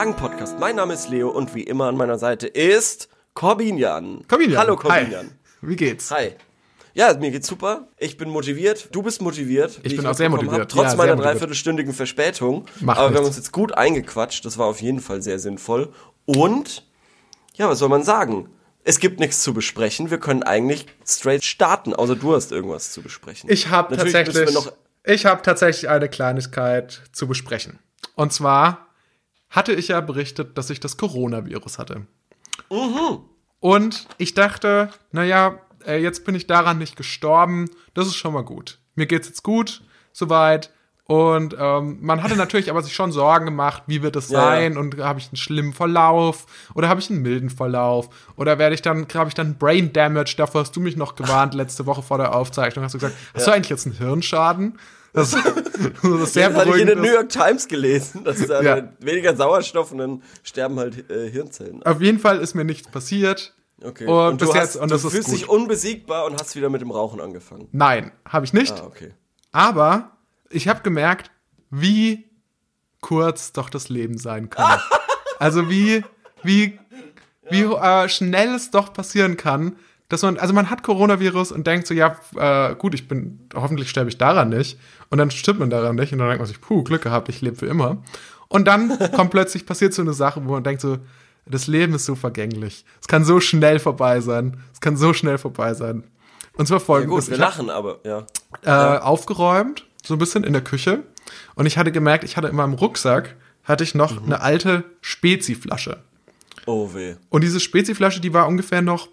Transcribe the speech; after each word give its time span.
Fragen-Podcast. 0.00 0.58
Mein 0.58 0.76
Name 0.76 0.94
ist 0.94 1.10
Leo 1.10 1.28
und 1.28 1.54
wie 1.54 1.62
immer 1.62 1.84
an 1.84 1.94
meiner 1.94 2.16
Seite 2.16 2.46
ist 2.46 3.10
Corbinian. 3.34 4.26
Corbinian. 4.28 4.58
Hallo 4.58 4.74
Corbinian. 4.74 5.26
Hi. 5.26 5.30
Wie 5.60 5.76
geht's? 5.76 6.10
Hi. 6.10 6.36
Ja, 6.94 7.12
mir 7.18 7.30
geht's 7.30 7.46
super. 7.46 7.86
Ich 7.98 8.16
bin 8.16 8.30
motiviert. 8.30 8.88
Du 8.92 9.02
bist 9.02 9.20
motiviert. 9.20 9.78
Ich 9.82 9.94
bin 9.94 10.06
auch 10.06 10.14
sehr 10.14 10.30
motiviert. 10.30 10.58
Hab, 10.62 10.68
trotz 10.70 10.92
Ja, 10.92 10.96
meiner 10.96 11.16
motiviert. 11.16 11.34
dreiviertelstündigen 11.34 11.92
Verspätung. 11.92 12.64
Macht 12.80 12.96
Aber 12.96 13.10
wir 13.10 13.16
haben 13.18 13.24
nichts. 13.24 13.36
uns 13.36 13.44
jetzt 13.44 13.52
gut 13.52 13.74
eingequatscht. 13.74 14.42
Das 14.46 14.56
war 14.56 14.68
auf 14.68 14.80
jeden 14.80 15.00
Fall 15.00 15.20
sehr 15.20 15.38
sinnvoll. 15.38 15.92
Und, 16.24 16.86
ja, 17.56 17.68
was 17.68 17.78
soll 17.78 17.90
man 17.90 18.02
sagen? 18.02 18.48
Es 18.84 19.00
gibt 19.00 19.20
nichts 19.20 19.42
zu 19.42 19.52
besprechen. 19.52 20.10
Wir 20.10 20.18
können 20.18 20.42
eigentlich 20.42 20.86
straight 21.06 21.44
starten, 21.44 21.92
außer 21.92 22.16
du 22.16 22.34
hast 22.34 22.52
irgendwas 22.52 22.92
zu 22.92 23.02
besprechen. 23.02 23.50
Ich 23.50 23.68
habe 23.68 23.94
tatsächlich, 23.98 24.48
ich 25.04 25.26
habe 25.26 25.42
tatsächlich 25.42 25.90
eine 25.90 26.08
Kleinigkeit 26.08 27.02
zu 27.12 27.28
besprechen. 27.28 27.80
Und 28.14 28.32
zwar 28.32 28.86
hatte 29.50 29.72
ich 29.72 29.88
ja 29.88 30.00
berichtet, 30.00 30.56
dass 30.56 30.70
ich 30.70 30.80
das 30.80 30.96
Coronavirus 30.96 31.78
hatte. 31.78 32.06
Mhm. 32.70 33.18
Und 33.58 34.06
ich 34.16 34.34
dachte, 34.34 34.90
naja, 35.12 35.58
äh, 35.86 36.00
jetzt 36.00 36.24
bin 36.24 36.34
ich 36.34 36.46
daran 36.46 36.78
nicht 36.78 36.96
gestorben. 36.96 37.68
Das 37.94 38.06
ist 38.06 38.16
schon 38.16 38.32
mal 38.32 38.44
gut. 38.44 38.78
Mir 38.94 39.06
geht's 39.06 39.28
jetzt 39.28 39.42
gut, 39.42 39.82
soweit. 40.12 40.70
Und 41.04 41.56
ähm, 41.58 41.98
man 42.00 42.22
hatte 42.22 42.36
natürlich 42.36 42.70
aber 42.70 42.82
sich 42.82 42.94
schon 42.94 43.10
Sorgen 43.10 43.46
gemacht, 43.46 43.82
wie 43.86 44.00
wird 44.02 44.14
es 44.14 44.30
Ja, 44.30 44.38
ja. 44.38 44.44
sein 44.44 44.78
und 44.78 44.96
habe 44.98 45.18
ich 45.18 45.26
einen 45.26 45.36
schlimmen 45.36 45.72
Verlauf 45.72 46.46
oder 46.74 46.88
habe 46.88 47.00
ich 47.00 47.10
einen 47.10 47.20
milden 47.20 47.50
Verlauf 47.50 48.08
oder 48.36 48.58
werde 48.60 48.76
ich 48.76 48.82
dann 48.82 49.08
habe 49.14 49.28
ich 49.28 49.34
dann 49.34 49.58
Brain 49.58 49.92
Damage? 49.92 50.34
Davor 50.36 50.60
hast 50.60 50.76
du 50.76 50.80
mich 50.80 50.96
noch 50.96 51.16
gewarnt 51.16 51.54
letzte 51.54 51.84
Woche 51.86 52.02
vor 52.02 52.18
der 52.18 52.34
Aufzeichnung. 52.34 52.84
Hast 52.84 52.94
du 52.94 52.98
gesagt, 52.98 53.16
hast 53.34 53.46
du 53.48 53.50
eigentlich 53.50 53.70
jetzt 53.70 53.86
einen 53.86 53.96
Hirnschaden? 53.96 54.78
Das, 55.12 55.30
das 56.02 56.32
sehr 56.32 56.54
hatte 56.54 56.70
ich 56.70 56.80
in 56.82 56.86
der. 56.86 56.96
New 56.96 57.12
York 57.12 57.28
Times 57.28 57.66
gelesen, 57.66 58.24
dass 58.24 58.46
da 58.46 58.62
Ja. 58.62 58.92
weniger 59.00 59.34
Sauerstoff 59.34 59.92
und 59.92 59.98
dann 59.98 60.22
sterben 60.42 60.78
halt 60.78 61.10
äh, 61.10 61.28
Hirnzellen. 61.30 61.82
Auf 61.82 62.00
jeden 62.00 62.18
Fall 62.18 62.38
ist 62.38 62.54
mir 62.54 62.64
nichts 62.64 62.88
passiert. 62.88 63.54
Okay. 63.82 64.06
Und, 64.06 64.40
du, 64.40 64.46
bis 64.46 64.54
hast, 64.54 64.74
jetzt, 64.74 64.76
und 64.76 64.90
du 64.90 64.98
fühlst 64.98 65.28
gut. 65.28 65.34
dich 65.34 65.48
unbesiegbar 65.48 66.26
und 66.26 66.40
hast 66.40 66.54
wieder 66.54 66.68
mit 66.68 66.82
dem 66.82 66.90
Rauchen 66.90 67.20
angefangen. 67.20 67.68
Nein, 67.72 68.12
habe 68.28 68.44
ich 68.44 68.52
nicht. 68.52 68.72
Ah, 68.72 68.84
okay. 68.86 69.14
Aber 69.52 70.12
ich 70.50 70.68
habe 70.68 70.82
gemerkt, 70.82 71.30
wie 71.70 72.28
kurz 73.00 73.52
doch 73.52 73.70
das 73.70 73.88
Leben 73.88 74.18
sein 74.18 74.50
kann. 74.50 74.80
also 75.38 75.70
wie, 75.70 76.04
wie, 76.42 76.78
wie 77.48 77.62
äh, 77.62 78.08
schnell 78.08 78.54
es 78.54 78.70
doch 78.70 78.92
passieren 78.92 79.36
kann, 79.38 79.76
dass 80.10 80.20
man, 80.22 80.36
also 80.38 80.52
man 80.52 80.68
hat 80.68 80.82
Coronavirus 80.82 81.52
und 81.52 81.66
denkt 81.66 81.86
so, 81.86 81.94
ja, 81.94 82.16
äh, 82.36 82.74
gut, 82.74 82.94
ich 82.94 83.08
bin, 83.08 83.40
hoffentlich 83.54 83.88
sterbe 83.88 84.10
ich 84.10 84.18
daran 84.18 84.50
nicht. 84.50 84.78
Und 85.08 85.16
dann 85.18 85.30
stirbt 85.30 85.58
man 85.58 85.70
daran 85.70 85.96
nicht 85.96 86.12
und 86.12 86.18
dann 86.18 86.28
denkt 86.28 86.40
man 86.40 86.46
sich, 86.48 86.60
puh, 86.60 86.82
Glück 86.84 87.02
gehabt, 87.02 87.28
ich 87.30 87.40
lebe 87.40 87.56
für 87.56 87.66
immer. 87.66 87.96
Und 88.48 88.66
dann 88.68 88.98
kommt 89.12 89.30
plötzlich 89.30 89.64
passiert 89.64 89.94
so 89.94 90.02
eine 90.02 90.12
Sache, 90.12 90.42
wo 90.44 90.52
man 90.52 90.62
denkt 90.64 90.82
so, 90.82 90.98
das 91.46 91.66
Leben 91.66 91.94
ist 91.94 92.04
so 92.04 92.14
vergänglich. 92.14 92.84
Es 93.00 93.08
kann 93.08 93.24
so 93.24 93.40
schnell 93.40 93.78
vorbei 93.78 94.20
sein. 94.20 94.60
Es 94.74 94.80
kann 94.80 94.96
so 94.96 95.12
schnell 95.14 95.38
vorbei 95.38 95.72
sein. 95.74 96.04
Und 96.54 96.66
zwar 96.66 96.78
Ja, 96.78 96.84
folgendes. 96.84 97.24
gut, 97.26 97.30
wir 97.30 97.36
Ich 97.38 97.42
hab- 97.42 97.56
lachen, 97.56 97.70
aber 97.70 97.98
ja. 98.04 98.26
äh, 98.64 98.98
aufgeräumt, 98.98 99.86
so 100.04 100.14
ein 100.14 100.18
bisschen 100.18 100.44
in 100.44 100.52
der 100.52 100.62
Küche. 100.62 101.04
Und 101.54 101.66
ich 101.66 101.78
hatte 101.78 101.92
gemerkt, 101.92 102.24
ich 102.24 102.36
hatte 102.36 102.48
in 102.48 102.56
meinem 102.56 102.74
Rucksack, 102.74 103.36
hatte 103.64 103.84
ich 103.84 103.94
noch 103.94 104.22
eine 104.22 104.40
alte 104.40 104.84
Spezi-Flasche. 105.00 105.98
Oh 106.66 106.92
weh. 106.94 107.14
Und 107.30 107.42
diese 107.42 107.60
Spezi-Flasche, 107.60 108.20
die 108.20 108.34
war 108.34 108.48
ungefähr 108.48 108.82
noch, 108.82 109.08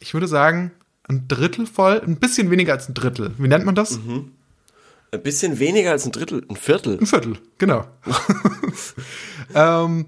ich 0.00 0.14
würde 0.14 0.28
sagen, 0.28 0.72
ein 1.08 1.26
Drittel 1.28 1.66
voll, 1.66 2.00
ein 2.00 2.16
bisschen 2.16 2.50
weniger 2.50 2.72
als 2.74 2.88
ein 2.88 2.94
Drittel. 2.94 3.32
Wie 3.38 3.48
nennt 3.48 3.64
man 3.64 3.74
das? 3.74 3.98
Ein 3.98 5.22
bisschen 5.22 5.58
weniger 5.58 5.92
als 5.92 6.04
ein 6.04 6.12
Drittel, 6.12 6.44
ein 6.48 6.56
Viertel. 6.56 6.98
Ein 7.00 7.06
Viertel, 7.06 7.38
genau. 7.56 7.86
ähm, 9.54 10.06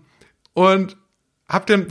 und 0.52 0.96
hab 1.48 1.66
den, 1.66 1.86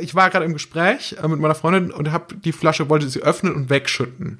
ich 0.00 0.14
war 0.14 0.30
gerade 0.30 0.44
im 0.44 0.52
Gespräch 0.54 1.16
äh, 1.22 1.28
mit 1.28 1.40
meiner 1.40 1.54
Freundin 1.54 1.90
und 1.90 2.12
hab 2.12 2.40
die 2.42 2.52
Flasche, 2.52 2.88
wollte 2.88 3.08
sie 3.08 3.20
öffnen 3.20 3.54
und 3.54 3.68
wegschütten. 3.68 4.38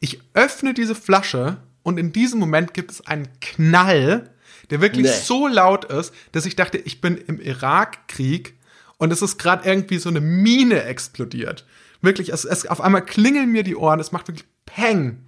Ich 0.00 0.20
öffne 0.34 0.74
diese 0.74 0.94
Flasche 0.94 1.56
und 1.82 1.98
in 1.98 2.12
diesem 2.12 2.38
Moment 2.38 2.74
gibt 2.74 2.90
es 2.90 3.06
einen 3.06 3.28
Knall, 3.40 4.30
der 4.70 4.80
wirklich 4.80 5.06
Nee. 5.06 5.20
so 5.22 5.46
laut 5.46 5.86
ist, 5.86 6.12
dass 6.32 6.44
ich 6.44 6.56
dachte, 6.56 6.78
ich 6.78 7.00
bin 7.00 7.16
im 7.16 7.40
Irakkrieg 7.40 8.54
und 8.98 9.12
es 9.12 9.22
ist 9.22 9.38
gerade 9.38 9.68
irgendwie 9.68 9.98
so 9.98 10.08
eine 10.08 10.20
Mine 10.20 10.82
explodiert. 10.84 11.66
Wirklich, 12.00 12.32
es, 12.32 12.44
es 12.44 12.66
auf 12.66 12.80
einmal 12.80 13.04
klingeln 13.04 13.52
mir 13.52 13.62
die 13.62 13.76
Ohren, 13.76 14.00
es 14.00 14.12
macht 14.12 14.28
wirklich 14.28 14.46
Peng. 14.64 15.26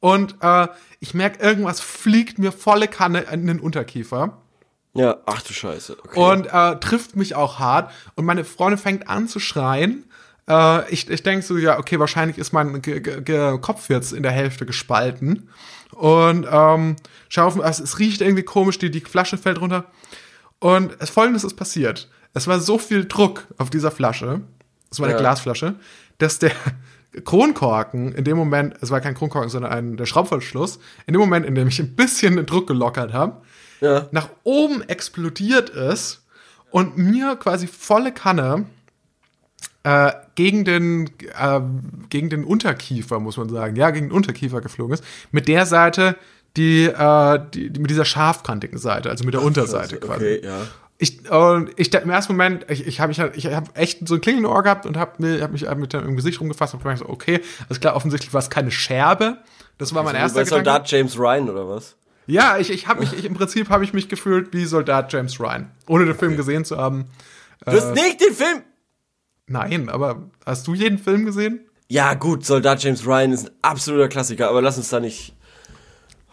Und 0.00 0.36
äh, 0.40 0.68
ich 1.00 1.14
merke, 1.14 1.42
irgendwas 1.42 1.80
fliegt 1.80 2.38
mir 2.38 2.52
volle 2.52 2.88
Kanne 2.88 3.20
in 3.32 3.46
den 3.46 3.60
Unterkiefer 3.60 4.42
Ja, 4.94 5.18
ach 5.26 5.42
du 5.42 5.52
Scheiße. 5.52 5.96
Okay. 5.98 6.20
und 6.20 6.46
äh, 6.46 6.78
trifft 6.80 7.16
mich 7.16 7.34
auch 7.34 7.58
hart. 7.58 7.92
Und 8.14 8.24
meine 8.24 8.44
Freundin 8.44 8.78
fängt 8.78 9.08
an 9.08 9.28
zu 9.28 9.40
schreien. 9.40 10.04
Äh, 10.48 10.90
ich 10.90 11.08
ich 11.10 11.22
denke 11.22 11.44
so, 11.44 11.56
ja, 11.56 11.78
okay, 11.78 11.98
wahrscheinlich 11.98 12.38
ist 12.38 12.52
mein 12.52 12.82
Ge 12.82 13.00
Ge 13.00 13.22
Ge 13.22 13.58
Kopf 13.60 13.88
jetzt 13.88 14.12
in 14.12 14.22
der 14.22 14.32
Hälfte 14.32 14.66
gespalten. 14.66 15.48
Und 15.92 16.46
ähm, 16.50 16.96
schau 17.28 17.46
auf, 17.46 17.56
es, 17.58 17.80
es 17.80 17.98
riecht 17.98 18.20
irgendwie 18.20 18.42
komisch, 18.42 18.78
die, 18.78 18.90
die 18.90 19.00
Flasche 19.00 19.38
fällt 19.38 19.60
runter. 19.60 19.86
Und 20.58 20.96
es, 20.98 21.10
folgendes 21.10 21.44
ist 21.44 21.54
passiert. 21.54 22.08
Es 22.36 22.46
war 22.46 22.60
so 22.60 22.76
viel 22.76 23.06
Druck 23.06 23.46
auf 23.56 23.70
dieser 23.70 23.90
Flasche, 23.90 24.42
es 24.90 25.00
war 25.00 25.06
eine 25.06 25.14
Ja. 25.14 25.20
Glasflasche, 25.20 25.76
dass 26.18 26.38
der 26.38 26.52
Kronkorken 27.24 28.12
in 28.12 28.24
dem 28.24 28.36
Moment, 28.36 28.74
es 28.82 28.90
war 28.90 29.00
kein 29.00 29.14
Kronkorken, 29.14 29.48
sondern 29.48 29.72
ein, 29.72 29.96
der 29.96 30.04
Schraubverschluss, 30.04 30.78
in 31.06 31.14
dem 31.14 31.20
Moment, 31.20 31.46
in 31.46 31.54
dem 31.54 31.68
ich 31.68 31.80
ein 31.80 31.96
bisschen 31.96 32.36
den 32.36 32.44
Druck 32.44 32.66
gelockert 32.66 33.14
habe, 33.14 33.40
ja. 33.80 34.08
nach 34.10 34.28
oben 34.44 34.82
explodiert 34.82 35.70
ist 35.70 36.26
und 36.70 36.98
mir 36.98 37.36
quasi 37.36 37.66
volle 37.66 38.12
Kanne 38.12 38.66
äh, 39.84 40.12
gegen, 40.34 40.66
den, 40.66 41.06
äh, 41.40 41.60
gegen 42.10 42.28
den 42.28 42.44
Unterkiefer, 42.44 43.18
muss 43.18 43.38
man 43.38 43.48
sagen, 43.48 43.76
ja, 43.76 43.88
gegen 43.88 44.08
den 44.08 44.12
Unterkiefer 44.12 44.60
geflogen 44.60 44.92
ist, 44.92 45.04
mit 45.32 45.48
der 45.48 45.64
Seite, 45.64 46.16
die, 46.58 46.84
äh, 46.84 47.40
die, 47.54 47.70
die 47.70 47.80
mit 47.80 47.90
dieser 47.90 48.04
scharfkantigen 48.04 48.78
Seite, 48.78 49.08
also 49.08 49.24
mit 49.24 49.32
der 49.32 49.42
Unterseite 49.42 49.96
quasi. 49.96 50.34
Okay, 50.36 50.40
ja. 50.44 50.66
Ich, 50.98 51.30
und 51.30 51.70
ich 51.76 51.92
im 51.92 52.10
ersten 52.10 52.32
Moment, 52.32 52.70
ich, 52.70 52.86
ich 52.86 53.00
habe 53.00 53.08
mich 53.08 53.20
halt, 53.20 53.36
ich 53.36 53.46
habe 53.46 53.74
echt 53.74 54.08
so 54.08 54.14
ein 54.14 54.20
Klingeln 54.20 54.46
Ohr 54.46 54.62
gehabt 54.62 54.86
und 54.86 54.96
habe 54.96 55.42
hab 55.42 55.52
mich 55.52 55.68
mit 55.76 55.92
dem 55.92 56.16
Gesicht 56.16 56.40
rumgefasst 56.40 56.72
und 56.72 56.80
gemerkt, 56.80 57.00
so, 57.00 57.08
okay, 57.08 57.42
alles 57.68 57.80
klar, 57.80 57.94
offensichtlich 57.96 58.32
war 58.32 58.40
es 58.40 58.48
keine 58.48 58.70
Scherbe. 58.70 59.38
Das 59.78 59.94
war 59.94 60.02
mein 60.02 60.14
Wie 60.14 60.20
erster 60.20 60.40
bei 60.40 60.44
Gedanke. 60.44 60.64
Soldat 60.64 60.90
James 60.90 61.18
Ryan 61.18 61.50
oder 61.50 61.68
was? 61.68 61.96
Ja, 62.26 62.58
ich, 62.58 62.70
ich 62.70 62.88
habe 62.88 63.00
mich, 63.00 63.12
ich, 63.12 63.24
im 63.24 63.34
Prinzip 63.34 63.68
habe 63.68 63.84
ich 63.84 63.92
mich 63.92 64.08
gefühlt 64.08 64.52
wie 64.52 64.64
Soldat 64.64 65.12
James 65.12 65.38
Ryan, 65.38 65.70
ohne 65.86 66.06
den 66.06 66.14
Film 66.14 66.36
gesehen 66.36 66.64
zu 66.64 66.78
haben. 66.78 67.06
Du 67.64 67.72
hast 67.72 67.94
nicht 67.94 68.20
den 68.20 68.34
Film. 68.34 68.62
Nein, 69.46 69.88
aber 69.88 70.30
hast 70.44 70.66
du 70.66 70.74
jeden 70.74 70.98
Film 70.98 71.24
gesehen? 71.24 71.60
Ja, 71.88 72.14
gut, 72.14 72.44
Soldat 72.44 72.82
James 72.82 73.06
Ryan 73.06 73.32
ist 73.32 73.46
ein 73.46 73.54
absoluter 73.62 74.08
Klassiker, 74.08 74.48
aber 74.48 74.60
lass 74.60 74.76
uns 74.76 74.88
da 74.88 74.98
nicht. 74.98 75.34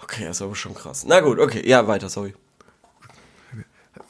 Okay, 0.02 0.26
das 0.26 0.38
ist 0.38 0.42
aber 0.42 0.56
schon 0.56 0.74
krass. 0.74 1.06
Na 1.08 1.20
gut, 1.20 1.40
okay, 1.40 1.68
ja, 1.68 1.88
weiter, 1.88 2.10
sorry. 2.10 2.34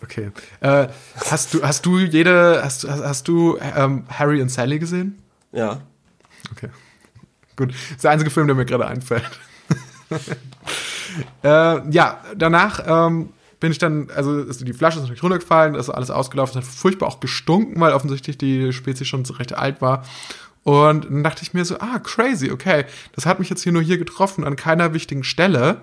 Okay. 0.04 0.32
Äh, 0.60 0.88
hast 1.30 1.54
du, 1.54 1.64
hast 1.64 1.86
du 1.86 2.00
jede, 2.00 2.62
hast, 2.64 2.88
hast, 2.88 3.04
hast 3.04 3.28
du 3.28 3.58
ähm, 3.58 4.04
Harry 4.10 4.42
und 4.42 4.50
Sally 4.50 4.78
gesehen? 4.78 5.18
Ja. 5.54 5.82
Okay. 6.52 6.70
Gut. 7.56 7.70
Das 7.72 7.92
ist 7.92 8.04
der 8.04 8.12
einzige 8.12 8.30
Film, 8.30 8.48
der 8.48 8.56
mir 8.56 8.66
gerade 8.66 8.86
einfällt. 8.86 9.30
äh, 11.44 11.90
ja, 11.90 12.22
danach 12.36 12.84
ähm, 12.86 13.30
bin 13.60 13.72
ich 13.72 13.78
dann, 13.78 14.10
also 14.14 14.40
ist 14.40 14.68
die 14.68 14.74
Flasche 14.74 14.98
ist 14.98 15.04
natürlich 15.04 15.24
runtergefallen, 15.24 15.76
ist 15.76 15.90
alles 15.90 16.12
ausgelaufen, 16.12 16.60
es 16.60 16.68
hat 16.68 16.76
furchtbar 16.76 17.08
auch 17.08 17.22
gestunken, 17.22 17.80
weil 17.80 17.94
offensichtlich 17.94 18.38
die 18.38 18.74
Spezies 18.74 19.08
schon 19.08 19.24
recht 19.26 19.56
alt 19.56 19.82
war. 19.82 20.04
Und 20.64 21.06
dann 21.06 21.24
dachte 21.24 21.44
ich 21.44 21.54
mir 21.54 21.64
so, 21.64 21.78
ah, 21.80 22.00
crazy, 22.00 22.52
okay, 22.52 22.86
das 23.14 23.26
hat 23.26 23.40
mich 23.40 23.50
jetzt 23.50 23.64
hier 23.64 23.72
nur 23.72 23.82
hier 23.82 23.98
getroffen, 23.98 24.44
an 24.44 24.56
keiner 24.56 24.94
wichtigen 24.94 25.24
Stelle. 25.24 25.82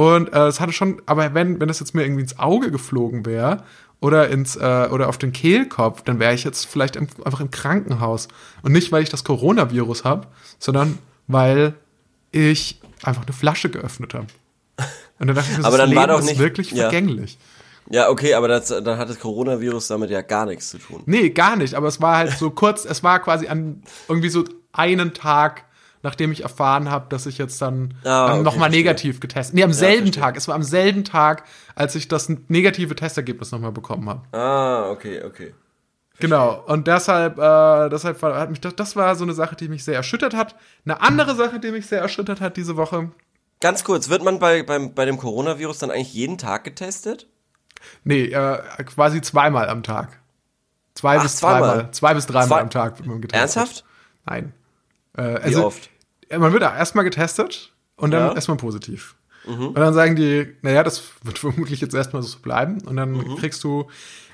Und 0.00 0.32
äh, 0.32 0.46
es 0.46 0.60
hatte 0.60 0.72
schon, 0.72 1.02
aber 1.04 1.34
wenn, 1.34 1.60
wenn 1.60 1.68
das 1.68 1.78
jetzt 1.78 1.94
mir 1.94 2.02
irgendwie 2.04 2.22
ins 2.22 2.38
Auge 2.38 2.70
geflogen 2.70 3.26
wäre 3.26 3.64
oder 4.00 4.30
ins 4.30 4.56
äh, 4.56 4.88
oder 4.90 5.10
auf 5.10 5.18
den 5.18 5.30
Kehlkopf, 5.30 6.00
dann 6.00 6.18
wäre 6.18 6.32
ich 6.32 6.42
jetzt 6.42 6.64
vielleicht 6.64 6.96
im, 6.96 7.06
einfach 7.22 7.40
im 7.40 7.50
Krankenhaus. 7.50 8.28
Und 8.62 8.72
nicht, 8.72 8.92
weil 8.92 9.02
ich 9.02 9.10
das 9.10 9.24
Coronavirus 9.24 10.04
habe, 10.04 10.26
sondern 10.58 10.96
weil 11.26 11.74
ich 12.32 12.80
einfach 13.02 13.26
eine 13.26 13.34
Flasche 13.34 13.68
geöffnet 13.68 14.14
habe. 14.14 14.26
Und 15.18 15.26
dann 15.26 15.36
dachte 15.36 15.50
ich 15.50 15.58
so, 15.58 15.64
Aber 15.64 15.76
das 15.76 15.86
dann 15.86 15.94
war 15.94 16.06
Leben 16.06 16.16
doch 16.18 16.22
nicht- 16.22 16.32
ist 16.32 16.38
wirklich 16.38 16.70
ja. 16.70 16.84
vergänglich. 16.88 17.36
Ja, 17.90 18.08
okay, 18.08 18.32
aber 18.32 18.48
das, 18.48 18.68
dann 18.68 18.96
hat 18.96 19.10
das 19.10 19.18
Coronavirus 19.18 19.88
damit 19.88 20.08
ja 20.08 20.22
gar 20.22 20.46
nichts 20.46 20.70
zu 20.70 20.78
tun. 20.78 21.02
Nee, 21.04 21.28
gar 21.28 21.56
nicht. 21.56 21.74
Aber 21.74 21.88
es 21.88 22.00
war 22.00 22.16
halt 22.16 22.38
so 22.38 22.48
kurz, 22.48 22.86
es 22.86 23.02
war 23.02 23.18
quasi 23.18 23.48
an 23.48 23.82
irgendwie 24.08 24.30
so 24.30 24.44
einen 24.72 25.12
Tag, 25.12 25.64
nachdem 26.02 26.32
ich 26.32 26.42
erfahren 26.42 26.90
habe, 26.90 27.06
dass 27.08 27.26
ich 27.26 27.38
jetzt 27.38 27.60
dann 27.62 27.94
Ah, 28.04 28.26
okay, 28.34 28.42
nochmal 28.42 28.52
verstehe. 28.70 28.80
negativ 28.80 29.20
getestet. 29.20 29.54
Nee, 29.54 29.64
am 29.64 29.72
selben 29.72 30.04
verstehe. 30.06 30.22
Tag. 30.22 30.36
Es 30.36 30.48
war 30.48 30.54
am 30.54 30.62
selben 30.62 31.04
Tag, 31.04 31.44
als 31.74 31.94
ich 31.94 32.08
das 32.08 32.28
negative 32.48 32.94
Testergebnis 32.96 33.52
nochmal 33.52 33.72
bekommen 33.72 34.08
habe. 34.08 34.22
Ah, 34.36 34.90
okay, 34.90 35.22
okay. 35.24 35.54
Genau. 36.18 36.62
Und 36.66 36.86
deshalb, 36.86 37.38
äh, 37.38 37.88
deshalb 37.88 38.20
war, 38.22 38.38
hat 38.38 38.50
mich 38.50 38.60
das, 38.60 38.76
das 38.76 38.94
war 38.96 39.14
so 39.16 39.24
eine 39.24 39.32
Sache, 39.32 39.56
die 39.56 39.68
mich 39.68 39.84
sehr 39.84 39.94
erschüttert 39.94 40.34
hat. 40.34 40.54
Eine 40.84 41.00
andere 41.00 41.34
Sache, 41.34 41.58
die 41.60 41.70
mich 41.70 41.86
sehr 41.86 42.00
erschüttert 42.00 42.40
hat 42.42 42.56
diese 42.58 42.76
Woche. 42.76 43.10
Ganz 43.60 43.84
kurz, 43.84 44.08
wird 44.10 44.22
man 44.22 44.38
bei, 44.38 44.62
beim, 44.62 44.94
bei 44.94 45.04
dem 45.06 45.16
Coronavirus 45.18 45.78
dann 45.78 45.90
eigentlich 45.90 46.12
jeden 46.14 46.36
Tag 46.38 46.64
getestet? 46.64 47.26
Nee, 48.04 48.24
äh, 48.24 48.58
quasi 48.84 49.22
zweimal 49.22 49.68
am 49.70 49.82
Tag. 49.82 50.20
Zwei 50.94 51.18
Ach, 51.18 51.22
bis 51.22 51.36
zweimal? 51.36 51.60
dreimal. 51.76 51.90
Zwei 51.92 52.14
bis 52.14 52.26
dreimal 52.26 52.48
Zwei- 52.48 52.60
am 52.60 52.70
Tag 52.70 52.98
wird 52.98 53.06
man 53.08 53.20
getestet. 53.22 53.40
Ernsthaft? 53.40 53.84
Nein. 54.26 54.52
Äh, 55.20 55.34
Wie 55.40 55.42
also, 55.44 55.66
oft? 55.66 55.90
äh, 56.28 56.38
Man 56.38 56.52
wird 56.52 56.62
erstmal 56.62 57.04
getestet 57.04 57.72
und 57.96 58.10
dann 58.12 58.20
Ja. 58.20 58.30
Mhm. 58.30 58.36
erstmal 58.36 58.56
positiv. 58.56 59.16
Und 59.46 59.74
dann 59.78 59.94
sagen 59.94 60.16
die, 60.16 60.54
naja, 60.60 60.82
das 60.82 61.02
wird 61.22 61.38
vermutlich 61.38 61.80
jetzt 61.80 61.94
erstmal 61.94 62.22
so 62.22 62.38
bleiben. 62.40 62.82
Und 62.86 62.96
dann 62.96 63.12
Mhm. 63.12 63.36
kriegst 63.36 63.64
du, 63.64 63.88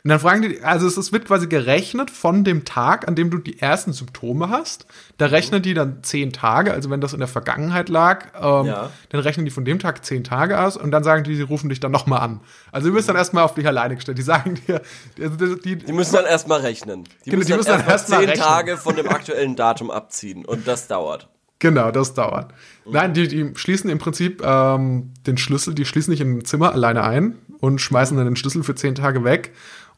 und 0.07 0.11
dann 0.11 0.21
fragen 0.21 0.43
die, 0.43 0.63
also 0.63 0.87
es, 0.87 0.97
es 0.97 1.13
wird 1.13 1.25
quasi 1.25 1.49
gerechnet 1.49 2.13
von 2.13 2.45
dem 2.45 2.65
Tag, 2.65 3.09
an 3.09 3.17
dem 3.17 3.29
du 3.29 3.39
die 3.39 3.59
ersten 3.61 3.93
Symptome 3.93 4.51
hast. 4.51 4.87
Da 5.19 5.27
rechnen 5.27 5.63
die 5.63 5.75
dann 5.75 6.05
zehn 6.05 6.33
Tage, 6.33 6.73
also 6.73 6.91
wenn 6.91 7.01
das 7.01 7.13
in 7.13 7.19
der 7.19 7.27
Vergangenheit 7.27 7.89
lag, 7.89 8.27
ähm, 8.41 8.67
Ja. 8.67 8.91
dann 9.09 9.21
rechnen 9.21 9.45
die 9.47 9.51
von 9.51 9.65
dem 9.65 9.81
Tag 9.81 10.05
zehn 10.05 10.23
Tage 10.23 10.61
aus 10.61 10.77
und 10.77 10.93
dann 10.93 11.03
sagen 11.03 11.25
die, 11.25 11.35
sie 11.35 11.43
rufen 11.43 11.69
dich 11.71 11.81
dann 11.81 11.91
nochmal 11.91 12.21
an. 12.21 12.39
Also 12.71 12.91
du 12.91 12.95
wirst 12.95 13.09
dann 13.09 13.17
erstmal 13.17 13.43
auf 13.43 13.55
dich 13.55 13.67
alleine 13.67 13.97
gestellt. 13.97 14.17
Die 14.17 14.23
sagen 14.23 14.61
dir, 14.69 14.81
also 15.21 15.57
die, 15.57 15.75
Die 15.75 15.93
müssen 15.93 16.15
dann 16.15 16.27
erstmal 16.27 16.61
rechnen. 16.61 17.03
Die 17.25 17.31
Genau, 17.31 17.39
müssen 17.39 17.47
die 17.47 17.51
dann 17.51 17.59
müssen 17.59 17.69
dann 17.71 17.79
erstmal 17.81 17.91
erstmal 17.91 18.21
zehn 18.21 18.29
rechnen. 18.29 18.47
Tage 18.47 18.77
von 18.77 18.95
dem 18.95 19.09
aktuellen 19.09 19.57
Datum 19.57 19.91
abziehen. 19.91 20.45
Und 20.45 20.69
das 20.69 20.87
dauert. 20.87 21.29
Genau, 21.59 21.91
das 21.91 22.13
dauert. 22.15 22.53
Nein, 22.85 23.15
die, 23.15 23.29
die 23.29 23.51
schließen 23.57 23.89
im 23.89 23.99
Prinzip 23.99 24.43
ähm, 24.45 25.13
den 25.27 25.39
Schlüssel, 25.39 25.75
die 25.75 25.87
schließen 25.87 26.11
dich 26.13 26.21
in 26.21 26.39
ein 26.39 26.45
Zimmer 26.45 26.73
alleine 26.73 27.03
ein 27.03 27.39
und 27.61 27.81
schmeißen 27.81 28.17
dann 28.17 28.27
den 28.27 28.37
Schlüssel 28.37 28.63
für 28.63 28.75
zehn 28.75 28.95
Tage 28.95 29.25
weg. 29.25 29.53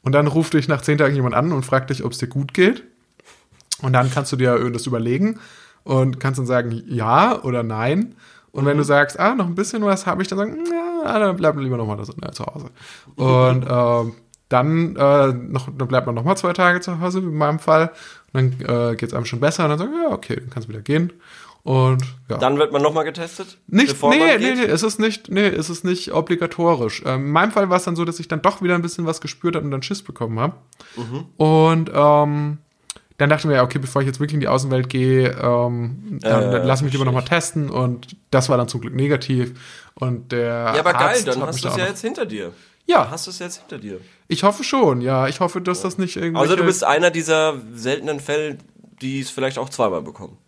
Und 0.08 0.12
dann 0.12 0.26
ruft 0.26 0.54
dich 0.54 0.68
nach 0.68 0.80
zehn 0.80 0.96
Tagen 0.96 1.14
jemand 1.14 1.34
an 1.34 1.52
und 1.52 1.66
fragt 1.66 1.90
dich, 1.90 2.02
ob 2.02 2.12
es 2.12 2.18
dir 2.18 2.28
gut 2.28 2.54
geht. 2.54 2.82
Und 3.82 3.92
dann 3.92 4.10
kannst 4.10 4.32
du 4.32 4.36
dir 4.36 4.58
das 4.70 4.86
überlegen 4.86 5.38
und 5.84 6.18
kannst 6.18 6.38
dann 6.38 6.46
sagen 6.46 6.82
ja 6.86 7.42
oder 7.42 7.62
nein. 7.62 8.14
Und 8.50 8.64
wenn 8.64 8.78
du 8.78 8.84
sagst, 8.84 9.20
ah, 9.20 9.34
noch 9.34 9.44
ein 9.44 9.54
bisschen 9.54 9.84
was 9.84 10.06
habe 10.06 10.22
ich, 10.22 10.28
dann 10.28 10.38
sagen, 10.38 10.64
ja, 11.04 11.18
dann 11.18 11.36
bleib 11.36 11.58
lieber 11.58 11.76
noch 11.76 11.86
mal 11.86 11.98
das, 11.98 12.08
äh, 12.08 12.32
zu 12.32 12.46
Hause. 12.46 12.70
Und 13.16 13.66
ähm, 13.68 14.14
dann, 14.48 14.96
äh, 14.96 15.26
noch, 15.34 15.68
dann 15.76 15.88
bleibt 15.88 16.06
man 16.06 16.14
noch 16.14 16.24
mal 16.24 16.36
zwei 16.36 16.54
Tage 16.54 16.80
zu 16.80 17.00
Hause, 17.00 17.18
in 17.18 17.34
meinem 17.34 17.58
Fall. 17.58 17.92
Und 18.32 18.56
dann 18.66 18.92
äh, 18.92 18.96
geht 18.96 19.10
es 19.10 19.14
einem 19.14 19.26
schon 19.26 19.40
besser. 19.40 19.64
Und 19.64 19.70
dann 19.72 19.78
sagen, 19.78 19.92
ja, 19.92 20.10
okay, 20.10 20.36
dann 20.36 20.48
kannst 20.48 20.70
du 20.70 20.72
wieder 20.72 20.80
gehen. 20.80 21.12
Und 21.68 22.02
ja. 22.30 22.38
Dann 22.38 22.56
wird 22.56 22.72
man 22.72 22.80
nochmal 22.80 23.04
getestet? 23.04 23.58
Nicht, 23.66 24.02
nee, 24.02 24.38
nee, 24.38 24.54
nee, 24.54 24.64
es 24.64 24.82
ist 24.82 24.98
nicht, 24.98 25.30
nee, 25.30 25.48
es 25.48 25.68
ist 25.68 25.84
nicht 25.84 26.14
obligatorisch. 26.14 27.02
Ähm, 27.04 27.26
in 27.26 27.30
meinem 27.30 27.52
Fall 27.52 27.68
war 27.68 27.76
es 27.76 27.84
dann 27.84 27.94
so, 27.94 28.06
dass 28.06 28.18
ich 28.20 28.26
dann 28.26 28.40
doch 28.40 28.62
wieder 28.62 28.74
ein 28.74 28.80
bisschen 28.80 29.04
was 29.04 29.20
gespürt 29.20 29.54
habe 29.54 29.66
und 29.66 29.70
dann 29.70 29.82
Schiss 29.82 30.00
bekommen 30.00 30.40
habe. 30.40 30.54
Mhm. 30.96 31.26
Und 31.36 31.90
ähm, 31.94 32.58
dann 33.18 33.28
dachte 33.28 33.40
ich 33.40 33.44
mir, 33.44 33.56
ja, 33.56 33.64
okay, 33.64 33.78
bevor 33.78 34.00
ich 34.00 34.06
jetzt 34.06 34.18
wirklich 34.18 34.32
in 34.36 34.40
die 34.40 34.48
Außenwelt 34.48 34.88
gehe, 34.88 35.32
ähm, 35.32 36.18
dann 36.22 36.54
Äh, 36.54 36.64
lass 36.64 36.80
mich 36.80 36.90
lieber 36.94 37.04
nochmal 37.04 37.26
testen. 37.26 37.68
Und 37.68 38.16
das 38.30 38.48
war 38.48 38.56
dann 38.56 38.68
zum 38.68 38.80
Glück 38.80 38.94
negativ. 38.94 39.52
Und 39.92 40.32
der 40.32 40.72
Ja, 40.74 40.80
aber 40.80 40.94
geil, 40.94 41.02
Arzt 41.02 41.28
dann 41.28 41.42
hat 41.42 41.48
hast 41.48 41.64
du 41.64 41.68
es 41.68 41.76
ja 41.76 41.84
jetzt 41.84 42.00
hinter 42.00 42.24
dir. 42.24 42.52
Ja. 42.86 43.02
Dann 43.02 43.10
hast 43.10 43.26
du 43.26 43.30
es 43.30 43.40
jetzt 43.40 43.58
hinter 43.58 43.76
dir. 43.76 44.00
Ich 44.28 44.42
hoffe 44.42 44.64
schon, 44.64 45.02
ja. 45.02 45.28
Ich 45.28 45.40
hoffe, 45.40 45.60
dass 45.60 45.82
das 45.82 45.98
nicht 45.98 46.16
irgendwie. 46.16 46.40
Also 46.40 46.56
du 46.56 46.64
bist 46.64 46.82
einer 46.82 47.10
dieser 47.10 47.56
seltenen 47.74 48.20
Fälle, 48.20 48.56
die 49.02 49.20
es 49.20 49.28
vielleicht 49.28 49.58
auch 49.58 49.68
zweimal 49.68 50.00
bekommen. 50.00 50.38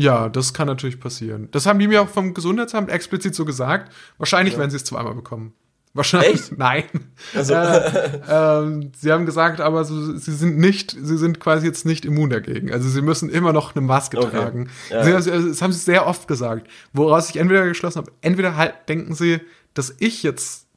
Ja, 0.00 0.28
das 0.28 0.54
kann 0.54 0.68
natürlich 0.68 1.00
passieren. 1.00 1.48
Das 1.50 1.66
haben 1.66 1.80
die 1.80 1.88
mir 1.88 2.02
auch 2.02 2.08
vom 2.08 2.32
Gesundheitsamt 2.32 2.88
explizit 2.88 3.34
so 3.34 3.44
gesagt. 3.44 3.92
Wahrscheinlich 4.18 4.56
werden 4.56 4.70
sie 4.70 4.76
es 4.76 4.84
zweimal 4.84 5.14
bekommen. 5.16 5.54
Wahrscheinlich. 5.92 6.34
Echt? 6.34 6.52
Nein. 6.58 6.84
Also- 7.34 7.54
Äh, 7.54 8.20
ähm, 8.28 8.92
sie 8.96 9.10
haben 9.10 9.26
gesagt, 9.26 9.60
aber 9.60 9.84
so, 9.84 10.16
sie 10.16 10.34
sind 10.34 10.56
nicht, 10.56 10.92
sie 10.92 11.18
sind 11.18 11.40
quasi 11.40 11.66
jetzt 11.66 11.84
nicht 11.84 12.04
immun 12.04 12.30
dagegen. 12.30 12.72
Also 12.72 12.88
sie 12.88 13.02
müssen 13.02 13.28
immer 13.28 13.52
noch 13.52 13.74
eine 13.74 13.84
Maske 13.84 14.18
Okay. 14.18 14.30
tragen. 14.30 14.70
Ja. 14.88 15.02
Sie, 15.02 15.12
also, 15.12 15.30
das 15.48 15.60
haben 15.62 15.72
sie 15.72 15.80
sehr 15.80 16.06
oft 16.06 16.28
gesagt. 16.28 16.68
Woraus 16.92 17.28
ich 17.30 17.36
entweder 17.38 17.66
geschlossen 17.66 17.98
habe, 17.98 18.12
entweder 18.20 18.54
halt 18.54 18.74
denken 18.88 19.14
sie, 19.14 19.40
dass 19.74 19.92
ich 19.98 20.22
jetzt 20.22 20.67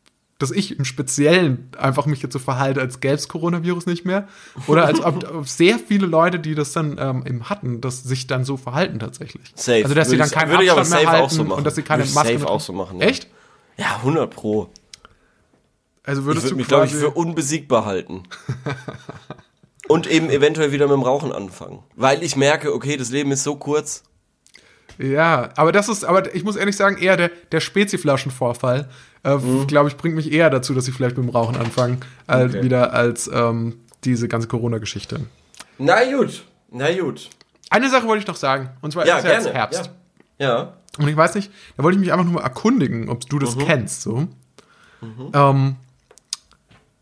dass 0.41 0.51
ich 0.51 0.77
im 0.77 0.85
Speziellen 0.85 1.69
einfach 1.77 2.05
mich 2.05 2.21
jetzt 2.21 2.33
so 2.33 2.39
verhalte, 2.39 2.81
als 2.81 2.99
gäbe 2.99 3.15
es 3.15 3.27
Coronavirus 3.27 3.85
nicht 3.85 4.05
mehr. 4.05 4.27
Oder 4.67 4.85
als 4.85 4.99
ob, 5.01 5.23
ob 5.33 5.47
sehr 5.49 5.77
viele 5.79 6.07
Leute, 6.07 6.39
die 6.39 6.55
das 6.55 6.71
dann 6.73 6.97
ähm, 6.99 7.23
eben 7.27 7.49
hatten, 7.49 7.81
dass 7.81 8.03
sich 8.03 8.27
dann 8.27 8.43
so 8.45 8.57
verhalten 8.57 8.99
tatsächlich. 8.99 9.51
Safe. 9.55 9.83
Also 9.83 9.95
dass 9.95 10.09
sie 10.09 10.17
Würde 10.17 10.19
dann 10.19 10.27
ich- 10.27 10.33
keinen 10.49 10.61
ich 10.61 10.71
Abstand 10.71 11.03
mehr 11.03 11.11
halten 11.11 11.29
so 11.29 11.43
machen. 11.43 11.57
und 11.59 11.63
dass 11.65 11.75
sie 11.75 11.83
keine 11.83 11.99
Würde 12.03 12.09
ich 12.09 12.15
Maske 12.15 12.33
safe 12.39 12.47
auch 12.49 12.61
so 12.61 12.73
machen, 12.73 12.99
ja. 12.99 13.07
Echt? 13.07 13.27
Ja, 13.77 13.95
100 13.97 14.29
pro. 14.29 14.69
Also 16.03 16.21
Ich 16.21 16.25
würdest 16.25 16.45
würde 16.45 16.55
du 16.55 16.57
mich, 16.57 16.67
glaube 16.67 16.85
ich, 16.87 16.93
für 16.93 17.11
unbesiegbar 17.11 17.85
halten. 17.85 18.23
Und 19.87 20.07
eben 20.07 20.29
eventuell 20.29 20.71
wieder 20.71 20.87
mit 20.87 20.93
dem 20.95 21.03
Rauchen 21.03 21.31
anfangen. 21.31 21.79
Weil 21.95 22.23
ich 22.23 22.35
merke, 22.35 22.73
okay, 22.73 22.95
das 22.97 23.09
Leben 23.09 23.31
ist 23.31 23.43
so 23.43 23.55
kurz. 23.55 24.03
Ja, 24.97 25.49
aber 25.55 25.71
das 25.71 25.89
ist, 25.89 26.03
aber 26.05 26.33
ich 26.33 26.43
muss 26.43 26.55
ehrlich 26.55 26.75
sagen, 26.77 26.97
eher 26.97 27.17
der, 27.17 27.29
der 27.51 27.59
Speziflaschenvorfall, 27.59 28.89
äh, 29.23 29.35
Mhm. 29.37 29.67
glaube 29.67 29.89
ich, 29.89 29.97
bringt 29.97 30.15
mich 30.15 30.31
eher 30.31 30.49
dazu, 30.49 30.73
dass 30.73 30.87
ich 30.87 30.93
vielleicht 30.93 31.17
mit 31.17 31.25
dem 31.27 31.29
Rauchen 31.31 31.55
anfange, 31.55 31.97
äh, 32.27 32.45
Okay. 32.45 32.63
wieder 32.63 32.93
als 32.93 33.29
ähm, 33.33 33.77
diese 34.03 34.27
ganze 34.27 34.47
Corona-Geschichte. 34.47 35.19
Na 35.77 36.03
gut, 36.11 36.43
na 36.71 36.91
gut. 36.99 37.29
Eine 37.69 37.89
Sache 37.89 38.07
wollte 38.07 38.21
ich 38.21 38.27
noch 38.27 38.35
sagen, 38.35 38.69
und 38.81 38.91
zwar 38.91 39.05
Ja, 39.07 39.17
ist 39.17 39.23
es 39.25 39.29
ja 39.29 39.35
jetzt. 39.37 39.53
Herbst. 39.53 39.89
Ja. 40.39 40.47
ja. 40.47 40.73
Und 40.99 41.07
ich 41.07 41.15
weiß 41.15 41.35
nicht, 41.35 41.51
da 41.77 41.83
wollte 41.83 41.95
ich 41.95 42.01
mich 42.01 42.11
einfach 42.11 42.25
nur 42.25 42.33
mal 42.35 42.41
erkundigen, 42.43 43.09
ob 43.09 43.27
du 43.29 43.37
Mhm. 43.37 43.39
das 43.41 43.57
kennst, 43.57 44.01
so. 44.01 44.27
Ähm, 45.33 45.75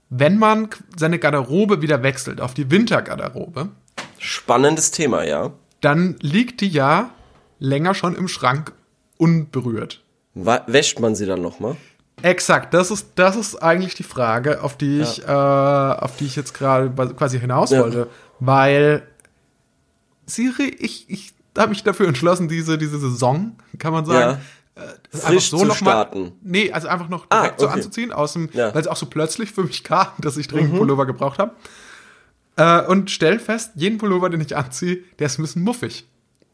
wenn 0.10 0.38
man 0.38 0.70
seine 0.96 1.20
Garderobe 1.20 1.82
wieder 1.82 2.02
wechselt 2.04 2.42
auf 2.42 2.54
die 2.54 2.70
Wintergarderobe, 2.72 3.70
Spannendes 4.18 4.92
Thema, 4.92 5.24
ja. 5.24 5.52
dann 5.82 6.16
liegt 6.22 6.62
die 6.62 6.68
ja 6.70 7.12
länger 7.60 7.94
schon 7.94 8.16
im 8.16 8.28
Schrank 8.28 8.74
unberührt. 9.18 10.02
Wa 10.34 10.62
wäscht 10.68 11.00
man 11.00 11.16
sie 11.16 11.26
dann 11.26 11.42
nochmal? 11.42 11.76
Exakt, 12.22 12.74
das 12.74 12.92
ist, 12.92 13.08
das 13.16 13.36
ist 13.36 13.56
eigentlich 13.62 13.96
die 13.96 14.04
Frage, 14.04 14.62
auf 14.64 14.78
die 14.78 15.02
ich, 15.02 15.24
äh, 15.24 15.32
auf 15.32 16.18
die 16.18 16.26
ich 16.26 16.36
jetzt 16.36 16.54
gerade 16.54 16.90
quasi 17.14 17.40
hinaus 17.40 17.72
Ja. 17.72 17.82
wollte. 17.82 18.08
Weil 18.40 19.04
Siri, 20.26 20.70
ich, 20.80 21.10
ich 21.10 21.34
habe 21.58 21.70
mich 21.70 21.84
dafür 21.84 22.08
entschlossen, 22.08 22.48
diese, 22.48 22.78
diese 22.78 23.00
Saison, 23.00 23.56
kann 23.80 23.94
man 23.94 24.06
sagen, 24.06 24.40
äh, 24.76 24.82
das 25.12 25.22
Frisch 25.26 25.50
zu 25.50 25.66
noch 25.66 25.76
starten. 25.76 26.22
Mal, 26.22 26.32
nee, 26.42 26.72
also 26.72 26.88
einfach 26.88 27.10
noch 27.10 27.26
Ah, 27.30 27.42
direkt 27.42 27.60
so 27.60 27.66
okay. 27.68 27.76
anzuziehen, 27.76 28.12
aus 28.14 28.34
dem, 28.34 28.50
Ja. 28.54 28.70
Mhm. 28.70 28.76
weil 28.76 28.82
es 28.82 28.88
auch 28.88 28.96
so 28.98 29.08
plötzlich 29.08 29.52
für 29.52 29.64
mich 29.64 29.84
kam, 29.84 30.08
dass 30.20 30.38
ich 30.38 30.48
dringend 30.48 30.72
einen 30.72 30.80
Pullover 30.80 31.06
gebraucht 31.06 31.40
habe. 31.40 31.52
Äh, 32.56 32.86
und 32.86 33.10
stell 33.12 33.40
fest, 33.40 33.72
jeden 33.76 33.98
Pullover, 33.98 34.30
den 34.30 34.42
ich 34.42 34.56
anziehe, 34.56 35.00
der 35.18 35.28
ist 35.28 35.40
ein 35.40 35.44
bisschen 35.44 35.64
muffig. 35.64 36.08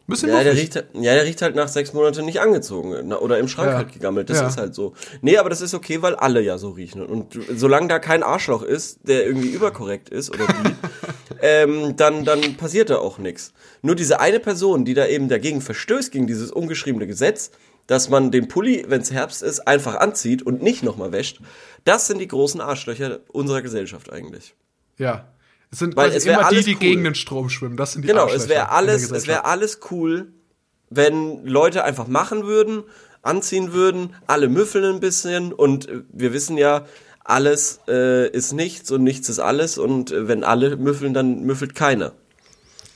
Bisschen 0.08 0.30
Ja, 0.30 0.44
der 0.44 0.54
riecht, 0.54 0.76
halt- 0.76 0.88
ja, 0.94 1.16
der 1.16 1.26
riecht 1.26 1.42
halt 1.42 1.56
nach 1.56 1.68
sechs 1.68 1.92
Monaten 1.94 2.26
nicht 2.26 2.40
angezogen 2.40 3.12
oder 3.14 3.40
im 3.40 3.48
Schrank 3.48 3.72
Ja. 3.72 3.78
halt 3.78 3.92
gegammelt. 3.92 4.30
Das 4.30 4.38
Ja. 4.40 4.48
ist 4.48 4.58
halt 4.58 4.76
so. 4.76 4.94
Nee, 5.22 5.38
aber 5.38 5.50
das 5.50 5.62
ist 5.62 5.74
okay, 5.74 6.02
weil 6.04 6.14
alle 6.16 6.42
ja 6.42 6.60
so 6.60 6.70
riechen. 6.70 7.04
Und 7.04 7.40
solange 7.56 7.88
da 7.88 7.98
kein 7.98 8.22
Arschloch 8.22 8.62
ist, 8.62 9.00
der 9.08 9.26
irgendwie 9.26 9.50
überkorrekt 9.50 10.10
ist 10.10 10.30
oder 10.30 10.46
die, 10.46 10.76
ähm, 11.42 11.96
dann, 11.96 12.24
dann 12.24 12.56
passiert 12.56 12.92
da 12.92 12.98
auch 13.00 13.18
nichts. 13.18 13.52
Nur 13.82 13.96
diese 13.96 14.20
eine 14.20 14.40
Person, 14.40 14.86
die 14.86 14.94
da 14.94 15.08
eben 15.08 15.28
dagegen 15.28 15.60
verstößt, 15.62 16.12
gegen 16.12 16.28
dieses 16.28 16.52
ungeschriebene 16.52 17.08
Gesetz, 17.08 17.50
dass 17.88 18.10
man 18.10 18.30
den 18.32 18.48
Pulli, 18.48 18.86
wenn 18.88 19.02
es 19.02 19.12
Herbst 19.12 19.42
ist, 19.44 19.68
einfach 19.68 19.96
anzieht 19.96 20.44
und 20.44 20.62
nicht 20.62 20.84
nochmal 20.84 21.12
wäscht, 21.12 21.40
das 21.84 22.06
sind 22.08 22.20
die 22.20 22.28
großen 22.28 22.62
Arschlöcher 22.62 23.22
unserer 23.32 23.62
Gesellschaft 23.64 24.12
eigentlich. 24.12 24.54
Ja. 24.98 25.28
Es 25.72 25.80
sind 25.80 25.96
Weil 25.96 26.12
es 26.12 26.26
immer 26.26 26.38
die, 26.40 26.44
alles 26.44 26.66
die 26.66 26.74
cool. 26.74 26.80
gegen 26.80 27.04
den 27.04 27.16
Strom 27.16 27.50
schwimmen. 27.50 27.76
Das 27.78 27.94
sind 27.94 28.04
die 28.04 28.08
Genau, 28.08 28.28
es 28.28 28.48
wäre 28.48 28.70
alles, 28.70 29.12
es 29.12 29.28
wäre 29.28 29.46
alles 29.46 29.80
cool, 29.92 30.32
wenn 30.90 31.46
Leute 31.46 31.84
einfach 31.84 32.08
machen 32.08 32.46
würden, 32.46 32.84
anziehen 33.22 33.74
würden, 33.74 34.16
alle 34.28 34.48
müffeln 34.48 34.86
ein 34.96 35.00
bisschen 35.00 35.52
und 35.52 35.90
wir 36.14 36.32
wissen 36.34 36.58
ja, 36.58 36.86
alles 37.24 37.80
äh, 37.88 38.30
ist 38.30 38.54
nichts 38.54 38.92
und 38.92 39.04
nichts 39.04 39.30
ist 39.30 39.40
alles 39.40 39.78
und 39.80 40.12
äh, 40.12 40.28
wenn 40.28 40.44
alle 40.44 40.78
müffeln, 40.78 41.14
dann 41.14 41.42
müffelt 41.42 41.74
keiner. 41.74 42.14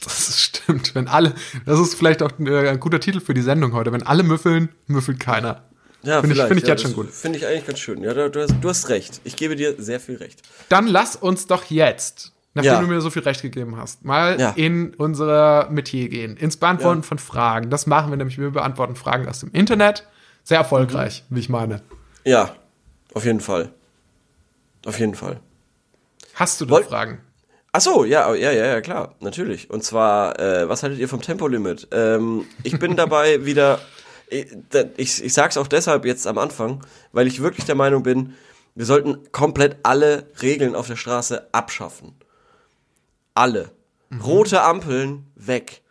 Das 0.03 0.39
stimmt. 0.39 0.93
Wenn 0.95 1.07
alle, 1.07 1.33
das 1.65 1.79
ist 1.79 1.95
vielleicht 1.95 2.21
auch 2.21 2.31
ein, 2.39 2.47
äh, 2.47 2.69
ein 2.69 2.79
guter 2.79 2.99
Titel 2.99 3.19
für 3.19 3.33
die 3.33 3.41
Sendung 3.41 3.73
heute. 3.73 3.91
Wenn 3.91 4.03
alle 4.03 4.23
müffeln, 4.23 4.69
müffelt 4.87 5.19
keiner. 5.19 5.63
Ja, 6.03 6.21
Finde 6.21 6.35
ich- 6.35 6.41
finde 6.43 6.55
ich 6.59 6.63
ja, 6.63 6.69
jetzt 6.69 6.83
schon 6.83 6.93
gut. 6.93 7.09
Finde 7.11 7.37
ich 7.39 7.45
eigentlich 7.45 7.65
ganz 7.65 7.79
schön. 7.79 8.01
Ja, 8.03 8.13
du, 8.13 8.41
hast, 8.41 8.53
du 8.61 8.69
hast 8.69 8.87
recht. 8.87 9.19
Ich 9.25 9.35
gebe 9.35 9.55
dir 9.57 9.75
sehr 9.79 9.99
viel 9.99 10.15
recht. 10.15 10.41
Dann 10.69 10.87
lass 10.87 11.15
uns 11.17 11.47
doch 11.47 11.65
jetzt, 11.65 12.31
nachdem 12.53 12.71
Ja. 12.73 12.81
du 12.81 12.87
mir 12.87 13.01
so 13.01 13.09
viel 13.09 13.21
Recht 13.23 13.41
gegeben 13.41 13.77
hast, 13.77 14.03
mal 14.05 14.39
Ja. 14.39 14.51
in 14.55 14.93
unser 14.95 15.69
Metier 15.69 16.09
gehen, 16.09 16.35
ins 16.37 16.57
Beantworten 16.57 17.01
Ja. 17.01 17.07
von 17.07 17.19
Fragen. 17.19 17.69
Das 17.69 17.87
machen 17.87 18.11
wir 18.11 18.17
nämlich. 18.17 18.37
Wir 18.37 18.49
beantworten 18.51 18.95
Fragen 18.95 19.27
aus 19.27 19.39
dem 19.41 19.51
Internet. 19.51 20.05
Sehr 20.43 20.57
erfolgreich, 20.57 21.23
wie 21.29 21.39
ich 21.39 21.49
meine. 21.49 21.81
Ja, 22.23 22.55
auf 23.13 23.25
jeden 23.25 23.39
Fall. 23.41 23.71
Auf 24.85 24.97
jeden 24.99 25.15
Fall. 25.15 25.39
Hast 26.35 26.59
du 26.61 26.65
da 26.65 26.71
Woll- 26.71 26.83
Fragen? 26.85 27.21
Ach 27.71 27.81
so, 27.81 28.03
ja, 28.03 28.33
ja, 28.33 28.51
ja, 28.51 28.65
ja, 28.65 28.81
klar, 28.81 29.13
natürlich. 29.19 29.69
Und 29.69 29.83
zwar, 29.83 30.39
äh, 30.39 30.67
was 30.67 30.81
haltet 30.81 30.97
ihr 30.99 31.07
vom 31.07 31.21
Tempolimit? 31.21 31.87
Ähm, 31.91 32.45
ich 32.63 32.79
bin 32.79 32.95
dabei 32.95 33.45
wieder, 33.45 33.79
ich, 34.97 35.23
ich 35.23 35.33
sag's 35.33 35.55
auch 35.57 35.67
deshalb 35.67 36.03
jetzt 36.05 36.25
am 36.25 36.39
Anfang, 36.39 36.83
weil 37.11 37.27
ich 37.27 37.41
wirklich 37.43 37.65
der 37.65 37.75
Meinung 37.75 38.01
bin, 38.01 38.33
wir 38.73 38.85
sollten 38.85 39.31
komplett 39.31 39.77
alle 39.83 40.27
Regeln 40.41 40.73
auf 40.75 40.87
der 40.87 40.95
Straße 40.95 41.47
abschaffen. 41.51 42.15
Alle. 43.39 43.71
Rote 44.21 44.61
Ampeln 44.63 45.31
weg. 45.35 45.81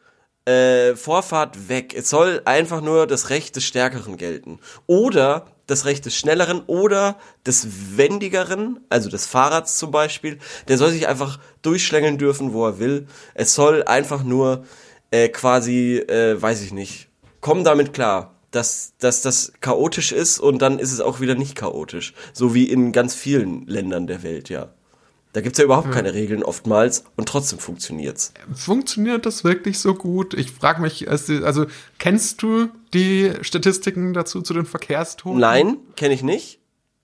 äh, 0.45 0.97
Vorfahrt 0.97 1.69
weg. 1.69 1.95
Es 1.95 2.11
soll 2.11 2.43
einfach 2.45 2.81
nur 2.81 3.07
das 3.07 3.31
Recht 3.31 3.57
des 3.57 3.64
Stärkeren 3.64 4.17
gelten. 4.17 4.61
Oder 4.87 5.47
das 5.67 5.85
Recht 5.85 6.05
des 6.05 6.14
Schnelleren 6.14 6.62
oder 6.67 7.17
des 7.47 7.97
Wendigeren, 7.97 8.81
also 8.88 9.09
des 9.09 9.26
Fahrrads 9.26 9.78
zum 9.78 9.90
Beispiel. 9.90 10.38
Der 10.69 10.78
soll 10.78 10.90
sich 10.90 11.09
einfach 11.09 11.38
durchschlängeln 11.62 12.19
dürfen, 12.19 12.52
wo 12.52 12.67
er 12.67 12.78
will. 12.78 13.07
Es 13.35 13.55
soll 13.55 13.83
einfach 13.85 14.25
nur 14.25 14.64
äh, 15.11 15.28
quasi, 15.28 15.97
äh, 15.97 16.40
weiß 16.40 16.62
ich 16.62 16.73
nicht, 16.73 17.09
komm 17.40 17.64
damit 17.64 17.93
klar, 17.95 18.35
dass, 18.50 18.95
dass 18.99 19.23
das 19.23 19.52
chaotisch 19.61 20.12
ist 20.12 20.38
und 20.38 20.61
dann 20.61 20.78
ist 20.78 20.93
es 20.93 21.00
auch 21.00 21.21
wieder 21.21 21.35
nicht 21.35 21.55
chaotisch. 21.55 22.14
So 22.33 22.55
wie 22.55 22.64
in 22.64 22.93
ganz 22.93 23.14
vielen 23.14 23.67
Ländern 23.67 24.07
der 24.07 24.23
Welt, 24.23 24.49
ja. 24.49 24.75
Da 25.38 25.42
gibt's 25.42 25.61
ja 25.61 25.66
überhaupt 25.66 25.92
keine 25.92 26.14
Regeln 26.14 26.42
oftmals 26.42 27.04
und 27.14 27.28
trotzdem 27.28 27.61
funktioniert's. 27.61 28.33
Funktioniert 28.57 29.25
das 29.25 29.45
wirklich 29.45 29.78
so 29.78 29.95
gut? 29.95 30.35
Ich 30.35 30.50
frage 30.50 30.83
mich, 30.83 31.09
also 31.09 31.66
kennst 32.00 32.42
du 32.42 32.71
die 32.92 33.30
Statistiken 33.42 34.14
dazu 34.14 34.42
zu 34.42 34.52
den 34.52 34.66
Verkehrstoten? 34.66 35.38
Nein, 35.38 35.76
kenne 35.95 36.14
ich 36.14 36.25
nicht. 36.25 36.59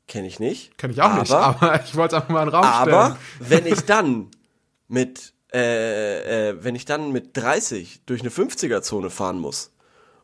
Kenne 0.08 0.26
ich 0.26 0.40
nicht. 0.40 0.76
Kenne 0.78 0.94
ich 0.94 1.00
auch 1.00 1.10
aber, 1.10 1.20
nicht, 1.20 1.30
aber 1.30 1.80
ich 1.84 1.94
wollte 1.94 2.16
es 2.16 2.22
einfach 2.22 2.34
mal 2.34 2.42
in 2.42 2.48
den 2.48 2.56
Raum 2.56 2.64
Aber 2.64 3.16
stellen. 3.38 3.50
wenn 3.50 3.72
ich 3.72 3.80
dann 3.86 4.26
mit, 4.88 5.32
äh, 5.52 6.48
äh, 6.48 6.56
wenn 6.58 6.74
ich 6.74 6.86
dann 6.86 7.12
mit 7.12 7.36
30 7.36 8.00
durch 8.04 8.22
eine 8.22 8.30
50er-Zone 8.30 9.10
fahren 9.10 9.38
muss 9.38 9.70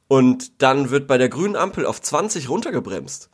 und 0.08 0.60
dann 0.62 0.90
wird 0.90 1.06
bei 1.06 1.16
der 1.16 1.28
grünen 1.28 1.54
Ampel 1.54 1.86
auf 1.86 2.02
20 2.02 2.48
runtergebremst, 2.48 3.30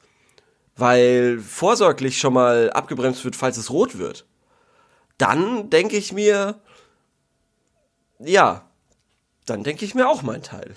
weil 0.76 1.38
vorsorglich 1.38 2.18
schon 2.18 2.34
mal 2.34 2.68
abgebremst 2.72 3.24
wird, 3.24 3.36
falls 3.36 3.56
es 3.56 3.70
rot 3.70 3.96
wird, 3.96 4.26
dann 5.18 5.70
denke 5.70 5.96
ich 5.96 6.12
mir, 6.12 6.60
ja, 8.18 8.68
dann 9.46 9.62
denke 9.64 9.84
ich 9.84 9.94
mir 9.94 10.08
auch 10.08 10.22
mein 10.22 10.42
Teil. 10.42 10.74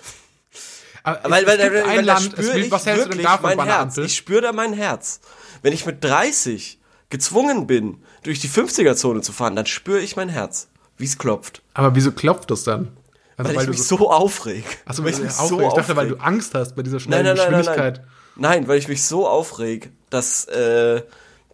Aber 1.02 1.30
Weil, 1.30 1.42
es, 1.44 1.48
weil, 1.48 1.60
es 1.60 1.72
weil, 1.72 1.86
weil 1.96 2.04
Land, 2.04 2.22
spüre 2.22 2.50
es, 2.60 2.66
ich 2.66 2.70
was 2.70 2.86
hältst 2.86 3.06
du 3.06 3.08
denn 3.10 3.18
wirklich 3.18 3.26
davon 3.26 3.56
mein 3.56 3.66
Herz. 3.66 3.96
Ich 3.98 4.16
spüre 4.16 4.42
da 4.42 4.52
mein 4.52 4.72
Herz. 4.74 5.20
Wenn 5.62 5.72
ich 5.72 5.86
mit 5.86 6.04
30 6.04 6.78
gezwungen 7.08 7.66
bin, 7.66 8.02
durch 8.22 8.38
die 8.40 8.48
50er-Zone 8.48 9.22
zu 9.22 9.32
fahren, 9.32 9.56
dann 9.56 9.66
spüre 9.66 10.00
ich 10.00 10.16
mein 10.16 10.28
Herz, 10.28 10.68
wie 10.98 11.06
es 11.06 11.16
klopft. 11.16 11.62
Aber 11.74 11.94
wieso 11.94 12.12
klopft 12.12 12.50
das 12.50 12.64
dann? 12.64 12.96
Also, 13.36 13.54
Weil, 13.54 13.62
ich 13.62 13.68
mich 13.70 13.82
so, 13.82 14.10
aufreg. 14.10 14.64
Achso, 14.84 15.02
weil 15.02 15.06
weil 15.06 15.12
ich 15.12 15.18
ich 15.20 15.24
mich 15.24 15.32
so 15.32 15.60
Ich 15.62 15.72
dachte, 15.72 15.96
weil 15.96 16.06
aufreg. 16.08 16.18
du 16.18 16.24
Angst 16.24 16.54
hast 16.54 16.76
bei 16.76 16.82
dieser 16.82 16.96
Nein, 16.96 17.00
schnellen 17.00 17.24
nein, 17.24 17.36
nein, 17.36 17.50
nein, 17.50 17.58
Geschwindigkeit. 17.60 17.96
nein. 17.96 18.06
Nein, 18.36 18.68
weil 18.68 18.78
ich 18.78 18.88
mich 18.88 19.02
so 19.04 19.26
aufreg, 19.26 19.90
dass, 20.10 20.44
äh, 20.46 21.02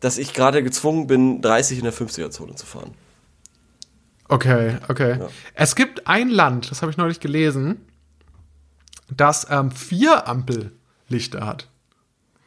dass 0.06 0.18
ich 0.18 0.32
gerade 0.32 0.62
gezwungen 0.62 1.08
bin, 1.08 1.42
30 1.42 1.78
in 1.78 1.84
der 1.84 1.92
50er-Zone 1.92 2.54
zu 2.54 2.64
fahren. 2.64 2.92
Okay, 4.28 4.76
okay. 4.86 5.18
Es 5.54 5.74
gibt 5.74 6.06
ein 6.06 6.28
Land, 6.28 6.70
das 6.70 6.80
habe 6.80 6.92
ich 6.92 6.96
neulich 6.96 7.18
gelesen, 7.18 7.80
das 9.10 9.48
ähm, 9.50 9.72
vier 9.72 10.28
Ampellichter 10.28 11.44
hat. 11.44 11.66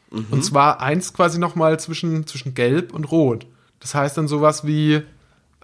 Mhm. 0.10 0.28
Und 0.32 0.46
zwar 0.46 0.80
eins 0.80 1.12
quasi 1.12 1.38
nochmal 1.38 1.78
zwischen, 1.82 2.26
zwischen 2.28 2.54
Gelb 2.54 2.94
und 2.94 3.12
Rot. 3.12 3.46
Das 3.82 3.94
heißt 3.94 4.18
dann 4.18 4.30
sowas 4.30 4.66
wie, 4.66 5.02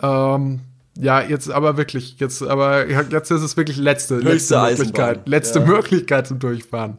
ähm, 0.01 0.59
ja, 0.97 1.21
jetzt 1.21 1.49
aber 1.51 1.77
wirklich, 1.77 2.17
jetzt 2.19 2.41
aber 2.41 2.87
jetzt 2.87 3.29
ist 3.29 3.41
es 3.41 3.57
wirklich 3.57 3.77
letzte, 3.77 4.15
letzte 4.15 4.31
Höchste 4.31 4.59
Möglichkeit, 4.61 5.07
Eisenbahn. 5.17 5.31
letzte 5.31 5.59
Ja. 5.59 5.65
Möglichkeit 5.65 6.27
zum 6.27 6.39
Durchfahren. 6.39 6.97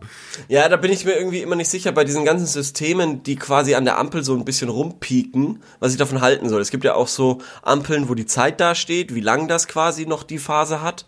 Ja, 0.48 0.68
da 0.68 0.76
bin 0.76 0.92
ich 0.92 1.04
mir 1.04 1.16
irgendwie 1.16 1.40
immer 1.40 1.56
nicht 1.56 1.70
sicher 1.70 1.92
bei 1.92 2.04
diesen 2.04 2.24
ganzen 2.24 2.46
Systemen, 2.46 3.22
die 3.22 3.36
quasi 3.36 3.74
an 3.74 3.84
der 3.84 3.98
Ampel 3.98 4.22
so 4.22 4.34
ein 4.34 4.44
bisschen 4.44 4.68
rumpieken, 4.68 5.62
was 5.80 5.92
ich 5.92 5.98
davon 5.98 6.20
halten 6.20 6.48
soll. 6.48 6.60
Es 6.60 6.70
gibt 6.70 6.84
ja 6.84 6.94
auch 6.94 7.08
so 7.08 7.38
Ampeln, 7.62 8.08
wo 8.08 8.14
die 8.14 8.26
Zeit 8.26 8.60
dasteht, 8.60 9.14
wie 9.14 9.20
lang 9.20 9.48
das 9.48 9.66
quasi 9.66 10.04
noch 10.06 10.24
die 10.24 10.38
Phase 10.38 10.82
hat. 10.82 11.06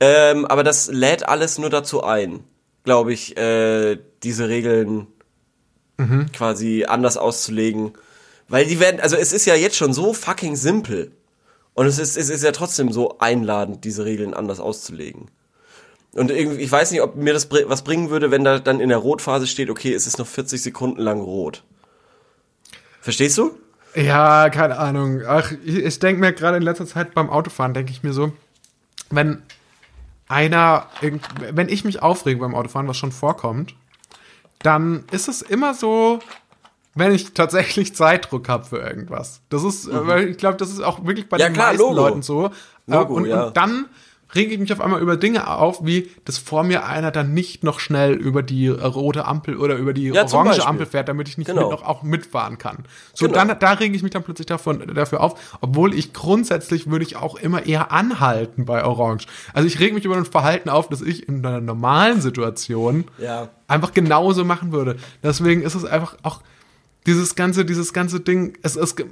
Ähm, 0.00 0.44
aber 0.46 0.62
das 0.62 0.88
lädt 0.92 1.28
alles 1.28 1.58
nur 1.58 1.70
dazu 1.70 2.04
ein, 2.04 2.40
glaube 2.84 3.12
ich, 3.12 3.36
äh, 3.36 3.98
diese 4.22 4.48
Regeln 4.48 5.06
quasi 6.32 6.84
anders 6.86 7.16
auszulegen. 7.16 7.92
Weil 8.48 8.66
die 8.66 8.78
werden, 8.78 9.00
also 9.00 9.16
es 9.16 9.32
ist 9.32 9.46
ja 9.46 9.54
jetzt 9.56 9.76
schon 9.76 9.92
so 9.92 10.12
fucking 10.12 10.54
simpel. 10.54 11.10
Und 11.78 11.86
es 11.86 12.00
ist, 12.00 12.16
es 12.16 12.28
ist 12.28 12.42
ja 12.42 12.50
trotzdem 12.50 12.90
so 12.90 13.18
einladend, 13.20 13.84
diese 13.84 14.04
Regeln 14.04 14.34
anders 14.34 14.58
auszulegen. 14.58 15.30
Und 16.10 16.32
irgendwie, 16.32 16.60
ich 16.60 16.72
weiß 16.72 16.90
nicht, 16.90 17.02
ob 17.02 17.14
mir 17.14 17.32
das 17.32 17.48
was 17.52 17.84
bringen 17.84 18.10
würde, 18.10 18.32
wenn 18.32 18.42
da 18.42 18.58
dann 18.58 18.80
in 18.80 18.88
der 18.88 18.98
Rotphase 18.98 19.46
steht, 19.46 19.70
okay, 19.70 19.94
es 19.94 20.08
ist 20.08 20.18
noch 20.18 20.26
40 20.26 20.60
Sekunden 20.60 21.00
lang 21.00 21.20
rot. 21.20 21.62
Verstehst 23.00 23.38
du? 23.38 23.52
Ja, 23.94 24.50
keine 24.50 24.76
Ahnung. 24.76 25.22
Ach, 25.24 25.52
ich, 25.64 25.76
ich 25.76 25.98
denke 26.00 26.20
mir 26.20 26.32
gerade 26.32 26.56
in 26.56 26.64
letzter 26.64 26.84
Zeit 26.84 27.14
beim 27.14 27.30
Autofahren, 27.30 27.74
denke 27.74 27.92
ich 27.92 28.02
mir 28.02 28.12
so, 28.12 28.32
wenn 29.10 29.44
einer, 30.26 30.88
wenn 31.00 31.68
ich 31.68 31.84
mich 31.84 32.02
aufrege 32.02 32.40
beim 32.40 32.56
Autofahren, 32.56 32.88
was 32.88 32.96
schon 32.96 33.12
vorkommt, 33.12 33.76
dann 34.64 35.04
ist 35.12 35.28
es 35.28 35.42
immer 35.42 35.74
so, 35.74 36.18
wenn 36.94 37.12
ich 37.12 37.32
tatsächlich 37.34 37.94
Zeitdruck 37.94 38.48
habe 38.48 38.64
für 38.64 38.78
irgendwas. 38.78 39.40
Das 39.50 39.62
ist, 39.64 39.86
äh, 39.88 40.06
weil 40.06 40.28
ich 40.30 40.36
glaube, 40.38 40.56
das 40.56 40.70
ist 40.70 40.80
auch 40.80 41.04
wirklich 41.04 41.28
bei 41.28 41.36
Mhm. 41.36 41.40
Ja, 41.40 41.46
den 41.48 41.54
klar, 41.54 41.66
meisten 41.68 41.82
Logo. 41.82 41.94
Leuten 41.94 42.22
so. 42.22 42.50
Logo, 42.86 43.14
und, 43.14 43.26
ja. 43.26 43.44
und 43.46 43.56
dann 43.56 43.86
rege 44.34 44.52
ich 44.52 44.60
mich 44.60 44.70
auf 44.74 44.80
einmal 44.82 45.00
über 45.00 45.16
Dinge 45.16 45.48
auf, 45.48 45.86
wie, 45.86 46.10
dass 46.26 46.36
vor 46.36 46.62
mir 46.62 46.84
einer 46.84 47.10
dann 47.10 47.32
nicht 47.32 47.64
noch 47.64 47.80
schnell 47.80 48.12
über 48.12 48.42
die 48.42 48.66
äh, 48.66 48.72
rote 48.84 49.24
Ampel 49.24 49.56
oder 49.56 49.76
über 49.76 49.94
die 49.94 50.08
Ja, 50.08 50.26
orange. 50.30 50.66
Ampel 50.66 50.84
fährt, 50.84 51.08
damit 51.08 51.28
ich 51.28 51.38
nicht 51.38 51.46
Genau. 51.46 51.62
mit 51.62 51.70
noch 51.70 51.82
auch 51.86 52.02
mitfahren 52.02 52.58
kann. 52.58 52.84
So, 53.14 53.26
Genau. 53.26 53.38
dann, 53.46 53.58
da 53.58 53.72
rege 53.72 53.96
ich 53.96 54.02
mich 54.02 54.12
dann 54.12 54.22
plötzlich 54.24 54.44
davon, 54.46 54.82
dafür 54.94 55.22
auf, 55.22 55.56
obwohl 55.62 55.94
ich 55.94 56.12
grundsätzlich 56.12 56.90
würde 56.90 57.06
ich 57.06 57.16
auch 57.16 57.36
immer 57.36 57.64
eher 57.64 57.90
anhalten 57.90 58.66
bei 58.66 58.84
Orange. 58.84 59.26
Also 59.54 59.66
ich 59.66 59.80
rege 59.80 59.94
mich 59.94 60.04
über 60.04 60.16
ein 60.16 60.26
Verhalten 60.26 60.68
auf, 60.68 60.90
das 60.90 61.00
ich 61.00 61.26
in 61.26 61.44
einer 61.46 61.62
normalen 61.62 62.20
Situation 62.20 63.04
Ja. 63.16 63.48
einfach 63.66 63.94
genauso 63.94 64.44
machen 64.44 64.72
würde. 64.72 64.96
Deswegen 65.22 65.62
ist 65.62 65.74
es 65.74 65.86
einfach 65.86 66.16
auch 66.22 66.42
dieses 67.08 67.34
ganze, 67.34 67.64
dieses 67.64 67.92
ganze 67.92 68.20
Ding, 68.20 68.56
es 68.62 68.76
ist, 68.76 69.02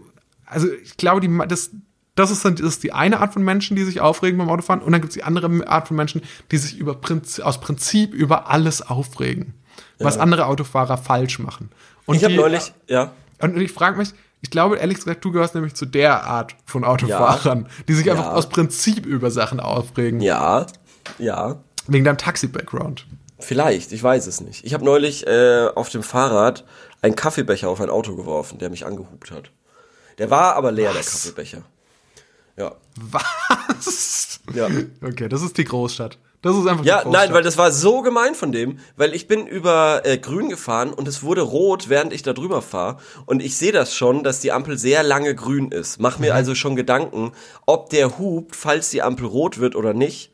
also 0.45 0.69
ich 0.85 0.97
glaube, 0.97 1.21
die, 1.21 1.31
das, 1.49 1.71
das 2.15 2.31
ist, 2.31 2.45
dann, 2.45 2.57
das 2.57 2.67
ist 2.67 2.83
die 2.83 2.93
eine 2.93 3.21
Art 3.21 3.33
von 3.33 3.43
Menschen, 3.43 3.77
die 3.77 3.85
sich 3.85 4.01
aufregen 4.01 4.39
beim 4.39 4.51
Autofahren 4.51 4.83
und 4.83 4.93
dann 4.93 5.01
gibt 5.01 5.11
es 5.11 5.15
die 5.15 5.25
andere 5.25 5.67
Art 5.67 5.89
von 5.89 5.97
Menschen, 5.97 6.23
die 6.51 6.59
sich 6.59 6.77
über 6.79 6.95
Prinzip, 6.95 7.45
aus 7.45 7.61
Prinzip 7.61 8.15
über 8.15 8.49
alles 8.51 8.83
aufregen, 8.83 9.55
was 9.99 10.19
andere 10.19 10.47
Autofahrer 10.47 10.99
falsch 10.99 11.39
machen. 11.39 11.71
Und 12.05 12.17
Ich 12.17 12.25
habe 12.25 12.35
neulich, 12.35 12.73
ja. 12.87 13.13
und 13.41 13.59
ich 13.59 13.73
frage 13.73 13.97
mich, 13.99 14.11
ich 14.43 14.51
glaube, 14.51 14.77
ehrlich 14.77 14.99
gesagt, 14.99 15.25
du 15.25 15.33
gehörst 15.33 15.55
nämlich 15.55 15.75
zu 15.75 15.87
der 15.87 16.25
Art 16.25 16.55
von 16.67 16.85
Autofahrern, 16.85 17.67
die 17.89 17.95
sich 17.95 18.11
einfach 18.11 18.27
Ja. 18.27 18.33
aus 18.35 18.49
Prinzip 18.49 19.07
über 19.07 19.31
Sachen 19.31 19.59
aufregen. 19.59 20.21
Ja, 20.21 20.67
ja. 21.19 21.57
Wegen 21.89 22.05
deinem 22.05 22.19
Taxi-Background. 22.19 23.07
Vielleicht, 23.39 23.93
ich 23.93 24.03
weiß 24.03 24.27
es 24.27 24.41
nicht. 24.41 24.65
Ich 24.65 24.73
habe 24.73 24.85
neulich 24.85 25.27
äh, 25.27 25.69
auf 25.75 25.89
dem 25.91 26.03
Fahrrad 26.03 26.65
einen 27.07 27.17
Kaffeebecher 27.17 27.69
auf 27.69 27.81
ein 27.81 27.91
Auto 27.91 28.15
geworfen, 28.17 28.59
der 28.59 28.71
mich 28.71 28.85
angehupt 28.85 29.31
hat. 29.31 29.51
Der 30.19 30.31
war 30.31 30.55
aber 30.55 30.73
leer, 30.73 30.93
der 30.93 31.03
Kaffeebecher. 31.03 31.63
Ja. 32.57 32.75
Was? 32.97 34.41
Ja. 34.55 34.69
Okay, 35.03 35.29
das 35.29 35.43
ist 35.43 35.57
die 35.59 35.65
Großstadt. 35.65 36.19
Das 36.43 36.57
ist 36.57 36.67
einfach 36.67 36.85
Ja, 36.85 37.03
nein, 37.05 37.33
weil 37.33 37.43
das 37.43 37.59
war 37.59 37.73
so 37.73 38.03
gemein 38.03 38.35
von 38.35 38.53
dem, 38.53 38.79
weil 38.97 39.15
ich 39.15 39.27
bin 39.27 39.47
über 39.47 40.03
äh, 40.05 40.17
grün 40.17 40.49
gefahren 40.49 40.93
und 40.93 41.09
es 41.09 41.23
wurde 41.23 41.41
rot, 41.41 41.89
während 41.89 42.13
ich 42.13 42.23
da 42.23 42.33
drüber 42.33 42.63
fahre. 42.63 42.99
Und 43.25 43.43
ich 43.43 43.57
sehe 43.57 43.73
das 43.73 43.95
schon, 43.95 44.23
dass 44.23 44.41
die 44.41 44.53
Ampel 44.53 44.79
sehr 44.79 45.03
lange 45.03 45.35
grün 45.35 45.71
ist. 45.73 45.99
Mach 46.01 46.19
mir 46.19 46.35
also 46.35 46.55
schon 46.55 46.77
Gedanken, 46.77 47.33
ob 47.67 47.91
der 47.91 48.19
hupt, 48.19 48.55
falls 48.55 48.91
die 48.91 49.03
Ampel 49.03 49.27
rot 49.27 49.59
wird 49.59 49.75
oder 49.75 49.93
nicht. 49.93 50.31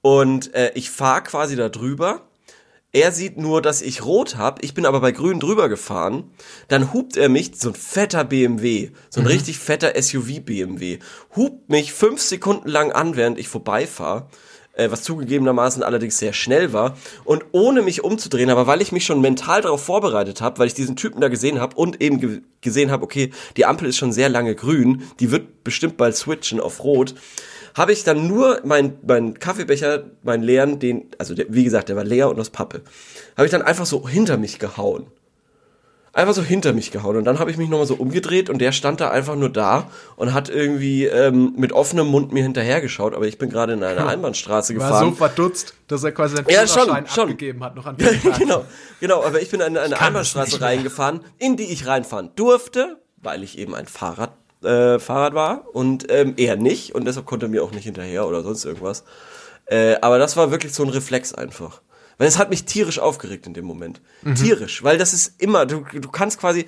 Und 0.00 0.54
äh, 0.54 0.72
ich 0.74 0.90
fahre 0.90 1.22
quasi 1.22 1.54
da 1.56 1.68
drüber. 1.68 2.22
Er 2.94 3.10
sieht 3.10 3.38
nur, 3.38 3.62
dass 3.62 3.80
ich 3.80 4.04
rot 4.04 4.36
hab. 4.36 4.62
Ich 4.62 4.74
bin 4.74 4.84
aber 4.84 5.00
bei 5.00 5.12
grün 5.12 5.40
drüber 5.40 5.70
gefahren. 5.70 6.30
Dann 6.68 6.92
hupt 6.92 7.16
er 7.16 7.30
mich, 7.30 7.52
so 7.56 7.70
ein 7.70 7.74
fetter 7.74 8.22
BMW, 8.22 8.90
so 9.08 9.20
ein 9.20 9.26
richtig 9.26 9.58
fetter 9.58 9.94
SUV-BMW, 10.00 10.98
hupt 11.34 11.70
mich 11.70 11.94
fünf 11.94 12.20
Sekunden 12.20 12.68
lang 12.68 12.92
an, 12.92 13.16
während 13.16 13.38
ich 13.38 13.48
vorbeifahre. 13.48 14.28
Äh, 14.74 14.90
was 14.90 15.02
zugegebenermaßen 15.02 15.82
allerdings 15.82 16.18
sehr 16.18 16.32
schnell 16.32 16.72
war. 16.72 16.96
Und 17.24 17.44
ohne 17.52 17.82
mich 17.82 18.04
umzudrehen, 18.04 18.48
aber 18.48 18.66
weil 18.66 18.80
ich 18.80 18.92
mich 18.92 19.04
schon 19.04 19.20
mental 19.20 19.60
darauf 19.60 19.82
vorbereitet 19.82 20.40
habe, 20.40 20.58
weil 20.58 20.66
ich 20.66 20.74
diesen 20.74 20.96
Typen 20.96 21.20
da 21.20 21.28
gesehen 21.28 21.60
habe 21.60 21.76
und 21.76 22.02
eben 22.02 22.20
ge 22.20 22.40
gesehen 22.62 22.90
habe, 22.90 23.04
okay, 23.04 23.32
die 23.56 23.66
Ampel 23.66 23.88
ist 23.88 23.96
schon 23.96 24.12
sehr 24.12 24.28
lange 24.28 24.54
grün, 24.54 25.02
die 25.18 25.30
wird 25.30 25.64
bestimmt 25.64 25.96
bald 25.96 26.16
switchen 26.16 26.60
auf 26.60 26.84
rot, 26.84 27.14
habe 27.74 27.92
ich 27.92 28.04
dann 28.04 28.26
nur 28.28 28.60
mein, 28.64 28.98
mein 29.06 29.38
Kaffeebecher, 29.38 30.04
meinen 30.22 30.42
leeren, 30.42 30.78
den, 30.78 31.06
also 31.18 31.34
der, 31.34 31.46
wie 31.48 31.64
gesagt, 31.64 31.88
der 31.88 31.96
war 31.96 32.04
leer 32.04 32.28
und 32.28 32.38
aus 32.38 32.50
Pappe, 32.50 32.82
habe 33.36 33.46
ich 33.46 33.50
dann 33.52 33.62
einfach 33.62 33.86
so 33.86 34.08
hinter 34.08 34.36
mich 34.36 34.58
gehauen. 34.58 35.06
Einfach 36.14 36.34
so 36.34 36.42
hinter 36.42 36.74
mich 36.74 36.90
gehauen. 36.90 37.16
Und 37.16 37.24
dann 37.24 37.38
habe 37.38 37.50
ich 37.50 37.56
mich 37.56 37.70
nochmal 37.70 37.86
so 37.86 37.94
umgedreht 37.94 38.50
und 38.50 38.58
der 38.58 38.72
stand 38.72 39.00
da 39.00 39.10
einfach 39.10 39.34
nur 39.34 39.48
da 39.48 39.88
und 40.16 40.34
hat 40.34 40.50
irgendwie 40.50 41.06
ähm, 41.06 41.54
mit 41.56 41.72
offenem 41.72 42.06
Mund 42.08 42.32
mir 42.34 42.42
hinterhergeschaut, 42.42 43.14
aber 43.14 43.26
ich 43.26 43.38
bin 43.38 43.48
gerade 43.48 43.72
in 43.72 43.82
eine 43.82 44.06
Einbahnstraße 44.06 44.76
war 44.76 44.88
gefahren. 44.88 45.08
so 45.08 45.16
verdutzt, 45.16 45.72
dass 45.88 46.04
er 46.04 46.12
quasi 46.12 46.36
seinen 46.36 46.50
Ja, 46.50 46.66
schon, 46.66 46.82
Führerschein 46.82 47.06
schon. 47.06 47.22
abgegeben 47.30 47.64
hat 47.64 47.76
noch 47.76 47.86
an 47.86 47.96
dem 47.96 48.22
Tag. 48.22 48.38
genau, 48.38 48.66
genau, 49.00 49.24
aber 49.24 49.40
ich 49.40 49.48
bin 49.48 49.60
in 49.62 49.74
eine 49.78 49.98
Einbahnstraße 49.98 50.60
reingefahren, 50.60 51.20
in 51.38 51.56
die 51.56 51.72
ich 51.72 51.86
reinfahren 51.86 52.28
durfte, 52.36 52.98
weil 53.16 53.42
ich 53.42 53.56
eben 53.56 53.74
ein 53.74 53.86
Fahrrad, 53.86 54.32
äh, 54.64 54.98
Fahrrad 54.98 55.34
war 55.34 55.74
und 55.74 56.06
ähm, 56.10 56.34
er 56.36 56.56
nicht 56.56 56.94
und 56.94 57.04
deshalb 57.04 57.26
konnte 57.26 57.46
er 57.46 57.48
mir 57.48 57.62
auch 57.62 57.72
nicht 57.72 57.84
hinterher 57.84 58.26
oder 58.26 58.42
sonst 58.42 58.64
irgendwas. 58.64 59.04
Äh, 59.66 59.96
aber 60.00 60.18
das 60.18 60.36
war 60.36 60.50
wirklich 60.50 60.74
so 60.74 60.82
ein 60.82 60.88
Reflex 60.88 61.32
einfach. 61.32 61.82
Weil 62.18 62.28
es 62.28 62.38
hat 62.38 62.50
mich 62.50 62.64
tierisch 62.64 62.98
aufgeregt 62.98 63.46
in 63.46 63.54
dem 63.54 63.64
Moment. 63.64 64.00
Mhm. 64.22 64.34
Tierisch, 64.34 64.82
weil 64.82 64.98
das 64.98 65.12
ist 65.12 65.40
immer, 65.40 65.66
du, 65.66 65.84
du 65.92 66.08
kannst 66.10 66.38
quasi, 66.38 66.66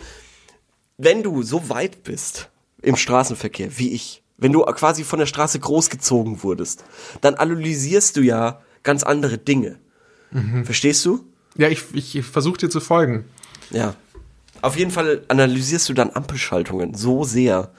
wenn 0.96 1.22
du 1.22 1.42
so 1.42 1.68
weit 1.68 2.02
bist 2.02 2.50
im 2.82 2.96
Straßenverkehr 2.96 3.78
wie 3.78 3.92
ich, 3.92 4.22
wenn 4.36 4.52
du 4.52 4.62
quasi 4.62 5.04
von 5.04 5.18
der 5.18 5.26
Straße 5.26 5.58
großgezogen 5.58 6.42
wurdest, 6.42 6.84
dann 7.20 7.34
analysierst 7.34 8.16
du 8.16 8.20
ja 8.20 8.62
ganz 8.82 9.02
andere 9.02 9.38
Dinge. 9.38 9.78
Mhm. 10.30 10.64
Verstehst 10.64 11.04
du? 11.04 11.24
Ja, 11.56 11.68
ich, 11.68 11.84
ich, 11.92 12.16
ich 12.16 12.24
versuche 12.24 12.58
dir 12.58 12.68
zu 12.68 12.80
folgen. 12.80 13.24
Ja. 13.70 13.94
Auf 14.64 14.76
jeden 14.76 14.90
Fall 14.90 15.22
analysierst 15.28 15.88
du 15.88 15.92
dann 15.94 16.10
Ampelschaltungen 16.14 16.94
so 16.94 17.24
sehr, 17.24 17.70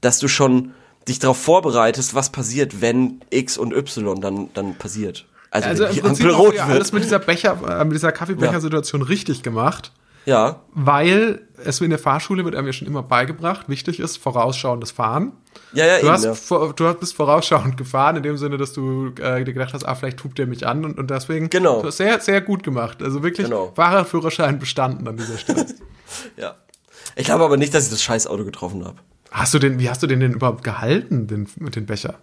dass 0.00 0.18
du 0.18 0.28
schon 0.28 0.72
dich 1.08 1.18
darauf 1.18 1.38
vorbereitest, 1.42 2.14
was 2.14 2.30
passiert, 2.30 2.80
wenn 2.80 3.20
X 3.30 3.58
und 3.58 3.72
Y 3.72 4.20
dann, 4.20 4.48
dann 4.54 4.74
passiert. 4.76 5.26
Also, 5.50 5.68
Also 5.68 5.84
wenn 5.84 5.92
die 5.94 6.02
Ampel 6.02 6.30
rot 6.30 6.54
ja 6.54 6.66
wird. 6.68 6.76
alles 6.76 6.92
mit 6.92 7.02
dieser 7.02 7.18
Becher, 7.18 7.58
äh, 7.80 7.84
mit 7.84 7.94
dieser 7.94 8.12
Kaffeebecher-Situation 8.12 9.02
richtig 9.02 9.42
gemacht, 9.42 9.90
Ja, 10.26 10.60
weil 10.72 11.40
es 11.64 11.80
in 11.80 11.90
der 11.90 11.98
Fahrschule 11.98 12.44
wird 12.44 12.54
einem 12.54 12.66
ja 12.68 12.72
schon 12.72 12.86
immer 12.86 13.02
beigebracht, 13.02 13.68
wichtig 13.68 13.98
ist 13.98 14.18
vorausschauendes 14.18 14.92
Fahren. 14.92 15.32
ja, 15.72 15.86
ja, 15.86 15.94
Du, 15.96 16.02
eben, 16.02 16.12
hast 16.12 16.24
ja. 16.24 16.34
vor, 16.34 16.72
du 16.74 16.94
bist 16.94 17.16
vorausschauend 17.16 17.76
gefahren, 17.76 18.16
in 18.16 18.22
dem 18.22 18.36
Sinne, 18.36 18.56
dass 18.58 18.72
du 18.72 19.08
äh, 19.20 19.42
dir 19.44 19.52
gedacht 19.52 19.72
hast, 19.74 19.84
ah, 19.84 19.94
vielleicht 19.96 20.18
tubt 20.18 20.38
der 20.38 20.46
mich 20.46 20.66
an 20.66 20.84
und, 20.84 20.98
und 20.98 21.10
deswegen 21.10 21.50
Genau. 21.50 21.88
sehr, 21.90 22.20
sehr 22.20 22.40
gut 22.42 22.62
gemacht. 22.62 23.02
Also 23.02 23.22
wirklich 23.24 23.46
Genau. 23.48 23.72
Fahrradführerschein 23.74 24.58
bestanden 24.60 25.08
an 25.08 25.16
dieser 25.16 25.38
Stelle. 25.38 25.66
ja. 26.36 26.54
Ich 27.16 27.24
glaube 27.26 27.44
aber 27.44 27.56
nicht, 27.56 27.74
dass 27.74 27.84
ich 27.84 27.90
das 27.90 28.02
scheiß 28.02 28.26
Auto 28.26 28.44
getroffen 28.44 28.84
habe. 28.84 28.96
hast 29.30 29.52
du 29.54 29.58
den, 29.58 29.78
wie 29.78 29.88
hast 29.90 30.02
du 30.02 30.06
den 30.06 30.20
denn 30.20 30.32
überhaupt 30.32 30.64
gehalten, 30.64 31.26
den, 31.26 31.48
mit 31.56 31.76
dem 31.76 31.86
Becher? 31.86 32.18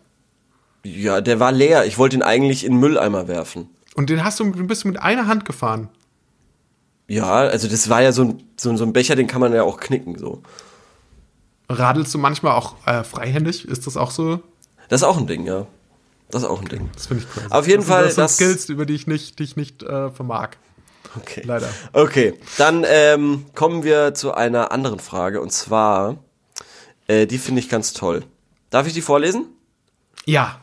Ja, 0.84 1.20
der 1.22 1.40
war 1.40 1.52
leer. 1.52 1.86
Ich 1.86 1.98
wollte 1.98 2.16
ihn 2.16 2.22
eigentlich 2.24 2.64
in 2.66 2.74
den 2.74 2.80
Mülleimer 2.80 3.28
werfen. 3.28 3.70
Und 3.96 4.10
den 4.10 4.24
hast 4.24 4.40
du, 4.40 4.52
du 4.52 4.66
bist 4.66 4.86
mit 4.86 5.00
einer 5.02 5.28
Hand 5.28 5.44
gefahren. 5.46 5.90
Ja, 7.08 7.32
also 7.34 7.68
das 7.68 7.90
war 7.90 8.02
ja 8.02 8.12
so 8.12 8.24
ein, 8.24 8.44
so, 8.58 8.76
so 8.78 8.84
ein 8.84 8.94
Becher, 8.94 9.16
den 9.16 9.28
kann 9.28 9.42
man 9.42 9.54
ja 9.54 9.64
auch 9.64 9.80
knicken, 9.80 10.18
so. 10.18 10.44
Radelst 11.70 12.14
du 12.14 12.18
manchmal 12.18 12.54
auch 12.54 12.76
äh, 12.86 13.04
freihändig? 13.04 13.68
Ist 13.68 13.88
das 13.88 13.98
auch 13.98 14.12
so? 14.12 14.42
Das 14.90 15.02
ist 15.02 15.08
auch 15.08 15.18
ein 15.18 15.28
Ding, 15.28 15.46
ja. 15.46 15.66
Das 16.30 16.44
ist 16.44 16.48
auch 16.50 16.62
ein 16.62 16.68
Ding. 16.68 16.90
Das 16.94 17.08
finde 17.08 17.24
ich 17.24 17.30
crazy. 17.30 17.48
Auf 17.52 17.68
jeden 17.68 17.80
das 17.82 17.88
Fall, 17.90 18.04
Sind, 18.12 18.18
das 18.18 18.38
sind 18.38 18.48
das- 18.50 18.54
Skills, 18.62 18.70
über 18.70 18.86
die 18.86 18.94
ich 18.96 19.08
nicht, 19.08 19.40
die 19.40 19.44
ich 19.44 19.56
nicht 19.58 19.84
äh, 19.84 20.12
vermag. 20.12 20.52
Okay. 21.16 21.42
Leider. 21.46 21.70
Okay, 21.94 22.34
dann 22.58 22.86
ähm, 22.88 23.46
kommen 23.56 23.84
wir 23.84 24.14
zu 24.14 24.34
einer 24.34 24.72
anderen 24.72 25.00
Frage 25.00 25.42
und 25.42 25.52
zwar, 25.52 26.18
äh, 27.08 27.26
die 27.28 27.38
finde 27.38 27.60
ich 27.62 27.70
ganz 27.70 27.94
toll. 27.94 28.24
Darf 28.70 28.88
ich 28.88 28.94
die 28.94 29.02
vorlesen? 29.02 29.46
Ja. 30.26 30.60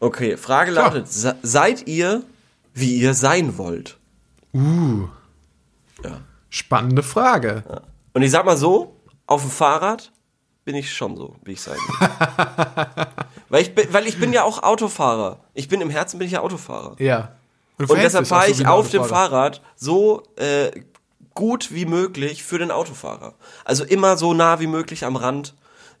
Okay, 0.00 0.36
Frage 0.36 0.72
Klar. 0.72 0.86
lautet, 0.92 1.08
se 1.10 1.36
seid 1.42 1.86
ihr, 1.88 2.22
wie 2.74 2.96
ihr 2.96 3.14
sein 3.14 3.56
wollt? 3.56 3.96
Uh, 4.52 5.08
Ja. 6.04 6.20
spannende 6.50 7.02
Frage. 7.02 7.64
Und 8.12 8.22
ich 8.22 8.30
sag 8.30 8.44
mal 8.44 8.56
so, 8.56 8.96
auf 9.26 9.40
dem 9.42 9.50
Fahrrad 9.50 10.12
bin 10.64 10.74
ich 10.74 10.92
schon 10.94 11.16
so, 11.16 11.36
wie 11.44 11.52
ich 11.52 11.62
sein 11.62 11.76
will. 11.76 12.08
weil, 13.48 13.62
ich 13.62 13.74
bin, 13.74 13.86
weil 13.92 14.06
ich 14.06 14.18
bin 14.20 14.32
ja 14.32 14.42
auch 14.42 14.62
Autofahrer. 14.62 15.40
Ich 15.54 15.68
bin 15.68 15.80
im 15.80 15.90
Herzen 15.90 16.18
bin 16.18 16.26
ich 16.26 16.32
ja 16.34 16.40
Autofahrer. 16.40 16.96
Ja. 16.98 17.32
Und 17.78 17.86
verhältst 17.88 18.14
deshalb 18.14 18.26
fahre 18.26 18.50
ich 18.50 18.66
auf 18.66 18.90
dem. 18.90 19.04
Fahrrad 19.04 19.62
so 19.76 20.22
äh, 20.36 20.70
gut 21.34 21.72
wie 21.72 21.84
möglich 21.84 22.42
für 22.42 22.58
den 22.58 22.70
Autofahrer. 22.70 23.34
Also 23.64 23.84
immer 23.84 24.16
so 24.16 24.34
nah 24.34 24.58
wie 24.58 24.66
möglich 24.66 25.04
am 25.04 25.16
Rand, 25.16 25.54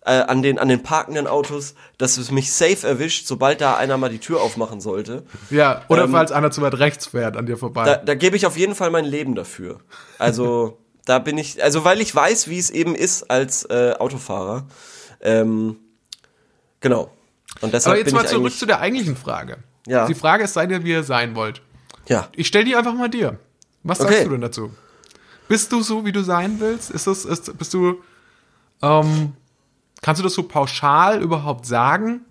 äh, 0.06 0.12
an, 0.12 0.42
den, 0.42 0.58
an 0.58 0.68
den 0.68 0.82
parkenden 0.82 1.26
Autos, 1.26 1.74
dass 1.98 2.16
es 2.16 2.30
mich 2.30 2.52
safe 2.52 2.86
erwischt, 2.86 3.26
sobald 3.26 3.60
da 3.60 3.76
einer 3.76 3.98
mal 3.98 4.08
die 4.08 4.18
Tür 4.18 4.40
aufmachen 4.40 4.80
sollte. 4.80 5.24
Ja, 5.50 5.82
oder 5.88 6.04
Ähm, 6.04 6.12
falls 6.12 6.32
einer 6.32 6.50
zu 6.50 6.62
weit 6.62 6.78
rechts 6.78 7.06
fährt 7.08 7.36
an 7.36 7.46
dir 7.46 7.56
vorbei. 7.56 7.84
Da, 7.84 7.96
da 7.96 8.14
gebe 8.14 8.36
ich 8.36 8.46
auf 8.46 8.56
jeden 8.56 8.74
Fall 8.74 8.90
mein 8.90 9.04
Leben 9.04 9.34
dafür. 9.34 9.80
Also 10.18 10.78
da 11.04 11.18
bin 11.18 11.36
ich, 11.38 11.62
also 11.62 11.84
weil 11.84 12.00
ich 12.00 12.14
weiß, 12.14 12.48
wie 12.48 12.58
es 12.58 12.70
eben 12.70 12.94
ist 12.94 13.30
als 13.30 13.64
äh, 13.64 13.94
Autofahrer. 13.98 14.66
Ähm, 15.20 15.76
genau. 16.80 17.10
Und 17.60 17.74
deshalb 17.74 17.94
Aber 17.94 17.98
jetzt 17.98 18.14
mal 18.14 18.26
zurück 18.26 18.56
zu 18.56 18.66
der 18.66 18.80
eigentlichen 18.80 19.16
Frage. 19.16 19.58
Ja. 19.86 20.06
Die 20.06 20.14
Frage 20.14 20.44
ist, 20.44 20.54
seid 20.54 20.70
ihr, 20.70 20.84
wie 20.84 20.90
ihr 20.90 21.04
sein 21.04 21.34
wollt. 21.36 21.62
Ja. 22.08 22.28
Ich 22.34 22.46
stelle 22.46 22.64
die 22.64 22.76
einfach 22.76 22.94
mal 22.94 23.08
dir. 23.08 23.38
Was 23.82 24.00
Okay. 24.00 24.10
sagst 24.12 24.26
du 24.26 24.30
denn 24.30 24.40
dazu? 24.40 24.70
Bist 25.48 25.70
du 25.72 25.80
so, 25.82 26.04
wie 26.04 26.12
du 26.12 26.22
sein 26.24 26.58
willst? 26.58 26.90
Ist 26.90 27.06
das, 27.06 27.24
ist, 27.24 27.56
bist 27.56 27.72
du, 27.72 28.02
ähm, 28.82 29.32
kannst 30.02 30.18
du 30.18 30.24
das 30.24 30.34
so 30.34 30.42
pauschal 30.42 31.22
überhaupt 31.22 31.66
sagen? 31.66 32.22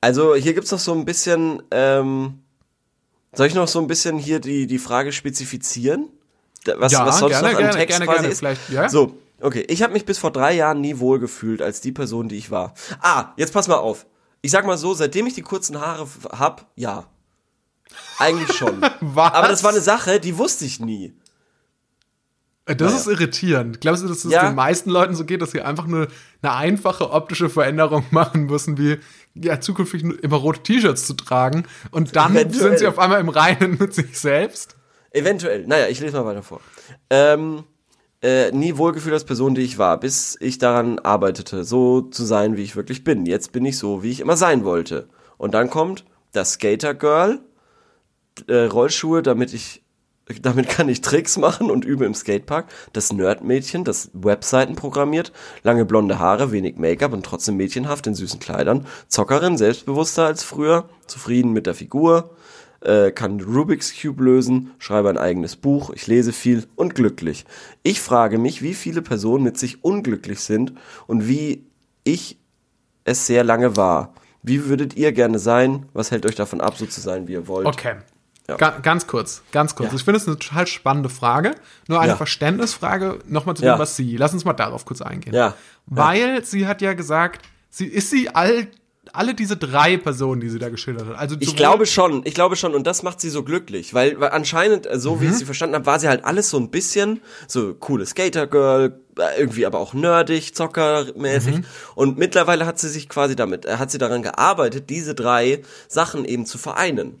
Also 0.00 0.34
hier 0.34 0.54
gibt's 0.54 0.70
noch 0.72 0.78
so 0.78 0.92
ein 0.92 1.04
bisschen, 1.04 1.62
ähm, 1.70 2.40
soll 3.32 3.46
ich 3.46 3.54
noch 3.54 3.68
so 3.68 3.80
ein 3.80 3.86
bisschen 3.86 4.18
hier 4.18 4.40
die, 4.40 4.66
die 4.66 4.78
Frage 4.78 5.12
spezifizieren? 5.12 6.08
Was, 6.76 6.92
Ja, 6.92 7.06
was 7.06 7.18
sonst 7.18 7.32
gerne, 7.32 7.52
noch 7.52 7.58
gerne, 7.58 7.72
Text 7.74 7.88
gerne, 7.98 8.04
quasi 8.06 8.18
gerne, 8.18 8.32
ist? 8.32 8.38
vielleicht, 8.38 8.70
ja. 8.70 8.88
So, 8.88 9.16
okay. 9.40 9.64
Ich 9.68 9.82
habe 9.82 9.92
mich 9.92 10.04
bis 10.04 10.18
vor 10.18 10.30
drei 10.30 10.54
Jahren 10.54 10.80
nie 10.80 10.98
wohl 10.98 11.18
gefühlt 11.18 11.60
als 11.62 11.80
die 11.80 11.92
Person, 11.92 12.28
die 12.28 12.36
ich 12.36 12.50
war. 12.50 12.74
Ah, 13.00 13.32
jetzt 13.36 13.52
pass 13.52 13.68
mal 13.68 13.76
auf. 13.76 14.06
Ich 14.42 14.50
sag 14.50 14.66
mal 14.66 14.76
so, 14.76 14.92
seitdem 14.94 15.26
ich 15.26 15.34
die 15.34 15.42
kurzen 15.42 15.80
Haare 15.80 16.06
hab, 16.38 16.70
ja. 16.76 17.04
Eigentlich 18.18 18.52
schon. 18.56 18.80
Was? 19.00 19.32
Aber 19.34 19.48
das 19.48 19.62
war 19.62 19.70
eine 19.70 19.80
Sache, 19.80 20.18
die 20.20 20.36
wusste 20.38 20.64
ich 20.64 20.80
nie. 20.80 21.14
Äh, 22.66 22.74
Das 22.76 22.92
Naja. 22.92 23.00
ist 23.00 23.06
irritierend. 23.08 23.80
Glaubst 23.80 24.02
du, 24.02 24.08
dass 24.08 24.24
es 24.24 24.32
Ja. 24.32 24.46
den 24.48 24.54
meisten 24.56 24.90
Leuten 24.90 25.14
so 25.14 25.24
geht, 25.24 25.42
dass 25.42 25.50
sie 25.52 25.62
einfach 25.62 25.86
nur 25.86 26.08
eine 26.42 26.52
einfache 26.52 27.10
optische 27.10 27.48
Veränderung 27.50 28.04
machen 28.10 28.46
müssen, 28.46 28.78
wie 28.78 28.98
ja, 29.34 29.60
zukünftig 29.60 30.02
immer 30.02 30.36
rote 30.36 30.62
T-Shirts 30.62 31.06
zu 31.06 31.14
tragen 31.14 31.64
und 31.90 32.16
dann 32.16 32.32
Eventuell. 32.36 32.62
sind 32.62 32.78
sie 32.80 32.86
auf 32.86 32.98
einmal 32.98 33.20
im 33.20 33.28
Reinen 33.28 33.76
mit 33.80 33.94
sich 33.94 34.18
selbst? 34.18 34.76
Eventuell. 35.10 35.66
Naja, 35.66 35.88
ich 35.88 36.00
lese 36.00 36.16
mal 36.16 36.24
weiter 36.24 36.42
vor. 36.42 36.60
Ähm, 37.10 37.64
äh, 38.22 38.52
nie 38.52 38.76
wohlgefühlt 38.76 39.14
als 39.14 39.24
Person, 39.24 39.54
die 39.54 39.62
ich 39.62 39.78
war, 39.78 39.98
bis 39.98 40.36
ich 40.40 40.58
daran 40.58 40.98
arbeitete, 41.00 41.64
so 41.64 42.02
zu 42.02 42.24
sein, 42.24 42.56
wie 42.56 42.62
ich 42.62 42.76
wirklich 42.76 43.04
bin. 43.04 43.26
Jetzt 43.26 43.52
bin 43.52 43.64
ich 43.64 43.78
so, 43.78 44.02
wie 44.02 44.10
ich 44.10 44.20
immer 44.20 44.36
sein 44.36 44.64
wollte. 44.64 45.08
Und 45.38 45.54
dann 45.54 45.70
kommt 45.70 46.04
das 46.30 46.52
Skater 46.52 46.94
Girl, 46.94 47.40
äh, 48.46 48.64
Rollschuhe, 48.64 49.22
damit 49.22 49.52
ich, 49.52 49.82
damit 50.40 50.68
kann 50.68 50.88
ich 50.88 51.00
Tricks 51.00 51.36
machen 51.36 51.68
und 51.68 51.84
übe 51.84 52.04
im 52.04 52.14
Skatepark. 52.14 52.66
Das 52.92 53.12
Nerdmädchen, 53.12 53.82
das 53.82 54.10
Webseiten 54.12 54.76
programmiert, 54.76 55.32
lange 55.64 55.84
blonde 55.84 56.20
Haare, 56.20 56.52
wenig 56.52 56.76
Make-up 56.76 57.12
und 57.12 57.26
trotzdem 57.26 57.56
mädchenhaft 57.56 58.06
in 58.06 58.14
süßen 58.14 58.38
Kleidern. 58.38 58.86
Zockerin, 59.08 59.58
selbstbewusster 59.58 60.26
als 60.26 60.44
früher, 60.44 60.88
zufrieden 61.08 61.52
mit 61.52 61.66
der 61.66 61.74
Figur, 61.74 62.30
äh, 62.84 63.10
kann 63.12 63.40
Rubik's 63.40 63.92
Cube 64.00 64.22
lösen, 64.24 64.72
schreibe 64.78 65.08
ein 65.08 65.18
eigenes 65.18 65.56
Buch, 65.56 65.90
ich 65.90 66.06
lese 66.06 66.32
viel 66.32 66.66
und 66.76 66.94
glücklich. 66.94 67.44
Ich 67.82 68.00
frage 68.00 68.38
mich, 68.38 68.62
wie 68.62 68.74
viele 68.74 69.02
Personen 69.02 69.44
mit 69.44 69.58
sich 69.58 69.84
unglücklich 69.84 70.40
sind 70.40 70.72
und 71.06 71.28
wie 71.28 71.64
ich 72.04 72.38
es 73.04 73.26
sehr 73.26 73.44
lange 73.44 73.76
war. 73.76 74.14
Wie 74.42 74.66
würdet 74.66 74.96
ihr 74.96 75.12
gerne 75.12 75.38
sein? 75.38 75.86
Was 75.92 76.10
hält 76.10 76.26
euch 76.26 76.34
davon 76.34 76.60
ab, 76.60 76.76
so 76.76 76.86
zu 76.86 77.00
sein, 77.00 77.28
wie 77.28 77.32
ihr 77.32 77.46
wollt? 77.46 77.66
Okay. 77.66 77.96
Ja. 78.48 78.56
Ga 78.56 78.70
ganz 78.80 79.06
kurz, 79.06 79.42
ganz 79.52 79.76
kurz. 79.76 79.90
Ja. 79.92 79.96
Ich 79.96 80.04
finde 80.04 80.18
es 80.18 80.26
eine 80.26 80.36
total 80.36 80.66
spannende 80.66 81.08
Frage. 81.08 81.54
Nur 81.86 82.00
eine 82.00 82.10
Ja. 82.12 82.16
Verständnisfrage 82.16 83.20
nochmal 83.28 83.56
zu 83.56 83.62
dem, 83.62 83.78
was 83.78 83.94
sie. 83.94 84.16
Lass 84.16 84.32
uns 84.34 84.44
mal 84.44 84.52
darauf 84.52 84.84
kurz 84.84 85.00
eingehen. 85.00 85.32
Ja. 85.32 85.54
Weil 85.86 86.44
sie 86.44 86.66
hat 86.66 86.82
ja 86.82 86.94
gesagt, 86.94 87.48
sie 87.70 87.86
ist 87.86 88.10
sie 88.10 88.30
all, 88.30 88.66
alle 89.12 89.34
diese 89.34 89.56
drei 89.56 89.96
Personen, 89.96 90.40
die 90.40 90.48
sie 90.48 90.58
da 90.60 90.68
geschildert 90.68 91.08
hat. 91.08 91.16
Also 91.18 91.36
Ich 91.40 91.56
glaube 91.56 91.86
schon, 91.86 92.24
ich 92.24 92.34
glaube 92.34 92.54
schon, 92.56 92.72
und 92.74 92.86
das 92.86 93.02
macht 93.02 93.20
sie 93.20 93.30
so 93.30 93.42
glücklich, 93.42 93.92
weil, 93.94 94.18
weil 94.20 94.30
anscheinend, 94.30 94.86
äh, 94.86 94.98
so 94.98 95.20
wie 95.20 95.24
Mhm. 95.26 95.32
ich 95.32 95.38
sie 95.38 95.44
verstanden 95.44 95.74
habe, 95.74 95.86
war 95.86 95.98
sie 95.98 96.08
halt 96.08 96.24
alles 96.24 96.50
so 96.50 96.56
ein 96.58 96.70
bisschen 96.70 97.20
so 97.48 97.74
coole 97.74 98.06
Skater-Girl, 98.06 99.00
äh, 99.18 99.40
irgendwie 99.40 99.66
aber 99.66 99.80
auch 99.80 99.92
nerdig, 99.92 100.54
zockermäßig. 100.54 101.56
Mhm. 101.58 101.64
Und 101.96 102.16
mittlerweile 102.18 102.64
hat 102.64 102.78
sie 102.78 102.88
sich 102.88 103.08
quasi 103.08 103.34
damit, 103.34 103.64
äh, 103.66 103.76
hat 103.78 103.90
sie 103.90 103.98
daran 103.98 104.22
gearbeitet, 104.22 104.88
diese 104.88 105.14
drei 105.16 105.62
Sachen 105.88 106.24
eben 106.24 106.46
zu 106.46 106.56
vereinen. 106.58 107.18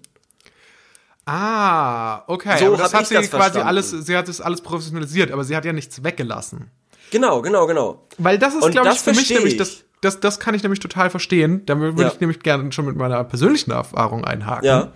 Ah, 1.24 2.24
okay. 2.26 2.58
So 2.58 2.66
aber 2.66 2.76
das 2.78 2.94
hat 2.94 3.06
sie 3.06 3.14
das 3.14 3.30
quasi 3.30 3.38
verstanden. 3.52 3.68
alles, 3.68 3.90
sie 3.90 4.16
hat 4.16 4.28
das 4.28 4.40
alles 4.40 4.60
professionalisiert, 4.60 5.30
aber 5.30 5.44
sie 5.44 5.54
hat 5.54 5.64
ja 5.64 5.72
nichts 5.72 6.02
weggelassen. 6.02 6.70
Genau, 7.10 7.42
genau, 7.42 7.66
genau. 7.66 8.06
Weil 8.18 8.38
das 8.38 8.54
ist, 8.54 8.70
glaube 8.70 8.88
ich, 8.92 8.98
für 8.98 9.12
mich 9.12 9.30
nämlich, 9.30 9.52
ich. 9.52 9.58
das, 9.58 9.84
das, 10.02 10.20
das 10.20 10.38
kann 10.38 10.54
ich 10.54 10.62
nämlich 10.62 10.80
total 10.80 11.08
verstehen. 11.08 11.64
Da 11.64 11.78
würde 11.78 12.02
Ja. 12.02 12.08
ich 12.08 12.20
nämlich 12.20 12.40
gerne 12.40 12.70
schon 12.72 12.84
mit 12.84 12.96
meiner 12.96 13.24
persönlichen 13.24 13.70
Erfahrung 13.70 14.24
einhaken. 14.24 14.66
Ja. 14.66 14.92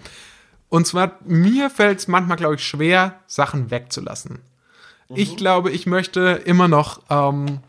Und 0.69 0.87
zwar, 0.87 1.13
mir 1.25 1.71
fällt 1.71 2.01
es 2.01 2.09
manchmal, 2.09 2.37
glaube 2.37 2.57
ich, 2.57 2.65
schwer, 2.67 3.21
Sachen 3.27 3.71
wegzulassen. 3.71 4.41
Mhm. 5.09 5.17
Ich 5.17 5.37
glaube, 5.37 5.71
ich 5.71 5.87
möchte 5.87 6.43
immer 6.45 6.69
noch, 6.69 7.01
ähm, 7.09 7.61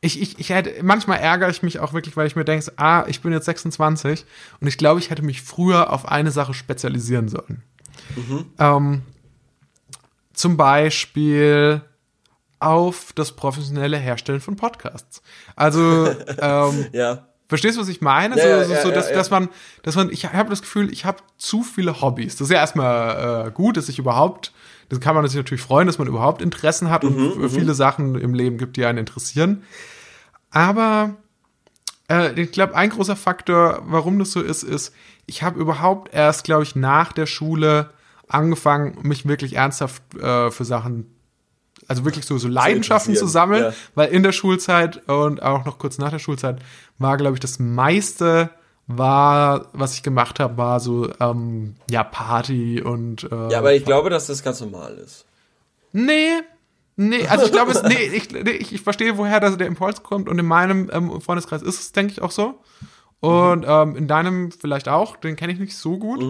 ich, 0.00 0.20
ich, 0.20 0.38
ich 0.38 0.50
hätte, 0.50 0.82
manchmal 0.82 1.18
ärgere 1.20 1.50
ich 1.50 1.62
mich 1.62 1.78
auch 1.78 1.92
wirklich, 1.92 2.16
weil 2.16 2.26
ich 2.26 2.34
mir 2.36 2.44
denke, 2.44 2.72
ah, 2.76 3.04
ich 3.06 3.20
bin 3.20 3.32
jetzt 3.32 3.44
26 3.46 4.24
und 4.60 4.66
ich 4.66 4.76
glaube, 4.76 4.98
ich 4.98 5.10
hätte 5.10 5.22
mich 5.22 5.40
früher 5.42 5.92
auf 5.92 6.06
eine 6.08 6.30
Sache 6.32 6.52
spezialisieren 6.54 7.28
sollen. 7.28 7.62
Mhm. 8.16 8.46
Ähm, 8.58 9.02
zum 10.32 10.56
Beispiel 10.56 11.82
auf 12.60 13.12
das 13.14 13.32
professionelle 13.32 13.96
Herstellen 13.96 14.40
von 14.40 14.54
Podcasts. 14.56 15.22
Also, 15.56 16.06
ähm, 16.40 16.86
Ja. 16.92 17.26
Verstehst 17.48 17.76
du, 17.76 17.80
was 17.80 17.88
ich 17.88 18.00
meine? 18.00 18.38
Ja, 18.38 18.46
ja, 18.46 18.58
so, 18.62 18.68
so, 18.68 18.74
ja, 18.74 18.82
so, 18.82 18.90
dass, 18.92 19.08
ja, 19.08 19.14
dass 19.16 19.28
man, 19.30 19.48
dass 19.82 19.96
man, 19.96 20.08
ich 20.12 20.32
habe 20.32 20.50
das 20.50 20.60
Gefühl, 20.62 20.92
ich 20.92 21.04
habe 21.04 21.18
zu 21.36 21.64
viele 21.64 22.00
Hobbys. 22.00 22.36
Das 22.36 22.46
ist 22.48 22.52
ja 22.52 22.60
erstmal 22.60 23.48
äh, 23.48 23.50
gut, 23.50 23.76
dass 23.76 23.88
ich 23.88 23.98
überhaupt, 23.98 24.52
das 24.88 25.00
kann 25.00 25.16
man 25.16 25.26
sich 25.26 25.34
natürlich 25.36 25.60
freuen, 25.60 25.88
dass 25.88 25.98
man 25.98 26.06
überhaupt 26.06 26.42
Interessen 26.42 26.90
hat 26.90 27.02
Mhm, 27.02 27.32
und 27.32 27.44
f- 27.46 27.52
viele 27.52 27.74
Sachen 27.74 28.14
im 28.14 28.34
Leben 28.34 28.56
gibt, 28.56 28.76
die 28.76 28.84
einen 28.86 28.98
interessieren. 28.98 29.64
Aber 30.52 31.16
äh, 32.08 32.40
ich 32.40 32.52
glaube, 32.52 32.76
ein 32.76 32.90
großer 32.90 33.16
Faktor, 33.16 33.82
warum 33.84 34.18
das 34.20 34.30
so 34.32 34.40
ist, 34.40 34.62
ist, 34.62 34.94
ich 35.26 35.42
habe 35.42 35.58
überhaupt 35.58 36.14
erst, 36.14 36.44
glaube 36.44 36.62
ich, 36.62 36.76
nach 36.76 37.12
der 37.12 37.26
Schule 37.26 37.90
angefangen, 38.28 38.96
mich 39.02 39.26
wirklich 39.26 39.56
ernsthaft 39.56 40.02
äh, 40.14 40.52
für 40.52 40.64
Sachen, 40.64 41.06
also 41.90 42.04
wirklich 42.04 42.24
so, 42.24 42.38
so 42.38 42.46
Leidenschaften 42.46 43.16
zu 43.16 43.26
sammeln, 43.26 43.64
ja. 43.64 43.72
weil 43.96 44.10
in 44.10 44.22
der 44.22 44.30
Schulzeit 44.30 45.08
und 45.08 45.42
auch 45.42 45.64
noch 45.64 45.78
kurz 45.78 45.98
nach 45.98 46.10
der 46.10 46.20
Schulzeit 46.20 46.60
war, 46.98 47.16
glaube 47.16 47.34
ich, 47.34 47.40
das 47.40 47.58
meiste 47.58 48.50
war, 48.86 49.66
was 49.72 49.94
ich 49.94 50.04
gemacht 50.04 50.38
habe, 50.38 50.56
war 50.56 50.78
so, 50.78 51.10
ähm, 51.18 51.74
ja, 51.90 52.04
Party 52.04 52.80
und 52.80 53.24
äh, 53.24 53.50
Ja, 53.50 53.58
aber 53.58 53.74
ich 53.74 53.84
glaube, 53.84 54.08
dass 54.08 54.28
das 54.28 54.44
ganz 54.44 54.60
normal 54.60 54.94
ist. 54.98 55.24
Nee, 55.92 56.30
nee, 56.94 57.26
also 57.26 57.46
ich 57.46 57.52
glaube, 57.52 57.72
nee, 57.88 58.10
ich, 58.14 58.30
nee, 58.30 58.50
ich, 58.50 58.72
ich 58.72 58.82
verstehe, 58.82 59.18
woher 59.18 59.40
das, 59.40 59.56
der 59.58 59.66
Impuls 59.66 60.04
kommt 60.04 60.28
und 60.28 60.38
in 60.38 60.46
meinem 60.46 60.90
ähm, 60.92 61.20
Freundeskreis 61.20 61.62
ist 61.62 61.80
es, 61.80 61.90
denke 61.90 62.12
ich, 62.12 62.22
auch 62.22 62.30
so. 62.30 62.60
Und 63.18 63.66
ähm, 63.66 63.96
in 63.96 64.06
deinem 64.06 64.52
vielleicht 64.52 64.88
auch, 64.88 65.16
den 65.16 65.34
kenne 65.34 65.52
ich 65.52 65.58
nicht 65.58 65.76
so 65.76 65.98
gut. 65.98 66.22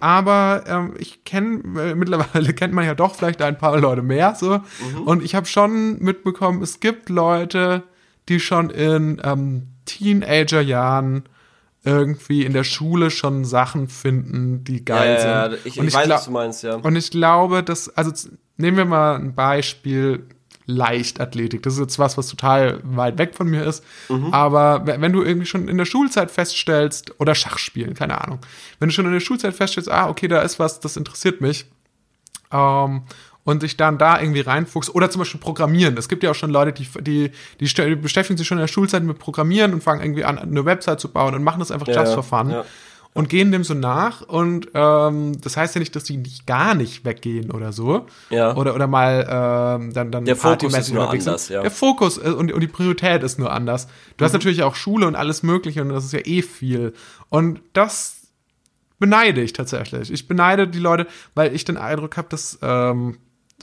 Aber 0.00 0.64
ähm, 0.66 0.94
ich 0.98 1.24
kenne, 1.24 1.62
äh, 1.80 1.94
mittlerweile 1.94 2.52
kennt 2.54 2.74
man 2.74 2.84
ja 2.84 2.94
doch 2.94 3.14
vielleicht 3.14 3.40
ein 3.42 3.58
paar 3.58 3.78
Leute 3.78 4.02
mehr 4.02 4.34
so. 4.34 4.60
Und 5.04 5.22
ich 5.22 5.34
habe 5.34 5.46
schon 5.46 5.98
mitbekommen, 6.00 6.62
es 6.62 6.80
gibt 6.80 7.08
Leute, 7.08 7.82
die 8.28 8.40
schon 8.40 8.70
in 8.70 9.20
ähm, 9.24 9.68
Teenagerjahren 9.84 11.24
irgendwie 11.84 12.44
in 12.44 12.54
der 12.54 12.64
Schule 12.64 13.10
schon 13.10 13.44
Sachen 13.44 13.88
finden, 13.88 14.64
die 14.64 14.84
geil 14.84 15.18
ja, 15.18 15.26
ja, 15.26 15.50
sind. 15.50 15.66
ich, 15.66 15.78
Und 15.78 15.86
ich 15.86 15.94
weiß, 15.94 16.08
was 16.08 16.24
du 16.24 16.30
meinst, 16.30 16.62
ja. 16.62 16.76
und 16.76 16.96
ich 16.96 17.10
glaube, 17.10 17.62
dass, 17.62 17.90
also 17.90 18.10
nehmen 18.56 18.76
wir 18.78 18.86
mal 18.86 19.16
ein 19.16 19.34
Beispiel 19.34 20.26
Leichtathletik. 20.66 21.62
Das 21.62 21.74
ist 21.74 21.80
jetzt 21.80 21.98
was, 21.98 22.16
was 22.16 22.28
total 22.28 22.80
weit 22.84 23.18
weg 23.18 23.34
von 23.34 23.48
mir 23.48 23.64
ist. 23.64 23.84
Aber 24.32 24.86
we- 24.86 24.96
wenn 25.00 25.12
du 25.12 25.22
irgendwie 25.22 25.46
schon 25.46 25.68
in 25.68 25.76
der 25.78 25.84
Schulzeit 25.84 26.30
feststellst, 26.30 27.18
oder 27.20 27.34
Schachspielen, 27.34 27.94
keine 27.94 28.20
Ahnung, 28.20 28.38
wenn 28.78 28.88
du 28.88 28.94
schon 28.94 29.06
in 29.06 29.12
der 29.12 29.20
Schulzeit 29.20 29.54
feststellst, 29.54 29.90
ah, 29.90 30.08
okay, 30.08 30.28
da 30.28 30.40
ist 30.42 30.58
was, 30.58 30.80
das 30.80 30.96
interessiert 30.96 31.40
mich, 31.40 31.66
ähm, 32.52 33.02
und 33.46 33.60
sich 33.60 33.76
dann 33.76 33.98
da 33.98 34.18
irgendwie 34.18 34.40
reinfuchst, 34.40 34.94
oder 34.94 35.10
zum 35.10 35.18
Beispiel 35.18 35.38
Programmieren. 35.40 35.98
Es 35.98 36.08
gibt 36.08 36.22
ja 36.22 36.30
auch 36.30 36.34
schon 36.34 36.48
Leute, 36.50 36.72
die, 36.72 36.88
die, 37.02 37.30
die 37.60 37.94
beschäftigen 37.96 38.38
sich 38.38 38.46
schon 38.46 38.56
in 38.56 38.62
der 38.62 38.68
Schulzeit 38.68 39.02
mit 39.02 39.18
Programmieren 39.18 39.74
und 39.74 39.82
fangen 39.82 40.00
irgendwie 40.02 40.24
an, 40.24 40.38
eine 40.38 40.64
Website 40.64 40.98
zu 40.98 41.10
bauen 41.12 41.34
und 41.34 41.42
machen 41.42 41.58
das 41.58 41.70
einfach 41.70 41.86
Ja, 41.88 42.00
just 42.04 42.14
for 42.14 42.22
fun 42.22 42.50
ja. 42.50 42.64
Und 43.14 43.28
gehen 43.28 43.52
dem 43.52 43.62
so 43.62 43.74
nach 43.74 44.22
und 44.22 44.68
ähm, 44.74 45.40
das 45.40 45.56
heißt 45.56 45.76
ja 45.76 45.78
nicht, 45.78 45.94
dass 45.94 46.02
die 46.04 46.16
nicht 46.16 46.46
gar 46.46 46.74
nicht 46.74 47.04
weggehen 47.04 47.52
oder 47.52 47.72
so. 47.72 48.06
Ja. 48.28 48.56
Oder, 48.56 48.74
oder 48.74 48.88
mal 48.88 49.26
ähm, 49.30 49.94
dann, 49.94 50.10
dann 50.10 50.24
Der 50.24 50.36
Fokus 50.36 50.76
ist 50.76 50.92
nur 50.92 51.08
anders, 51.08 51.48
ja. 51.48 51.60
Mhm. 51.60 51.62
Der 51.62 51.70
Fokus 51.70 52.18
äh, 52.18 52.30
und, 52.30 52.52
und 52.52 52.60
die 52.60 52.66
Priorität 52.66 53.22
ist 53.22 53.38
nur 53.38 53.52
anders. 53.52 53.86
Du 54.16 54.24
hast 54.24 54.32
natürlich 54.32 54.64
auch 54.64 54.74
Schule 54.74 55.06
und 55.06 55.14
alles 55.14 55.44
Mögliche 55.44 55.80
und 55.80 55.90
das 55.90 56.04
ist 56.04 56.12
ja 56.12 56.20
eh 56.24 56.42
viel. 56.42 56.92
Und 57.28 57.60
das 57.72 58.16
beneide 58.98 59.42
ich 59.42 59.52
tatsächlich. 59.52 60.10
Ich 60.10 60.26
beneide 60.26 60.66
die 60.66 60.80
Leute, 60.80 61.06
weil 61.34 61.54
ich 61.54 61.64
den 61.64 61.76
Eindruck 61.76 62.16
habe, 62.16 62.28
dass 62.30 62.58
ähm, 62.62 63.18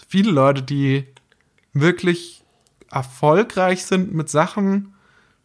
viele 0.07 0.31
Leute, 0.31 0.63
die 0.63 1.07
wirklich 1.73 2.43
erfolgreich 2.89 3.85
sind 3.85 4.13
mit 4.13 4.29
Sachen, 4.29 4.90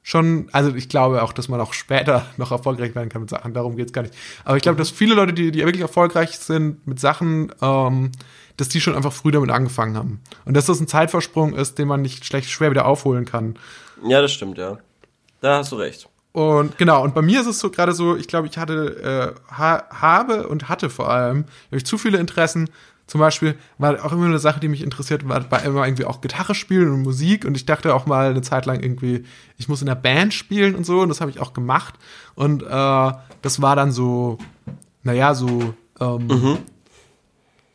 schon, 0.06 0.48
also 0.52 0.72
ich 0.72 0.88
glaube 0.88 1.20
auch, 1.24 1.32
dass 1.32 1.48
man 1.48 1.60
auch 1.60 1.72
später 1.72 2.26
noch 2.36 2.52
erfolgreich 2.52 2.94
werden 2.94 3.08
kann 3.08 3.22
mit 3.22 3.30
Sachen, 3.30 3.52
darum 3.52 3.76
geht's 3.76 3.92
gar 3.92 4.02
nicht. 4.02 4.14
Aber 4.44 4.56
ich 4.56 4.62
glaube, 4.62 4.78
dass 4.78 4.88
viele 4.88 5.16
Leute, 5.16 5.32
die, 5.32 5.50
die 5.50 5.58
wirklich 5.58 5.80
erfolgreich 5.80 6.38
sind 6.38 6.86
mit 6.86 7.00
Sachen, 7.00 7.52
ähm, 7.60 8.12
dass 8.56 8.68
die 8.68 8.80
schon 8.80 8.94
einfach 8.94 9.12
früh 9.12 9.32
damit 9.32 9.50
angefangen 9.50 9.96
haben. 9.96 10.20
Und 10.44 10.54
dass 10.54 10.66
das 10.66 10.78
ein 10.78 10.86
Zeitversprung 10.86 11.54
ist, 11.54 11.78
den 11.78 11.88
man 11.88 12.02
nicht 12.02 12.24
schlecht 12.24 12.50
schwer 12.50 12.70
wieder 12.70 12.86
aufholen 12.86 13.24
kann. 13.24 13.58
Ja, 14.06 14.22
das 14.22 14.32
stimmt, 14.32 14.58
ja. 14.58 14.78
Da 15.40 15.58
hast 15.58 15.72
du 15.72 15.76
recht. 15.76 16.08
Und 16.30 16.78
genau, 16.78 17.02
und 17.02 17.12
bei 17.12 17.22
mir 17.22 17.40
ist 17.40 17.48
es 17.48 17.58
so 17.58 17.70
gerade 17.70 17.92
so, 17.92 18.16
ich 18.16 18.28
glaube, 18.28 18.46
ich 18.46 18.58
hatte, 18.58 19.34
äh, 19.50 19.52
ha 19.52 19.82
habe 19.90 20.46
und 20.46 20.68
hatte 20.68 20.88
vor 20.88 21.10
allem, 21.10 21.46
habe 21.66 21.78
ich 21.78 21.86
zu 21.86 21.98
viele 21.98 22.18
Interessen. 22.18 22.70
Zum 23.06 23.20
Beispiel 23.20 23.54
war 23.78 24.04
auch 24.04 24.12
immer 24.12 24.26
eine 24.26 24.40
Sache, 24.40 24.58
die 24.58 24.68
mich 24.68 24.82
interessiert, 24.82 25.28
war, 25.28 25.48
war 25.50 25.62
immer 25.62 25.86
irgendwie 25.86 26.04
auch 26.04 26.20
Gitarre 26.20 26.54
spielen 26.56 26.90
und 26.90 27.02
Musik. 27.02 27.44
Und 27.44 27.56
ich 27.56 27.64
dachte 27.64 27.94
auch 27.94 28.06
mal 28.06 28.30
eine 28.30 28.42
Zeit 28.42 28.66
lang 28.66 28.80
irgendwie, 28.80 29.24
ich 29.58 29.68
muss 29.68 29.80
in 29.80 29.86
der 29.86 29.94
Band 29.94 30.34
spielen 30.34 30.74
und 30.74 30.84
so. 30.84 31.00
Und 31.00 31.08
das 31.08 31.20
habe 31.20 31.30
ich 31.30 31.38
auch 31.40 31.52
gemacht. 31.52 31.94
Und 32.34 32.62
äh, 32.62 32.66
das 33.42 33.62
war 33.62 33.76
dann 33.76 33.92
so, 33.92 34.38
naja, 35.04 35.34
so, 35.34 35.74
ähm, 36.00 36.58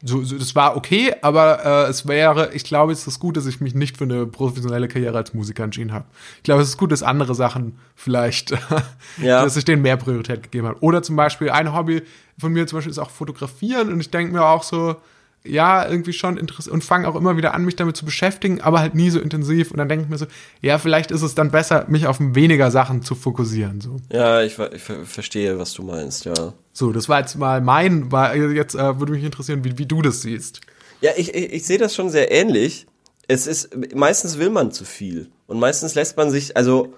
so, 0.04 0.24
so, 0.24 0.38
das 0.38 0.56
war 0.56 0.76
okay, 0.76 1.13
aber 1.22 1.63
äh, 1.63 1.89
es 1.89 2.08
wäre, 2.08 2.54
ich 2.54 2.63
glaube, 2.63 2.91
es 2.91 3.06
ist 3.06 3.20
gut, 3.20 3.38
dass 3.38 3.46
ich 3.46 3.62
mich 3.62 3.76
nicht 3.76 3.98
für 3.98 4.06
eine 4.06 4.26
professionelle 4.26 4.88
Karriere 4.88 5.15
als 5.15 5.34
Musiker 5.36 5.63
entschieden 5.63 5.94
habe. 5.94 6.06
Ich 6.38 6.44
glaube, 6.44 6.62
es 6.63 6.70
ist 6.70 6.78
gut, 6.78 6.91
dass 6.91 7.04
andere 7.04 7.36
Sachen 7.36 7.78
vielleicht, 7.96 8.52
Ja. 9.22 9.44
dass 9.44 9.56
ich 9.56 9.63
denen 9.63 9.84
mehr 9.84 9.98
Priorität 9.98 10.41
gegeben 10.44 10.67
habe. 10.67 10.80
Oder 10.82 11.04
zum 11.04 11.15
Beispiel 11.15 11.52
ein 11.52 11.74
Hobby 11.74 12.02
von 12.39 12.52
mir 12.52 12.65
zum 12.65 12.78
Beispiel 12.80 12.91
ist 12.91 12.98
auch 12.98 13.12
Fotografieren 13.12 13.94
und 13.94 14.00
ich 14.02 14.10
denke 14.10 14.34
mir 14.34 14.44
auch 14.44 14.63
so, 14.63 14.96
ja, 15.44 15.88
irgendwie 15.90 16.14
schon 16.14 16.38
interessant 16.38 16.74
und 16.74 16.84
fange 16.84 17.08
auch 17.08 17.16
immer 17.16 17.36
wieder 17.36 17.54
an, 17.54 17.66
mich 17.66 17.76
damit 17.76 17.98
zu 17.98 18.06
beschäftigen, 18.06 18.62
aber 18.62 18.80
halt 18.80 18.94
nie 18.94 19.10
so 19.10 19.20
intensiv. 19.20 19.72
Und 19.72 19.78
dann 19.78 19.90
denke 19.90 20.06
ich 20.06 20.10
mir 20.10 20.18
so, 20.18 20.28
ja, 20.62 20.78
vielleicht 20.78 21.10
ist 21.10 21.24
es 21.24 21.34
dann 21.34 21.50
besser, 21.52 21.86
mich 21.88 22.06
auf 22.06 22.18
weniger 22.20 22.70
Sachen 22.70 23.02
zu 23.02 23.16
fokussieren. 23.16 23.82
So. 23.82 23.98
Ja, 24.12 24.42
ich, 24.42 24.60
ich 24.60 24.82
ver- 24.84 25.06
verstehe, 25.06 25.58
was 25.58 25.74
du 25.74 25.84
meinst, 25.84 26.26
ja. 26.26 26.54
So, 26.74 26.92
das 26.92 27.10
war 27.10 27.20
jetzt 27.20 27.36
mal 27.38 27.60
mein, 27.62 28.12
war, 28.12 28.36
jetzt 28.36 28.76
äh, 28.76 29.00
würde 29.00 29.14
mich 29.14 29.24
interessieren, 29.24 29.64
wie, 29.64 29.78
wie 29.78 29.86
du 29.86 30.02
das 30.02 30.22
siehst. 30.22 30.62
Ja, 31.02 31.12
ich, 31.18 31.34
ich, 31.34 31.54
ich 31.54 31.66
sehe 31.66 31.80
das 31.80 31.96
schon 31.96 32.10
sehr 32.10 32.32
ähnlich. 32.32 32.86
Es 33.28 33.48
ist, 33.48 33.96
meistens 33.96 34.38
will 34.38 34.52
man 34.52 34.72
zu 34.72 34.86
viel. 34.86 35.30
Und 35.48 35.60
meistens 35.60 35.96
lässt 35.96 36.18
man 36.18 36.30
sich, 36.30 36.56
also, 36.56 36.94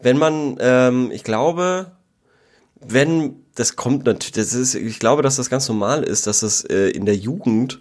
wenn 0.00 0.18
man, 0.18 0.56
ähm, 0.60 1.10
ich 1.10 1.24
glaube, 1.24 1.92
wenn, 2.80 3.36
das 3.54 3.76
kommt 3.76 4.06
natürlich, 4.06 4.32
das 4.32 4.54
ist, 4.54 4.74
ich 4.74 4.98
glaube, 4.98 5.22
dass 5.22 5.36
das 5.36 5.50
ganz 5.50 5.68
normal 5.68 6.02
ist, 6.02 6.26
dass 6.26 6.40
das 6.40 6.64
äh, 6.64 6.88
in 6.88 7.04
der 7.06 7.16
Jugend 7.16 7.80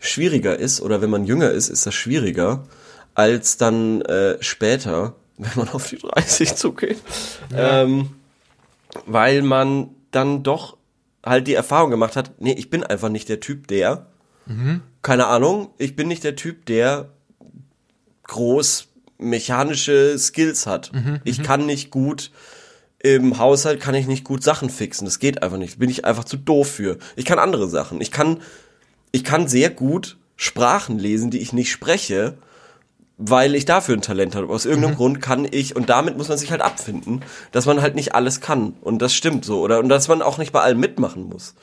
schwieriger 0.00 0.58
ist, 0.58 0.80
oder 0.80 1.02
wenn 1.02 1.10
man 1.10 1.24
jünger 1.24 1.50
ist, 1.50 1.68
ist 1.68 1.86
das 1.86 1.94
schwieriger, 1.94 2.64
als 3.14 3.56
dann 3.56 4.02
äh, 4.02 4.36
später, 4.40 5.16
wenn 5.38 5.50
man 5.56 5.68
auf 5.70 5.88
die 5.88 5.98
30 5.98 6.54
zugeht. 6.54 6.98
Ähm, 7.54 8.10
weil 9.06 9.42
man 9.42 9.90
dann 10.10 10.42
doch 10.42 10.76
halt 11.24 11.46
die 11.46 11.54
Erfahrung 11.54 11.90
gemacht 11.90 12.16
hat, 12.16 12.32
nee, 12.40 12.54
ich 12.56 12.70
bin 12.70 12.84
einfach 12.84 13.08
nicht 13.08 13.28
der 13.28 13.40
Typ, 13.40 13.66
der, 13.66 14.06
keine 15.02 15.26
Ahnung, 15.26 15.70
ich 15.78 15.94
bin 15.94 16.08
nicht 16.08 16.24
der 16.24 16.36
Typ, 16.36 16.64
der 16.66 17.10
groß 18.24 18.88
mechanische 19.18 20.18
Skills 20.18 20.66
hat. 20.66 20.90
ich 21.24 21.42
kann 21.42 21.66
nicht 21.66 21.90
gut 21.90 22.30
im 23.00 23.38
Haushalt 23.38 23.80
kann 23.80 23.94
ich 23.94 24.06
nicht 24.06 24.24
gut 24.24 24.42
Sachen 24.42 24.70
fixen. 24.70 25.04
Das 25.04 25.18
geht 25.18 25.42
einfach 25.42 25.58
nicht. 25.58 25.78
Bin 25.78 25.90
ich 25.90 26.04
einfach 26.04 26.24
zu 26.24 26.36
doof 26.36 26.68
für. 26.68 26.98
Ich 27.16 27.24
kann 27.24 27.38
andere 27.38 27.68
Sachen. 27.68 28.00
Ich 28.00 28.10
kann, 28.10 28.40
ich 29.12 29.24
kann 29.24 29.46
sehr 29.46 29.70
gut 29.70 30.18
Sprachen 30.36 30.98
lesen, 30.98 31.30
die 31.30 31.38
ich 31.38 31.52
nicht 31.52 31.70
spreche, 31.70 32.38
weil 33.16 33.54
ich 33.54 33.64
dafür 33.64 33.96
ein 33.96 34.02
Talent 34.02 34.34
habe. 34.34 34.52
Aus 34.52 34.64
irgendeinem 34.64 34.96
Grund 34.96 35.20
kann 35.20 35.46
ich, 35.48 35.76
und 35.76 35.88
damit 35.88 36.16
muss 36.16 36.28
man 36.28 36.38
sich 36.38 36.50
halt 36.50 36.60
abfinden, 36.60 37.22
dass 37.52 37.66
man 37.66 37.82
halt 37.82 37.94
nicht 37.94 38.14
alles 38.14 38.40
kann. 38.40 38.74
Und 38.80 39.00
das 39.00 39.14
stimmt 39.14 39.44
so. 39.44 39.60
Oder, 39.60 39.78
und 39.78 39.88
dass 39.88 40.08
man 40.08 40.22
auch 40.22 40.38
nicht 40.38 40.52
bei 40.52 40.60
allem 40.60 40.80
mitmachen 40.80 41.28
muss. 41.28 41.54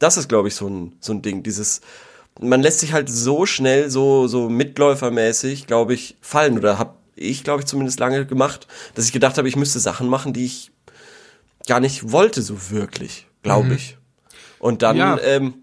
Das 0.00 0.16
ist, 0.16 0.28
glaube 0.28 0.48
ich, 0.48 0.54
so 0.54 0.68
ein, 0.68 0.96
so 1.00 1.12
ein 1.12 1.22
Ding. 1.22 1.42
Dieses, 1.44 1.82
man 2.40 2.62
lässt 2.62 2.80
sich 2.80 2.92
halt 2.92 3.08
so 3.08 3.46
schnell, 3.46 3.90
so, 3.90 4.26
so 4.26 4.48
mitläufermäßig, 4.48 5.66
glaube 5.66 5.94
ich, 5.94 6.16
fallen. 6.20 6.58
Oder 6.58 6.78
habe 6.78 6.94
ich, 7.16 7.44
glaube 7.44 7.60
ich, 7.60 7.66
zumindest 7.66 8.00
lange 8.00 8.26
gemacht, 8.26 8.66
dass 8.94 9.04
ich 9.04 9.12
gedacht 9.12 9.38
habe, 9.38 9.48
ich 9.48 9.56
müsste 9.56 9.78
Sachen 9.78 10.08
machen, 10.08 10.32
die 10.32 10.46
ich 10.46 10.72
gar 11.70 11.78
nicht 11.78 12.10
wollte, 12.10 12.42
so 12.42 12.70
wirklich, 12.72 13.28
glaube 13.44 13.74
ich. 13.74 13.96
Und 14.58 14.82
dann, 14.82 14.96
Ja. 14.96 15.20
ähm, 15.22 15.62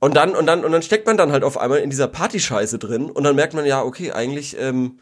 und 0.00 0.16
dann, 0.16 0.34
und 0.34 0.46
dann, 0.46 0.64
und 0.64 0.72
dann 0.72 0.82
steckt 0.82 1.06
man 1.06 1.16
dann 1.16 1.30
halt 1.30 1.44
auf 1.44 1.56
einmal 1.58 1.78
in 1.78 1.90
dieser 1.90 2.08
Partyscheiße 2.08 2.80
drin 2.80 3.04
und 3.08 3.22
dann 3.22 3.36
merkt 3.36 3.54
man, 3.54 3.64
ja, 3.64 3.84
okay, 3.84 4.10
eigentlich, 4.10 4.56
ähm, 4.58 4.98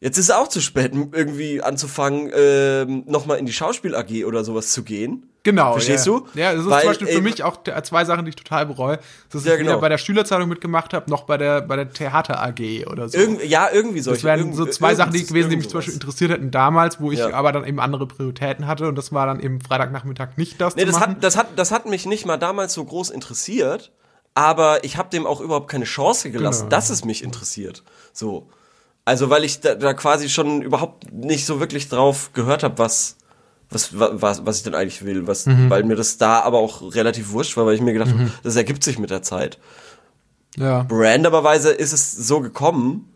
jetzt 0.00 0.18
ist 0.18 0.24
es 0.24 0.30
auch 0.32 0.48
zu 0.48 0.60
spät, 0.60 0.90
irgendwie 1.12 1.62
anzufangen, 1.62 2.28
ähm, 2.34 3.04
nochmal 3.06 3.38
in 3.38 3.46
die 3.46 3.52
Schauspiel 3.52 3.94
AG 3.94 4.24
oder 4.24 4.42
sowas 4.42 4.72
zu 4.72 4.82
gehen. 4.82 5.29
Genau. 5.42 5.72
Verstehst 5.72 6.06
ja. 6.06 6.12
du? 6.12 6.26
Ja, 6.34 6.52
das 6.52 6.62
ist 6.64 6.70
Weil, 6.70 6.80
zum 6.80 6.90
Beispiel 6.90 7.06
für 7.06 7.12
ey, 7.14 7.20
mich 7.22 7.42
auch 7.42 7.58
zwei 7.82 8.04
Sachen, 8.04 8.26
die 8.26 8.28
ich 8.30 8.36
total 8.36 8.66
bereue. 8.66 8.98
Das 9.30 9.40
ist 9.42 9.46
Ja, 9.46 9.54
weder 9.54 9.64
genau. 9.64 9.80
bei 9.80 9.88
der 9.88 9.96
Schülerzeitung 9.96 10.48
mitgemacht 10.50 10.92
habe, 10.92 11.08
noch 11.10 11.24
bei 11.24 11.38
der, 11.38 11.62
bei 11.62 11.76
der 11.76 11.90
Theater 11.90 12.42
AG 12.42 12.86
oder 12.90 13.08
so. 13.08 13.16
Irgend, 13.16 13.42
ja, 13.44 13.68
irgendwie 13.72 14.00
solche. 14.00 14.18
das 14.18 14.24
wären 14.24 14.40
irgend- 14.40 14.56
so 14.56 14.66
zwei 14.66 14.94
Sachen, 14.94 15.12
die 15.14 15.24
gewesen, 15.24 15.48
die 15.48 15.56
mich 15.56 15.68
zum 15.70 15.78
Beispiel 15.78 15.94
interessiert 15.94 16.30
hätten 16.32 16.50
damals, 16.50 17.00
wo 17.00 17.10
ich 17.10 17.20
Ja. 17.20 17.32
aber 17.32 17.52
dann 17.52 17.64
eben 17.64 17.80
andere 17.80 18.06
Prioritäten 18.06 18.66
hatte 18.66 18.86
und 18.86 18.96
das 18.96 19.12
war 19.12 19.26
dann 19.26 19.40
eben 19.40 19.60
Freitagnachmittag 19.62 20.36
nicht 20.36 20.60
das 20.60 20.76
Nee, 20.76 20.84
das 20.84 20.96
machen. 21.00 21.12
hat, 21.16 21.24
das 21.24 21.36
hat, 21.36 21.46
das 21.56 21.70
hat 21.70 21.86
mich 21.86 22.04
nicht 22.04 22.26
mal 22.26 22.36
damals 22.36 22.74
so 22.74 22.84
groß 22.84 23.08
interessiert, 23.08 23.92
aber 24.34 24.84
ich 24.84 24.96
habe 24.98 25.08
dem 25.08 25.26
auch 25.26 25.40
überhaupt 25.40 25.70
keine 25.70 25.86
Chance 25.86 26.30
gelassen, 26.30 26.64
Genau. 26.64 26.70
dass 26.70 26.90
es 26.90 27.04
mich 27.04 27.22
interessiert. 27.24 27.82
So. 28.12 28.48
Also, 29.06 29.30
weil 29.30 29.44
ich 29.44 29.60
da, 29.60 29.74
da 29.74 29.94
quasi 29.94 30.28
schon 30.28 30.60
überhaupt 30.60 31.10
nicht 31.12 31.46
so 31.46 31.58
wirklich 31.60 31.88
drauf 31.88 32.30
gehört 32.34 32.62
habe, 32.62 32.76
was, 32.78 33.16
was, 33.70 33.98
wa- 33.98 34.10
was, 34.14 34.44
was 34.46 34.58
ich 34.58 34.62
denn 34.64 34.74
eigentlich 34.74 35.04
will. 35.04 35.26
Was, 35.26 35.46
Mhm. 35.46 35.70
Weil 35.70 35.84
mir 35.84 35.96
das 35.96 36.18
da 36.18 36.40
aber 36.40 36.58
auch 36.58 36.94
relativ 36.94 37.30
wurscht 37.30 37.56
war, 37.56 37.66
weil 37.66 37.74
ich 37.74 37.80
mir 37.80 37.92
gedacht 37.92 38.10
habe, 38.12 38.30
das 38.42 38.56
ergibt 38.56 38.82
sich 38.84 38.98
mit 38.98 39.10
der 39.10 39.22
Zeit. 39.22 39.58
Ja. 40.56 40.86
Randomerweise 40.90 41.70
ist 41.70 41.92
es 41.92 42.12
so 42.12 42.40
gekommen. 42.40 43.12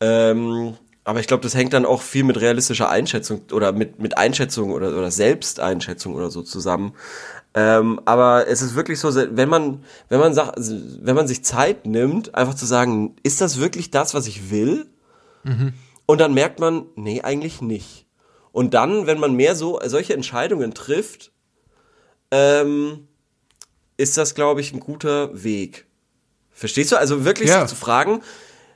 Ähm, 0.00 0.74
aber 1.04 1.20
ich 1.20 1.26
glaube, 1.26 1.42
das 1.42 1.54
hängt 1.54 1.72
dann 1.72 1.86
auch 1.86 2.02
viel 2.02 2.24
mit 2.24 2.40
realistischer 2.40 2.88
Einschätzung 2.90 3.42
oder 3.52 3.72
mit, 3.72 4.00
mit 4.00 4.18
Einschätzung 4.18 4.72
oder, 4.72 4.88
oder 4.96 5.10
Selbsteinschätzung 5.10 6.14
oder 6.14 6.30
so 6.30 6.42
zusammen. 6.42 6.94
Ähm, 7.54 8.00
aber 8.04 8.48
es 8.48 8.60
ist 8.60 8.74
wirklich 8.74 8.98
so, 9.00 9.14
wenn 9.14 9.48
man, 9.48 9.84
wenn 10.08 10.20
man 10.20 10.34
sagt, 10.34 10.56
wenn 10.58 11.14
man 11.14 11.28
sich 11.28 11.44
Zeit 11.44 11.86
nimmt, 11.86 12.34
einfach 12.34 12.54
zu 12.54 12.66
sagen, 12.66 13.14
ist 13.22 13.40
das 13.40 13.58
wirklich 13.60 13.90
das, 13.90 14.14
was 14.14 14.26
ich 14.26 14.50
will? 14.50 14.86
Und 16.06 16.20
dann 16.20 16.34
merkt 16.34 16.58
man, 16.58 16.86
nee, 16.96 17.22
eigentlich 17.22 17.60
nicht. 17.62 18.05
Und 18.56 18.72
dann, 18.72 19.06
wenn 19.06 19.20
man 19.20 19.34
mehr 19.34 19.54
so 19.54 19.78
solche 19.84 20.14
Entscheidungen 20.14 20.72
trifft, 20.72 21.30
ähm, 22.30 23.06
ist 23.98 24.16
das, 24.16 24.34
glaube 24.34 24.62
ich, 24.62 24.72
ein 24.72 24.80
guter 24.80 25.44
Weg. 25.44 25.84
Verstehst 26.52 26.90
du? 26.90 26.96
Also 26.96 27.26
wirklich 27.26 27.50
Ja. 27.50 27.60
sich 27.60 27.68
zu 27.68 27.76
fragen, 27.76 28.22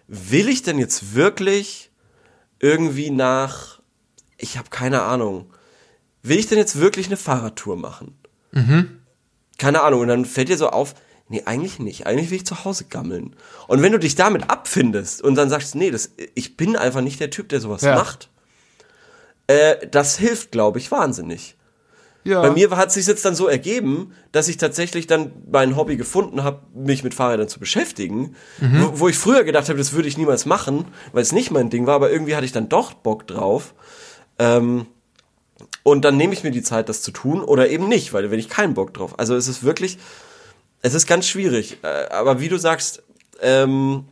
will 0.06 0.50
ich 0.50 0.62
denn 0.62 0.78
jetzt 0.78 1.14
wirklich 1.14 1.90
irgendwie 2.58 3.10
nach, 3.10 3.80
ich 4.36 4.58
habe 4.58 4.68
keine 4.68 5.00
Ahnung, 5.00 5.50
will 6.22 6.38
ich 6.38 6.46
denn 6.46 6.58
jetzt 6.58 6.78
wirklich 6.78 7.06
eine 7.06 7.16
Fahrradtour 7.16 7.76
machen? 7.76 8.18
Keine 9.56 9.80
Ahnung. 9.80 10.00
Und 10.02 10.08
dann 10.08 10.26
fällt 10.26 10.50
dir 10.50 10.58
so 10.58 10.68
auf, 10.68 10.94
nee, 11.30 11.44
eigentlich 11.46 11.78
nicht. 11.78 12.06
Eigentlich 12.06 12.28
will 12.28 12.36
ich 12.36 12.44
zu 12.44 12.66
Hause 12.66 12.84
gammeln. 12.84 13.34
Und 13.66 13.80
wenn 13.80 13.92
du 13.92 13.98
dich 13.98 14.14
damit 14.14 14.50
abfindest 14.50 15.22
und 15.22 15.36
dann 15.36 15.48
sagst, 15.48 15.74
nee, 15.74 15.90
das, 15.90 16.10
ich 16.34 16.58
bin 16.58 16.76
einfach 16.76 17.00
nicht 17.00 17.18
der 17.18 17.30
Typ, 17.30 17.48
der 17.48 17.60
sowas 17.62 17.80
Ja. 17.80 17.94
macht, 17.94 18.28
äh, 19.50 19.88
das 19.88 20.16
hilft, 20.16 20.52
glaube 20.52 20.78
ich, 20.78 20.90
wahnsinnig. 20.92 21.56
ja. 22.22 22.40
Bei 22.40 22.50
mir 22.50 22.70
hat 22.70 22.92
sich 22.92 23.06
jetzt 23.06 23.24
dann 23.24 23.34
so 23.34 23.48
ergeben, 23.48 24.12
dass 24.30 24.46
ich 24.46 24.58
tatsächlich 24.58 25.08
dann 25.08 25.32
mein 25.50 25.76
Hobby 25.76 25.96
gefunden 25.96 26.44
habe, 26.44 26.60
mich 26.72 27.02
mit 27.02 27.14
Fahrrädern 27.14 27.48
zu 27.48 27.58
beschäftigen, 27.58 28.36
wo, 28.60 29.00
wo 29.00 29.08
ich 29.08 29.18
früher 29.18 29.42
gedacht 29.42 29.68
habe, 29.68 29.78
das 29.78 29.92
würde 29.92 30.06
ich 30.06 30.16
niemals 30.16 30.46
machen, 30.46 30.84
weil 31.12 31.22
es 31.22 31.32
nicht 31.32 31.50
mein 31.50 31.68
Ding 31.68 31.86
war, 31.86 31.96
aber 31.96 32.12
irgendwie 32.12 32.36
hatte 32.36 32.44
ich 32.44 32.52
dann 32.52 32.68
doch 32.68 32.92
Bock 32.92 33.26
drauf. 33.26 33.74
Ähm, 34.38 34.86
und 35.82 36.04
dann 36.04 36.16
nehme 36.16 36.32
ich 36.32 36.44
mir 36.44 36.52
die 36.52 36.62
Zeit, 36.62 36.88
das 36.88 37.02
zu 37.02 37.10
tun 37.10 37.42
oder 37.42 37.68
eben 37.68 37.88
nicht, 37.88 38.12
weil 38.12 38.30
wenn 38.30 38.38
ich 38.38 38.48
keinen 38.48 38.74
Bock 38.74 38.94
drauf. 38.94 39.18
Also 39.18 39.34
es 39.34 39.48
ist 39.48 39.64
wirklich, 39.64 39.98
es 40.82 40.94
ist 40.94 41.06
ganz 41.06 41.26
schwierig. 41.26 41.78
Äh, 41.82 42.08
aber 42.10 42.40
wie 42.40 42.48
du 42.48 42.58
sagst, 42.58 43.02
ähm, 43.40 44.04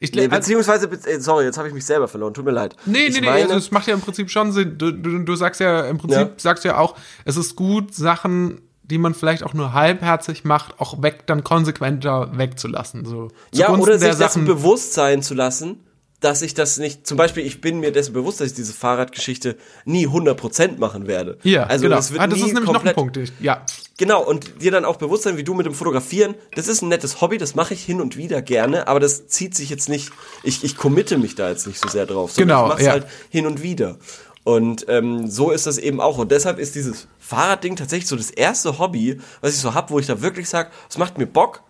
ich, 0.00 0.12
nee, 0.12 0.22
also, 0.22 0.30
beziehungsweise, 0.30 0.88
be- 0.88 0.96
äh, 1.08 1.20
sorry, 1.20 1.44
jetzt 1.44 1.58
habe 1.58 1.68
ich 1.68 1.74
mich 1.74 1.84
selber 1.84 2.08
verloren, 2.08 2.34
tut 2.34 2.44
mir 2.44 2.50
leid. 2.50 2.74
Nee, 2.86 2.98
ich 3.06 3.14
nee, 3.14 3.20
nee, 3.20 3.26
meine- 3.26 3.42
also 3.44 3.56
es 3.56 3.70
macht 3.70 3.86
ja 3.86 3.94
im 3.94 4.00
Prinzip 4.00 4.30
schon 4.30 4.50
Sinn. 4.52 4.76
Du, 4.78 4.90
du, 4.92 5.18
du 5.20 5.36
sagst 5.36 5.60
ja, 5.60 5.84
im 5.86 5.98
Prinzip 5.98 6.18
Ja. 6.20 6.30
sagst 6.36 6.64
du 6.64 6.68
ja 6.70 6.78
auch, 6.78 6.96
es 7.24 7.36
ist 7.36 7.54
gut, 7.54 7.94
Sachen, 7.94 8.60
die 8.82 8.98
man 8.98 9.14
vielleicht 9.14 9.44
auch 9.44 9.54
nur 9.54 9.72
halbherzig 9.72 10.44
macht, 10.44 10.80
auch 10.80 11.00
weg, 11.02 11.26
dann 11.26 11.44
konsequenter 11.44 12.30
wegzulassen. 12.36 13.04
So. 13.04 13.28
Ja, 13.52 13.70
oder 13.70 13.98
sich 13.98 14.14
Sachen. 14.14 14.46
bewusst 14.46 14.94
sein 14.94 15.22
zu 15.22 15.34
lassen, 15.34 15.84
dass 16.20 16.42
ich 16.42 16.52
das 16.54 16.78
nicht, 16.78 17.06
zum 17.06 17.16
Beispiel, 17.16 17.46
ich 17.46 17.60
bin 17.60 17.80
mir 17.80 17.92
dessen 17.92 18.12
bewusst, 18.12 18.40
dass 18.40 18.48
ich 18.48 18.54
diese 18.54 18.72
Fahrradgeschichte 18.74 19.56
nie 19.84 20.06
100% 20.06 20.78
machen 20.78 21.06
werde. 21.06 21.38
Ja, 21.44 21.64
also 21.64 21.84
genau. 21.84 21.96
das 21.96 22.10
wird 22.10 22.20
ah, 22.20 22.26
das 22.26 22.38
nie 22.40 22.46
ist 22.48 22.52
nämlich 22.54 22.70
noch 22.72 22.84
ein 22.84 22.94
Punkt. 22.94 23.16
Ich, 23.16 23.32
ja, 23.40 23.64
Genau, 24.00 24.22
und 24.22 24.62
dir 24.62 24.70
dann 24.70 24.86
auch 24.86 24.96
bewusst 24.96 25.24
sein, 25.24 25.36
wie 25.36 25.44
du 25.44 25.52
mit 25.52 25.66
dem 25.66 25.74
Fotografieren, 25.74 26.34
das 26.54 26.68
ist 26.68 26.80
ein 26.80 26.88
nettes 26.88 27.20
Hobby, 27.20 27.36
das 27.36 27.54
mache 27.54 27.74
ich 27.74 27.84
hin 27.84 28.00
und 28.00 28.16
wieder 28.16 28.40
gerne, 28.40 28.88
aber 28.88 28.98
das 28.98 29.26
zieht 29.26 29.54
sich 29.54 29.68
jetzt 29.68 29.90
nicht, 29.90 30.10
ich, 30.42 30.64
ich 30.64 30.78
committe 30.78 31.18
mich 31.18 31.34
da 31.34 31.50
jetzt 31.50 31.66
nicht 31.66 31.78
so 31.78 31.86
sehr 31.86 32.06
drauf, 32.06 32.32
sondern 32.32 32.48
Genau, 32.48 32.62
ich 32.62 32.68
mache 32.70 32.80
es 32.80 32.86
ja. 32.86 32.92
halt 32.92 33.06
hin 33.28 33.46
und 33.46 33.62
wieder. 33.62 33.98
Und 34.42 34.86
ähm, 34.88 35.28
so 35.28 35.50
ist 35.50 35.66
das 35.66 35.76
eben 35.76 36.00
auch. 36.00 36.16
Und 36.16 36.30
deshalb 36.30 36.58
ist 36.58 36.76
dieses 36.76 37.08
Fahrradding 37.18 37.76
tatsächlich 37.76 38.08
so 38.08 38.16
das 38.16 38.30
erste 38.30 38.78
Hobby, 38.78 39.20
was 39.42 39.52
ich 39.52 39.60
so 39.60 39.74
hab, 39.74 39.90
wo 39.90 39.98
ich 39.98 40.06
da 40.06 40.22
wirklich 40.22 40.48
sage, 40.48 40.70
es 40.88 40.96
macht 40.96 41.18
mir 41.18 41.26
Bock 41.26 41.62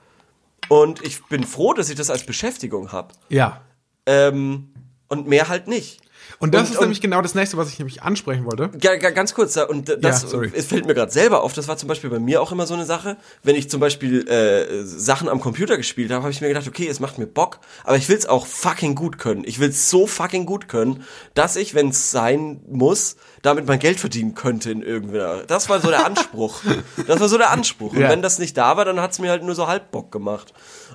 und 0.68 1.04
ich 1.04 1.24
bin 1.24 1.42
froh, 1.42 1.74
dass 1.74 1.90
ich 1.90 1.96
das 1.96 2.10
als 2.10 2.24
Beschäftigung 2.24 2.92
hab. 2.92 3.14
ja. 3.28 3.60
Ähm, 4.06 4.72
und 5.08 5.26
mehr 5.26 5.48
halt 5.48 5.66
nicht. 5.66 6.00
Und 6.42 6.54
das 6.54 6.62
Und- 6.62 6.66
ist 6.72 6.76
und- 6.78 6.84
nämlich 6.84 7.00
genau 7.02 7.20
das 7.20 7.34
nächste, 7.34 7.58
was 7.58 7.68
ich 7.68 7.78
nämlich 7.78 8.02
ansprechen 8.02 8.46
wollte. 8.46 8.70
Ja, 8.80 8.96
ga- 8.96 9.10
ganz 9.10 9.34
kurz, 9.34 9.56
und 9.58 9.90
das 10.02 10.22
Ja, 10.32 10.40
es 10.54 10.66
fällt 10.66 10.86
mir 10.86 10.94
gerade 10.94 11.12
selber 11.12 11.42
auf, 11.42 11.52
das 11.52 11.68
war 11.68 11.76
zum 11.76 11.86
Beispiel 11.86 12.08
bei 12.08 12.18
mir 12.18 12.40
auch 12.40 12.50
immer 12.50 12.66
so 12.66 12.72
eine 12.72 12.86
Sache, 12.86 13.18
wenn 13.42 13.56
ich 13.56 13.68
zum 13.68 13.78
Beispiel 13.78 14.26
äh, 14.26 14.82
Sachen 14.84 15.28
am 15.28 15.38
Computer 15.40 15.76
gespielt 15.76 16.10
habe, 16.10 16.22
habe 16.22 16.32
ich 16.32 16.40
mir 16.40 16.48
gedacht, 16.48 16.66
okay, 16.66 16.88
es 16.88 16.98
macht 16.98 17.18
mir 17.18 17.26
Bock, 17.26 17.58
aber 17.84 17.98
ich 17.98 18.08
will 18.08 18.16
es 18.16 18.24
auch 18.24 18.46
fucking 18.46 18.94
gut 18.94 19.18
können. 19.18 19.44
Ich 19.44 19.60
will 19.60 19.68
es 19.68 19.90
so 19.90 20.06
fucking 20.06 20.46
gut 20.46 20.66
können, 20.66 21.04
dass 21.34 21.56
ich, 21.56 21.74
wenn 21.74 21.90
es 21.90 22.10
sein 22.10 22.62
muss, 22.70 23.16
damit 23.42 23.66
mein 23.66 23.78
Geld 23.78 24.00
verdienen 24.00 24.34
könnte 24.34 24.70
in 24.70 24.80
irgendeiner. 24.80 25.42
Das 25.46 25.68
war 25.68 25.78
so 25.80 25.88
der 25.90 26.06
Anspruch. 26.06 26.62
das 27.06 27.20
war 27.20 27.28
so 27.28 27.36
der 27.36 27.50
Anspruch. 27.50 27.92
Und 27.92 28.00
Ja. 28.00 28.08
wenn 28.08 28.22
das 28.22 28.38
nicht 28.38 28.56
da 28.56 28.78
war, 28.78 28.86
dann 28.86 28.98
hat 28.98 29.12
es 29.12 29.18
mir 29.18 29.28
halt 29.30 29.42
nur 29.44 29.54
so 29.54 29.66
halb 29.68 29.90
Bock 29.90 30.10
gemacht. 30.10 30.54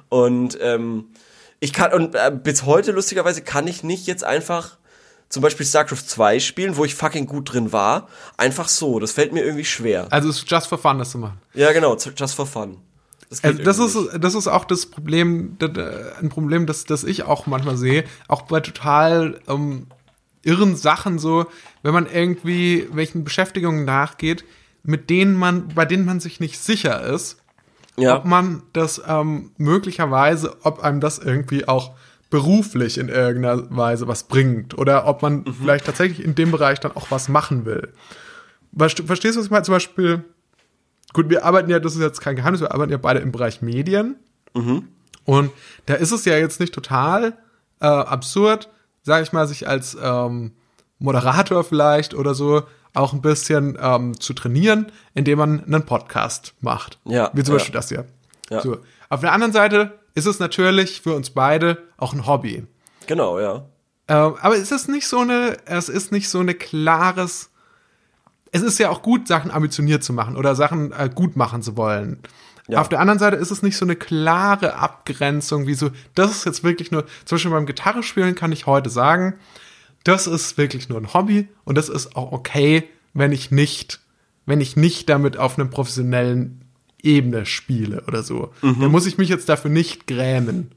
Und 0.10 0.58
ähm, 0.60 1.10
ich 1.60 1.72
kann, 1.72 1.94
und 1.94 2.16
äh, 2.16 2.32
bis 2.32 2.66
heute 2.66 2.92
lustigerweise 2.94 3.44
kann 3.44 3.68
ich 3.68 3.84
nicht 3.84 4.08
jetzt 4.08 4.24
einfach 4.24 4.78
zum 5.30 5.42
Beispiel 5.42 5.66
StarCraft 5.66 6.04
2 6.06 6.40
spielen, 6.40 6.78
wo 6.78 6.86
ich 6.86 6.96
fucking 6.96 7.26
gut 7.26 7.54
drin 7.54 7.72
war. 7.72 8.08
Einfach 8.38 8.68
so. 8.68 9.00
Das 9.00 9.12
fällt 9.12 9.34
mir 9.34 9.44
irgendwie 9.44 9.66
schwer. 9.66 10.08
Also 10.12 10.30
es 10.30 10.38
ist 10.38 10.52
just 10.52 10.68
for 10.68 10.78
fun, 10.78 10.98
das 11.00 11.12
zu 11.12 11.18
machen. 11.18 11.40
Ja, 11.54 11.72
genau. 11.72 11.96
Just 11.96 12.36
for 12.36 12.46
fun. 12.46 12.78
Das, 13.30 13.44
Also 13.44 13.64
das 13.64 13.80
ist, 13.80 13.98
das 14.20 14.36
ist 14.36 14.48
auch 14.48 14.66
das 14.66 14.86
Problem, 14.86 15.58
das, 15.60 15.72
ein 16.22 16.30
Problem, 16.30 16.66
das, 16.66 16.86
das 16.86 17.04
ich 17.04 17.24
auch 17.24 17.48
manchmal 17.48 17.76
sehe, 17.76 18.04
auch 18.28 18.44
bei 18.44 18.60
total 18.60 19.42
ähm, 19.48 19.88
irren 20.44 20.76
Sachen 20.76 21.18
so, 21.18 21.48
wenn 21.82 21.94
man 21.94 22.06
irgendwie 22.06 22.88
welchen 22.92 23.24
Beschäftigungen 23.24 23.84
nachgeht, 23.84 24.46
mit 24.84 25.10
denen 25.10 25.36
man, 25.36 25.70
bei 25.70 25.86
denen 25.86 26.06
man 26.06 26.20
sich 26.20 26.40
nicht 26.40 26.60
sicher 26.60 27.02
ist. 27.04 27.42
Ja. 27.98 28.18
ob 28.18 28.26
man 28.26 28.62
das 28.74 29.02
ähm, 29.08 29.52
möglicherweise, 29.56 30.58
ob 30.64 30.82
einem 30.82 31.00
das 31.00 31.18
irgendwie 31.18 31.66
auch 31.66 31.96
beruflich 32.36 32.98
in 32.98 33.08
irgendeiner 33.08 33.66
Weise 33.74 34.10
was 34.10 34.24
bringt 34.24 34.78
oder 34.78 35.08
ob 35.08 35.22
man 35.22 35.46
vielleicht 35.46 35.86
tatsächlich 35.86 36.22
in 36.22 36.36
dem 36.36 36.52
Bereich 36.52 36.82
dann 36.82 36.92
auch 36.92 37.10
was 37.10 37.30
machen 37.30 37.64
will. 37.64 37.94
Verst- 38.78 39.06
Verstehst 39.06 39.36
du, 39.36 39.40
was 39.40 39.46
ich 39.46 39.52
meine? 39.52 39.64
Zum 39.64 39.74
Beispiel, 39.74 40.26
gut, 41.14 41.30
wir 41.30 41.46
arbeiten 41.46 41.70
ja, 41.70 41.80
das 41.80 41.96
ist 41.96 42.02
jetzt 42.02 42.20
kein 42.20 42.36
Geheimnis, 42.36 42.60
wir 42.60 42.74
arbeiten 42.74 42.92
ja 42.92 42.98
beide 42.98 43.22
im 43.22 43.32
Bereich 43.32 43.62
Medien. 43.62 44.18
Und 45.24 45.52
da 45.86 45.94
ist 45.94 46.12
es 46.12 46.26
ja 46.26 46.38
jetzt 46.38 46.60
nicht 46.60 46.74
total 46.74 47.38
äh, 47.80 47.86
absurd, 47.86 48.70
sage 49.02 49.24
ich 49.24 49.32
mal, 49.32 49.48
sich 49.48 49.66
als 49.66 49.98
ähm, 50.02 50.52
Moderator 51.00 51.64
vielleicht 51.64 52.14
oder 52.14 52.36
so 52.36 52.64
auch 52.94 53.14
ein 53.14 53.22
bisschen 53.22 53.78
ähm, 53.82 54.20
zu 54.20 54.34
trainieren, 54.34 54.92
indem 55.14 55.40
man 55.40 55.64
einen 55.64 55.86
Podcast 55.86 56.54
macht. 56.60 57.00
Ja, 57.06 57.32
Wie 57.34 57.44
zum 57.44 57.54
ja. 57.54 57.60
Beispiel 57.60 57.74
das 57.74 57.88
hier. 57.90 58.06
Ja. 58.50 58.62
So. 58.62 58.78
Auf 59.08 59.22
der 59.22 59.32
anderen 59.32 59.54
Seite 59.54 60.00
ist 60.16 60.26
es 60.26 60.40
natürlich 60.40 61.02
für 61.02 61.14
uns 61.14 61.30
beide 61.30 61.84
auch 61.98 62.14
ein 62.14 62.26
Hobby. 62.26 62.66
Genau, 63.06 63.40
ja. 63.40 63.66
Ähm, 64.08 64.36
aber 64.40 64.56
es 64.56 64.72
ist 64.72 64.88
nicht 64.88 65.08
so 65.08 65.20
eine, 65.20 65.58
es 65.66 65.90
ist 65.90 66.12
nicht 66.12 66.30
so 66.30 66.40
eine 66.40 66.56
klares. 66.56 67.52
Es 68.52 68.62
ist 68.62 68.80
ja 68.80 68.90
auch 68.90 69.02
gut, 69.02 69.28
Sachen 69.28 69.52
ambitioniert 69.52 70.04
zu 70.04 70.14
machen 70.14 70.38
oder 70.38 70.56
Sachen 70.56 70.92
äh, 70.94 71.10
gut 71.14 71.36
machen 71.36 71.62
zu 71.62 71.76
wollen. 71.76 72.20
Ja. 72.68 72.82
Auf 72.82 72.90
der 72.90 73.00
anderen 73.00 73.20
Seite 73.20 73.36
ist 73.36 73.52
es 73.52 73.62
nicht 73.62 73.78
so 73.78 73.86
eine 73.86 73.96
klare 73.96 74.76
Abgrenzung, 74.76 75.68
wie 75.68 75.76
so, 75.76 75.92
das 76.16 76.32
ist 76.32 76.46
jetzt 76.46 76.64
wirklich 76.64 76.92
nur, 76.92 77.06
zum 77.26 77.36
Beispiel 77.36 77.52
beim 77.52 77.68
Gitarrespielen 77.68 78.34
kann 78.34 78.52
ich 78.52 78.66
heute 78.66 78.90
sagen, 78.90 79.36
das 80.04 80.26
ist 80.26 80.58
wirklich 80.58 80.90
nur 80.90 81.00
ein 81.00 81.14
Hobby 81.14 81.48
und 81.64 81.78
das 81.78 81.90
ist 81.90 82.16
auch 82.16 82.32
okay, 82.32 82.90
wenn 83.14 83.32
ich 83.32 83.52
nicht, 83.52 84.00
wenn 84.48 84.62
ich 84.62 84.76
nicht 84.76 85.10
damit 85.10 85.38
auf 85.38 85.60
einer 85.60 85.68
professionellen 85.68 86.65
Ebene 87.06 87.46
spiele 87.46 88.04
oder 88.08 88.24
so. 88.24 88.52
Dann 88.62 88.92
muss 88.92 89.06
ich 89.06 89.18
mich 89.18 89.30
jetzt 89.30 89.48
dafür 89.50 89.70
nicht 89.72 90.08
grämen. 90.08 90.72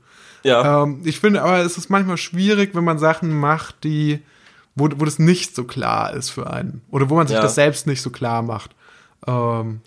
Ja. 0.44 0.84
Ähm, 0.84 1.00
ich 1.04 1.18
finde 1.18 1.42
aber, 1.42 1.58
es 1.58 1.76
ist 1.78 1.90
manchmal 1.90 2.16
schwierig, 2.16 2.74
wenn 2.74 2.84
man 2.84 2.98
Sachen 2.98 3.32
macht, 3.38 3.82
die, 3.84 4.20
wo, 4.76 4.88
wo 4.96 5.04
das 5.04 5.18
nicht 5.18 5.56
so 5.56 5.64
klar 5.64 6.12
ist 6.14 6.30
für 6.30 6.48
einen. 6.52 6.82
Oder 6.90 7.10
wo 7.10 7.16
man 7.16 7.26
sich 7.26 7.34
Ja. 7.36 7.42
das 7.42 7.54
selbst 7.56 7.86
nicht 7.86 8.02
so 8.02 8.10
klar 8.10 8.42
macht. 8.42 8.70
Ähm, 9.26 9.80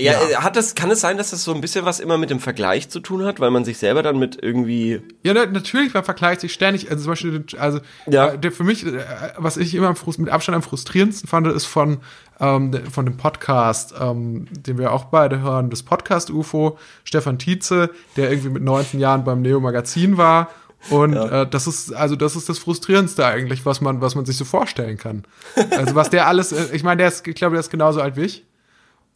ja, 0.00 0.12
ja. 0.12 0.20
äh, 0.28 0.34
hat 0.36 0.56
das, 0.56 0.74
kann 0.74 0.90
es 0.90 1.00
sein, 1.00 1.16
dass 1.18 1.30
das 1.30 1.42
so 1.44 1.52
ein 1.54 1.60
bisschen 1.60 1.84
was 1.84 1.98
immer 2.00 2.18
mit 2.18 2.30
dem 2.30 2.40
Vergleich 2.40 2.88
zu 2.88 3.00
tun 3.00 3.24
hat, 3.24 3.40
weil 3.40 3.50
man 3.50 3.64
sich 3.64 3.78
selber 3.78 4.02
dann 4.02 4.18
mit 4.18 4.38
irgendwie. 4.42 5.00
ja, 5.24 5.34
na- 5.34 5.46
natürlich, 5.46 5.92
man 5.94 6.04
vergleicht 6.04 6.40
sich 6.40 6.52
ständig. 6.52 6.90
Also 6.90 7.04
zum 7.04 7.12
Beispiel, 7.12 7.44
also 7.58 7.80
Ja. 8.06 8.28
äh, 8.28 8.38
der, 8.38 8.52
für 8.52 8.64
mich, 8.64 8.86
äh, 8.86 9.00
was 9.36 9.56
ich 9.56 9.74
immer 9.74 9.94
mit 10.18 10.28
Abstand 10.30 10.56
am 10.56 10.62
frustrierendsten 10.62 11.28
fand, 11.28 11.46
ist 11.48 11.66
von, 11.66 11.98
ähm, 12.40 12.72
von 12.90 13.06
dem 13.06 13.16
Podcast, 13.16 13.94
ähm, 14.00 14.46
den 14.50 14.78
wir 14.78 14.92
auch 14.92 15.06
beide 15.06 15.40
hören, 15.40 15.70
das 15.70 15.82
Podcast 15.82 16.30
UFO, 16.30 16.78
Stefan 17.04 17.38
Tietze, 17.38 17.90
der 18.16 18.30
irgendwie 18.30 18.50
mit 18.50 18.62
19 18.62 19.00
Jahren 19.00 19.24
beim 19.24 19.42
Neo 19.42 19.58
Magazin 19.60 20.16
war. 20.16 20.48
Und 20.90 21.14
äh, 21.14 21.44
das 21.50 21.66
ist 21.66 21.92
also 21.92 22.14
das 22.14 22.36
ist 22.36 22.48
das 22.48 22.60
frustrierendste 22.60 23.26
eigentlich, 23.26 23.66
was 23.66 23.80
man 23.80 24.00
was 24.00 24.14
man 24.14 24.24
sich 24.26 24.36
so 24.36 24.44
vorstellen 24.44 24.96
kann. 24.96 25.24
Also 25.72 25.96
was 25.96 26.08
der 26.10 26.28
alles, 26.28 26.52
ich 26.72 26.84
meine, 26.84 26.98
der 26.98 27.08
ist, 27.08 27.26
ich 27.26 27.34
glaube, 27.34 27.54
der 27.54 27.60
ist 27.60 27.70
genauso 27.70 28.00
alt 28.00 28.14
wie 28.16 28.22
ich 28.26 28.44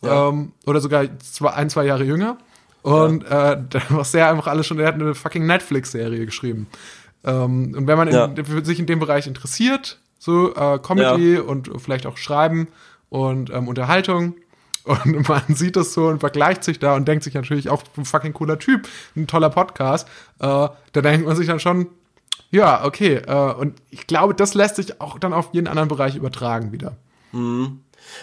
Ja. 0.02 0.28
ähm, 0.28 0.52
oder 0.66 0.80
sogar 0.80 1.04
zwei, 1.20 1.50
ein 1.50 1.70
zwei 1.70 1.84
Jahre 1.86 2.04
jünger. 2.04 2.36
Und 2.82 3.24
äh, 3.24 3.58
was 3.90 4.12
der 4.12 4.28
einfach 4.28 4.48
alles 4.48 4.66
schon, 4.66 4.76
der 4.78 4.88
hat 4.88 4.94
eine 4.94 5.14
fucking 5.14 5.46
Netflix-Serie 5.46 6.24
geschrieben. 6.26 6.66
Ähm, 7.24 7.74
und 7.76 7.86
wenn 7.86 7.96
man 7.96 8.08
in, 8.08 8.14
Ja. 8.14 8.30
sich 8.64 8.78
in 8.80 8.86
dem 8.86 8.98
Bereich 8.98 9.26
interessiert, 9.26 10.00
so 10.18 10.54
äh, 10.54 10.78
Comedy 10.78 11.36
und 11.38 11.70
vielleicht 11.80 12.06
auch 12.06 12.16
Schreiben 12.16 12.68
und 13.10 13.50
ähm, 13.50 13.68
Unterhaltung, 13.68 14.34
und 14.84 15.28
man 15.28 15.42
sieht 15.54 15.76
das 15.76 15.92
so 15.92 16.08
und 16.08 16.18
vergleicht 16.18 16.64
sich 16.64 16.80
da 16.80 16.96
und 16.96 17.06
denkt 17.06 17.22
sich 17.22 17.34
natürlich 17.34 17.70
auch, 17.70 17.84
ein 17.96 18.04
fucking 18.04 18.32
cooler 18.32 18.58
Typ, 18.58 18.88
ein 19.14 19.28
toller 19.28 19.48
Podcast, 19.50 20.08
äh, 20.40 20.42
da 20.46 21.00
denkt 21.00 21.24
man 21.24 21.36
sich 21.36 21.46
dann 21.46 21.60
schon, 21.60 21.86
ja, 22.50 22.84
okay, 22.84 23.14
äh, 23.24 23.52
und 23.54 23.80
ich 23.90 24.08
glaube, 24.08 24.34
das 24.34 24.54
lässt 24.54 24.74
sich 24.76 25.00
auch 25.00 25.20
dann 25.20 25.32
auf 25.32 25.50
jeden 25.52 25.68
anderen 25.68 25.88
Bereich 25.88 26.16
übertragen 26.16 26.72
wieder. 26.72 26.96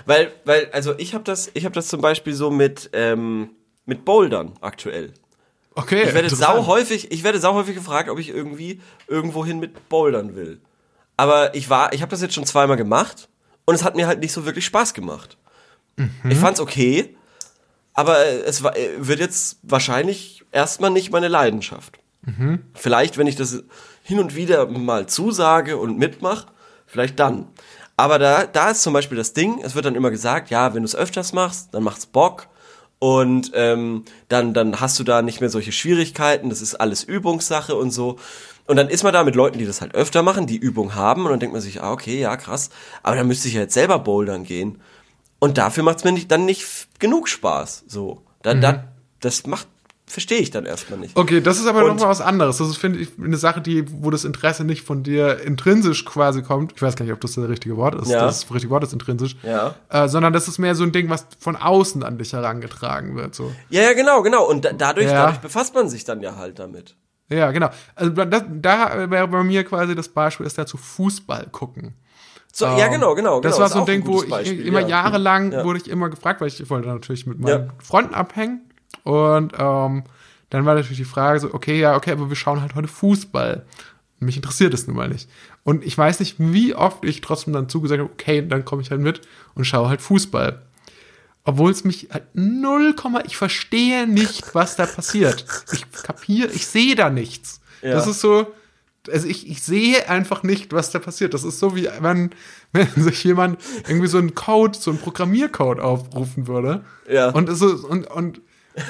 Weil, 0.06 0.32
weil, 0.45 0.69
also 0.71 0.93
ich 0.97 1.13
habe 1.13 1.23
das, 1.23 1.49
ich 1.54 1.65
habe 1.65 1.75
das 1.75 1.88
zum 1.88 2.02
Beispiel 2.02 2.34
so 2.34 2.49
mit, 2.52 2.89
ähm, 2.93 3.52
mit 3.86 4.06
Bouldern 4.06 4.54
aktuell. 4.62 5.13
Okay, 5.75 6.04
Ich 6.04 6.13
werde 6.13 6.30
sau 6.30 6.65
häufig, 6.67 7.12
ich 7.12 7.23
werde 7.23 7.39
sau 7.39 7.54
häufig 7.54 7.75
gefragt, 7.75 8.10
ob 8.10 8.19
ich 8.19 8.30
irgendwie 8.30 8.82
irgendwohin 9.08 9.60
mit 9.60 9.88
Bouldern 9.89 10.36
will. 10.36 10.60
Aber 11.15 11.56
ich 11.56 11.69
war, 11.69 11.93
ich 11.93 12.02
habe 12.02 12.10
das 12.10 12.21
jetzt 12.21 12.34
schon 12.34 12.45
zweimal 12.45 12.78
gemacht 12.78 13.30
und 13.65 13.75
es 13.75 13.84
hat 13.84 13.95
mir 13.95 14.08
halt 14.08 14.19
nicht 14.19 14.32
so 14.32 14.45
wirklich 14.45 14.65
Spaß 14.65 14.93
gemacht. 14.93 15.38
Ich 16.30 16.38
fand's 16.38 16.60
okay, 16.62 17.15
aber 17.93 18.25
es 18.25 18.63
war, 18.63 18.73
wird 18.97 19.19
jetzt 19.19 19.58
wahrscheinlich 19.63 20.45
erstmal 20.54 20.91
nicht 20.91 21.12
meine 21.12 21.28
Leidenschaft. 21.28 21.99
Vielleicht, 22.73 23.17
wenn 23.17 23.28
ich 23.28 23.36
das 23.36 23.63
hin 24.04 24.19
und 24.19 24.36
wieder 24.36 24.65
mal 24.67 25.08
zusage 25.08 25.78
und 25.78 25.97
mitmache, 25.97 26.47
vielleicht 26.86 27.19
dann. 27.19 27.47
Aber 27.99 28.17
da, 28.17 28.45
da 28.45 28.69
ist 28.69 28.81
zum 28.81 28.93
Beispiel 28.93 29.17
das 29.17 29.33
Ding, 29.33 29.59
es 29.62 29.75
wird 29.75 29.83
dann 29.83 29.95
immer 29.95 30.09
gesagt, 30.09 30.49
ja, 30.49 30.73
wenn 30.73 30.83
du 30.83 30.85
es 30.85 30.95
öfters 30.95 31.33
machst, 31.33 31.73
dann 31.73 31.83
macht's 31.83 32.05
Bock 32.05 32.47
und 32.97 33.51
ähm, 33.55 34.05
dann, 34.29 34.53
dann 34.53 34.79
hast 34.79 34.97
du 34.99 35.03
da 35.03 35.21
nicht 35.21 35.41
mehr 35.41 35.49
solche 35.49 35.73
Schwierigkeiten, 35.73 36.49
das 36.49 36.62
ist 36.62 36.75
alles 36.75 37.03
Übungssache 37.03 37.75
und 37.75 37.91
so. 37.91 38.15
Und 38.67 38.77
dann 38.77 38.88
ist 38.88 39.03
man 39.03 39.12
da 39.12 39.25
mit 39.25 39.35
Leuten, 39.35 39.57
die 39.57 39.65
das 39.65 39.81
halt 39.81 39.95
öfter 39.95 40.23
machen, 40.23 40.47
die 40.47 40.55
Übung 40.55 40.95
haben 40.95 41.25
und 41.25 41.31
dann 41.31 41.41
denkt 41.41 41.51
man 41.51 41.62
sich, 41.62 41.83
ah, 41.83 41.91
okay, 41.91 42.21
ja, 42.21 42.38
krass, 42.38 42.69
aber 43.03 43.17
dann 43.17 43.27
müsste 43.27 43.49
ich 43.49 43.55
ja 43.55 43.62
jetzt 43.62 43.73
selber 43.73 43.99
bouldern 43.99 44.45
gehen. 44.45 44.79
Und 45.39 45.57
dafür 45.57 45.83
macht's 45.83 46.05
mir 46.05 46.13
nicht, 46.13 46.31
dann 46.31 46.45
nicht 46.45 46.88
genug 46.99 47.27
Spaß. 47.27 47.83
So. 47.85 48.21
Da, 48.43 48.53
da, 48.53 48.85
das 49.19 49.45
macht, 49.45 49.67
verstehe 50.10 50.39
ich 50.39 50.52
dann 50.52 50.65
erstmal 50.65 51.00
nicht. 51.00 51.15
Okay, 51.15 51.39
das 51.39 51.60
ist 51.60 51.67
aber 51.67 51.84
Und- 51.86 51.95
noch 51.95 52.04
mal 52.04 52.10
was 52.10 52.19
anderes. 52.22 52.58
Das 52.58 52.67
ist, 52.67 52.78
finde 52.78 53.00
ich, 53.00 53.10
eine 53.24 53.38
Sache, 53.38 53.62
die, 53.62 53.86
wo 54.04 54.10
das 54.10 54.26
Interesse 54.26 54.63
nicht 54.63 54.84
von 54.84 55.04
dir 55.04 55.39
intrinsisch 55.41 56.04
quasi 56.06 56.41
kommt. 56.41 56.74
Ich 56.76 56.82
weiß 56.82 56.95
gar 56.95 57.06
nicht, 57.06 57.13
ob 57.13 57.22
das 57.22 57.34
das 57.36 57.48
richtige 57.48 57.78
Wort 57.78 57.95
ist. 57.95 58.10
Ja. 58.10 58.26
Das 58.26 58.50
richtige 58.52 58.72
Wort 58.72 58.84
ist 58.84 58.91
intrinsisch. 58.93 59.38
Ja. 59.43 59.76
Äh, 59.89 60.08
sondern 60.10 60.34
das 60.34 60.48
ist 60.48 60.58
mehr 60.58 60.76
so 60.76 60.84
ein 60.84 60.91
Ding, 60.91 61.10
was 61.10 61.26
von 61.39 61.56
außen 61.56 62.04
an 62.04 62.17
dich 62.17 62.34
herangetragen 62.34 63.15
wird. 63.15 63.36
So. 63.36 63.52
Ja, 63.69 63.84
ja, 63.84 63.93
genau, 63.93 64.22
genau. 64.24 64.45
Und 64.50 64.65
da, 64.65 64.74
dadurch, 64.74 65.06
Ja. 65.08 65.13
dadurch 65.26 65.38
befasst 65.39 65.74
man 65.76 65.88
sich 65.89 66.04
dann 66.04 66.22
ja 66.22 66.36
halt 66.36 66.60
damit. 66.60 66.95
Ja, 67.32 67.52
genau. 67.52 67.69
Also 67.95 68.12
das, 68.12 68.43
da 68.50 69.10
wäre 69.12 69.28
bei 69.28 69.43
mir 69.43 69.63
quasi 69.63 69.93
das 69.93 70.10
Beispiel, 70.10 70.48
ist 70.48 70.58
dazu 70.58 70.78
Fußball 70.78 71.48
gucken. 71.52 71.93
So, 72.52 72.65
ja, 72.65 72.88
genau, 72.88 73.13
genau. 73.13 73.36
Ähm, 73.38 73.41
Das 73.43 73.54
genau. 73.58 73.62
war 73.62 73.69
so 73.69 73.80
ein 73.82 73.86
Ding, 73.86 74.02
wo 74.08 74.13
gutes 74.13 74.24
ich 74.24 74.30
Beispiel, 74.32 74.65
immer 74.67 74.80
ja. 74.82 74.88
jahrelang 74.88 75.52
Ja. 75.52 75.63
wurde 75.63 75.78
ich 75.80 75.88
immer 75.88 76.10
gefragt, 76.10 76.41
weil 76.41 76.48
ich 76.48 76.67
wollte 76.69 76.88
natürlich 76.88 77.28
mit 77.28 77.39
meinen. 77.39 77.72
Freunden 77.78 78.15
abhängen. 78.15 78.62
Und 79.04 79.54
ähm, 79.58 80.04
dann 80.49 80.65
war 80.65 80.75
natürlich 80.75 80.97
die 80.97 81.06
Frage 81.06 81.39
so, 81.39 81.54
okay, 81.54 81.80
ja, 81.80 81.95
okay, 81.95 82.12
aber 82.12 82.30
wir 82.30 82.36
schauen 82.36 82.62
halt 82.62 82.75
heute 82.75 82.88
Fußball. 82.88 83.65
Mich 84.19 84.36
interessiert 84.36 84.73
es 84.73 84.88
nun 84.88 84.97
mal 84.97 85.08
nicht. 85.08 85.30
Und 85.63 85.86
ich 85.86 85.97
weiß 85.97 86.19
nicht, 86.19 86.36
wie 86.39 86.75
oft 86.75 87.06
ich 87.06 87.21
trotzdem 87.21 87.54
dann 87.54 87.69
zugesagt 87.69 88.02
habe, 88.02 88.12
okay, 88.12 88.45
dann 88.45 88.65
komme 88.65 88.82
ich 88.82 88.91
halt 88.91 89.02
mit 89.02 89.21
und 89.56 89.65
schaue 89.65 89.89
halt 89.89 90.02
Fußball. 90.02 90.62
Obwohl 91.45 91.71
es 91.71 91.84
mich 91.84 92.10
halt 92.12 92.25
null 92.34 92.93
Komma, 92.95 93.23
ich 93.25 93.38
verstehe 93.38 94.08
nicht, 94.08 94.54
was 94.54 94.75
da 94.75 94.86
passiert. 94.86 95.45
Ich 95.71 95.89
kapiere, 96.04 96.49
ich 96.49 96.67
sehe 96.67 96.95
da 96.95 97.10
nichts. 97.10 97.62
Ja. 97.82 97.93
Das 97.93 98.08
ist 98.08 98.19
so, 98.19 98.54
also 99.10 99.28
ich, 99.28 99.49
ich 99.49 99.63
sehe 99.63 100.10
einfach 100.10 100.43
nicht, 100.43 100.73
was 100.73 100.91
da 100.91 100.99
passiert. 100.99 101.34
Das 101.34 101.43
ist 101.43 101.60
so 101.60 101.75
wie 101.75 101.88
wenn, 102.02 102.32
wenn 102.73 102.89
sich 102.95 103.23
jemand 103.23 103.60
irgendwie 103.88 104.08
so 104.08 104.17
einen 104.17 104.36
Code, 104.36 104.78
so 104.78 104.91
einen 104.91 104.99
Programmiercode 104.99 105.80
aufrufen 105.80 106.47
würde. 106.47 106.84
Ja. 107.10 107.30
Und, 107.30 107.49
es 107.49 107.62
ist, 107.62 107.84
und, 107.84 108.08
und, 108.08 108.41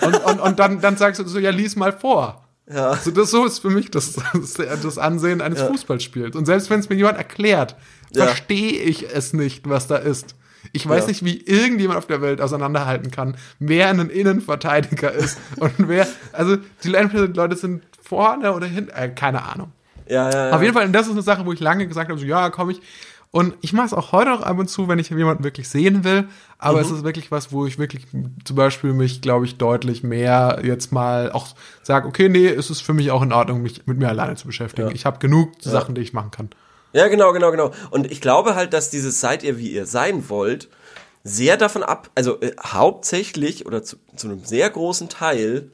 und, 0.01 0.15
und, 0.25 0.39
und 0.39 0.59
dann, 0.59 0.81
dann 0.81 0.97
sagst 0.97 1.19
du 1.21 1.27
so, 1.27 1.39
ja, 1.39 1.51
lies 1.51 1.75
mal 1.75 1.91
vor. 1.93 2.45
Ja. 2.71 2.91
Also 2.91 3.11
das, 3.11 3.31
so 3.31 3.45
ist 3.45 3.59
für 3.59 3.69
mich 3.69 3.89
das, 3.91 4.13
das, 4.33 4.53
das 4.53 4.97
Ansehen 4.97 5.41
eines 5.41 5.61
Fußballspiels. 5.61 6.35
Und 6.35 6.45
selbst 6.45 6.69
wenn 6.69 6.79
es 6.79 6.89
mir 6.89 6.95
jemand 6.95 7.17
erklärt, 7.17 7.75
Ja. 8.13 8.25
verstehe 8.25 8.73
ich 8.83 9.07
es 9.13 9.33
nicht, 9.33 9.67
was 9.67 9.87
da 9.87 9.95
ist. 9.97 10.35
Ich 10.73 10.87
weiß 10.87 11.03
Ja. 11.03 11.07
nicht, 11.07 11.25
wie 11.25 11.37
irgendjemand 11.41 11.97
auf 11.97 12.05
der 12.05 12.21
Welt 12.21 12.41
auseinanderhalten 12.41 13.11
kann, 13.11 13.37
wer 13.59 13.89
ein 13.89 14.09
Innenverteidiger 14.09 15.11
ist 15.11 15.37
und 15.57 15.73
wer, 15.77 16.07
also 16.31 16.57
die 16.83 16.89
Leute 16.89 17.55
sind 17.55 17.83
vorne 18.01 18.53
oder 18.53 18.67
hinten, 18.67 18.91
äh, 18.91 19.09
keine 19.09 19.43
Ahnung. 19.43 19.71
Ja, 20.07 20.29
ja, 20.29 20.47
ja. 20.49 20.55
Auf 20.55 20.61
jeden 20.61 20.73
Fall, 20.73 20.85
und 20.85 20.93
das 20.93 21.05
ist 21.05 21.13
eine 21.13 21.21
Sache, 21.21 21.45
wo 21.45 21.53
ich 21.53 21.59
lange 21.59 21.87
gesagt 21.87 22.09
habe, 22.09 22.19
so, 22.19 22.25
ja, 22.25 22.49
komm 22.49 22.71
ich. 22.71 22.81
Und 23.31 23.53
ich 23.61 23.73
mache 23.73 23.85
es 23.85 23.93
auch 23.93 24.11
heute 24.11 24.31
noch 24.31 24.41
ab 24.41 24.57
und 24.57 24.69
zu, 24.69 24.87
wenn 24.87 24.97
ich 24.97 25.09
jemanden 25.11 25.43
wirklich 25.43 25.69
sehen 25.69 26.03
will. 26.03 26.27
Aber 26.57 26.79
Mhm. 26.79 26.85
es 26.85 26.91
ist 26.91 27.03
wirklich 27.03 27.29
was, 27.31 27.51
wo 27.51 27.67
ich 27.67 27.77
wirklich 27.77 28.07
zum 28.43 28.55
Beispiel 28.55 28.91
mich, 28.93 29.21
glaube 29.21 29.45
ich, 29.45 29.57
deutlich 29.59 30.01
mehr 30.03 30.61
jetzt 30.63 30.91
mal 30.91 31.31
auch 31.31 31.47
sage, 31.83 32.07
okay, 32.07 32.27
nee, 32.27 32.47
es 32.47 32.71
ist 32.71 32.81
für 32.81 32.93
mich 32.93 33.11
auch 33.11 33.21
in 33.21 33.31
Ordnung, 33.31 33.61
mich 33.61 33.85
mit 33.85 33.99
mir 33.99 34.09
alleine 34.09 34.35
zu 34.35 34.47
beschäftigen. 34.47 34.87
Ja. 34.89 34.95
Ich 34.95 35.05
habe 35.05 35.19
genug 35.19 35.51
Sachen, 35.61 35.93
die 35.93 36.01
ich 36.01 36.11
machen 36.13 36.31
kann. 36.31 36.49
Ja, 36.91 37.07
genau, 37.07 37.31
genau, 37.33 37.51
genau. 37.51 37.71
Und 37.91 38.11
ich 38.11 38.19
glaube 38.19 38.55
halt, 38.55 38.73
dass 38.73 38.89
dieses 38.89 39.19
seid 39.19 39.43
ihr, 39.43 39.59
wie 39.59 39.69
ihr 39.71 39.85
sein 39.85 40.27
wollt, 40.29 40.69
sehr 41.23 41.55
davon 41.57 41.83
ab, 41.83 42.09
also 42.15 42.41
äh, 42.41 42.53
hauptsächlich 42.65 43.67
oder 43.67 43.83
zu, 43.83 43.97
zu 44.15 44.27
einem 44.27 44.43
sehr 44.43 44.67
großen 44.71 45.07
Teil 45.07 45.69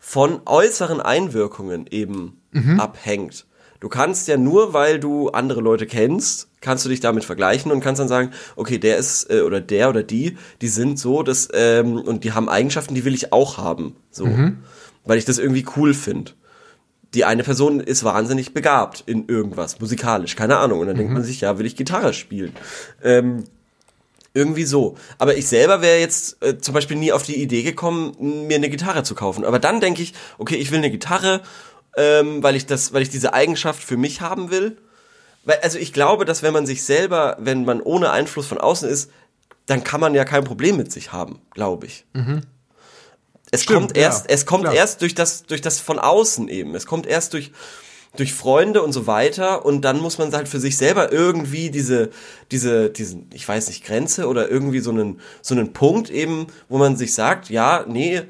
von 0.00 0.40
äußeren 0.44 1.00
Einwirkungen 1.00 1.86
eben 1.88 2.40
abhängt. 2.78 3.46
Du 3.80 3.88
kannst 3.90 4.26
ja 4.28 4.36
nur, 4.38 4.72
weil 4.72 4.98
du 4.98 5.28
andere 5.28 5.60
Leute 5.60 5.86
kennst, 5.86 6.48
kannst 6.66 6.84
du 6.84 6.90
dich 6.90 7.00
damit 7.00 7.24
vergleichen 7.24 7.72
und 7.72 7.80
kannst 7.80 8.00
dann 8.00 8.08
sagen, 8.08 8.32
okay, 8.56 8.78
der 8.78 8.98
ist 8.98 9.30
äh, 9.30 9.40
oder 9.40 9.60
der 9.60 9.88
oder 9.88 10.02
die, 10.02 10.36
die 10.60 10.68
sind 10.68 10.98
so, 10.98 11.22
dass 11.22 11.48
ähm, 11.54 11.94
und 11.94 12.24
die 12.24 12.32
haben 12.32 12.48
Eigenschaften, 12.48 12.94
die 12.94 13.04
will 13.04 13.14
ich 13.14 13.32
auch 13.32 13.56
haben, 13.56 13.96
so, 14.10 14.26
weil 15.04 15.16
ich 15.16 15.24
das 15.24 15.38
irgendwie 15.38 15.64
cool 15.76 15.94
finde 15.94 16.32
die 17.14 17.24
eine 17.24 17.44
Person 17.44 17.80
ist 17.80 18.04
wahnsinnig 18.04 18.52
begabt 18.52 19.04
in 19.06 19.26
irgendwas, 19.26 19.80
musikalisch, 19.80 20.36
keine 20.36 20.58
Ahnung. 20.58 20.80
Und 20.80 20.88
dann 20.88 20.96
denkt 20.96 21.14
man 21.14 21.22
sich, 21.22 21.40
ja, 21.40 21.58
will 21.58 21.64
ich 21.64 21.74
Gitarre 21.74 22.12
spielen? 22.12 22.52
Ähm, 23.02 23.44
irgendwie 24.34 24.64
so. 24.64 24.96
Aber 25.16 25.36
ich 25.36 25.48
selber 25.48 25.80
wäre 25.80 25.98
jetzt 25.98 26.42
äh, 26.44 26.58
zum 26.58 26.74
Beispiel 26.74 26.98
nie 26.98 27.12
auf 27.12 27.22
die 27.22 27.40
Idee 27.40 27.62
gekommen, 27.62 28.46
mir 28.46 28.56
eine 28.56 28.68
Gitarre 28.68 29.02
zu 29.02 29.14
kaufen. 29.14 29.46
Aber 29.46 29.58
dann 29.58 29.80
denke 29.80 30.02
ich, 30.02 30.12
okay, 30.36 30.56
ich 30.56 30.70
will 30.70 30.78
eine 30.78 30.90
Gitarre, 30.90 31.40
ähm, 31.96 32.42
weil 32.42 32.54
ich 32.54 32.66
das, 32.66 32.92
weil 32.92 33.00
ich 33.00 33.08
diese 33.08 33.32
Eigenschaft 33.32 33.82
für 33.82 33.96
mich 33.96 34.20
haben 34.20 34.50
will. 34.50 34.76
Weil, 35.46 35.60
also 35.62 35.78
ich 35.78 35.94
glaube, 35.94 36.26
dass 36.26 36.42
wenn 36.42 36.52
man 36.52 36.66
sich 36.66 36.84
selber, 36.84 37.36
wenn 37.40 37.64
man 37.64 37.80
ohne 37.80 38.10
Einfluss 38.10 38.46
von 38.46 38.58
außen 38.58 38.88
ist, 38.88 39.10
dann 39.64 39.84
kann 39.84 40.00
man 40.00 40.14
ja 40.14 40.24
kein 40.24 40.44
Problem 40.44 40.76
mit 40.76 40.92
sich 40.92 41.12
haben, 41.12 41.40
glaube 41.52 41.86
ich. 41.86 42.04
Es 43.52 43.62
Stimmt, 43.62 43.78
kommt 43.78 43.96
erst, 43.96 44.26
ja, 44.26 44.34
es 44.34 44.44
kommt 44.44 44.64
klar. 44.64 44.74
erst 44.74 45.00
durch 45.00 45.14
das, 45.14 45.44
durch 45.44 45.60
das 45.60 45.78
von 45.80 46.00
außen 46.00 46.48
eben. 46.48 46.74
Es 46.74 46.84
kommt 46.84 47.06
erst 47.06 47.32
durch, 47.32 47.52
durch 48.16 48.34
Freunde 48.34 48.82
und 48.82 48.92
so 48.92 49.06
weiter 49.06 49.64
und 49.64 49.82
dann 49.82 50.00
muss 50.00 50.18
man 50.18 50.32
halt 50.32 50.48
für 50.48 50.58
sich 50.58 50.76
selber 50.76 51.12
irgendwie 51.12 51.70
diese, 51.70 52.10
diese, 52.50 52.90
diesen, 52.90 53.30
ich 53.32 53.46
weiß 53.46 53.68
nicht, 53.68 53.84
Grenze 53.84 54.26
oder 54.26 54.50
irgendwie 54.50 54.80
so 54.80 54.90
einen, 54.90 55.20
so 55.42 55.54
einen 55.54 55.72
Punkt 55.72 56.10
eben, 56.10 56.48
wo 56.68 56.78
man 56.78 56.96
sich 56.96 57.14
sagt, 57.14 57.50
ja, 57.50 57.84
nee, 57.86 58.22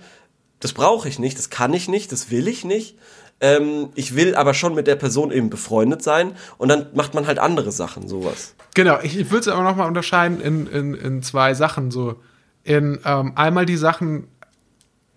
das 0.60 0.74
brauche 0.74 1.08
ich 1.08 1.18
nicht, 1.18 1.38
das 1.38 1.48
kann 1.48 1.72
ich 1.72 1.88
nicht, 1.88 2.12
das 2.12 2.30
will 2.30 2.46
ich 2.46 2.64
nicht. 2.64 2.96
Ähm, 3.40 3.90
ich 3.94 4.16
will 4.16 4.34
aber 4.34 4.54
schon 4.54 4.74
mit 4.74 4.86
der 4.86 4.96
Person 4.96 5.30
eben 5.30 5.50
befreundet 5.50 6.02
sein 6.02 6.32
und 6.56 6.68
dann 6.68 6.86
macht 6.94 7.12
man 7.14 7.26
halt 7.26 7.38
andere 7.38 7.70
Sachen, 7.70 8.08
sowas. 8.08 8.54
Genau, 8.74 8.98
ich, 9.02 9.18
ich 9.18 9.30
würde 9.30 9.40
es 9.40 9.48
aber 9.48 9.62
nochmal 9.62 9.88
unterscheiden 9.88 10.40
in, 10.40 10.66
in, 10.66 10.94
in 10.94 11.22
zwei 11.22 11.52
Sachen. 11.52 11.90
So 11.90 12.16
in 12.64 12.98
ähm, 13.04 13.32
einmal 13.36 13.66
die 13.66 13.76
Sachen, 13.76 14.28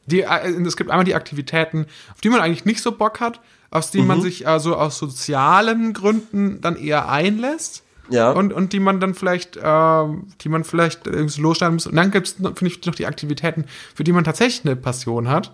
die, 0.05 0.21
äh, 0.21 0.49
es 0.65 0.75
gibt 0.75 0.91
einmal 0.91 1.05
die 1.05 1.15
Aktivitäten, 1.15 1.85
auf 2.13 2.19
die 2.21 2.29
man 2.29 2.41
eigentlich 2.41 2.65
nicht 2.65 2.81
so 2.81 2.91
Bock 2.91 3.21
hat, 3.21 3.39
aus 3.71 3.91
die 3.91 4.01
man 4.01 4.21
sich 4.21 4.47
also 4.47 4.75
aus 4.75 4.97
sozialen 4.97 5.93
Gründen 5.93 6.59
dann 6.61 6.75
eher 6.75 7.09
einlässt. 7.09 7.83
Ja. 8.09 8.31
Und, 8.31 8.51
und 8.51 8.73
die 8.73 8.79
man 8.79 8.99
dann 8.99 9.13
vielleicht, 9.13 9.59
ähm, 9.61 10.27
die 10.41 10.49
man 10.49 10.63
vielleicht 10.63 11.05
irgendwie 11.05 11.41
losstellen 11.41 11.75
muss. 11.75 11.85
Und 11.85 11.95
dann 11.95 12.09
gibt 12.09 12.27
es, 12.27 12.33
finde 12.33 12.67
ich, 12.67 12.83
noch 12.85 12.95
die 12.95 13.05
Aktivitäten, 13.05 13.65
für 13.93 14.03
die 14.03 14.11
man 14.11 14.23
tatsächlich 14.23 14.65
eine 14.65 14.75
Passion 14.75 15.29
hat. 15.29 15.53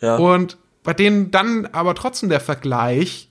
Ja. 0.00 0.16
Und 0.16 0.58
bei 0.84 0.94
denen 0.94 1.30
dann 1.30 1.66
aber 1.66 1.94
trotzdem 1.94 2.28
der 2.28 2.40
Vergleich 2.40 3.28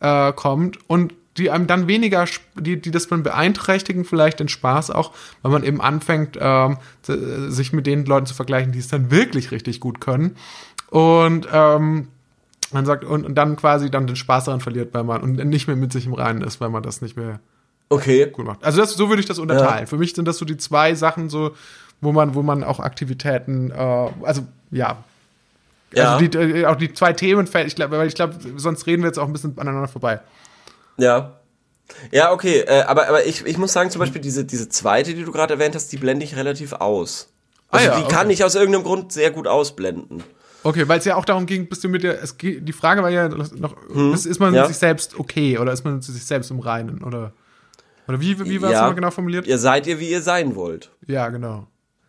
äh, 0.00 0.32
kommt 0.32 0.78
und 0.88 1.14
die 1.36 1.50
einem 1.50 1.66
dann 1.66 1.88
weniger, 1.88 2.26
die, 2.54 2.80
die 2.80 2.90
das 2.90 3.08
dann 3.08 3.24
beeinträchtigen, 3.24 4.04
vielleicht 4.04 4.38
den 4.38 4.48
Spaß 4.48 4.90
auch, 4.90 5.12
weil 5.42 5.50
man 5.50 5.64
eben 5.64 5.80
anfängt, 5.80 6.38
ähm, 6.40 6.78
sich 7.02 7.72
mit 7.72 7.86
den 7.86 8.04
Leuten 8.04 8.26
zu 8.26 8.34
vergleichen, 8.34 8.72
die 8.72 8.78
es 8.78 8.88
dann 8.88 9.10
wirklich 9.10 9.50
richtig 9.50 9.80
gut 9.80 10.00
können. 10.00 10.36
Und 10.90 11.48
ähm, 11.52 12.08
man 12.72 12.86
sagt, 12.86 13.04
und, 13.04 13.26
und 13.26 13.34
dann 13.34 13.56
quasi 13.56 13.90
dann 13.90 14.06
den 14.06 14.16
Spaß 14.16 14.44
daran 14.44 14.60
verliert, 14.60 14.94
weil 14.94 15.02
man 15.02 15.22
und 15.22 15.44
nicht 15.48 15.66
mehr 15.66 15.76
mit 15.76 15.92
sich 15.92 16.06
im 16.06 16.14
Reinen 16.14 16.42
ist, 16.42 16.60
weil 16.60 16.70
man 16.70 16.82
das 16.82 17.02
nicht 17.02 17.16
mehr 17.16 17.40
Okay. 17.88 18.30
gut 18.30 18.46
macht. 18.46 18.64
Also 18.64 18.80
das, 18.80 18.94
so 18.94 19.08
würde 19.08 19.20
ich 19.20 19.26
das 19.26 19.38
unterteilen. 19.38 19.86
Für 19.86 19.98
mich 19.98 20.14
sind 20.14 20.26
das 20.26 20.38
so 20.38 20.44
die 20.44 20.56
zwei 20.56 20.94
Sachen, 20.94 21.28
so, 21.28 21.54
wo 22.00 22.12
man, 22.12 22.34
wo 22.34 22.42
man 22.42 22.64
auch 22.64 22.80
Aktivitäten, 22.80 23.70
äh, 23.70 24.08
also 24.22 24.42
ja, 24.70 25.04
Ja. 25.96 26.14
Also 26.14 26.26
die, 26.26 26.38
äh, 26.38 26.66
auch 26.66 26.76
die 26.76 26.92
zwei 26.92 27.12
Themenfelder, 27.12 27.66
ich 27.66 27.76
glaube, 27.76 27.98
weil 27.98 28.08
ich 28.08 28.14
glaube, 28.14 28.36
sonst 28.56 28.86
reden 28.86 29.02
wir 29.02 29.08
jetzt 29.08 29.18
auch 29.18 29.26
ein 29.26 29.32
bisschen 29.32 29.58
aneinander 29.58 29.88
vorbei. 29.88 30.20
Ja. 30.96 31.40
Ja, 32.10 32.32
okay, 32.32 32.60
äh, 32.60 32.82
aber, 32.82 33.08
aber 33.08 33.26
ich, 33.26 33.44
ich 33.44 33.58
muss 33.58 33.72
sagen, 33.72 33.90
zum 33.90 33.98
Beispiel 34.00 34.20
diese, 34.20 34.44
diese 34.44 34.68
zweite, 34.68 35.14
die 35.14 35.22
du 35.24 35.32
gerade 35.32 35.54
erwähnt 35.54 35.74
hast, 35.74 35.92
die 35.92 35.98
blende 35.98 36.24
ich 36.24 36.34
relativ 36.36 36.72
aus. 36.72 37.30
Also 37.68 37.90
Ah 37.90 37.94
ja, 37.94 38.00
die 38.00 38.08
kann 38.08 38.26
okay. 38.26 38.34
ich 38.34 38.44
aus 38.44 38.54
irgendeinem 38.54 38.84
Grund 38.84 39.12
sehr 39.12 39.30
gut 39.30 39.46
ausblenden. 39.46 40.22
Okay, 40.62 40.88
weil 40.88 40.98
es 40.98 41.04
ja 41.04 41.16
auch 41.16 41.26
darum 41.26 41.44
ging, 41.44 41.68
bist 41.68 41.84
du 41.84 41.88
mit 41.88 42.02
der, 42.02 42.22
es, 42.22 42.36
die 42.38 42.72
Frage 42.72 43.02
war 43.02 43.10
ja 43.10 43.28
noch, 43.28 43.76
ist, 44.14 44.24
ist 44.24 44.40
man 44.40 44.48
Hm. 44.48 44.54
ja. 44.54 44.60
mit 44.62 44.68
sich 44.68 44.78
selbst 44.78 45.18
okay 45.18 45.58
oder 45.58 45.72
ist 45.72 45.84
man 45.84 45.94
mit 45.96 46.04
sich 46.04 46.24
selbst 46.24 46.50
im 46.50 46.58
Reinen 46.58 47.04
oder, 47.04 47.32
oder 48.08 48.18
wie, 48.20 48.38
wie 48.40 48.62
war 48.62 48.70
es 48.70 48.76
ja. 48.76 48.90
genau 48.92 49.10
formuliert? 49.10 49.46
Ihr 49.46 49.58
seid 49.58 49.86
ihr, 49.86 50.00
wie 50.00 50.08
ihr 50.08 50.22
sein 50.22 50.56
wollt. 50.56 50.90
Ja, 51.06 51.28
genau. 51.28 51.66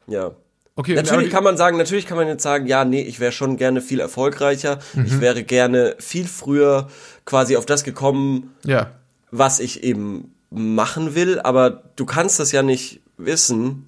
Ja. 0.08 0.32
Okay, 0.78 0.94
Natürlich 0.96 1.30
kann 1.32 1.44
man 1.46 1.56
sagen, 1.56 1.78
natürlich 1.78 2.06
kann 2.06 2.18
man 2.18 2.28
jetzt 2.28 2.44
sagen, 2.44 2.68
ja, 2.68 2.84
nee, 2.84 3.02
ich 3.02 3.22
wäre 3.22 3.32
schon 3.32 3.56
gerne 3.56 3.82
viel 3.82 4.02
erfolgreicher. 4.02 4.80
Mhm. 4.94 5.06
Ich 5.06 5.22
wäre 5.22 5.44
gerne 5.44 5.96
viel 6.00 6.28
früher 6.28 6.90
quasi 7.24 7.56
auf 7.56 7.66
das 7.66 7.86
gekommen, 7.86 8.54
Ja, 8.66 8.92
was 9.32 9.60
ich 9.60 9.84
eben 9.84 10.34
machen 10.50 11.16
will, 11.16 11.40
aber 11.40 11.84
du 11.96 12.06
kannst 12.06 12.40
das 12.40 12.52
ja 12.52 12.62
nicht 12.62 13.02
wissen 13.18 13.88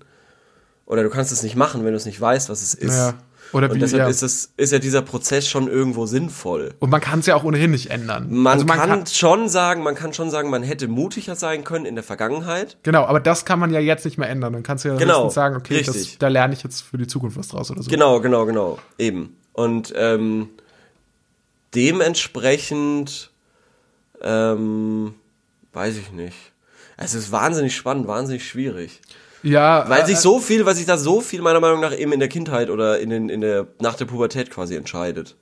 oder 0.85 1.03
du 1.03 1.09
kannst 1.09 1.31
es 1.31 1.43
nicht 1.43 1.55
machen, 1.55 1.83
wenn 1.83 1.91
du 1.91 1.97
es 1.97 2.05
nicht 2.05 2.19
weißt, 2.19 2.49
was 2.49 2.61
es 2.61 2.73
ist. 2.73 2.95
ja. 2.95 3.13
Oder 3.53 3.69
Und 3.69 3.75
wie, 3.75 3.79
deshalb 3.79 4.03
ja. 4.03 4.07
ist 4.07 4.21
es 4.21 4.51
ist 4.57 4.71
ja 4.71 4.79
dieser 4.79 5.01
Prozess 5.01 5.47
schon 5.47 5.67
irgendwo 5.67 6.05
sinnvoll. 6.05 6.73
Und 6.79 6.89
man 6.89 7.01
kann 7.01 7.19
es 7.19 7.25
ja 7.25 7.35
auch 7.35 7.43
ohnehin 7.43 7.71
nicht 7.71 7.89
ändern. 7.89 8.27
Man, 8.29 8.53
Also 8.53 8.65
kann, 8.65 9.05
schon 9.05 9.49
sagen, 9.49 9.83
man 9.83 9.95
kann 9.95 10.13
schon 10.13 10.29
sagen, 10.29 10.49
man 10.49 10.63
hätte 10.63 10.87
mutiger 10.87 11.35
sein 11.35 11.63
können 11.63 11.85
in 11.85 11.95
der 11.95 12.03
Vergangenheit. 12.03 12.77
Genau, 12.83 13.05
aber 13.05 13.19
das 13.19 13.45
kann 13.45 13.59
man 13.59 13.71
ja 13.71 13.79
jetzt 13.79 14.05
nicht 14.05 14.17
mehr 14.17 14.29
ändern. 14.29 14.53
Dann 14.53 14.63
kannst 14.63 14.85
du 14.85 14.89
ja 14.89 14.95
Genau, 14.95 15.29
sagen, 15.29 15.55
okay, 15.55 15.81
das, 15.81 16.17
da 16.17 16.27
lerne 16.27 16.53
ich 16.53 16.63
jetzt 16.63 16.81
für 16.81 16.97
die 16.97 17.07
Zukunft 17.07 17.37
was 17.37 17.47
draus 17.49 17.71
oder 17.71 17.83
so. 17.83 17.89
Genau, 17.89 18.19
genau, 18.19 18.45
genau. 18.45 18.79
Eben. 18.97 19.37
Und 19.53 19.93
ähm, 19.95 20.49
dementsprechend 21.73 23.31
ähm, 24.21 25.13
weiß 25.73 25.97
ich 25.97 26.11
nicht. 26.11 26.37
Es 26.97 27.13
ist 27.13 27.31
wahnsinnig 27.31 27.75
spannend, 27.75 28.07
wahnsinnig 28.07 28.47
schwierig. 28.47 29.01
Ja, 29.43 29.85
Weil 29.87 30.01
äh, 30.01 30.05
sich 30.07 30.17
so 30.17 30.39
viel, 30.39 30.65
weil 30.65 30.75
sich 30.75 30.85
da 30.85 30.97
so 30.97 31.21
viel 31.21 31.41
meiner 31.41 31.59
Meinung 31.59 31.79
nach 31.79 31.95
eben 31.97 32.11
in 32.11 32.19
der 32.19 32.29
Kindheit 32.29 32.69
oder 32.69 32.99
in, 32.99 33.09
den, 33.09 33.29
in 33.29 33.41
der, 33.41 33.67
nach 33.79 33.95
der 33.95 34.05
Pubertät 34.05 34.49
quasi 34.49 34.75
entscheidet. 34.75 35.35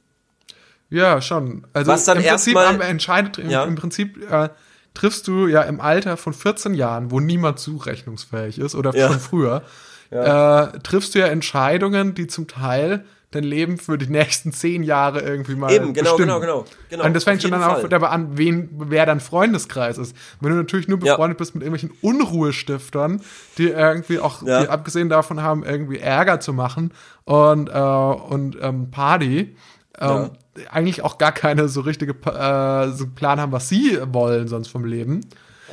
Ja, 0.89 1.21
schon. 1.21 1.65
Also 1.73 1.91
Was 1.91 2.05
dann 2.05 2.17
im 2.19 2.25
Prinzip 2.25 2.57
am- 2.57 2.81
entscheidet, 2.81 3.37
im, 3.39 3.49
Ja. 3.49 3.63
im 3.63 3.75
Prinzip 3.75 4.29
äh, 4.29 4.49
triffst 4.93 5.27
du 5.27 5.47
ja 5.47 5.61
im 5.63 5.81
Alter 5.81 6.17
von 6.17 6.33
14 6.33 6.73
Jahren, 6.73 7.09
wo 7.11 7.19
niemand 7.19 7.59
zurechnungsfähig 7.59 8.59
ist 8.59 8.75
oder 8.75 8.95
Ja. 8.95 9.07
schon 9.09 9.19
früher, 9.19 9.63
äh, 10.11 10.67
triffst 10.83 11.15
du 11.15 11.19
ja 11.19 11.27
Entscheidungen, 11.27 12.13
die 12.15 12.27
zum 12.27 12.47
Teil 12.47 13.03
dein 13.35 13.43
Leben 13.43 13.77
für 13.77 13.97
die 13.97 14.07
nächsten 14.07 14.51
zehn 14.51 14.81
Jahre 14.83 15.21
irgendwie 15.21 15.55
mal 15.55 15.71
Eben, 15.71 15.93
genau, 15.93 16.11
bestimmen. 16.17 16.39
genau, 16.39 16.39
genau, 16.39 16.65
genau. 16.89 17.03
Und 17.05 17.13
das 17.15 17.23
fängt 17.23 17.41
schon 17.41 17.51
dann 17.51 17.63
auch 17.63 17.87
dabei 17.87 18.07
an, 18.09 18.37
wen, 18.37 18.69
wer 18.77 19.05
dein 19.05 19.19
Freundeskreis 19.19 19.97
ist. 19.97 20.15
Wenn 20.41 20.51
du 20.51 20.57
natürlich 20.57 20.87
nur 20.87 20.97
Ja. 21.03 21.13
befreundet 21.13 21.37
bist 21.37 21.53
mit 21.55 21.63
irgendwelchen 21.63 21.95
Unruhestiftern, 22.01 23.21
die 23.57 23.67
irgendwie 23.69 24.19
auch, 24.19 24.41
Ja. 24.43 24.61
die 24.61 24.69
abgesehen 24.69 25.09
davon 25.09 25.41
haben, 25.41 25.63
irgendwie 25.63 25.99
Ärger 25.99 26.39
zu 26.39 26.53
machen 26.53 26.91
und, 27.25 27.69
äh, 27.69 27.73
und 27.73 28.57
ähm, 28.61 28.91
Party, 28.91 29.55
ähm, 29.99 30.31
eigentlich 30.71 31.03
auch 31.03 31.17
gar 31.17 31.31
keine 31.31 31.67
so 31.69 31.81
richtige 31.81 32.11
äh, 32.29 32.91
so 32.91 33.05
Plan 33.13 33.39
haben, 33.39 33.51
was 33.51 33.69
sie 33.69 33.97
wollen 34.11 34.47
sonst 34.47 34.67
vom 34.69 34.85
Leben. 34.85 35.21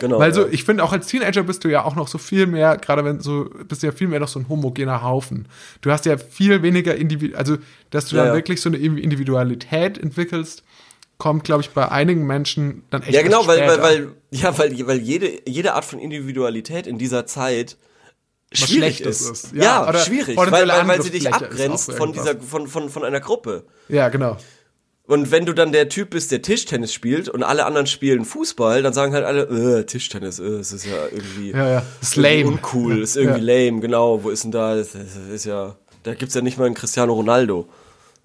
Genau. 0.03 0.19
Weil 0.19 0.35
so, 0.35 0.41
ja. 0.41 0.49
ich 0.51 0.65
finde 0.65 0.83
auch 0.83 0.93
als 0.93 1.07
Teenager 1.07 1.45
bist 1.45 1.63
du 1.63 1.69
ja 1.69 1.85
auch 1.85 1.95
noch 1.95 2.09
so 2.09 2.19
viel 2.19 2.49
mehr, 2.49 2.77
gerade 2.77 3.05
wenn 3.05 3.21
so, 3.21 3.49
bist 3.69 3.85
du 3.85 3.87
ja 3.87 3.93
viel 3.93 4.09
mehr 4.09 4.19
noch 4.19 4.27
so 4.27 4.41
ein 4.41 4.49
homogener 4.49 5.01
Haufen. 5.01 5.47
Du 5.81 5.93
hast 5.93 6.07
ja 6.07 6.19
viel 6.19 6.61
weniger 6.65 6.97
Individu, 6.97 7.37
also, 7.37 7.59
dass 7.91 8.07
du 8.07 8.17
Ja, 8.17 8.25
dann 8.25 8.35
wirklich 8.35 8.61
so 8.61 8.69
eine 8.69 8.79
Individualität 8.79 9.99
entwickelst, 9.99 10.65
kommt, 11.19 11.45
glaube 11.45 11.63
ich, 11.63 11.71
bei 11.71 11.89
einigen 11.89 12.27
Menschen 12.27 12.83
dann 12.91 13.03
echt 13.03 13.13
ja, 13.13 13.23
genau, 13.23 13.47
weil, 13.47 13.61
weil, 13.61 13.81
weil, 13.81 14.09
ja, 14.33 14.59
weil, 14.59 14.77
weil 14.89 14.99
jede, 14.99 15.49
jede 15.49 15.75
Art 15.75 15.85
von 15.85 16.01
Individualität 16.01 16.89
in 16.89 16.99
dieser 16.99 17.25
Zeit 17.25 17.77
schwierig 18.51 19.03
ist. 19.03 19.21
ist. 19.21 19.53
Ja, 19.53 19.87
Ja, 19.87 19.99
schwierig, 20.01 20.37
weil, 20.37 20.51
weil, 20.51 20.89
weil 20.89 21.01
sie 21.01 21.11
dich 21.11 21.33
abgrenzt 21.33 21.93
von 21.93 22.13
dieser, 22.13 22.41
von, 22.41 22.67
von, 22.67 22.91
von 22.91 23.05
einer 23.05 23.21
Gruppe. 23.21 23.67
Ja, 23.89 24.09
genau. 24.09 24.37
Und 25.13 25.31
wenn 25.31 25.45
du 25.45 25.53
dann 25.53 25.73
der 25.73 25.91
Typ 25.91 26.09
bist, 26.09 26.33
der 26.33 26.41
Tischtennis 26.41 26.91
spielt 26.95 27.29
und 27.29 27.43
alle 27.43 27.67
anderen 27.67 27.87
spielen 27.87 28.25
Fußball, 28.25 28.83
dann 28.83 28.95
sagen 28.95 29.13
halt 29.13 29.27
alle, 29.27 29.43
äh, 29.81 29.85
Tischtennis, 29.85 30.39
äh, 30.39 30.45
es 30.45 30.73
ist 30.73 30.87
ja 30.87 31.05
irgendwie, 31.13 31.51
Ja, 31.51 31.69
ja. 31.69 31.83
Ist 32.01 32.17
irgendwie 32.17 32.45
lame. 32.45 32.57
uncool, 32.57 33.03
ist 33.03 33.19
irgendwie 33.19 33.43
lame, 33.43 33.81
genau, 33.81 34.25
wo 34.25 34.31
ist 34.31 34.45
denn 34.45 34.53
da, 34.53 34.75
das, 34.75 34.93
das 34.93 35.17
ist 35.31 35.45
ja, 35.45 35.77
da 36.05 36.15
gibt's 36.15 36.35
ja 36.35 36.41
nicht 36.41 36.57
mal 36.57 36.65
einen 36.65 36.75
Cristiano 36.75 37.13
Ronaldo. 37.13 37.69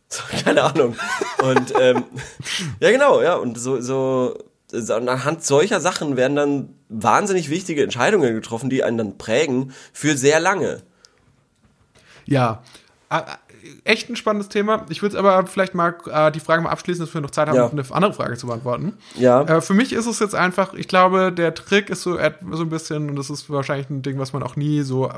Keine 0.46 0.64
Ahnung. 0.64 0.96
Und 1.44 1.74
ähm, 1.78 2.06
ja, 2.80 2.92
genau, 2.92 3.22
ja, 3.22 3.36
und 3.36 3.60
so, 3.60 3.82
so, 3.82 4.38
so 4.72 4.94
anhand 4.94 5.44
solcher 5.44 5.82
Sachen 5.82 6.16
werden 6.16 6.38
dann 6.38 6.70
wahnsinnig 6.88 7.50
wichtige 7.50 7.84
Entscheidungen 7.84 8.34
getroffen, 8.34 8.70
die 8.70 8.86
einen 8.86 8.98
dann 8.98 9.18
prägen 9.18 9.74
für 9.92 10.16
sehr 10.16 10.40
lange. 10.40 10.84
Ja. 12.26 12.64
Echt 13.84 14.10
ein 14.10 14.16
spannendes 14.16 14.50
Thema. 14.50 14.86
Ich 14.90 15.02
würde 15.02 15.18
aber 15.20 15.46
vielleicht 15.48 15.76
mal 15.76 15.96
äh, 16.12 16.32
die 16.32 16.40
Frage 16.40 16.62
mal 16.62 16.70
abschließen, 16.70 17.06
dass 17.06 17.14
wir 17.14 17.22
noch 17.22 17.32
Zeit 17.32 17.48
haben, 17.48 17.56
Ja. 17.56 17.70
eine 17.70 17.84
andere 17.92 18.14
Frage 18.14 18.38
zu 18.38 18.48
beantworten. 18.48 18.94
Ja. 19.16 19.42
Äh, 19.44 19.62
für 19.62 19.74
mich 19.74 19.94
ist 19.94 20.06
es 20.06 20.20
jetzt 20.20 20.36
einfach, 20.36 20.74
ich 20.74 20.88
glaube, 20.88 21.32
der 21.32 21.54
Trick 21.54 21.90
ist 21.90 22.02
so, 22.04 22.18
so 22.52 22.64
ein 22.64 22.70
bisschen, 22.70 23.10
und 23.10 23.16
das 23.16 23.30
ist 23.30 23.50
wahrscheinlich 23.50 23.90
ein 23.90 24.02
Ding, 24.02 24.20
was 24.20 24.34
man 24.34 24.44
auch 24.44 24.56
nie 24.56 24.82
so 24.82 25.08
äh, 25.08 25.12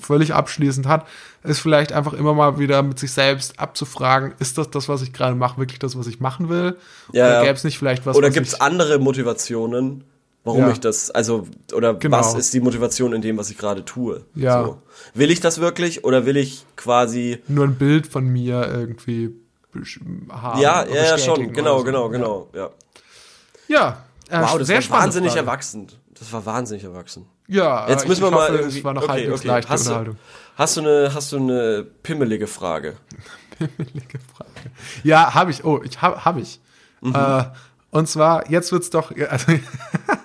völlig 0.00 0.34
abschließend 0.34 0.86
hat, 0.86 1.06
ist 1.42 1.60
vielleicht 1.60 1.92
einfach 1.92 2.12
immer 2.12 2.34
mal 2.34 2.58
wieder 2.58 2.82
mit 2.82 2.98
sich 2.98 3.12
selbst 3.12 3.58
abzufragen, 3.58 4.32
ist 4.38 4.58
das 4.58 4.70
das, 4.70 4.88
was 4.88 5.02
ich 5.02 5.12
gerade 5.12 5.34
mache, 5.34 5.58
wirklich 5.58 5.78
das, 5.78 5.96
was 5.98 6.06
ich 6.06 6.20
machen 6.20 6.48
will? 6.48 6.76
Ja, 7.12 7.26
Oder 7.28 7.40
gäbe 7.42 7.54
es 7.54 7.64
nicht 7.64 7.78
vielleicht 7.78 8.06
was, 8.06 8.16
Oder 8.16 8.30
gibt's 8.30 8.54
ich, 8.54 8.62
andere 8.62 8.98
Motivationen, 8.98 10.04
warum 10.44 10.60
Ja. 10.62 10.70
ich 10.70 10.80
das, 10.80 11.10
also, 11.10 11.46
oder 11.74 11.94
Genau. 11.94 12.18
was 12.18 12.34
ist 12.34 12.52
die 12.54 12.60
Motivation 12.60 13.12
in 13.12 13.22
dem, 13.22 13.36
was 13.38 13.50
ich 13.50 13.58
gerade 13.58 13.84
tue? 13.84 14.24
Ja. 14.34 14.64
So. 14.64 14.82
Will 15.14 15.30
ich 15.30 15.40
das 15.40 15.60
wirklich 15.60 16.04
oder 16.04 16.26
will 16.26 16.36
ich 16.36 16.64
quasi, 16.76 17.42
nur 17.48 17.64
ein 17.66 17.74
Bild 17.76 18.06
von 18.06 18.26
mir 18.26 18.66
irgendwie 18.72 19.34
haben? 20.30 20.60
ja, 20.60 20.84
ja, 20.86 21.04
ja, 21.04 21.18
schon, 21.18 21.52
genau, 21.52 21.78
so. 21.78 21.84
genau, 21.84 22.08
genau, 22.08 22.48
ja. 22.54 22.70
Ja, 23.68 24.04
äh, 24.28 24.40
Wow, 24.42 24.58
das 24.58 24.66
sehr 24.66 24.90
war 24.90 25.00
wahnsinnig 25.00 25.32
Frage. 25.32 25.46
erwachsen. 25.46 25.86
Das 26.18 26.32
war 26.32 26.44
wahnsinnig 26.44 26.84
erwachsen. 26.84 27.26
Ja, 27.46 27.88
Jetzt 27.88 28.06
müssen 28.06 28.22
ich, 28.22 28.26
wir 28.26 28.30
mal 28.36 28.48
hoffe, 28.48 28.58
irgendwie, 28.58 28.78
es 28.78 28.84
war 28.84 28.94
noch 28.94 29.02
okay, 29.04 29.12
halbwegs 29.12 29.40
okay. 29.40 29.48
leichte 29.48 29.70
Hast 29.70 29.86
du, 29.86 29.90
Unterhaltung. 29.90 30.16
hast 30.56 30.76
du 30.76 30.80
eine, 30.80 31.10
hast 31.14 31.32
du 31.32 31.36
eine 31.38 31.86
pimmelige 32.02 32.46
Frage? 32.46 32.96
Pimmelige 33.58 34.18
Frage. 34.36 34.50
Ja, 35.02 35.34
habe 35.34 35.50
ich. 35.50 35.64
Oh, 35.64 35.80
ich 35.84 36.00
habe 36.02 36.24
hab 36.24 36.36
ich. 36.36 36.60
Mhm. 37.00 37.14
Äh, 37.14 37.44
und 37.90 38.08
zwar, 38.08 38.48
jetzt 38.50 38.70
wird's 38.72 38.90
doch. 38.90 39.12
Also, 39.28 39.52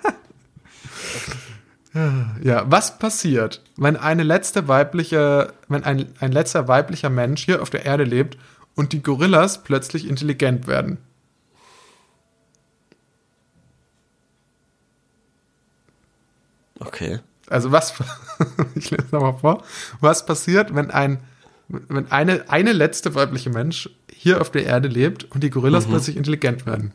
ja, 2.42 2.64
was 2.70 2.98
passiert, 2.98 3.62
wenn 3.76 3.96
eine 3.96 4.22
letzte 4.22 4.68
weibliche, 4.68 5.52
wenn 5.68 5.84
ein, 5.84 6.06
ein 6.20 6.32
letzter 6.32 6.68
weiblicher 6.68 7.10
Mensch 7.10 7.44
hier 7.44 7.62
auf 7.62 7.70
der 7.70 7.84
Erde 7.86 8.04
lebt 8.04 8.36
und 8.74 8.92
die 8.92 9.02
Gorillas 9.02 9.62
plötzlich 9.64 10.08
intelligent 10.08 10.66
werden? 10.66 10.98
Okay. 16.80 17.20
Also 17.48 17.72
was, 17.72 17.94
ich 18.74 18.90
lese 18.90 19.06
nochmal 19.12 19.38
vor, 19.38 19.62
was 20.00 20.26
passiert, 20.26 20.74
wenn 20.74 20.90
ein, 20.90 21.20
wenn 21.68 22.10
eine, 22.10 22.44
eine 22.48 22.72
letzte 22.72 23.14
weibliche 23.14 23.50
Mensch 23.50 23.88
hier 24.12 24.40
auf 24.40 24.50
der 24.50 24.66
Erde 24.66 24.88
lebt 24.88 25.24
und 25.24 25.42
die 25.42 25.50
Gorillas 25.50 25.86
Mhm. 25.86 25.90
plötzlich 25.90 26.16
intelligent 26.16 26.66
werden? 26.66 26.92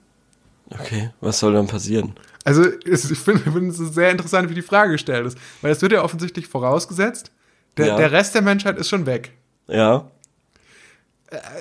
Okay, 0.69 1.09
was 1.19 1.39
soll 1.39 1.53
dann 1.53 1.67
passieren? 1.67 2.13
Also 2.43 2.63
es, 2.85 3.09
ich 3.11 3.19
finde 3.19 3.67
es 3.69 3.77
sehr 3.77 4.09
interessant, 4.11 4.49
wie 4.49 4.55
die 4.55 4.61
Frage 4.61 4.93
gestellt 4.93 5.25
ist, 5.27 5.37
weil 5.61 5.71
es 5.71 5.81
wird 5.81 5.91
ja 5.91 6.03
offensichtlich 6.03 6.47
vorausgesetzt, 6.47 7.31
der, 7.77 7.87
Ja. 7.87 7.95
der 7.97 8.11
Rest 8.11 8.33
der 8.35 8.41
Menschheit 8.41 8.77
ist 8.77 8.89
schon 8.89 9.05
weg. 9.05 9.31
Ja. 9.67 10.09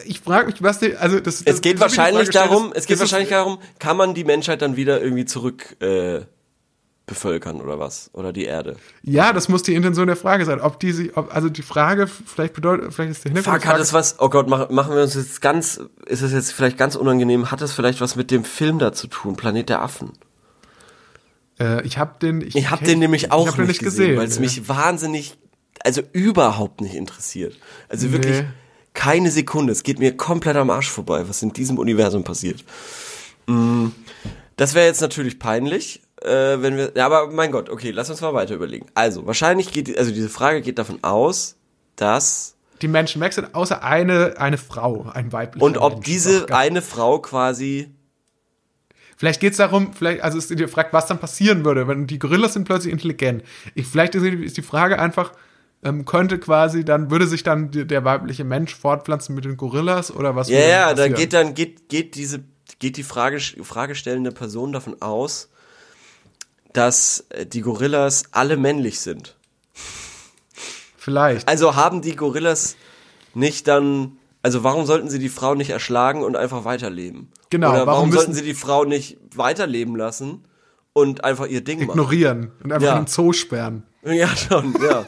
Ich 0.05 0.21
frage 0.21 0.47
mich, 0.47 0.63
was 0.63 0.81
die, 0.81 0.97
also 0.97 1.21
das 1.21 1.37
Es 1.37 1.45
das- 1.45 1.61
geht 1.61 1.75
die 1.75 1.79
Frage 1.79 1.91
wahrscheinlich 1.97 2.31
darum, 2.31 2.73
ist, 2.73 2.79
es 2.79 2.87
geht 2.87 2.99
wahrscheinlich 2.99 3.29
darum, 3.31 3.59
kann 3.79 3.97
man 3.97 4.15
die 4.15 4.25
Menschheit 4.25 4.63
dann 4.63 4.77
wieder 4.77 5.01
irgendwie 5.01 5.27
zurück 5.27 5.77
äh, 5.81 6.23
bevölkern 7.07 7.61
oder 7.61 7.79
was? 7.79 8.11
Oder 8.13 8.33
die 8.33 8.45
Erde? 8.47 8.77
Ja, 9.03 9.33
das 9.33 9.49
muss 9.49 9.63
die 9.63 9.75
Intention 9.77 10.09
der 10.09 10.17
Frage 10.17 10.45
sein. 10.45 10.61
Ob 10.61 10.81
die 10.81 10.91
sich, 10.93 11.17
ob, 11.17 11.33
also 11.35 11.49
die 11.49 11.63
Frage, 11.63 12.07
vielleicht 12.09 12.55
bedeutet, 12.55 12.93
vielleicht 12.93 13.13
ist 13.13 13.25
der 13.25 13.33
Hintergrund. 13.33 13.63
Fuck, 13.63 13.73
hat 13.73 13.81
es 13.81 13.93
was, 13.93 14.17
oh 14.19 14.29
Gott, 14.29 14.49
mach, 14.49 14.71
machen 14.71 14.95
wir 14.95 15.03
uns 15.03 15.15
jetzt 15.15 15.41
ganz, 15.41 15.81
ist 16.07 16.23
es 16.23 16.33
jetzt 16.33 16.53
vielleicht 16.53 16.77
ganz 16.79 16.97
unangenehm, 16.97 17.51
hat 17.53 17.61
es 17.63 17.73
vielleicht 17.73 18.01
was 18.01 18.17
mit 18.17 18.31
dem 18.33 18.43
Film 18.45 18.79
da 18.81 18.93
zu 18.93 19.07
tun, 19.07 19.37
Planet 19.37 19.69
der 19.69 19.83
Affen? 19.83 20.13
Äh, 21.61 21.83
ich 21.87 21.99
habe 21.99 22.19
den, 22.21 22.41
Ich 22.41 22.71
habe 22.71 22.85
den 22.85 22.99
nämlich 22.99 23.31
auch 23.33 23.49
ich 23.49 23.55
den 23.55 23.67
nicht 23.67 23.83
gesehen, 23.83 24.17
weil 24.17 24.27
es 24.27 24.37
ja. 24.37 24.41
mich 24.41 24.69
wahnsinnig, 24.69 25.37
also 25.85 26.03
überhaupt 26.13 26.81
nicht 26.81 26.95
interessiert. 26.95 27.57
Also 27.89 28.11
wirklich 28.13 28.41
Nee. 28.41 28.47
keine 28.95 29.31
Sekunde. 29.31 29.73
Es 29.73 29.83
geht 29.83 29.99
mir 29.99 30.17
komplett 30.17 30.57
am 30.57 30.71
Arsch 30.71 30.91
vorbei, 30.91 31.29
was 31.29 31.43
in 31.43 31.53
diesem 31.53 31.79
Universum 31.79 32.25
passiert. 32.25 32.65
Mm, 33.47 33.89
Das 34.57 34.75
wäre 34.75 34.87
jetzt 34.87 35.01
natürlich 35.01 35.39
peinlich, 35.39 36.03
äh, 36.23 36.29
wenn 36.61 36.77
wir. 36.77 36.93
Ja, 36.95 37.07
aber 37.07 37.31
mein 37.31 37.51
Gott, 37.51 37.71
okay, 37.71 37.91
lass 37.93 38.11
uns 38.11 38.21
mal 38.21 38.35
weiter 38.35 38.55
überlegen. 38.55 38.87
Also, 38.95 39.27
wahrscheinlich 39.27 39.73
geht, 39.73 39.97
also 39.97 40.11
diese 40.11 40.29
Frage 40.29 40.61
geht 40.61 40.79
davon 40.79 40.99
aus, 41.03 41.57
dass 41.97 42.57
die 42.83 42.89
Menschen 42.89 43.21
weg 43.23 43.33
sind, 43.33 43.55
außer 43.55 43.83
eine, 43.83 44.35
eine 44.39 44.59
Frau, 44.59 45.11
ein 45.13 45.33
weiblicher 45.33 45.65
Und 45.65 45.79
ob 45.79 45.93
Mensch. 45.95 46.07
diese 46.07 46.47
eine 46.55 46.83
Frau 46.83 47.19
quasi. 47.21 47.91
Vielleicht 49.21 49.41
geht 49.41 49.51
es 49.53 49.59
darum, 49.59 49.93
vielleicht, 49.93 50.23
also 50.23 50.39
ist 50.39 50.49
die 50.49 50.67
Frage, 50.67 50.89
was 50.93 51.05
dann 51.05 51.21
passieren 51.21 51.63
würde, 51.63 51.87
wenn 51.87 52.07
die 52.07 52.19
Gorillas 52.19 52.55
sind 52.55 52.65
plötzlich 52.65 52.91
intelligent. 52.91 53.43
Ich, 53.75 53.87
vielleicht 53.87 54.15
ist 54.15 54.57
die- 54.57 54.63
Frage 54.63 54.99
einfach, 54.99 55.33
ähm, 55.85 56.07
könnte 56.07 56.39
quasi 56.39 56.87
dann, 56.87 57.11
würde 57.11 57.27
sich 57.27 57.43
dann 57.43 57.71
die, 57.71 57.87
der 57.87 58.03
weibliche 58.07 58.45
Mensch 58.45 58.75
fortpflanzen 58.75 59.35
mit 59.35 59.45
den 59.45 59.59
Gorillas 59.59 60.11
oder 60.11 60.37
was 60.37 60.49
Ja, 60.49 60.61
ja, 60.61 60.95
da 60.95 61.09
geht 61.09 61.35
dann, 61.35 61.53
geht, 61.53 61.91
geht 61.91 62.15
diese, 62.15 62.43
geht 62.79 62.97
die 62.97 63.03
Frage, 63.03 63.39
fragestellende 63.41 64.33
Person 64.33 64.73
davon 64.73 65.03
aus, 65.03 65.51
dass 66.73 67.27
äh, 67.29 67.45
die 67.45 67.61
Gorillas 67.61 68.23
alle 68.33 68.57
männlich 68.57 69.01
sind. 69.01 69.37
Vielleicht. 70.97 71.47
Also 71.47 71.77
haben 71.77 72.01
die 72.01 72.17
Gorillas 72.17 72.75
nicht 73.35 73.69
dann, 73.69 74.13
also 74.43 74.65
warum 74.65 74.87
sollten 74.87 75.09
sie 75.11 75.19
die 75.19 75.29
Frau 75.29 75.55
nicht 75.55 75.71
erschlagen 75.71 76.23
und 76.23 76.37
einfach 76.37 76.65
weiterleben? 76.65 77.31
Genau, 77.51 77.71
Oder 77.71 77.87
warum 77.87 77.99
warum, 78.09 78.13
sollten 78.13 78.33
sie 78.35 78.43
die 78.43 78.55
Frau 78.55 78.85
nicht 78.85 79.19
weiterleben 79.35 79.97
lassen 79.97 80.45
und 80.93 81.25
einfach 81.25 81.47
ihr 81.47 81.63
Ding 81.63 81.81
machen? 81.81 81.91
Ignorieren 81.91 82.53
und 82.63 82.73
einfach 82.73 82.87
Ja. 82.87 82.97
in 82.99 83.05
den 83.05 83.07
Zoo 83.09 83.33
sperren. 83.33 83.85
Ja, 84.05 84.29
schon, 84.29 84.75
ja. 84.83 85.05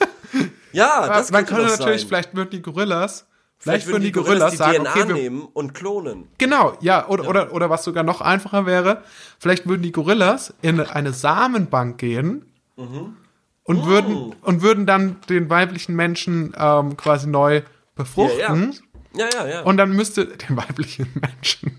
Ja, 0.73 1.07
das 1.07 1.31
Man 1.31 1.47
könnte 1.47 1.63
könnte 1.65 1.79
natürlich, 1.79 2.01
sein. 2.03 2.09
vielleicht 2.09 2.35
würden 2.37 2.51
die 2.51 2.63
Gorillas, 2.63 3.27
Vielleicht 3.59 3.87
würden 3.87 4.03
die 4.03 4.11
Gorillas 4.11 4.51
die 4.51 4.57
sagen, 4.57 4.83
DNA 4.85 4.91
okay, 4.91 5.13
nehmen 5.13 5.43
und 5.53 5.73
klonen. 5.73 6.27
Genau, 6.37 6.77
ja, 6.81 7.07
oder, 7.07 7.29
Oder, 7.29 7.53
oder 7.53 7.71
was 7.71 7.85
sogar 7.85 8.03
noch 8.03 8.21
einfacher 8.21 8.67
wäre, 8.67 9.03
vielleicht 9.39 9.69
würden 9.69 9.83
die 9.83 9.93
Gorillas 9.93 10.53
in 10.63 10.81
eine 10.81 11.13
Samenbank 11.13 11.97
gehen 11.99 12.45
Mhm. 12.77 13.15
und, 13.63 13.79
Oh. 13.79 13.87
würden, 13.87 14.35
und 14.43 14.63
würden 14.63 14.85
dann 14.85 15.17
den 15.29 15.49
weiblichen 15.49 15.95
Menschen 15.95 16.53
ähm, 16.59 16.97
quasi 16.97 17.29
neu 17.29 17.63
befruchten. 17.95 18.39
Ja, 18.41 18.55
ja, 18.57 18.92
ja. 19.15 19.63
Und 19.63 19.77
dann 19.77 19.93
müsste 19.93 20.27
den 20.49 20.57
weiblichen 20.57 21.09
Menschen 21.15 21.79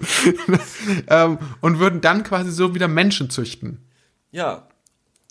ähm, 1.08 1.38
und 1.60 1.78
würden 1.78 2.00
dann 2.00 2.22
quasi 2.24 2.50
so 2.50 2.74
wieder 2.74 2.88
Menschen 2.88 3.30
züchten. 3.30 3.84
ja. 4.30 4.68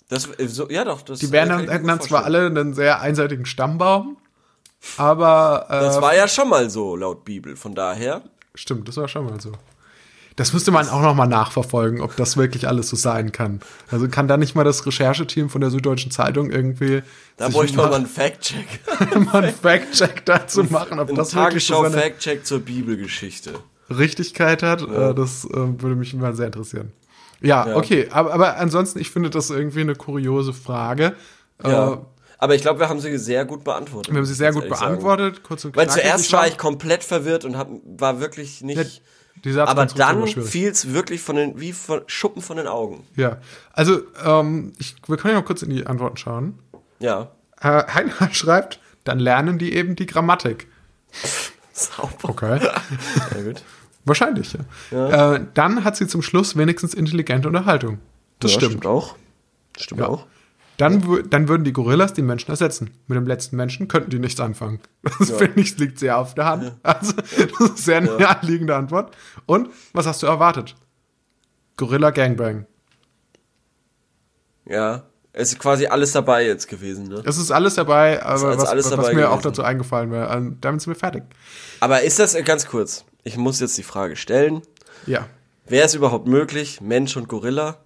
Das, 0.08 0.28
äh, 0.38 0.46
so, 0.46 0.68
ja, 0.68 0.84
doch. 0.84 1.00
Das, 1.00 1.20
Die 1.20 1.32
wären 1.32 1.48
dann, 1.48 1.70
hätten 1.70 1.86
dann 1.86 2.00
zwar 2.02 2.24
alle 2.24 2.44
einen 2.44 2.74
sehr 2.74 3.00
einseitigen 3.00 3.46
Stammbaum, 3.46 4.18
aber 4.98 5.66
äh, 5.70 5.80
Das 5.80 6.02
war 6.02 6.14
ja 6.14 6.28
schon 6.28 6.50
mal 6.50 6.68
so, 6.68 6.96
laut 6.96 7.24
Bibel. 7.24 7.56
Von 7.56 7.74
daher. 7.74 8.22
Stimmt, 8.54 8.88
das 8.88 8.98
war 8.98 9.08
schon 9.08 9.24
mal 9.24 9.40
so. 9.40 9.52
Das 10.36 10.52
müsste 10.52 10.70
man 10.70 10.88
auch 10.88 11.02
noch 11.02 11.14
mal 11.14 11.26
nachverfolgen, 11.26 12.00
ob 12.00 12.16
das 12.16 12.36
wirklich 12.36 12.66
alles 12.66 12.88
so 12.88 12.96
sein 12.96 13.32
kann. 13.32 13.60
Also 13.90 14.08
kann 14.08 14.28
da 14.28 14.36
nicht 14.36 14.54
mal 14.54 14.64
das 14.64 14.86
Rechercheteam 14.86 15.50
von 15.50 15.60
der 15.60 15.70
Süddeutschen 15.70 16.10
Zeitung 16.10 16.50
irgendwie 16.50 17.02
Da 17.36 17.48
bräuchte 17.48 17.76
man 17.76 17.90
mal 17.90 17.96
einen 17.96 18.06
Fact-Check. 18.06 18.66
mal 19.32 19.44
einen 19.44 19.54
Fact-Check 19.54 20.24
dazu 20.24 20.64
machen, 20.64 20.98
ob 21.00 21.10
Ein 21.10 21.16
das 21.16 21.34
wirklich 21.34 21.66
so 21.66 21.74
seine 21.74 21.88
Tagesschau-Fact-Check 21.94 22.46
zur 22.46 22.60
Bibelgeschichte. 22.60 23.52
Richtigkeit 23.90 24.62
hat. 24.62 24.82
Äh, 24.82 25.14
das 25.14 25.44
äh, 25.44 25.50
würde 25.54 25.96
mich 25.96 26.14
mal 26.14 26.34
sehr 26.34 26.46
interessieren. 26.46 26.92
Ja, 27.40 27.66
Ja. 27.68 27.76
okay, 27.76 28.08
aber, 28.10 28.32
aber 28.32 28.56
ansonsten, 28.58 29.00
ich 29.00 29.10
finde 29.10 29.28
das 29.30 29.50
irgendwie 29.50 29.80
eine 29.80 29.94
kuriose 29.96 30.52
Frage. 30.52 31.14
Ja. 31.64 31.92
Äh, 31.94 31.98
Aber 32.38 32.54
ich 32.54 32.62
glaube, 32.62 32.80
wir 32.80 32.88
haben 32.88 33.00
sie 33.00 33.18
sehr 33.18 33.44
gut 33.44 33.64
beantwortet. 33.64 34.12
wir 34.12 34.18
haben 34.18 34.24
sie 34.24 34.34
sehr 34.34 34.52
gut 34.52 34.62
ehrlich 34.64 34.78
sagen. 34.78 34.92
beantwortet, 34.92 35.42
kurz 35.42 35.64
und 35.64 35.76
Weil 35.76 35.86
knackig. 35.86 36.02
zuerst 36.04 36.24
Ich 36.26 36.32
war 36.32 36.46
ich 36.46 36.56
komplett 36.58 37.04
verwirrt 37.04 37.44
und 37.44 37.56
hab, 37.58 37.68
war 37.84 38.18
wirklich 38.20 38.62
nicht. 38.62 39.02
Die 39.44 39.58
aber 39.58 39.86
dann 39.86 40.26
fiel 40.26 40.68
es 40.70 40.92
wirklich 40.92 41.20
von 41.20 41.36
den, 41.36 41.58
wie 41.60 41.72
von 41.72 42.02
Schuppen 42.06 42.42
von 42.42 42.56
den 42.56 42.66
Augen. 42.68 43.04
Ja, 43.16 43.38
also 43.72 44.02
ähm, 44.24 44.72
ich, 44.78 44.94
wir 45.06 45.16
können 45.16 45.34
ja 45.34 45.40
mal 45.40 45.46
kurz 45.46 45.62
in 45.62 45.70
die 45.70 45.86
Antworten 45.86 46.16
schauen. 46.16 46.58
Ja. 47.00 47.30
Äh, 47.60 47.82
Heiner 47.92 48.12
schreibt, 48.32 48.80
dann 49.04 49.18
lernen 49.18 49.58
die 49.58 49.74
eben 49.74 49.96
die 49.96 50.06
Grammatik. 50.06 50.68
Sauber. 51.72 52.28
Okay. 52.30 52.60
Sehr 53.32 53.42
gut. 53.44 53.62
Wahrscheinlich, 54.04 54.56
ja. 54.90 55.34
Äh, 55.34 55.46
dann 55.54 55.84
hat 55.84 55.96
sie 55.96 56.06
zum 56.08 56.22
Schluss 56.22 56.56
wenigstens 56.56 56.92
intelligente 56.94 57.48
Unterhaltung. 57.48 57.98
Das 58.40 58.52
Ja, 58.54 58.60
stimmt. 58.60 58.84
auch. 58.86 59.16
Stimmt 59.78 60.00
Ja. 60.00 60.08
auch. 60.08 60.26
Dann, 60.82 61.30
dann 61.30 61.46
würden 61.46 61.62
die 61.62 61.72
Gorillas 61.72 62.12
die 62.12 62.22
Menschen 62.22 62.50
ersetzen. 62.50 62.90
Mit 63.06 63.14
dem 63.14 63.24
letzten 63.24 63.54
Menschen 63.54 63.86
könnten 63.86 64.10
die 64.10 64.18
nichts 64.18 64.40
anfangen. 64.40 64.80
Das 65.20 65.30
finde 65.30 65.60
ich, 65.60 65.78
liegt 65.78 66.00
sehr 66.00 66.18
auf 66.18 66.34
der 66.34 66.46
Hand. 66.46 66.74
Also, 66.82 67.12
das 67.12 67.32
ist 67.32 67.60
eine 67.60 67.76
sehr 67.76 68.00
naheliegende 68.00 68.74
Antwort. 68.74 69.16
Und, 69.46 69.68
was 69.92 70.08
hast 70.08 70.24
du 70.24 70.26
erwartet? 70.26 70.74
Gorilla 71.76 72.10
Gangbang. 72.10 72.66
Ja. 74.68 75.04
Es 75.32 75.52
ist 75.52 75.60
quasi 75.60 75.86
alles 75.86 76.10
dabei 76.10 76.46
jetzt 76.46 76.66
gewesen, 76.66 77.06
ne? 77.06 77.22
Es 77.24 77.38
ist 77.38 77.52
alles 77.52 77.76
dabei, 77.76 78.20
aber 78.20 78.48
also 78.48 78.48
was, 78.48 78.68
alles 78.68 78.86
was 78.86 78.96
dabei 78.96 79.14
mir 79.14 79.30
auch 79.30 79.34
gewesen. 79.36 79.50
dazu 79.50 79.62
eingefallen 79.62 80.10
wäre. 80.10 80.34
Ähm, 80.36 80.58
Damit 80.60 80.80
sind 80.80 80.94
wir 80.94 80.98
fertig. 80.98 81.22
Aber 81.78 82.02
ist 82.02 82.18
das, 82.18 82.34
äh, 82.34 82.42
ganz 82.42 82.66
kurz, 82.66 83.04
ich 83.22 83.36
muss 83.36 83.60
jetzt 83.60 83.78
die 83.78 83.84
Frage 83.84 84.16
stellen. 84.16 84.62
Ja. 85.06 85.28
Wäre 85.64 85.86
es 85.86 85.94
überhaupt 85.94 86.26
möglich, 86.26 86.80
Mensch 86.80 87.16
und 87.16 87.28
Gorilla? 87.28 87.78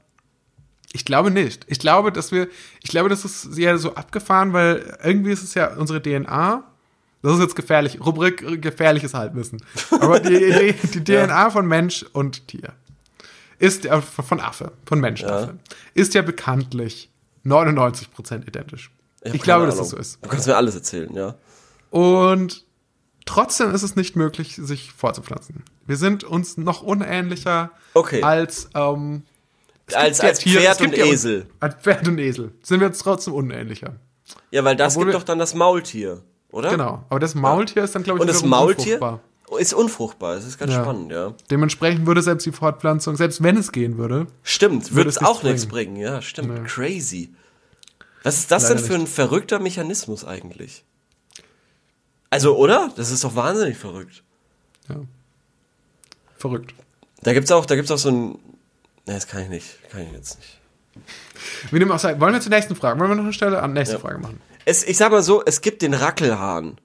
Ich 0.97 1.05
glaube 1.05 1.30
nicht. 1.30 1.66
Ich 1.68 1.78
glaube, 1.78 2.11
dass 2.11 2.32
wir, 2.32 2.49
ich 2.82 2.88
glaube, 2.88 3.11
das 3.11 3.26
ist 3.26 3.42
sehr 3.42 3.76
so 3.76 3.94
abgefahren, 3.94 4.55
weil 4.55 4.99
irgendwie 5.05 5.30
ist 5.30 5.42
es 5.42 5.53
ja 5.53 5.74
unsere 5.76 6.01
DNA. 6.01 6.64
Das 7.20 7.34
ist 7.34 7.40
jetzt 7.40 7.55
gefährlich. 7.55 8.01
Rubrik 8.05 8.40
äh, 8.40 8.57
gefährliches 8.57 9.12
Halbwissen. 9.12 9.62
Aber 9.90 10.20
die, 10.20 10.74
die, 10.82 10.88
die 10.88 11.05
DNA 11.05 11.51
von 11.51 11.66
Mensch 11.66 12.03
und 12.14 12.49
Tier 12.49 12.72
ist 13.59 13.84
ja 13.84 14.01
von 14.01 14.40
Affe, 14.40 14.72
von 14.86 14.99
Menschenaffe, 15.01 15.59
ist 15.92 16.14
ja 16.14 16.22
bekanntlich 16.22 17.11
99% 17.44 18.47
identisch. 18.49 18.90
Ich, 19.22 19.34
hab 19.34 19.42
glaube, 19.42 19.64
keine 19.64 19.66
dass 19.66 19.76
das 19.78 19.88
Ahnung. 19.88 19.90
so 19.90 19.97
ist. 19.99 20.24
Du 20.24 20.28
kannst 20.30 20.47
mir 20.47 20.57
alles 20.57 20.74
erzählen, 20.76 21.14
ja. 21.14 21.34
Und 21.90 22.64
trotzdem 23.26 23.74
ist 23.74 23.82
es 23.82 23.97
nicht 23.97 24.16
möglich, 24.16 24.57
sich 24.57 24.92
fortzupflanzen. 24.92 25.62
Wir 25.86 25.97
sind 25.99 26.24
uns 26.24 26.57
noch 26.57 26.80
unähnlicher 26.82 27.70
Okay. 27.92 28.22
als 28.22 28.68
ähm, 28.74 29.24
es 29.26 29.36
Als, 29.95 30.18
ja 30.18 30.24
als 30.28 30.39
es 30.45 30.53
Pferd 30.53 30.80
und 30.80 30.97
ja- 30.97 31.05
Esel. 31.05 31.47
Als 31.61 31.74
Pferd 31.76 32.09
und 32.09 32.18
Esel 32.18 32.53
sind 32.62 32.80
wir 32.80 32.89
uns 32.89 32.99
trotzdem 32.99 33.34
unähnlicher. 33.34 33.97
Ja, 34.51 34.64
weil 34.64 34.74
das 34.76 34.95
Obwohl 34.95 35.07
gibt 35.07 35.14
wir- 35.14 35.18
doch 35.20 35.24
dann 35.26 35.39
das 35.39 35.55
Maultier, 35.55 36.22
oder? 36.51 36.70
Genau. 36.70 37.05
Aber 37.09 37.20
das 37.20 37.34
Maultier 37.34 37.84
ist 37.84 37.95
dann, 37.95 38.03
glaube 38.03 38.18
ich, 38.18 38.22
Und 38.22 38.26
das 38.28 38.43
Maultier 38.45 38.95
unfruchtbar. 39.01 39.20
ist 39.61 39.74
unfruchtbar. 39.74 40.34
Das 40.34 40.45
ist 40.45 40.59
ganz 40.59 40.72
Ja. 40.72 40.82
spannend, 40.82 41.12
ja. 41.12 41.34
Dementsprechend 41.51 42.07
würde 42.07 42.22
selbst 42.22 42.45
die 42.47 42.53
Fortpflanzung, 42.53 43.14
selbst 43.16 43.43
wenn 43.45 43.57
es 43.57 43.70
gehen 43.70 43.97
würde, 43.99 44.26
Stimmt, 44.43 44.93
Würde 44.95 45.09
es 45.11 45.18
auch 45.18 45.43
nichts 45.45 45.62
nichts 45.62 45.66
bringen. 45.66 45.97
Ja, 45.97 46.20
stimmt. 46.20 46.66
Crazy. 46.66 47.32
Was 48.24 48.39
ist 48.39 48.51
das 48.51 48.64
Leider 48.64 48.74
denn 48.76 48.84
für 48.84 48.95
ein 48.95 49.07
verrückter 49.07 49.61
Mechanismus 49.61 50.24
eigentlich? 50.24 50.84
Also, 52.30 52.57
oder? 52.57 52.91
Das 52.97 53.12
ist 53.12 53.22
doch 53.22 53.37
wahnsinnig 53.37 53.76
verrückt. 53.78 54.24
ja. 54.89 54.97
Verrückt. 56.37 56.74
Da 57.22 57.32
gibt's 57.32 57.51
auch, 57.51 57.64
da 57.66 57.76
gibt's 57.76 57.91
auch 57.91 57.99
so 57.99 58.11
ein. 58.11 58.39
Ne, 59.07 59.14
das 59.14 59.26
kann 59.26 59.42
ich 59.42 59.48
nicht. 59.48 59.90
Kann 59.90 60.02
ich 60.02 60.12
jetzt 60.12 60.38
nicht. 60.38 60.61
Wir 61.70 61.78
nehmen 61.78 61.92
auch 61.92 62.02
Wollen 62.02 62.32
wir 62.34 62.40
zur 62.40 62.50
nächsten 62.50 62.74
Frage? 62.74 62.98
Wollen 62.98 63.11
wir 63.11 63.16
noch 63.16 63.24
eine 63.24 63.32
Stelle 63.32 63.62
an 63.62 63.72
nächste 63.72 63.96
Ja. 63.96 64.00
Frage 64.00 64.18
machen? 64.18 64.40
Es, 64.64 64.82
ich 64.82 64.96
sag 64.96 65.12
mal 65.12 65.22
so, 65.22 65.44
es 65.44 65.61
gibt 65.61 65.82
den 65.82 65.94
Rackelhahn. 65.94 66.78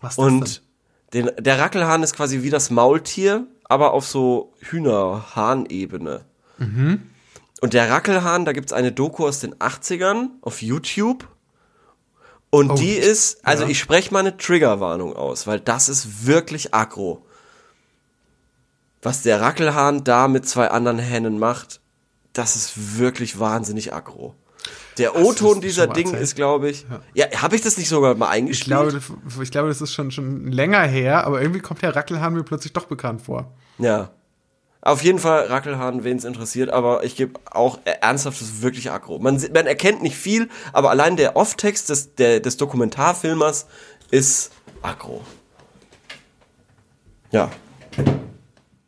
Was 0.00 0.14
ist 0.14 0.18
Und 0.18 0.62
den, 1.14 1.30
der 1.38 1.58
Rackelhahn 1.58 2.02
ist 2.02 2.14
quasi 2.16 2.42
wie 2.42 2.50
das 2.50 2.70
Maultier, 2.70 3.46
aber 3.64 3.92
auf 3.92 4.06
so 4.06 4.52
Hühnerhahn-Ebene. 4.60 6.24
Mhm. 6.58 7.02
Und 7.60 7.74
der 7.74 7.88
Rackelhahn, 7.90 8.44
da 8.44 8.52
gibt's 8.52 8.72
eine 8.72 8.92
Doku 8.92 9.26
aus 9.26 9.40
den 9.40 9.54
80ern 9.54 10.30
auf 10.40 10.62
YouTube. 10.62 11.28
Und 12.50 12.72
Oh, 12.72 12.74
die 12.74 12.92
ist, 12.92 13.46
also 13.46 13.62
ja. 13.64 13.70
ich 13.70 13.78
spreche 13.78 14.12
mal 14.12 14.18
eine 14.20 14.36
Triggerwarnung 14.36 15.14
aus, 15.14 15.46
weil 15.46 15.60
das 15.60 15.88
ist 15.88 16.26
wirklich 16.26 16.74
aggro. 16.74 17.24
Was 19.02 19.22
der 19.22 19.40
Rackelhahn 19.40 20.04
da 20.04 20.28
mit 20.28 20.48
zwei 20.48 20.68
anderen 20.70 20.98
Hähnen 20.98 21.38
macht, 21.38 21.80
das 22.32 22.56
ist 22.56 22.98
wirklich 22.98 23.38
wahnsinnig 23.38 23.92
aggro. 23.92 24.34
Der 24.98 25.16
O-Ton 25.16 25.60
dieser 25.60 25.86
Ding 25.86 26.14
ist, 26.14 26.36
glaube 26.36 26.70
ich. 26.70 26.86
Ja, 27.14 27.26
habe 27.42 27.56
ich 27.56 27.62
das 27.62 27.76
nicht 27.78 27.88
sogar 27.88 28.14
mal 28.14 28.26
Ich 28.26 28.32
eingespielt? 28.32 28.66
glaube, 28.68 28.92
das- 28.92 29.38
ich 29.42 29.50
glaube, 29.50 29.68
das 29.68 29.80
ist 29.80 29.92
schon, 29.92 30.10
schon 30.10 30.52
länger 30.52 30.82
her, 30.82 31.26
aber 31.26 31.40
irgendwie 31.40 31.60
kommt 31.60 31.82
der 31.82 31.96
Rackelhahn 31.96 32.34
mir 32.34 32.44
plötzlich 32.44 32.72
doch 32.72 32.84
bekannt 32.86 33.22
vor. 33.22 33.52
Ja. 33.78 34.10
Auf 34.82 35.02
jeden 35.02 35.18
Fall 35.18 35.46
Rackelhahn, 35.46 36.04
wen 36.04 36.16
es 36.18 36.24
interessiert, 36.24 36.70
aber 36.70 37.04
ich 37.04 37.16
gebe 37.16 37.38
auch 37.50 37.78
ernsthaft, 37.84 38.40
das 38.40 38.48
ist 38.48 38.62
wirklich 38.62 38.90
aggro. 38.90 39.18
Man, 39.18 39.36
man 39.54 39.66
erkennt 39.66 40.02
nicht 40.02 40.16
viel, 40.16 40.48
aber 40.72 40.90
allein 40.90 41.16
der 41.16 41.36
Off-Text 41.36 41.88
des, 41.88 42.14
der, 42.16 42.40
des 42.40 42.56
Dokumentarfilmers 42.56 43.66
ist 44.10 44.52
aggro. 44.82 45.22
Ja. 47.30 47.50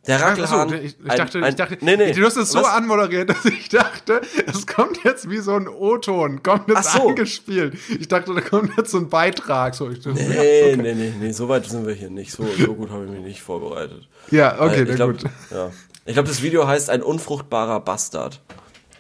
Der 0.07 0.17
Ach 0.17 0.37
so, 0.37 0.43
Rackelhahn. 0.43 0.73
ich, 0.85 0.97
ich 1.03 1.11
ein- 1.11 1.17
dachte, 1.19 1.39
ein- 1.39 1.49
ich 1.51 1.55
dachte, 1.57 1.79
nee, 1.81 1.97
nee. 1.97 2.13
du 2.13 2.25
hast 2.27 2.37
es 2.37 2.51
so 2.53 2.59
Was? 2.61 2.67
anmoderiert, 2.69 3.31
dass 3.31 3.45
ich 3.47 3.69
dachte, 3.71 4.21
es 4.47 4.67
kommt 4.67 5.03
jetzt 5.05 5.31
wie 5.31 5.39
so 5.39 5.55
ein 5.55 5.67
O-Ton, 5.67 6.43
kommt 6.43 6.69
jetzt 6.69 6.93
so. 6.93 7.09
angespielt. 7.09 7.79
Ich 7.99 8.09
dachte, 8.09 8.35
da 8.35 8.41
kommt 8.43 8.77
jetzt 8.77 8.91
so 8.91 8.99
ein 8.99 9.09
Beitrag. 9.09 9.75
So, 9.75 9.89
dachte, 9.89 10.11
Nee, 10.13 10.77
nee, 10.81 10.95
nee, 10.95 11.13
nee, 11.19 11.33
so 11.33 11.49
weit 11.49 11.65
sind 11.67 11.87
wir 11.87 11.95
hier 11.95 12.11
nicht. 12.11 12.33
So, 12.33 12.47
so 12.59 12.75
gut 12.75 12.91
habe 12.91 13.05
ich 13.07 13.11
mich 13.11 13.21
nicht 13.23 13.43
vorbereitet. 13.43 14.07
Ja, 14.31 14.61
okay, 14.61 14.83
na 14.85 14.91
ich 14.91 14.97
glaub, 14.97 15.13
gut. 15.13 15.25
Ja. 15.51 15.71
Ich 16.05 16.13
glaube, 16.13 16.29
das 16.29 16.43
Video 16.43 16.67
heißt 16.67 16.91
ein 16.91 17.03
unfruchtbarer 17.03 17.81
Bastard. 17.81 18.43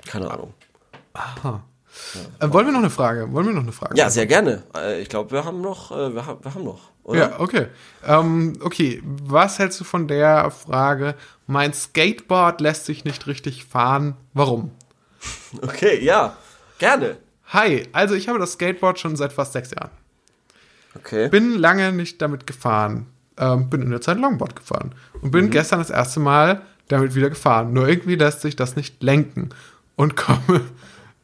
Keine 0.06 0.30
Ahnung. 0.30 0.54
Aha. 1.12 1.62
Äh, 2.40 2.52
wollen 2.52 2.66
wir 2.66 2.72
noch 2.72 2.80
eine 2.80 2.90
Frage? 2.90 3.32
Wollen 3.32 3.46
wir 3.46 3.52
noch 3.54 3.62
eine 3.62 3.72
Frage? 3.72 3.96
Ja, 3.96 4.10
sehr 4.10 4.26
gerne. 4.26 4.62
Äh, 4.76 5.00
Ich 5.02 5.08
glaube, 5.08 5.30
wir 5.32 5.44
haben 5.44 5.60
noch, 5.60 5.90
äh, 5.90 6.14
wir, 6.14 6.26
haben, 6.26 6.44
wir 6.44 6.54
haben 6.54 6.64
noch, 6.64 6.90
oder? 7.02 7.18
Ja, 7.18 7.40
okay. 7.40 7.66
Ähm, 8.06 8.54
okay, 8.60 9.02
was 9.04 9.58
hältst 9.58 9.80
du 9.80 9.84
von 9.84 10.08
der 10.08 10.50
Frage, 10.50 11.14
mein 11.46 11.72
Skateboard 11.72 12.60
lässt 12.60 12.86
sich 12.86 13.04
nicht 13.04 13.26
richtig 13.26 13.64
fahren, 13.64 14.16
warum? 14.32 14.70
Okay, 15.62 16.04
ja, 16.04 16.36
gerne. 16.78 17.16
Hi, 17.48 17.84
also 17.92 18.14
ich 18.14 18.28
habe 18.28 18.38
das 18.38 18.52
Skateboard 18.52 18.98
schon 18.98 19.16
seit 19.16 19.32
fast 19.32 19.52
sechs 19.52 19.70
Jahren. 19.70 19.90
Okay. 20.96 21.28
Bin 21.28 21.54
lange 21.58 21.92
nicht 21.92 22.20
damit 22.22 22.46
gefahren. 22.46 23.06
Ähm, 23.36 23.68
bin 23.70 23.82
in 23.82 23.90
der 23.90 24.00
Zeit 24.00 24.18
Longboard 24.18 24.56
gefahren. 24.56 24.94
Und 25.22 25.30
bin 25.30 25.50
gestern 25.50 25.78
das 25.80 25.90
erste 25.90 26.20
Mal 26.20 26.62
damit 26.88 27.14
wieder 27.14 27.30
gefahren. 27.30 27.72
Nur 27.72 27.88
irgendwie 27.88 28.14
lässt 28.16 28.40
sich 28.42 28.56
das 28.56 28.76
nicht 28.76 29.02
lenken. 29.02 29.50
Und 29.96 30.16
komme 30.16 30.60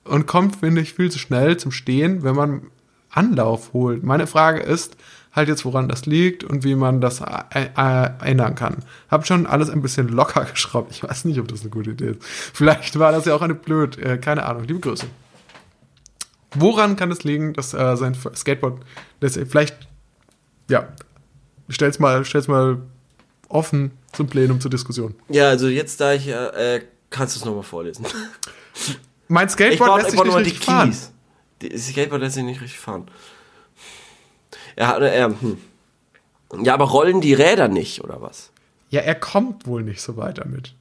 und 0.05 0.27
kommt, 0.27 0.57
finde 0.57 0.81
ich, 0.81 0.95
viel 0.95 1.11
zu 1.11 1.19
schnell 1.19 1.57
zum 1.57 1.73
Stehen, 1.73 2.23
wenn 2.23 2.35
man 2.35 2.63
Anlauf 3.11 3.73
holt. 3.73 4.03
Meine 4.03 4.27
Frage 4.27 4.61
ist 4.61 4.97
halt 5.33 5.49
jetzt, 5.49 5.65
woran 5.65 5.89
das 5.89 6.07
liegt 6.07 6.45
und 6.45 6.65
wie 6.65 6.75
man 6.75 7.01
das 7.01 7.23
ändern 7.51 8.55
kann. 8.55 8.79
Hab 9.09 9.27
schon 9.27 9.47
alles 9.47 9.71
ein 9.71 9.83
bisschen 9.83 10.09
locker 10.09 10.45
geschraubt. 10.51 10.91
Ich 10.93 11.03
weiß 11.03 11.25
nicht, 11.25 11.39
ob 11.39 11.49
das 11.49 11.61
eine 11.61 11.71
gute 11.71 11.91
Idee 11.91 12.11
ist. 12.11 12.25
Vielleicht 12.25 12.99
war 12.99 13.13
das 13.13 13.25
ja 13.27 13.35
auch 13.35 13.43
eine 13.43 13.55
blöd, 13.55 13.99
äh, 13.99 14.19
keine 14.19 14.45
Ahnung. 14.47 14.65
Liebe 14.65 14.81
Grüße. 14.81 15.07
Woran 16.55 16.97
kann 16.97 17.13
es 17.13 17.23
liegen, 17.23 17.53
dass 17.53 17.75
äh, 17.75 17.97
sein 17.97 18.17
Skateboard, 18.35 18.81
dass 19.21 19.37
vielleicht, 19.37 19.77
ja, 20.69 20.89
stell's 21.69 22.01
mal, 22.01 22.25
stell's 22.25 22.49
mal 22.49 22.79
offen 23.49 23.93
zum 24.13 24.27
Plenum 24.27 24.61
zur 24.61 24.71
Diskussion. 24.71 25.15
Ja, 25.29 25.49
also 25.49 25.69
jetzt 25.69 26.01
da 26.01 26.13
ich, 26.13 26.27
äh, 26.27 26.77
äh, 26.77 26.81
kannst 27.11 27.37
du 27.37 27.41
es 27.41 27.45
nochmal 27.45 27.63
vorlesen. 27.63 28.05
Mein 29.31 29.49
Skateboard 29.49 30.03
lässt 30.03 30.11
sich 30.11 30.25
nicht 30.25 30.37
richtig 30.37 30.65
fahren. 30.65 30.97
Das 31.61 31.87
Skateboard 31.87 32.21
lässt 32.21 32.35
sich 32.35 32.43
nicht 32.43 32.61
richtig 32.61 32.81
fahren. 32.81 33.07
Ja, 34.77 34.99
äh, 34.99 35.23
hm. 35.23 35.59
ja, 36.65 36.75
aber 36.75 36.87
rollen 36.87 37.21
die 37.21 37.35
Räder 37.35 37.69
nicht, 37.69 38.03
oder 38.03 38.21
was? 38.21 38.51
Ja, 38.89 39.03
er 39.03 39.15
kommt 39.15 39.69
wohl 39.69 39.85
nicht 39.85 40.01
so 40.03 40.17
weit 40.17 40.39
damit. 40.39 40.75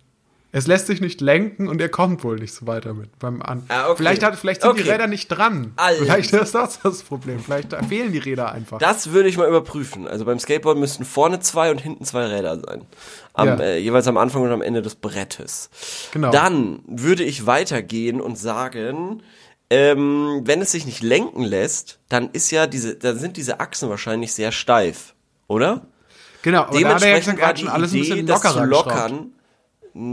Es 0.52 0.66
lässt 0.66 0.88
sich 0.88 1.00
nicht 1.00 1.22
lenken 1.22 1.68
und 1.68 1.80
er 1.80 1.90
kommt 1.90 2.24
wohl 2.24 2.38
nicht 2.38 2.54
so 2.56 2.66
weit 2.66 2.86
damit. 2.86 3.20
Beim 3.20 3.42
An 3.44 3.64
Ah, 3.68 3.86
okay. 3.88 3.98
Vielleicht, 3.98 4.24
hat, 4.24 4.36
vielleicht 4.36 4.64
sind 4.64 4.78
die 4.78 4.82
Okay. 4.82 4.92
Räder 4.94 5.06
nicht 5.06 5.28
dran. 5.28 5.74
Also. 5.76 6.04
Vielleicht 6.04 6.34
ist 6.34 6.56
das 6.56 6.80
das 6.82 7.04
Problem. 7.04 7.40
Vielleicht 7.40 7.76
fehlen 7.88 8.12
die 8.12 8.18
Räder 8.18 8.52
einfach. 8.52 8.80
Das 8.80 9.12
würde 9.12 9.30
ich 9.30 9.38
mal 9.38 9.48
überprüfen. 9.48 10.08
Also 10.08 10.26
beim 10.26 10.40
Skateboard 10.40 10.78
müssten 10.80 11.06
vorne 11.06 11.40
zwei 11.40 11.70
und 11.70 11.80
hinten 11.80 12.04
zwei 12.04 12.26
Räder 12.26 12.60
sein. 12.60 12.82
Am, 13.34 13.48
Ja. 13.48 13.60
äh, 13.60 13.78
jeweils 13.78 14.08
am 14.08 14.18
Anfang 14.18 14.42
und 14.42 14.52
am 14.52 14.64
Ende 14.64 14.82
des 14.82 14.96
Brettes. 14.96 15.70
Genau. 16.14 16.32
Dann 16.32 16.80
würde 16.88 17.24
ich 17.24 17.46
weitergehen 17.46 18.20
und 18.20 18.36
sagen, 18.38 19.22
ähm, 19.70 20.42
wenn 20.46 20.62
es 20.64 20.72
sich 20.72 20.88
nicht 20.88 21.04
lenken 21.04 21.44
lässt, 21.44 22.00
dann 22.10 22.30
ist 22.32 22.50
ja 22.50 22.66
diese, 22.66 22.96
dann 22.96 23.20
sind 23.20 23.38
diese 23.38 23.60
Achsen 23.60 23.88
wahrscheinlich 23.90 24.34
sehr 24.34 24.52
steif, 24.52 25.14
oder? 25.48 25.86
genau, 26.42 26.64
aber 26.64 26.72
da 26.72 26.96
hat 26.96 27.04
er 27.04 27.10
ja 27.10 27.20
Dementsprechend 27.20 27.36
gesagt, 27.36 27.40
er 27.42 27.48
hat 27.50 27.58
die 27.58 27.62
schon 27.62 27.70
alles 27.70 27.92
ein 27.92 27.98
Idee, 27.98 28.10
bisschen 28.10 28.26
das 28.26 28.42
zu 28.42 28.48
lockerer 28.48 28.66
lockern, 28.66 29.14
mh, 29.14 29.26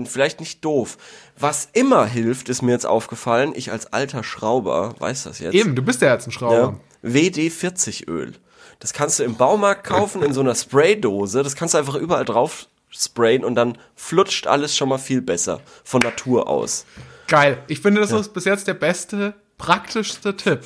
vielleicht 0.05 0.41
nicht 0.41 0.65
doof. 0.65 0.99
Was 1.39 1.69
immer 1.73 2.07
hilft, 2.07 2.49
ist 2.49 2.63
mir 2.63 2.73
jetzt 2.73 2.87
aufgefallen, 2.87 3.53
ich 3.55 3.71
als 3.73 3.93
alter 3.93 4.23
Schrauber 4.25 4.95
weiß 4.99 5.25
das 5.25 5.39
jetzt. 5.39 5.55
Eben, 5.55 5.75
du 5.75 5.83
bist 5.83 6.03
ja 6.03 6.13
jetzt 6.13 6.27
ein 6.27 6.33
Schrauber. 6.33 6.79
Ja. 7.03 7.11
WD-40 7.11 8.09
Öl. 8.09 8.33
Das 8.81 8.93
kannst 8.93 9.19
du 9.19 9.25
im 9.25 9.37
Baumarkt 9.37 9.85
kaufen 9.85 10.23
in 10.23 10.33
so 10.33 10.41
einer 10.41 10.55
Spraydose. 10.55 11.43
Das 11.43 11.57
kannst 11.57 11.75
du 11.75 11.79
einfach 11.79 11.95
überall 11.95 12.25
drauf 12.25 12.67
sprayen 12.91 13.45
und 13.45 13.55
dann 13.55 13.79
flutscht 13.95 14.47
alles 14.47 14.77
schon 14.77 14.89
mal 14.89 14.99
viel 14.99 15.21
besser 15.21 15.61
von 15.85 16.01
Natur 16.01 16.49
aus. 16.49 16.87
Geil. 17.27 17.59
Ich 17.69 17.81
finde, 17.81 18.01
das 18.01 18.13
ist 18.13 18.33
bis 18.33 18.45
jetzt 18.45 18.67
der 18.69 18.75
beste, 18.75 19.35
praktischste 19.59 20.37
Tipp, 20.37 20.61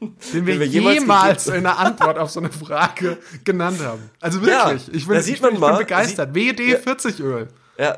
den 0.00 0.46
wir, 0.46 0.54
Den 0.54 0.60
wir 0.60 0.66
jemals 0.66 0.94
jemals 1.00 1.46
in 1.48 1.54
einer 1.54 1.78
Antwort 1.78 2.18
auf 2.18 2.30
so 2.30 2.40
eine 2.40 2.52
Frage 2.52 3.18
genannt 3.44 3.80
haben. 3.82 4.10
Also 4.20 4.40
Ja, 4.40 4.66
wirklich. 4.70 4.94
ich 4.94 5.06
bin, 5.06 5.16
da 5.16 5.22
sieht 5.22 5.36
ich, 5.36 5.40
man 5.42 5.54
ich 5.54 5.58
mal, 5.58 5.70
bin 5.70 5.78
begeistert. 5.78 6.34
WD-40-Öl. 6.34 7.40
Ja, 7.42 7.46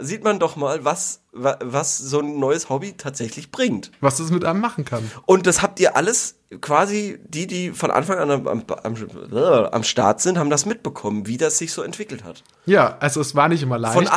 sieht 0.03 0.25
man 0.25 0.39
doch 0.41 0.57
mal, 0.57 0.85
was, 0.85 1.21
wa- 1.33 1.59
was 1.63 1.99
so 1.99 2.19
ein 2.21 2.39
neues 2.41 2.69
Hobby 2.69 2.95
tatsächlich 2.97 3.51
bringt. 3.53 3.91
Was 4.01 4.17
das 4.17 4.31
mit 4.31 4.45
einem 4.45 4.61
machen 4.61 4.85
kann. 4.85 5.09
Und 5.27 5.47
das 5.47 5.63
habt 5.63 5.79
ihr 5.81 5.97
alles, 5.97 6.35
quasi 6.61 7.19
die, 7.25 7.47
die 7.47 7.71
von 7.71 7.91
Anfang 7.93 8.19
an 8.19 8.31
am, 8.31 8.49
am, 8.49 8.65
am, 8.83 8.95
äh, 8.95 9.65
Start 9.85 10.21
sind, 10.21 10.37
haben 10.39 10.51
das 10.51 10.67
mitbekommen, 10.67 11.27
wie 11.29 11.37
das 11.37 11.59
sich 11.59 11.73
so 11.73 11.83
entwickelt 11.83 12.25
hat. 12.25 12.43
Ja, 12.67 12.97
also 12.99 13.21
es 13.21 13.35
war 13.37 13.49
nicht 13.49 13.63
immer 13.63 13.79
leicht. 13.79 13.95
Von 13.95 14.09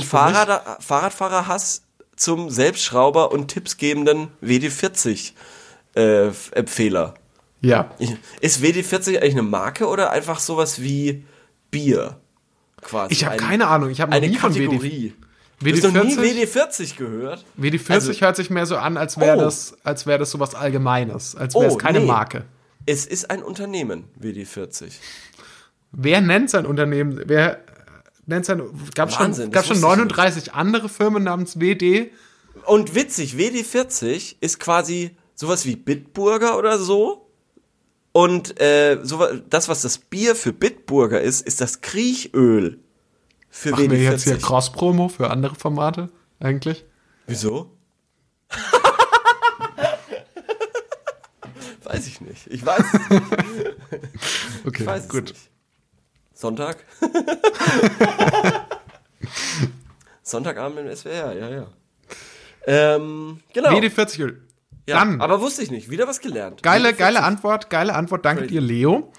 mich. 0.00 0.06
Fahrrad, 0.08 0.82
Fahrradfahrerhass 0.82 1.82
zum 2.16 2.50
Selbstschrauber 2.50 3.30
und 3.32 3.48
tippsgebenden 3.48 4.28
WD40-Empfehler. 5.94 7.14
Ja. 7.60 7.90
Ist 8.40 8.62
WD40 8.62 9.16
eigentlich 9.18 9.32
eine 9.32 9.42
Marke 9.42 9.86
oder 9.88 10.10
einfach 10.10 10.38
sowas 10.38 10.80
wie 10.80 11.24
Bier? 11.70 12.20
Quasi. 12.88 13.12
Ich 13.12 13.24
habe 13.24 13.34
Ein- 13.34 13.40
keine 13.40 13.66
Ahnung. 13.68 13.90
Ich 13.90 14.00
habe 14.00 14.10
noch 14.10 14.16
Eine 14.16 14.28
nie 14.28 14.36
von 14.36 14.54
WD, 14.54 14.64
Kategorie. 14.66 15.12
Du 15.60 15.72
hast 15.72 15.82
noch 15.92 16.04
nie 16.04 16.16
WD40. 16.16 16.94
WD40 16.94 16.96
gehört? 16.96 17.44
WD40 17.56 17.90
Also- 17.92 18.12
hört 18.20 18.36
sich 18.36 18.48
mehr 18.50 18.64
so 18.64 18.76
an, 18.76 18.96
als 18.96 19.18
wäre 19.18 19.36
Oh. 19.36 19.40
das, 19.40 19.76
als 19.84 20.06
wäre 20.06 20.18
das 20.18 20.30
sowas 20.30 20.54
Allgemeines, 20.54 21.34
als 21.36 21.54
wäre 21.54 21.64
Oh, 21.64 21.76
es 21.76 21.78
keine 21.78 22.00
nee. 22.00 22.06
Marke. 22.06 22.44
Es 22.86 23.04
ist 23.04 23.30
ein 23.30 23.42
Unternehmen, 23.42 24.04
WD40. 24.18 24.92
Wer 25.92 26.20
nennt 26.22 26.48
sein 26.48 26.64
Unternehmen? 26.64 27.20
Wer 27.26 27.60
nennt 28.26 28.46
sein? 28.46 28.62
Gab 28.94 29.12
schon, 29.12 29.50
gab 29.50 29.64
schon 29.66 29.70
wusste 29.70 29.72
ich 29.74 29.80
39 29.80 30.54
andere 30.54 30.88
Firmen 30.88 31.24
namens 31.24 31.58
WD. 31.60 32.10
Und 32.64 32.94
witzig, 32.94 33.34
WD40 33.36 34.36
ist 34.40 34.58
quasi 34.60 35.16
sowas 35.34 35.66
wie 35.66 35.76
Bitburger 35.76 36.56
oder 36.58 36.78
so. 36.78 37.27
Und 38.12 38.60
äh, 38.60 38.98
so, 39.02 39.26
das, 39.48 39.68
was 39.68 39.82
das 39.82 39.98
Bier 39.98 40.34
für 40.34 40.52
Bitburger 40.52 41.20
ist, 41.20 41.46
ist 41.46 41.60
das 41.60 41.80
Kriechöl 41.80 42.78
für 43.50 43.70
Machen 43.70 43.90
wir 43.90 43.98
jetzt 44.02 44.24
hier 44.24 44.36
WD40. 44.38 44.40
Cross-Promo 44.42 45.08
für 45.08 45.30
andere 45.30 45.54
Formate 45.54 46.08
eigentlich? 46.40 46.84
Wieso? 47.26 47.70
weiß 51.84 52.06
ich 52.06 52.20
nicht. 52.20 52.46
Ich 52.48 52.64
weiß, 52.64 52.82
Okay, 54.66 54.82
ich 54.82 54.86
weiß 54.86 55.02
es 55.04 55.08
gut. 55.08 55.24
nicht. 55.24 55.50
Sonntag? 56.34 56.84
Sonntagabend 60.22 60.78
im 60.78 60.94
SWR, 60.94 61.32
ja, 61.34 61.48
ja. 61.48 61.66
Ähm, 62.66 63.40
genau. 63.52 63.70
WD40 63.70 64.20
Öl. 64.22 64.42
Ja, 64.88 64.98
Dann, 64.98 65.20
aber 65.20 65.40
wusste 65.40 65.62
ich 65.62 65.70
nicht. 65.70 65.90
Wieder 65.90 66.06
was 66.08 66.20
gelernt. 66.20 66.62
geile, 66.62 66.88
WD40. 66.90 66.96
geile 66.96 67.22
Antwort, 67.22 67.70
geile 67.70 67.94
Antwort. 67.94 68.24
Danke 68.24 68.42
Crazy. 68.42 68.54
dir, 68.54 68.60
Leo. 68.60 69.12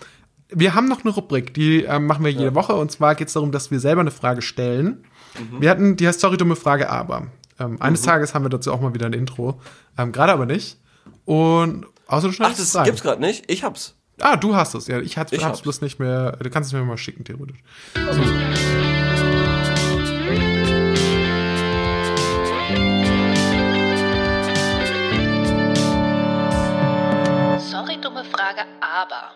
Wir 0.51 0.73
haben 0.73 0.87
noch 0.87 1.03
eine 1.05 1.13
Rubrik, 1.13 1.53
die 1.53 1.83
ähm, 1.83 2.07
machen 2.07 2.25
wir 2.25 2.31
jede 2.31 2.55
Woche. 2.55 2.73
Und 2.73 2.91
zwar 2.91 3.13
geht 3.15 3.27
es 3.27 3.33
darum, 3.33 3.51
dass 3.51 3.69
wir 3.69 3.79
selber 3.79 4.01
eine 4.01 4.11
Frage 4.11 4.41
stellen. 4.41 5.05
Mhm. 5.37 5.61
Wir 5.61 5.69
hatten, 5.69 5.95
die 5.95 6.07
heißt 6.07 6.19
Sorry, 6.19 6.37
dumme 6.37 6.55
Frage, 6.55 6.89
aber. 6.89 7.27
Ähm, 7.59 7.79
eines 7.81 8.01
Tages 8.01 8.33
haben 8.33 8.45
wir 8.45 8.49
dazu 8.49 8.71
auch 8.73 8.81
mal 8.81 8.93
wieder 8.93 9.05
ein 9.05 9.13
Intro. 9.13 9.61
Ähm, 9.97 10.11
Gerade 10.11 10.31
aber 10.33 10.45
nicht. 10.47 10.79
Und 11.25 11.85
außer 12.07 12.29
du 12.29 12.33
Ach, 12.39 12.49
das 12.49 12.59
es 12.59 12.75
rein. 12.75 12.85
gibt's 12.85 13.03
gerade 13.03 13.21
nicht? 13.21 13.43
Ich 13.51 13.63
hab's. 13.63 13.95
Ah, 14.21 14.35
du 14.37 14.55
hast 14.55 14.73
es. 14.75 14.87
Ja, 14.87 14.99
ich, 14.99 15.17
hab's, 15.17 15.31
Ich 15.31 15.39
hab's 15.43 15.49
hab's. 15.57 15.61
bloß 15.61 15.81
nicht 15.81 15.99
mehr. 15.99 16.31
Du 16.41 16.49
kannst 16.49 16.69
es 16.69 16.73
mir 16.73 16.83
mal 16.83 16.97
schicken, 16.97 17.23
theoretisch. 17.23 17.59
So. 18.11 18.21
Aber. 28.99 29.31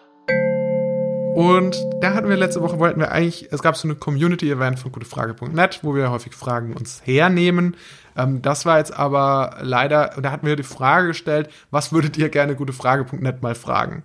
Und 1.36 1.76
da 2.00 2.14
hatten 2.14 2.30
wir 2.30 2.38
letzte 2.38 2.62
Woche, 2.62 2.78
wollten 2.78 3.00
wir 3.00 3.12
eigentlich, 3.12 3.52
es 3.52 3.64
gab 3.64 3.76
so 3.76 3.88
eine 3.88 3.96
Community-Event 3.96 4.80
von 4.80 4.92
gutefrage.net, 4.92 5.80
wo 5.82 5.96
wir 5.96 6.12
häufig 6.12 6.34
Fragen 6.34 6.76
uns 6.76 7.02
hernehmen. 7.06 7.76
Ähm, 8.16 8.44
das 8.44 8.68
war 8.68 8.78
jetzt 8.78 8.96
aber 8.96 9.58
leider, 9.62 10.14
da 10.22 10.32
hatten 10.32 10.46
wir 10.46 10.56
die 10.56 10.64
Frage 10.64 11.08
gestellt, 11.08 11.50
was 11.72 11.92
würdet 11.92 12.18
ihr 12.18 12.30
gerne 12.30 12.56
gutefrage.net 12.56 13.42
mal 13.42 13.56
fragen? 13.56 14.04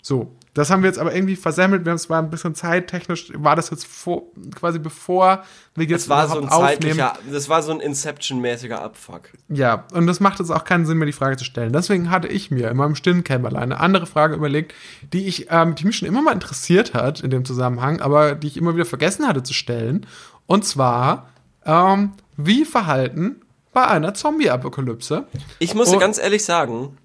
So, 0.00 0.34
das 0.54 0.70
haben 0.70 0.82
wir 0.82 0.88
jetzt 0.88 0.98
aber 0.98 1.14
irgendwie 1.14 1.36
versemmelt. 1.36 1.84
Wir 1.84 1.90
haben 1.90 1.96
es 1.96 2.10
war 2.10 2.20
ein 2.20 2.30
bisschen 2.30 2.54
zeittechnisch, 2.54 3.32
war 3.36 3.54
das 3.54 3.70
jetzt 3.70 3.86
vor, 3.86 4.22
quasi 4.54 4.80
bevor 4.80 5.44
wir 5.76 5.86
jetzt 5.86 6.02
Das 6.02 6.08
war 6.08 6.28
so 6.28 6.40
ein 6.40 6.48
zeitlicher, 6.48 7.12
das 7.30 7.48
war 7.48 7.62
so 7.62 7.72
ein 7.72 7.80
Inception-mäßiger 7.80 8.80
Abfuck. 8.80 9.30
Ja, 9.48 9.84
und 9.92 10.08
das 10.08 10.18
macht 10.18 10.40
jetzt 10.40 10.50
auch 10.50 10.64
keinen 10.64 10.86
Sinn 10.86 10.98
mehr, 10.98 11.06
die 11.06 11.12
Frage 11.12 11.36
zu 11.36 11.44
stellen. 11.44 11.72
Deswegen 11.72 12.10
hatte 12.10 12.26
ich 12.26 12.50
mir 12.50 12.68
in 12.68 12.76
meinem 12.76 12.96
stillen 12.96 13.22
Kämmerlein 13.22 13.62
eine 13.64 13.80
andere 13.80 14.06
Frage 14.06 14.34
überlegt, 14.34 14.74
die 15.12 15.26
ich, 15.26 15.46
ähm, 15.50 15.76
die 15.76 15.84
mich 15.84 15.98
schon 15.98 16.08
immer 16.08 16.22
mal 16.22 16.32
interessiert 16.32 16.94
hat 16.94 17.20
in 17.20 17.30
dem 17.30 17.44
Zusammenhang, 17.44 18.00
aber 18.00 18.34
die 18.34 18.48
ich 18.48 18.56
immer 18.56 18.74
wieder 18.74 18.86
vergessen 18.86 19.28
hatte 19.28 19.44
zu 19.44 19.54
stellen. 19.54 20.06
Und 20.46 20.64
zwar, 20.64 21.28
ähm, 21.64 22.12
wie 22.36 22.64
verhalten 22.64 23.40
bei 23.72 23.86
einer 23.86 24.14
Zombie-Apokalypse? 24.14 25.26
Ich 25.60 25.74
muss 25.74 25.90
dir 25.90 25.98
ganz 25.98 26.18
ehrlich 26.18 26.44
sagen, 26.44 26.96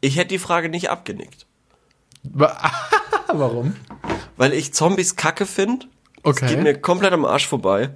ich 0.00 0.16
hätte 0.16 0.28
die 0.28 0.38
Frage 0.38 0.68
nicht 0.68 0.90
abgenickt. 0.90 1.47
Warum? 3.32 3.76
Weil 4.36 4.52
ich 4.52 4.72
Zombies 4.74 5.16
kacke 5.16 5.46
finde. 5.46 5.86
Okay. 6.22 6.48
Geht 6.48 6.62
mir 6.62 6.80
komplett 6.80 7.12
am 7.12 7.24
Arsch 7.24 7.46
vorbei. 7.46 7.90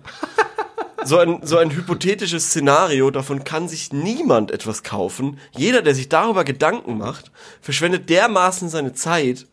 so 1.04 1.18
ein, 1.18 1.40
so 1.42 1.58
ein 1.58 1.70
hypothetisches 1.70 2.46
Szenario, 2.46 3.10
davon 3.10 3.44
kann 3.44 3.68
sich 3.68 3.92
niemand 3.92 4.50
etwas 4.50 4.82
kaufen. 4.82 5.38
Jeder, 5.56 5.82
der 5.82 5.94
sich 5.94 6.08
darüber 6.08 6.44
Gedanken 6.44 6.98
macht, 6.98 7.30
verschwendet 7.60 8.08
dermaßen 8.08 8.68
seine 8.68 8.92
Zeit, 8.92 9.46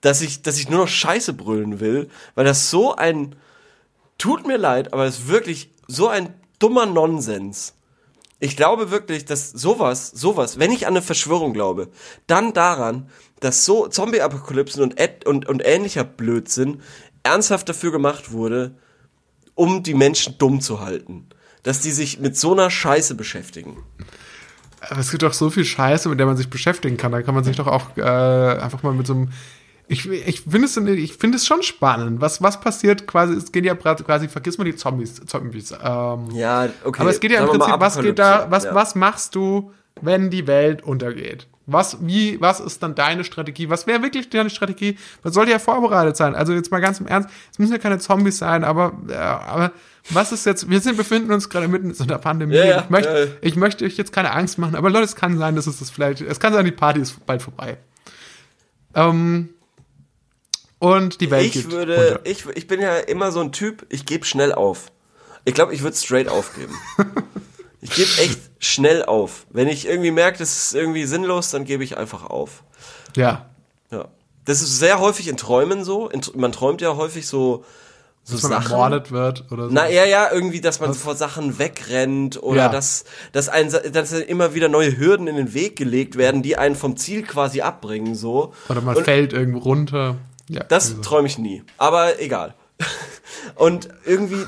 dass 0.00 0.20
ich, 0.20 0.42
dass 0.42 0.58
ich 0.58 0.68
nur 0.68 0.80
noch 0.80 0.88
Scheiße 0.88 1.32
brüllen 1.32 1.80
will, 1.80 2.08
weil 2.34 2.44
das 2.44 2.70
so 2.70 2.94
ein, 2.94 3.36
tut 4.18 4.46
mir 4.46 4.56
leid, 4.56 4.92
aber 4.92 5.04
es 5.04 5.20
ist 5.20 5.28
wirklich 5.28 5.70
so 5.86 6.08
ein 6.08 6.34
dummer 6.58 6.86
Nonsens. 6.86 7.74
Ich 8.42 8.56
glaube 8.56 8.90
wirklich, 8.90 9.24
dass 9.24 9.52
sowas, 9.52 10.08
sowas, 10.08 10.58
wenn 10.58 10.72
ich 10.72 10.88
an 10.88 10.94
eine 10.94 11.02
Verschwörung 11.02 11.52
glaube, 11.52 11.90
dann 12.26 12.52
daran, 12.52 13.08
dass 13.38 13.64
so 13.64 13.86
Zombie-Apokalypsen 13.86 14.82
und, 14.82 15.26
und, 15.26 15.48
und 15.48 15.62
ähnlicher 15.64 16.02
Blödsinn 16.02 16.80
ernsthaft 17.22 17.68
dafür 17.68 17.92
gemacht 17.92 18.32
wurde, 18.32 18.74
um 19.54 19.84
die 19.84 19.94
Menschen 19.94 20.38
dumm 20.38 20.60
zu 20.60 20.80
halten. 20.80 21.28
Dass 21.62 21.82
die 21.82 21.92
sich 21.92 22.18
mit 22.18 22.36
so 22.36 22.50
einer 22.50 22.68
Scheiße 22.68 23.14
beschäftigen. 23.14 23.76
Aber 24.80 24.98
es 24.98 25.12
gibt 25.12 25.22
doch 25.22 25.34
so 25.34 25.48
viel 25.48 25.64
Scheiße, 25.64 26.08
mit 26.08 26.18
der 26.18 26.26
man 26.26 26.36
sich 26.36 26.50
beschäftigen 26.50 26.96
kann. 26.96 27.12
Da 27.12 27.22
kann 27.22 27.36
man 27.36 27.44
sich 27.44 27.54
doch 27.54 27.68
auch 27.68 27.96
äh, 27.96 28.02
einfach 28.02 28.82
mal 28.82 28.92
mit 28.92 29.06
so 29.06 29.14
einem. 29.14 29.28
Ich, 29.88 30.08
ich 30.08 30.42
finde 30.42 30.66
es, 30.66 30.76
ich 30.76 31.14
finde 31.14 31.36
es 31.36 31.46
schon 31.46 31.62
spannend. 31.62 32.20
Was, 32.20 32.40
was 32.42 32.60
passiert 32.60 33.06
quasi? 33.06 33.34
Es 33.34 33.52
geht 33.52 33.64
ja 33.64 33.74
quasi, 33.74 34.28
vergiss 34.28 34.56
mal 34.56 34.64
die 34.64 34.76
Zombies. 34.76 35.20
Zombies 35.26 35.72
ähm, 35.72 36.30
Ja, 36.32 36.68
okay. 36.84 37.00
aber 37.00 37.10
es 37.10 37.20
geht 37.20 37.32
ja 37.32 37.40
im 37.40 37.46
sagen 37.46 37.58
Prinzip, 37.58 37.80
was 37.80 38.00
geht 38.00 38.18
da, 38.18 38.46
was, 38.48 38.64
ja. 38.64 38.74
was 38.74 38.94
machst 38.94 39.34
du, 39.34 39.72
wenn 40.00 40.30
die 40.30 40.46
Welt 40.46 40.82
untergeht? 40.82 41.46
Was, 41.66 41.98
wie, 42.00 42.40
was 42.40 42.58
ist 42.58 42.82
dann 42.82 42.94
deine 42.94 43.22
Strategie? 43.22 43.68
Was 43.68 43.86
wäre 43.86 44.02
wirklich 44.02 44.30
deine 44.30 44.50
Strategie? 44.50 44.98
Man 45.22 45.32
sollte 45.32 45.52
ja 45.52 45.58
vorbereitet 45.58 46.16
sein. 46.16 46.34
Also 46.34 46.52
jetzt 46.52 46.70
mal 46.70 46.80
ganz 46.80 46.98
im 46.98 47.06
Ernst, 47.06 47.28
es 47.52 47.58
müssen 47.58 47.72
ja 47.72 47.78
keine 47.78 47.98
Zombies 47.98 48.38
sein, 48.38 48.64
aber, 48.64 48.92
äh, 49.08 49.14
aber 49.14 49.72
was 50.10 50.32
ist 50.32 50.44
jetzt, 50.44 50.68
wir 50.68 50.80
sind, 50.80 50.96
befinden 50.96 51.32
uns 51.32 51.48
gerade 51.48 51.68
mitten 51.68 51.90
in 51.90 51.94
so 51.94 52.02
einer 52.02 52.18
Pandemie. 52.18 52.56
Ja, 52.56 52.64
ja, 52.64 52.80
ich, 52.80 52.90
möchte, 52.90 53.10
ja. 53.10 53.26
ich 53.40 53.56
möchte 53.56 53.84
euch 53.84 53.96
jetzt 53.96 54.12
keine 54.12 54.32
Angst 54.32 54.58
machen, 54.58 54.74
aber 54.74 54.90
Leute, 54.90 55.04
es 55.04 55.14
kann 55.14 55.38
sein, 55.38 55.54
dass 55.54 55.68
es 55.68 55.78
das 55.78 55.90
vielleicht, 55.90 56.20
es 56.20 56.40
kann 56.40 56.52
sein, 56.52 56.64
die 56.64 56.72
Party 56.72 57.00
ist 57.00 57.24
bald 57.26 57.42
vorbei. 57.42 57.78
Ähm, 58.94 59.50
und 60.82 61.20
die 61.20 61.30
Welt 61.30 61.46
Ich 61.46 61.52
geht 61.52 61.70
würde, 61.70 61.96
unter. 62.18 62.26
ich, 62.30 62.44
ich 62.54 62.66
bin 62.66 62.80
ja 62.80 62.96
immer 62.96 63.30
so 63.30 63.40
ein 63.40 63.52
Typ, 63.52 63.86
ich 63.88 64.04
gebe 64.04 64.24
schnell 64.24 64.52
auf. 64.52 64.90
Ich 65.44 65.54
glaube, 65.54 65.72
ich 65.74 65.82
würde 65.82 65.96
straight 65.96 66.28
aufgeben. 66.28 66.74
ich 67.80 67.90
gebe 67.90 68.10
echt 68.20 68.40
schnell 68.58 69.04
auf. 69.04 69.46
Wenn 69.50 69.68
ich 69.68 69.86
irgendwie 69.86 70.10
merke, 70.10 70.38
das 70.38 70.56
ist 70.64 70.74
irgendwie 70.74 71.04
sinnlos, 71.04 71.50
dann 71.50 71.64
gebe 71.64 71.84
ich 71.84 71.96
einfach 71.98 72.24
auf. 72.26 72.62
Ja. 73.16 73.46
Ja. 73.90 74.08
Das 74.44 74.60
ist 74.60 74.78
sehr 74.80 74.98
häufig 74.98 75.28
in 75.28 75.36
Träumen 75.36 75.84
so. 75.84 76.08
In, 76.08 76.20
man 76.34 76.50
träumt 76.52 76.80
ja 76.80 76.96
häufig 76.96 77.26
so, 77.28 77.64
so 78.24 78.34
Dass 78.34 78.42
man 78.42 78.52
Sachen. 78.62 78.72
ermordet 78.72 79.12
wird 79.12 79.44
oder 79.52 79.66
so. 79.68 79.70
Na 79.72 79.88
ja, 79.88 80.04
ja, 80.04 80.30
irgendwie, 80.32 80.60
dass 80.60 80.80
man 80.80 80.94
vor 80.94 81.14
Sachen 81.14 81.58
wegrennt 81.60 82.42
oder 82.42 82.62
Ja. 82.62 82.68
dass, 82.68 83.04
dass, 83.32 83.48
ein, 83.48 83.70
dass 83.92 84.12
immer 84.12 84.54
wieder 84.54 84.68
neue 84.68 84.96
Hürden 84.96 85.26
in 85.28 85.36
den 85.36 85.54
Weg 85.54 85.76
gelegt 85.76 86.16
werden, 86.16 86.42
die 86.42 86.56
einen 86.56 86.74
vom 86.76 86.96
Ziel 86.96 87.22
quasi 87.22 87.60
abbringen, 87.62 88.14
so. 88.16 88.52
Oder 88.68 88.80
man 88.80 88.96
Und- 88.96 89.04
fällt 89.04 89.32
irgendwo 89.32 89.58
runter. 89.60 90.16
Ja, 90.54 90.64
Das 90.64 90.90
irgendwie 90.90 91.04
so. 91.04 91.10
träume 91.10 91.26
ich 91.28 91.38
nie. 91.38 91.62
Aber 91.78 92.20
egal. 92.20 92.54
Und 93.54 93.88
irgendwie, 94.04 94.42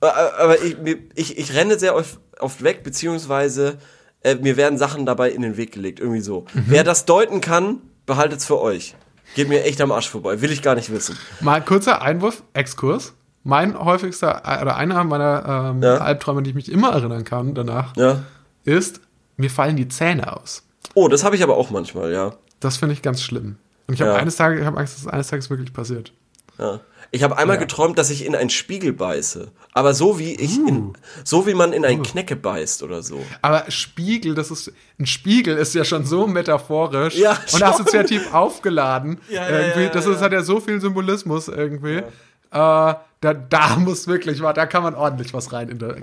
äh, 0.00 0.06
aber 0.06 0.60
ich, 0.62 0.76
ich, 1.14 1.38
ich 1.38 1.54
renne 1.54 1.78
sehr 1.78 1.94
oft, 1.94 2.18
oft 2.38 2.62
weg, 2.62 2.82
beziehungsweise 2.82 3.78
äh, 4.22 4.34
mir 4.36 4.56
werden 4.56 4.78
Sachen 4.78 5.06
dabei 5.06 5.30
in 5.30 5.42
den 5.42 5.56
Weg 5.56 5.72
gelegt, 5.72 6.00
irgendwie 6.00 6.20
so. 6.20 6.46
Mhm. 6.54 6.64
Wer 6.66 6.84
das 6.84 7.04
deuten 7.04 7.40
kann, 7.40 7.80
behaltet's 8.06 8.44
für 8.46 8.60
euch. 8.60 8.94
Geht 9.36 9.48
mir 9.48 9.64
echt 9.64 9.80
am 9.80 9.92
Arsch 9.92 10.08
vorbei, 10.10 10.40
will 10.42 10.50
ich 10.50 10.62
gar 10.62 10.74
nicht 10.74 10.90
wissen. 10.90 11.16
Mal 11.40 11.62
kurzer 11.64 12.02
Einwurf, 12.02 12.42
Exkurs. 12.52 13.12
Mein 13.42 13.78
häufigster 13.78 14.42
äh, 14.44 14.60
oder 14.60 14.76
einer 14.76 15.02
meiner 15.04 15.70
ähm, 15.72 15.82
Ja. 15.82 15.98
Albträume, 15.98 16.42
die 16.42 16.50
ich 16.50 16.56
mich 16.56 16.70
immer 16.70 16.90
erinnern 16.92 17.24
kann 17.24 17.54
danach, 17.54 17.96
Ja. 17.96 18.22
ist, 18.64 19.00
mir 19.36 19.50
fallen 19.50 19.76
die 19.76 19.88
Zähne 19.88 20.36
aus. 20.36 20.64
Oh, 20.94 21.08
das 21.08 21.24
habe 21.24 21.36
ich 21.36 21.42
aber 21.42 21.56
auch 21.56 21.70
manchmal, 21.70 22.12
ja. 22.12 22.32
Das 22.58 22.76
finde 22.76 22.92
ich 22.92 23.00
ganz 23.02 23.22
schlimm. 23.22 23.56
Und 23.90 23.94
ich 23.94 24.02
habe 24.02 24.12
Ja. 24.12 24.18
eines 24.18 24.36
Tages, 24.36 24.60
ich 24.60 24.66
habe 24.66 24.78
Angst, 24.78 24.94
dass 24.94 25.00
es 25.00 25.08
eines 25.08 25.26
Tages 25.26 25.50
wirklich 25.50 25.72
passiert. 25.72 26.12
Ja. 26.58 26.78
Ich 27.10 27.24
habe 27.24 27.36
einmal 27.36 27.56
Ja. 27.56 27.60
geträumt, 27.62 27.98
dass 27.98 28.08
ich 28.10 28.24
in 28.24 28.36
einen 28.36 28.50
Spiegel 28.50 28.92
beiße. 28.92 29.50
Aber 29.72 29.94
so 29.94 30.20
wie 30.20 30.32
ich 30.36 30.58
in, 30.58 30.92
so 31.24 31.44
wie 31.48 31.54
man 31.54 31.72
in 31.72 31.84
einen 31.84 32.04
Knecke 32.04 32.36
beißt 32.36 32.84
oder 32.84 33.02
so. 33.02 33.20
Aber 33.42 33.64
Spiegel, 33.68 34.36
das 34.36 34.52
ist 34.52 34.70
ein 35.00 35.06
Spiegel 35.06 35.56
ist 35.56 35.74
ja 35.74 35.84
schon 35.84 36.04
so 36.06 36.28
metaphorisch 36.28 37.16
Ja, 37.16 37.32
und 37.32 37.50
schon. 37.50 37.62
assoziativ 37.64 38.32
aufgeladen. 38.32 39.18
Ja, 39.28 39.42
ja, 39.42 39.58
irgendwie, 39.58 39.82
ja, 39.84 39.88
das 39.88 40.04
ja. 40.04 40.12
ist, 40.12 40.20
hat 40.20 40.30
ja 40.32 40.42
so 40.44 40.60
viel 40.60 40.80
Symbolismus 40.80 41.48
irgendwie. 41.48 41.96
Äh, 41.96 42.04
da, 42.52 43.34
da 43.34 43.76
muss 43.76 44.06
wirklich, 44.06 44.40
da 44.40 44.66
kann 44.66 44.82
man 44.84 44.94
ordentlich 44.94 45.34
was 45.34 45.52
rein. 45.52 45.68
In 45.68 45.78
der, 45.80 45.96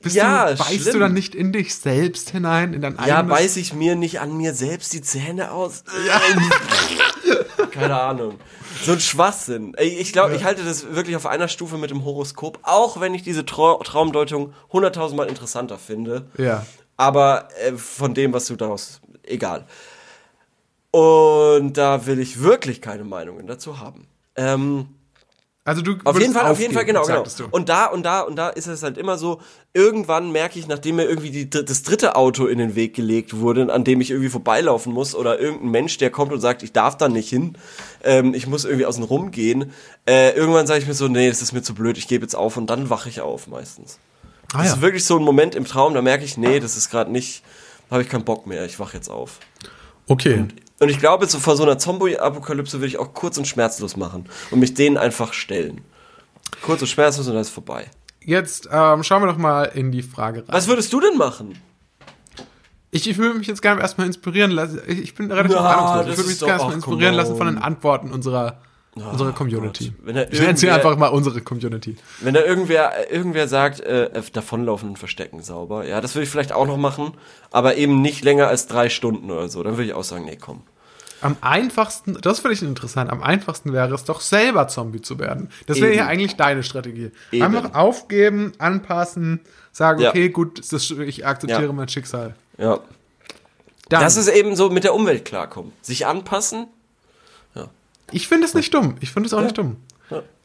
bist 0.00 0.16
Ja, 0.16 0.50
du, 0.50 0.56
beißt 0.56 0.72
schlimm. 0.80 0.92
du 0.94 0.98
dann 0.98 1.12
nicht 1.12 1.34
in 1.34 1.52
dich 1.52 1.74
selbst 1.74 2.30
hinein, 2.30 2.72
in 2.72 2.80
dein 2.80 2.96
Ja, 3.06 3.18
eigenes 3.18 3.36
beiß 3.36 3.56
ich 3.58 3.74
mir 3.74 3.96
nicht 3.96 4.18
an 4.20 4.34
mir 4.36 4.54
selbst 4.54 4.92
die 4.94 5.02
Zähne 5.02 5.50
aus? 5.52 5.84
Keine 7.74 8.00
Ahnung. 8.00 8.38
So 8.82 8.92
ein 8.92 9.00
Schwachsinn. 9.00 9.74
Ich 9.78 10.12
glaube, 10.12 10.34
ich 10.36 10.44
halte 10.44 10.64
das 10.64 10.94
wirklich 10.94 11.16
auf 11.16 11.26
einer 11.26 11.48
Stufe 11.48 11.76
mit 11.76 11.90
dem 11.90 12.04
Horoskop, 12.04 12.60
auch 12.62 13.00
wenn 13.00 13.14
ich 13.14 13.22
diese 13.22 13.44
Trau 13.44 13.78
Traumdeutung 13.82 14.54
hunderttausendmal 14.72 15.28
interessanter 15.28 15.78
finde. 15.78 16.26
Ja. 16.38 16.64
Aber 16.96 17.48
äh, 17.62 17.72
von 17.72 18.14
dem, 18.14 18.32
was 18.32 18.46
du 18.46 18.56
daraus. 18.56 19.00
Egal. 19.24 19.66
Und 20.90 21.76
da 21.76 22.06
will 22.06 22.20
ich 22.20 22.40
wirklich 22.40 22.80
keine 22.80 23.04
Meinungen 23.04 23.46
dazu 23.46 23.80
haben. 23.80 24.06
Ähm, 24.36 24.88
Also 25.66 25.80
du 25.80 25.96
auf 26.04 26.20
jeden 26.20 26.34
Fall, 26.34 26.50
auf 26.50 26.60
jeden 26.60 26.74
Fall, 26.74 26.84
genau, 26.84 27.06
genau. 27.06 27.24
Und 27.50 27.70
da, 27.70 27.86
und 27.86 28.02
da, 28.02 28.20
und 28.20 28.36
da 28.36 28.50
ist 28.50 28.66
es 28.66 28.82
halt 28.82 28.98
immer 28.98 29.16
so, 29.16 29.40
irgendwann 29.72 30.30
merke 30.30 30.58
ich, 30.58 30.68
nachdem 30.68 30.96
mir 30.96 31.04
irgendwie 31.04 31.30
die, 31.30 31.48
das 31.48 31.82
dritte 31.82 32.16
Auto 32.16 32.44
in 32.44 32.58
den 32.58 32.74
Weg 32.74 32.94
gelegt 32.94 33.38
wurde, 33.38 33.72
an 33.72 33.82
dem 33.82 34.02
ich 34.02 34.10
irgendwie 34.10 34.28
vorbeilaufen 34.28 34.92
muss, 34.92 35.14
oder 35.14 35.40
irgendein 35.40 35.70
Mensch, 35.70 35.96
der 35.96 36.10
kommt 36.10 36.34
und 36.34 36.40
sagt, 36.40 36.62
ich 36.62 36.72
darf 36.72 36.98
da 36.98 37.08
nicht 37.08 37.30
hin, 37.30 37.56
ähm, 38.02 38.34
ich 38.34 38.46
muss 38.46 38.66
irgendwie 38.66 38.84
außen 38.84 39.04
rum 39.04 39.30
gehen, 39.30 39.72
äh, 40.06 40.36
irgendwann 40.36 40.66
sage 40.66 40.80
ich 40.80 40.86
mir 40.86 40.92
so, 40.92 41.08
nee, 41.08 41.30
das 41.30 41.40
ist 41.40 41.54
mir 41.54 41.62
zu 41.62 41.74
blöd, 41.74 41.96
ich 41.96 42.08
gebe 42.08 42.22
jetzt 42.24 42.36
auf 42.36 42.58
und 42.58 42.68
dann 42.68 42.90
wache 42.90 43.08
ich 43.08 43.22
auf 43.22 43.46
meistens. 43.46 43.98
ah, 44.52 44.58
Das 44.58 44.66
ja. 44.66 44.72
ist 44.74 44.80
wirklich 44.82 45.06
so 45.06 45.16
ein 45.16 45.24
Moment 45.24 45.54
im 45.54 45.64
Traum, 45.64 45.94
da 45.94 46.02
merke 46.02 46.26
ich, 46.26 46.36
nee, 46.36 46.60
das 46.60 46.76
ist 46.76 46.90
gerade 46.90 47.10
nicht, 47.10 47.42
habe 47.90 48.02
ich 48.02 48.10
keinen 48.10 48.24
Bock 48.24 48.46
mehr, 48.46 48.66
ich 48.66 48.78
wache 48.78 48.98
jetzt 48.98 49.08
auf. 49.08 49.38
Okay. 50.08 50.40
Und 50.40 50.54
ich 50.80 50.98
glaube, 50.98 51.26
so 51.26 51.38
vor 51.38 51.56
so 51.56 51.62
einer 51.62 51.78
Zombie-Apokalypse 51.78 52.78
würde 52.78 52.88
ich 52.88 52.98
auch 52.98 53.14
kurz 53.14 53.38
und 53.38 53.46
schmerzlos 53.46 53.96
machen 53.96 54.26
und 54.50 54.58
mich 54.58 54.74
denen 54.74 54.96
einfach 54.96 55.32
stellen. 55.32 55.82
Kurz 56.62 56.82
und 56.82 56.88
schmerzlos 56.88 57.26
und 57.26 57.34
dann 57.34 57.42
ist 57.42 57.50
vorbei. 57.50 57.86
Jetzt 58.20 58.68
ähm, 58.72 59.02
schauen 59.02 59.22
wir 59.22 59.26
doch 59.26 59.36
mal 59.36 59.64
in 59.64 59.92
die 59.92 60.02
Frage 60.02 60.40
rein. 60.40 60.48
Was 60.48 60.66
würdest 60.66 60.92
du 60.92 61.00
denn 61.00 61.16
machen? 61.16 61.58
Ich, 62.90 63.08
ich 63.08 63.18
würde 63.18 63.38
mich 63.38 63.48
jetzt 63.48 63.60
gerne 63.60 63.80
erstmal 63.80 64.06
inspirieren 64.06 64.52
lassen. 64.52 64.80
Ich, 64.86 65.14
bin 65.14 65.30
relativ 65.30 65.56
Na, 65.56 65.76
ahnungslos. 65.76 66.12
Ich 66.12 66.16
würde 66.18 66.22
mich 66.22 66.28
jetzt 66.28 66.38
gerne 66.40 66.52
erstmal 66.52 66.74
inspirieren 66.74 67.14
lassen 67.14 67.36
von 67.36 67.46
den. 67.48 67.58
Antworten 67.58 68.12
unserer, 68.12 68.60
unserer 68.94 69.32
Community. 69.32 69.86
Gott. 69.90 69.94
Wenn 70.14 70.16
Ich 70.30 70.40
nenne 70.40 70.56
sie 70.56 70.70
einfach 70.70 70.96
mal 70.96 71.08
unsere 71.08 71.40
Community. 71.40 71.96
Wenn 72.20 72.34
da 72.34 72.42
irgendwer, 72.44 73.10
irgendwer 73.10 73.48
sagt, 73.48 73.80
äh, 73.80 74.10
davonlaufen 74.32 74.90
und 74.90 74.98
verstecken 74.98 75.42
sauber, 75.42 75.84
ja, 75.86 76.00
das 76.00 76.14
würde 76.14 76.24
ich 76.24 76.30
vielleicht 76.30 76.52
auch 76.52 76.66
noch 76.66 76.76
machen, 76.76 77.12
aber 77.50 77.76
eben 77.76 78.02
nicht 78.02 78.22
länger 78.24 78.48
als 78.48 78.66
drei 78.66 78.88
Stunden 78.88 79.30
oder 79.30 79.48
so. 79.48 79.62
Dann 79.62 79.72
würde 79.74 79.84
ich 79.84 79.94
auch 79.94 80.04
sagen, 80.04 80.24
nee, 80.26 80.38
komm. 80.40 80.62
Am 81.20 81.36
einfachsten, 81.40 82.18
das 82.20 82.40
finde 82.40 82.54
ich 82.54 82.62
interessant, 82.62 83.10
am 83.10 83.22
einfachsten 83.22 83.72
wäre 83.72 83.92
es 83.94 84.04
doch 84.04 84.20
selber 84.20 84.68
Zombie 84.68 85.00
zu 85.00 85.18
werden. 85.18 85.48
Das 85.66 85.80
wäre 85.80 85.94
ja 85.94 86.06
eigentlich 86.06 86.36
deine 86.36 86.62
Strategie. 86.62 87.10
Eben. 87.32 87.42
Einfach 87.44 87.74
aufgeben, 87.74 88.52
anpassen, 88.58 89.40
sagen, 89.72 90.02
Ja. 90.02 90.10
okay, 90.10 90.28
gut, 90.28 90.60
das, 90.72 90.90
ich 90.90 91.26
akzeptiere 91.26 91.64
Ja. 91.66 91.72
mein 91.72 91.88
Schicksal. 91.88 92.34
Ja. 92.58 92.80
Dann, 93.88 94.00
Das 94.02 94.16
ist 94.16 94.28
eben 94.28 94.54
so 94.54 94.70
mit 94.70 94.84
der 94.84 94.94
Umwelt 94.94 95.24
klarkommen. 95.24 95.72
Sich 95.82 96.06
anpassen. 96.06 96.66
Ich 98.12 98.28
finde 98.28 98.46
es 98.46 98.54
nicht 98.54 98.72
dumm. 98.72 98.96
Ich 99.00 99.10
finde 99.12 99.26
es 99.26 99.34
auch 99.34 99.42
nicht 99.42 99.58
dumm. 99.58 99.76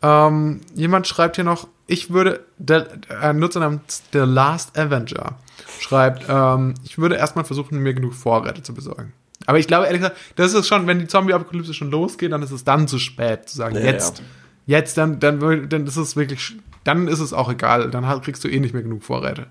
Ähm, 0.02 0.62
jemand 0.74 1.08
schreibt 1.08 1.36
hier 1.36 1.44
noch, 1.44 1.68
ich 1.86 2.12
würde, 2.12 2.46
der 2.58 2.88
äh, 3.22 3.34
Nutzer 3.34 3.60
namens 3.60 4.04
The 4.14 4.20
Last 4.20 4.78
Avenger 4.78 5.38
schreibt, 5.80 6.26
ähm, 6.30 6.76
ich 6.86 6.98
würde 6.98 7.16
erstmal 7.16 7.44
versuchen, 7.44 7.80
mir 7.80 7.94
genug 7.94 8.14
Vorräte 8.14 8.64
zu 8.64 8.74
besorgen. 8.74 9.14
Aber 9.46 9.60
ich 9.60 9.68
glaube, 9.68 9.88
ehrlich 9.88 10.02
gesagt, 10.02 10.18
das 10.36 10.54
ist 10.54 10.68
schon, 10.68 10.88
wenn 10.88 11.00
die 11.00 11.08
Zombie-Apokalypse 11.08 11.74
schon 11.74 11.92
losgeht, 11.92 12.32
dann 12.32 12.44
ist 12.44 12.52
es 12.52 12.64
dann 12.64 12.88
zu 12.88 13.00
spät 13.00 13.50
zu 13.50 13.58
sagen, 13.58 13.76
Ja, 13.76 13.82
jetzt, 13.82 14.20
ja. 14.20 14.78
jetzt, 14.78 14.98
dann, 14.98 15.20
dann, 15.20 15.68
dann 15.70 15.88
ist 15.88 15.98
es 15.98 16.16
wirklich, 16.16 16.56
dann 16.84 17.08
ist 17.08 17.20
es 17.20 17.34
auch 17.34 17.50
egal, 17.50 17.90
dann 17.90 18.22
kriegst 18.22 18.44
du 18.44 18.48
eh 18.48 18.60
nicht 18.60 18.74
mehr 18.74 18.84
genug 18.84 19.04
Vorräte. 19.04 19.48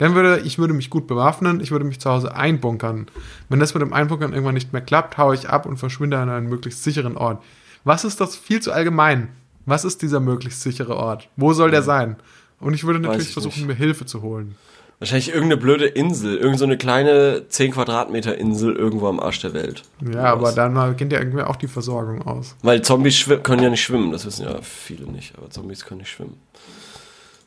Dann 0.00 0.14
würde, 0.14 0.40
ich 0.40 0.58
würde 0.58 0.72
mich 0.72 0.88
gut 0.88 1.06
bewaffnen, 1.06 1.60
ich 1.60 1.72
würde 1.72 1.84
mich 1.84 2.00
zu 2.00 2.10
Hause 2.10 2.34
einbunkern. 2.34 3.08
Wenn 3.50 3.60
das 3.60 3.74
mit 3.74 3.82
dem 3.82 3.92
Einbunkern 3.92 4.32
irgendwann 4.32 4.54
nicht 4.54 4.72
mehr 4.72 4.80
klappt, 4.80 5.18
haue 5.18 5.34
ich 5.34 5.50
ab 5.50 5.66
und 5.66 5.76
verschwinde 5.76 6.16
an 6.16 6.30
einen 6.30 6.48
möglichst 6.48 6.82
sicheren 6.82 7.18
Ort. 7.18 7.42
Was 7.84 8.06
ist 8.06 8.18
das 8.18 8.34
viel 8.34 8.62
zu 8.62 8.72
allgemein? 8.72 9.28
Was 9.66 9.84
ist 9.84 10.00
dieser 10.00 10.18
möglichst 10.20 10.62
sichere 10.62 10.96
Ort? 10.96 11.28
Wo 11.36 11.52
soll 11.52 11.70
der 11.70 11.82
sein? 11.82 12.16
Und 12.60 12.72
ich 12.72 12.84
würde 12.84 12.98
natürlich 12.98 13.28
ich 13.28 13.34
versuchen, 13.34 13.58
nicht. 13.58 13.66
mir 13.66 13.74
Hilfe 13.74 14.06
zu 14.06 14.22
holen. 14.22 14.54
Wahrscheinlich 15.00 15.28
irgendeine 15.28 15.58
blöde 15.58 15.84
Insel. 15.86 16.38
Irgend 16.38 16.58
so 16.58 16.64
eine 16.64 16.78
kleine 16.78 17.48
10 17.48 17.72
Quadratmeter 17.72 18.38
Insel 18.38 18.74
irgendwo 18.74 19.06
am 19.06 19.20
Arsch 19.20 19.40
der 19.40 19.52
Welt. 19.52 19.82
Ja, 20.00 20.32
aber 20.32 20.52
dann 20.52 20.96
geht 20.96 21.12
ja 21.12 21.18
irgendwie 21.18 21.42
auch 21.42 21.56
die 21.56 21.68
Versorgung 21.68 22.22
aus. 22.26 22.56
Weil 22.62 22.80
Zombies 22.80 23.28
können 23.42 23.62
ja 23.62 23.68
nicht 23.68 23.82
schwimmen, 23.82 24.12
das 24.12 24.24
wissen 24.24 24.46
ja 24.46 24.62
viele 24.62 25.04
nicht, 25.12 25.36
aber 25.36 25.50
Zombies 25.50 25.84
können 25.84 26.00
nicht 26.00 26.10
schwimmen. 26.10 26.38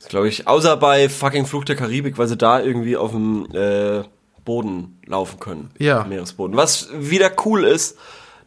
Glaube 0.10 0.28
ich, 0.28 0.47
außer 0.47 0.78
bei 0.78 1.10
fucking 1.10 1.45
Fluch 1.45 1.66
der 1.66 1.76
Karibik, 1.76 2.18
weil 2.18 2.28
sie 2.28 2.38
da 2.38 2.62
irgendwie 2.62 2.97
auf 2.97 3.12
dem 3.12 3.47
äh, 3.54 4.04
Boden 4.45 4.99
laufen 5.06 5.39
können. 5.39 5.72
Ja. 5.78 6.04
Meeresboden. 6.04 6.58
Was 6.58 6.89
wieder 6.93 7.32
cool 7.45 7.64
ist, 7.64 7.97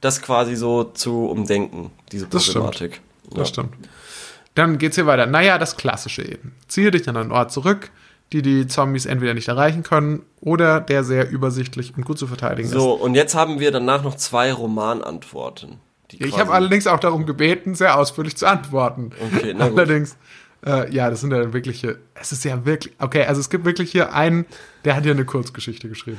das 0.01 0.21
quasi 0.23 0.57
so 0.57 0.85
zu 0.85 1.27
umdenken, 1.27 1.91
diese 2.13 2.27
Das 2.27 2.45
stimmt. 2.45 2.65
Problematik. 2.67 3.01
Das 3.35 3.49
stimmt. 3.49 3.71
Dann 4.55 4.79
geht's 4.79 4.97
hier 4.97 5.07
weiter. 5.07 5.27
Naja, 5.27 5.59
das 5.59 5.77
Klassische 5.77 6.23
eben. 6.23 6.55
Ziehe 6.69 6.91
dich 6.91 7.09
an 7.09 7.17
einen 7.17 7.33
Ort 7.33 7.53
zurück, 7.53 7.91
die 8.33 8.43
die 8.43 8.67
Zombies 8.67 9.07
entweder 9.07 9.35
nicht 9.35 9.49
erreichen 9.49 9.83
können 9.83 10.23
oder 10.41 10.81
der 10.81 11.05
sehr 11.05 11.31
übersichtlich 11.31 11.93
und 11.97 12.05
gut 12.05 12.19
zu 12.19 12.27
verteidigen 12.27 12.69
So, 12.69 12.93
und 12.93 13.15
jetzt 13.15 13.35
haben 13.35 13.61
wir 13.61 13.71
danach 13.71 14.03
noch 14.03 14.15
zwei 14.17 14.53
Romanantworten. 14.53 15.79
ist. 16.11 16.21
Ich 16.21 16.39
habe 16.39 16.53
allerdings 16.53 16.87
auch 16.87 17.01
darum 17.01 17.27
gebeten, 17.27 17.75
sehr 17.75 17.99
ausführlich 17.99 18.37
zu 18.37 18.47
antworten. 18.47 19.11
Okay, 19.35 19.55
na 19.57 19.69
gut. 19.69 19.79
allerdings, 19.79 20.17
äh, 20.67 20.93
ja, 20.93 21.09
das 21.11 21.21
sind 21.21 21.33
ja 21.33 21.53
wirkliche, 21.53 21.99
es 22.14 22.33
ist 22.33 22.45
ja 22.45 22.67
wirklich, 22.67 22.95
okay, 22.99 23.25
also 23.25 23.41
es 23.41 23.49
gibt 23.51 23.64
wirklich 23.64 23.91
hier 23.93 24.12
einen, 24.12 24.47
der 24.85 24.97
hat 24.97 25.05
hier 25.05 25.12
eine 25.12 25.25
Kurzgeschichte 25.25 25.89
geschrieben. 25.89 26.19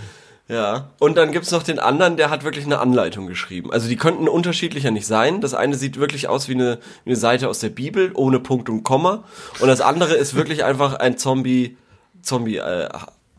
Ja, 0.50 0.92
und 1.00 1.18
dann 1.18 1.34
gibt's 1.34 1.52
noch 1.52 1.64
den 1.64 1.78
anderen, 1.78 2.16
der 2.16 2.30
hat 2.30 2.46
wirklich 2.46 2.66
eine 2.66 2.80
Anleitung 2.80 3.28
geschrieben. 3.28 3.74
Also 3.74 3.90
die 3.90 3.98
könnten 3.98 4.30
unterschiedlicher 4.30 4.92
nicht 4.92 5.06
sein. 5.06 5.42
Das 5.42 5.54
eine 5.54 5.76
sieht 5.76 6.00
wirklich 6.00 6.30
aus 6.30 6.48
wie 6.48 6.54
eine, 6.54 6.80
wie 7.04 7.10
eine 7.10 7.18
Seite 7.18 7.50
aus 7.50 7.60
der 7.60 7.70
Bibel, 7.70 8.12
ohne 8.14 8.40
Punkt 8.40 8.70
und 8.70 8.84
Komma. 8.84 9.26
Und 9.60 9.68
das 9.68 9.82
andere 9.82 10.14
ist 10.14 10.36
wirklich 10.36 10.64
einfach 10.64 10.94
ein 10.94 11.18
Zombie, 11.18 11.76
Zombie, 12.22 12.58
äh, 12.58 12.88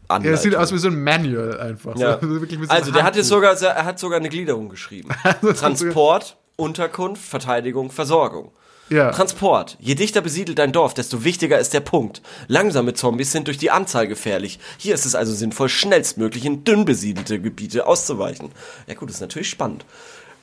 Anleitung. 0.08 0.24
Ja, 0.24 0.30
das 0.32 0.42
sieht 0.42 0.54
aus 0.54 0.72
wie 0.72 0.78
so 0.78 0.88
ein 0.88 1.02
Manual 1.02 1.58
einfach. 1.58 1.96
Ja. 1.96 2.18
So, 2.20 2.28
wirklich 2.28 2.60
ein 2.60 2.68
Also 2.68 2.92
der 2.92 3.04
hat 3.04 3.16
jetzt 3.16 3.30
Handbuch. 3.32 3.56
sogar, 3.56 3.74
er 3.74 3.84
hat 3.86 3.98
sogar 3.98 4.18
eine 4.18 4.28
Gliederung 4.28 4.68
geschrieben. 4.68 5.08
ist 5.42 5.60
Transport, 5.60 6.36
Unterkunft, 6.56 7.22
Verteidigung, 7.24 7.90
Versorgung. 7.90 8.52
Ja. 8.90 9.10
Transport. 9.10 9.76
Je 9.80 9.94
dichter 9.94 10.20
besiedelt 10.20 10.58
dein 10.58 10.72
Dorf, 10.72 10.94
desto 10.94 11.24
wichtiger 11.24 11.58
ist 11.58 11.74
der 11.74 11.80
Punkt. 11.80 12.22
Langsame 12.46 12.94
Zombies 12.94 13.32
sind 13.32 13.46
durch 13.46 13.58
die 13.58 13.70
Anzahl 13.70 14.08
gefährlich. 14.08 14.58
Hier 14.78 14.94
ist 14.94 15.06
es 15.06 15.14
also 15.14 15.34
sinnvoll, 15.34 15.68
schnellstmöglich 15.68 16.44
in 16.44 16.64
dünn 16.64 16.84
besiedelte 16.84 17.40
Gebiete 17.40 17.86
auszuweichen. 17.86 18.50
Ja 18.86 18.94
gut, 18.94 19.08
das 19.08 19.16
ist 19.16 19.22
natürlich 19.22 19.50
spannend. 19.50 19.84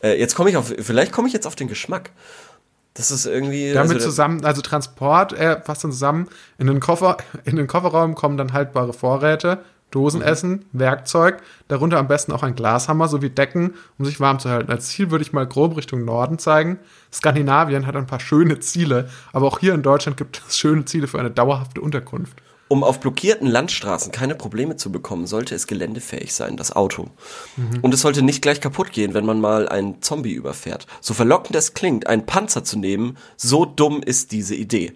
Äh, 0.04 0.20
jetzt 0.20 0.36
komme 0.36 0.50
ich 0.50 0.58
auf, 0.58 0.74
vielleicht 0.78 1.12
komme 1.12 1.28
ich 1.28 1.34
jetzt 1.34 1.48
auf 1.48 1.56
den 1.56 1.68
Geschmack. 1.68 2.12
Das 2.94 3.12
ist 3.12 3.26
irgendwie. 3.26 3.74
Damit 3.74 3.96
also, 3.96 4.08
zusammen, 4.08 4.46
also 4.46 4.62
Transport, 4.62 5.34
äh, 5.34 5.62
fasst 5.62 5.84
dann 5.84 5.92
zusammen, 5.92 6.30
in 6.58 6.68
den 6.68 6.80
Koffer, 6.80 7.18
in 7.44 7.58
den 7.58 7.68
Kofferraum 7.68 8.16
kommen 8.16 8.38
dann 8.38 8.54
haltbare 8.54 8.94
Vorräte, 8.94 9.60
Dosenessen, 9.96 10.66
Werkzeug, 10.74 11.42
darunter 11.70 11.98
am 11.98 12.08
besten 12.08 12.34
auch 12.34 12.44
ein 12.44 12.56
Glashammer 12.56 13.08
sowie 13.08 13.30
Decken, 13.30 13.76
um 13.98 14.06
sich 14.06 14.20
warm 14.20 14.40
zu 14.40 14.50
halten. 14.50 14.72
Als 14.72 14.90
Ziel 14.90 15.10
würde 15.10 15.24
ich 15.24 15.34
mal 15.34 15.48
grob 15.48 15.78
Richtung 15.78 16.04
Norden 16.04 16.38
zeigen. 16.38 16.80
Skandinavien 17.12 17.88
hat 17.88 17.96
ein 17.96 18.08
paar 18.08 18.20
schöne 18.20 18.60
Ziele, 18.60 19.10
aber 19.32 19.48
auch 19.48 19.60
hier 19.60 19.74
in 19.74 19.84
Deutschland 19.84 20.18
gibt 20.18 20.42
es 20.48 20.58
schöne 20.58 20.86
Ziele 20.86 21.08
für 21.08 21.20
eine 21.20 21.32
dauerhafte 21.32 21.80
Unterkunft. 21.80 22.42
Um 22.68 22.84
auf 22.84 23.00
blockierten 23.00 23.48
Landstraßen 23.48 24.12
keine 24.12 24.34
Probleme 24.34 24.76
zu 24.76 24.92
bekommen, 24.92 25.28
sollte 25.28 25.54
es 25.54 25.68
geländefähig 25.68 26.34
sein, 26.34 26.58
das 26.58 26.76
Auto. 26.76 27.12
Und 27.84 27.94
es 27.94 28.02
sollte 28.02 28.24
nicht 28.24 28.42
gleich 28.42 28.60
kaputt 28.60 28.92
gehen, 28.92 29.14
wenn 29.14 29.26
man 29.26 29.40
mal 29.40 29.70
einen 29.70 30.02
Zombie 30.02 30.34
überfährt. 30.34 30.88
So 31.00 31.14
verlockend 31.14 31.56
es 31.56 31.76
klingt, 31.76 32.08
einen 32.08 32.26
Panzer 32.26 32.64
zu 32.64 32.80
nehmen, 32.80 33.18
so 33.38 33.66
dumm 33.66 34.02
ist 34.02 34.32
diese 34.32 34.56
Idee. 34.56 34.94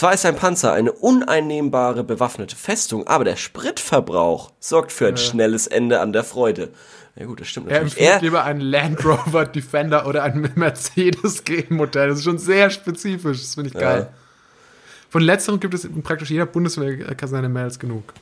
Zwar 0.00 0.14
ist 0.14 0.24
ein 0.24 0.34
Panzer 0.34 0.72
eine 0.72 0.92
uneinnehmbare 0.92 2.04
bewaffnete 2.04 2.56
Festung, 2.56 3.06
aber 3.06 3.24
der 3.24 3.36
Spritverbrauch 3.36 4.50
sorgt 4.58 4.92
für 4.92 5.06
ein 5.06 5.18
schnelles 5.18 5.66
Ende 5.66 6.00
an 6.00 6.14
der 6.14 6.24
Freude. 6.24 6.70
Ja 7.16 7.26
gut, 7.26 7.42
das 7.42 7.48
stimmt 7.48 7.66
Er 7.66 7.82
natürlich. 7.82 7.98
empfiehlt 7.98 8.10
Er, 8.14 8.20
lieber 8.22 8.44
einen 8.44 8.62
Land 8.62 9.04
Rover 9.04 9.44
Defender 9.44 10.06
oder 10.06 10.22
ein 10.22 10.52
Mercedes 10.54 11.44
G-Modell. 11.44 12.08
Das 12.08 12.16
ist 12.20 12.24
schon 12.24 12.38
sehr 12.38 12.70
spezifisch. 12.70 13.42
Das 13.42 13.56
finde 13.56 13.68
ich 13.68 13.74
geil. 13.74 14.08
Von 15.10 15.20
letzterem 15.20 15.60
gibt 15.60 15.74
es 15.74 15.84
in 15.84 16.02
praktisch 16.02 16.30
jeder 16.30 16.46
Bundeswehrkaserne 16.46 17.50
mehr 17.50 17.64
als 17.64 17.78
genug. 17.78 18.14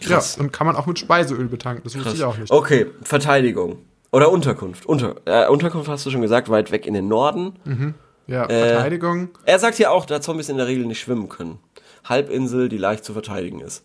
Krass. 0.00 0.36
Ja, 0.36 0.42
und 0.44 0.54
kann 0.54 0.66
man 0.66 0.74
auch 0.74 0.86
mit 0.86 0.98
Speiseöl 0.98 1.48
betanken. 1.48 1.82
Das 1.84 1.98
wusste 1.98 2.14
ich 2.14 2.24
auch 2.24 2.38
nicht. 2.38 2.50
Okay, 2.50 2.86
Verteidigung. 3.02 3.76
Oder 4.10 4.32
Unterkunft. 4.32 4.86
Unter, 4.86 5.16
äh, 5.26 5.46
Unterkunft 5.48 5.90
hast 5.90 6.06
du 6.06 6.10
schon 6.10 6.22
gesagt, 6.22 6.48
weit 6.48 6.70
weg 6.70 6.86
in 6.86 6.94
den 6.94 7.08
Norden. 7.08 7.94
Ja, 8.30 8.44
Äh, 8.48 8.74
Verteidigung. 8.74 9.30
Er 9.44 9.58
sagt 9.58 9.76
hier 9.76 9.90
auch, 9.90 10.06
da 10.06 10.20
Zombies 10.20 10.48
in 10.48 10.56
der 10.56 10.68
Regel 10.68 10.86
nicht 10.86 11.00
schwimmen 11.00 11.28
können. 11.28 11.58
Halbinsel, 12.04 12.68
die 12.68 12.78
leicht 12.78 13.04
zu 13.04 13.12
verteidigen 13.12 13.60
ist. 13.60 13.82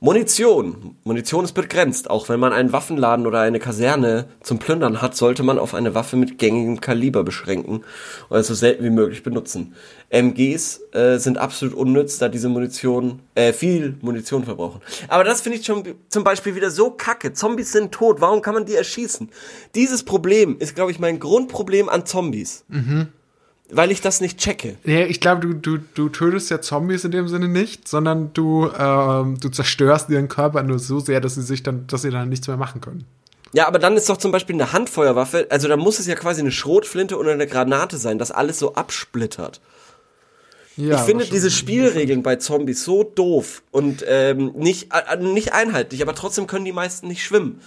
Munition. 0.00 0.94
Munition 1.02 1.44
ist 1.44 1.54
begrenzt. 1.54 2.08
Auch 2.08 2.28
wenn 2.28 2.38
man 2.38 2.52
einen 2.52 2.72
Waffenladen 2.72 3.26
oder 3.26 3.40
eine 3.40 3.58
Kaserne 3.58 4.28
zum 4.42 4.60
Plündern 4.60 5.02
hat, 5.02 5.16
sollte 5.16 5.42
man 5.42 5.58
auf 5.58 5.74
eine 5.74 5.92
Waffe 5.94 6.16
mit 6.16 6.38
gängigem 6.38 6.80
Kaliber 6.80 7.24
beschränken 7.24 7.82
oder 8.30 8.44
so 8.44 8.54
selten 8.54 8.84
wie 8.84 8.90
möglich 8.90 9.24
benutzen. 9.24 9.74
MGs 10.10 10.82
äh, 10.92 11.16
sind 11.18 11.38
absolut 11.38 11.74
unnütz, 11.74 12.18
da 12.18 12.28
diese 12.28 12.48
Munition 12.48 13.22
äh, 13.34 13.52
viel 13.52 13.96
Munition 14.00 14.44
verbrauchen. 14.44 14.82
Aber 15.08 15.24
das 15.24 15.40
finde 15.40 15.58
ich 15.58 15.66
schon 15.66 15.82
zum 16.08 16.22
Beispiel 16.22 16.54
wieder 16.54 16.70
so 16.70 16.90
kacke. 16.90 17.32
Zombies 17.32 17.72
sind 17.72 17.90
tot. 17.90 18.20
Warum 18.20 18.40
kann 18.40 18.54
man 18.54 18.66
die 18.66 18.76
erschießen? 18.76 19.30
Dieses 19.74 20.04
Problem 20.04 20.58
ist, 20.60 20.76
glaube 20.76 20.92
ich, 20.92 21.00
mein 21.00 21.18
Grundproblem 21.18 21.88
an 21.88 22.06
Zombies. 22.06 22.64
Weil 23.70 23.90
ich 23.90 24.00
das 24.00 24.20
nicht 24.20 24.38
checke. 24.38 24.76
Nee, 24.84 25.04
ich 25.04 25.20
glaube, 25.20 25.46
du, 25.46 25.52
du, 25.54 25.78
du 25.94 26.08
tötest 26.08 26.50
ja 26.50 26.60
Zombies 26.60 27.04
in 27.04 27.10
dem 27.10 27.28
Sinne 27.28 27.48
nicht, 27.48 27.86
sondern 27.86 28.32
du, 28.32 28.70
ähm, 28.78 29.38
du 29.40 29.50
zerstörst 29.50 30.08
ihren 30.08 30.28
Körper 30.28 30.62
nur 30.62 30.78
so 30.78 31.00
sehr, 31.00 31.20
dass 31.20 31.34
sie 31.34 31.42
sich 31.42 31.62
dann, 31.62 31.86
dass 31.86 32.02
sie 32.02 32.10
dann 32.10 32.30
nichts 32.30 32.48
mehr 32.48 32.56
machen 32.56 32.80
können. 32.80 33.04
Ja, 33.52 33.66
aber 33.66 33.78
dann 33.78 33.96
ist 33.96 34.08
doch 34.08 34.16
zum 34.16 34.32
Beispiel 34.32 34.56
eine 34.56 34.72
Handfeuerwaffe, 34.72 35.46
also 35.50 35.68
da 35.68 35.76
muss 35.76 35.98
es 35.98 36.06
ja 36.06 36.14
quasi 36.14 36.40
eine 36.40 36.52
Schrotflinte 36.52 37.16
oder 37.16 37.32
eine 37.32 37.46
Granate 37.46 37.96
sein, 37.96 38.18
das 38.18 38.30
alles 38.30 38.58
so 38.58 38.74
absplittert. 38.74 39.60
Ja, 40.76 40.96
ich 40.96 41.00
finde 41.00 41.26
diese 41.26 41.50
Spielregeln 41.50 42.22
bei 42.22 42.36
Zombies 42.36 42.84
so 42.84 43.02
doof 43.02 43.62
und 43.72 44.04
ähm, 44.06 44.52
nicht, 44.54 44.92
äh, 44.92 45.16
nicht 45.16 45.52
einheitlich, 45.52 46.02
aber 46.02 46.14
trotzdem 46.14 46.46
können 46.46 46.64
die 46.64 46.72
meisten 46.72 47.08
nicht 47.08 47.24
schwimmen. 47.24 47.60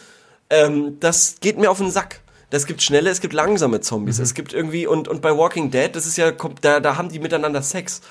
Ähm, 0.49 0.97
das 0.99 1.35
geht 1.41 1.57
mir 1.57 1.69
auf 1.69 1.79
den 1.79 1.91
Sack. 1.91 2.21
Es 2.51 2.65
gibt 2.65 2.81
schnelle, 2.81 3.09
es 3.09 3.21
gibt 3.21 3.33
langsame 3.33 3.81
Zombies. 3.81 4.17
Mhm. 4.17 4.23
Es 4.23 4.33
gibt 4.33 4.53
irgendwie, 4.53 4.85
und, 4.87 5.07
und 5.07 5.21
bei 5.21 5.35
Walking 5.35 5.71
Dead, 5.71 5.95
das 5.95 6.05
ist 6.05 6.17
ja, 6.17 6.31
da, 6.61 6.79
da 6.79 6.97
haben 6.97 7.09
die 7.09 7.19
miteinander 7.19 7.61
Sex. 7.61 8.01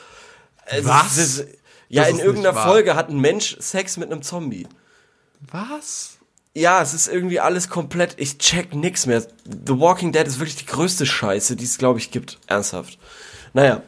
Was? 0.82 1.16
Das, 1.16 1.36
das, 1.36 1.46
ja, 1.88 2.02
Das 2.02 2.12
in 2.12 2.18
irgendeiner. 2.20 2.62
Folge 2.62 2.94
hat 2.94 3.10
ein 3.10 3.20
Mensch 3.20 3.56
Sex 3.58 3.96
mit 3.96 4.10
einem 4.10 4.22
Zombie. 4.22 4.66
Was? 5.50 6.18
Ja, 6.54 6.82
es 6.82 6.94
ist 6.94 7.08
irgendwie 7.08 7.40
alles 7.40 7.68
komplett. 7.68 8.14
Ich 8.18 8.38
check 8.38 8.74
nix 8.74 9.06
mehr. 9.06 9.20
The 9.20 9.78
Walking 9.78 10.12
Dead 10.12 10.26
ist 10.26 10.38
wirklich 10.38 10.56
die 10.56 10.66
größte 10.66 11.06
Scheiße, 11.06 11.56
die 11.56 11.64
es, 11.64 11.78
glaube 11.78 11.98
ich, 11.98 12.10
gibt. 12.10 12.38
Ernsthaft. 12.46 12.98
Naja. 13.52 13.82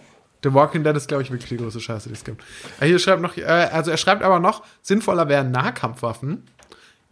The 0.44 0.52
Walking 0.54 0.82
Dead 0.82 0.96
ist, 0.96 1.08
glaube 1.08 1.22
ich, 1.22 1.30
wirklich 1.30 1.48
die 1.48 1.56
größte 1.56 1.80
Scheiße, 1.80 2.08
die 2.08 2.14
es 2.14 2.24
gibt. 2.24 2.42
Äh, 2.80 2.86
Hier 2.86 2.98
schreibt 2.98 3.22
noch, 3.22 3.36
äh, 3.36 3.44
also 3.44 3.90
er 3.90 3.96
schreibt 3.96 4.22
aber 4.22 4.40
noch, 4.40 4.64
sinnvoller 4.82 5.28
wären 5.28 5.50
Nahkampfwaffen. 5.52 6.44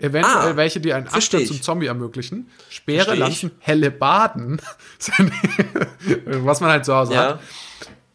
Eventuell 0.00 0.52
Ah, 0.52 0.56
welche, 0.56 0.80
die 0.80 0.92
einen 0.92 1.08
Abstand 1.08 1.46
zum 1.46 1.60
Zombie 1.62 1.86
ermöglichen. 1.86 2.48
Speere. 2.70 3.14
Lanzen, 3.14 3.50
helle 3.60 3.90
Baden, 3.90 4.60
was 6.26 6.60
man 6.60 6.70
halt 6.70 6.84
zu 6.84 6.94
Hause 6.94 7.14
Ja. 7.14 7.20
hat, 7.22 7.40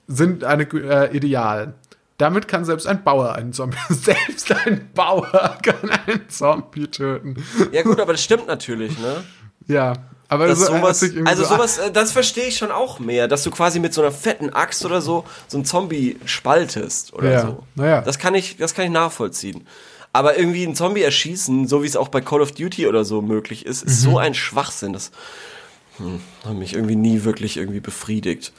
sind 0.07 0.43
eine 0.43 0.63
äh, 0.63 1.15
ideal. 1.15 1.73
Damit 2.17 2.47
kann 2.47 2.63
selbst 2.63 2.87
ein 2.87 3.03
Bauer 3.03 3.33
einen 3.35 3.51
Zombie, 3.53 3.77
selbst 3.89 4.51
ein 4.51 4.89
Bauer 4.93 5.57
kann 5.61 5.89
einen 6.07 6.29
Zombie 6.29 6.87
töten. 6.87 7.43
Ja, 7.71 7.83
gut, 7.83 7.99
aber 7.99 8.13
das 8.13 8.23
stimmt 8.23 8.47
natürlich, 8.47 8.97
ne? 8.99 9.23
Ja, 9.67 9.93
aber 10.27 10.47
Dass 10.47 10.59
so, 10.59 10.73
hört 10.73 10.95
sowas, 10.95 11.03
also 11.25 11.43
so 11.43 11.49
an. 11.53 11.57
sowas, 11.57 11.77
äh, 11.77 11.91
das 11.91 12.11
verstehe 12.11 12.45
ich 12.45 12.57
schon 12.57 12.71
auch 12.71 12.99
mehr, 12.99 13.27
dass 13.27 13.43
du 13.43 13.51
quasi 13.51 13.79
mit 13.79 13.93
so 13.93 14.01
einer 14.01 14.11
fetten 14.11 14.49
Axt 14.51 14.85
oder 14.85 15.01
so 15.01 15.25
so 15.47 15.57
einen 15.57 15.65
Zombie 15.65 16.17
spaltest 16.25 17.13
oder 17.13 17.31
Ja, 17.31 17.41
so. 17.41 17.63
naja. 17.75 18.01
Das 18.01 18.17
kann 18.17 18.33
ich, 18.33 18.57
das 18.57 18.73
kann 18.73 18.85
ich 18.85 18.91
nachvollziehen. 18.91 19.67
Aber 20.15 20.37
irgendwie 20.37 20.63
einen 20.65 20.75
Zombie 20.75 21.01
erschießen, 21.01 21.67
so 21.67 21.83
wie 21.83 21.87
es 21.87 21.97
auch 21.97 22.07
bei 22.07 22.21
Call 22.21 22.41
of 22.41 22.53
Duty 22.53 22.87
oder 22.87 23.03
so 23.03 23.21
möglich 23.21 23.65
ist, 23.65 23.83
ist 23.83 23.99
Mhm. 24.05 24.11
so 24.11 24.17
ein 24.17 24.33
Schwachsinn. 24.33 24.93
Das 24.93 25.11
hm, 25.97 26.21
hat 26.45 26.53
mich 26.55 26.73
irgendwie 26.73 26.95
nie 26.95 27.23
wirklich 27.25 27.57
irgendwie 27.57 27.79
befriedigt. 27.81 28.53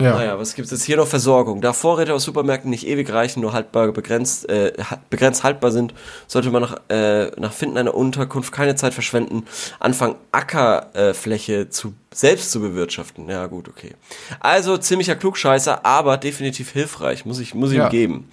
Ja. 0.00 0.14
Naja, 0.14 0.38
was 0.38 0.54
gibt's 0.54 0.70
jetzt 0.70 0.84
hier 0.84 0.96
noch? 0.96 1.08
Versorgung. 1.08 1.60
Da 1.60 1.72
Vorräte 1.72 2.14
aus 2.14 2.22
Supermärkten 2.22 2.70
nicht 2.70 2.86
ewig 2.86 3.12
reichen, 3.12 3.40
nur 3.40 3.52
haltbar 3.52 3.90
begrenzt, 3.90 4.48
äh, 4.48 4.72
begrenzt 5.10 5.42
haltbar 5.42 5.72
sind, 5.72 5.92
sollte 6.28 6.50
man 6.52 6.62
nach, 6.62 6.76
äh, 6.88 7.32
nach 7.40 7.52
Finden 7.52 7.78
einer 7.78 7.94
Unterkunft 7.94 8.52
keine 8.52 8.76
Zeit 8.76 8.94
verschwenden, 8.94 9.44
anfangen 9.80 10.14
Ackerfläche 10.30 11.52
äh, 11.62 11.68
zu, 11.70 11.94
selbst 12.14 12.52
zu 12.52 12.60
bewirtschaften. 12.60 13.28
Ja, 13.28 13.46
gut, 13.46 13.68
okay. 13.68 13.94
Also 14.38 14.76
ziemlicher 14.78 15.16
Klugscheißer, 15.16 15.84
aber 15.84 16.16
definitiv 16.16 16.70
hilfreich, 16.70 17.24
muss 17.24 17.40
ich, 17.40 17.54
muss 17.54 17.70
ich 17.72 17.78
Ja. 17.78 17.86
ihm 17.86 17.90
geben. 17.90 18.28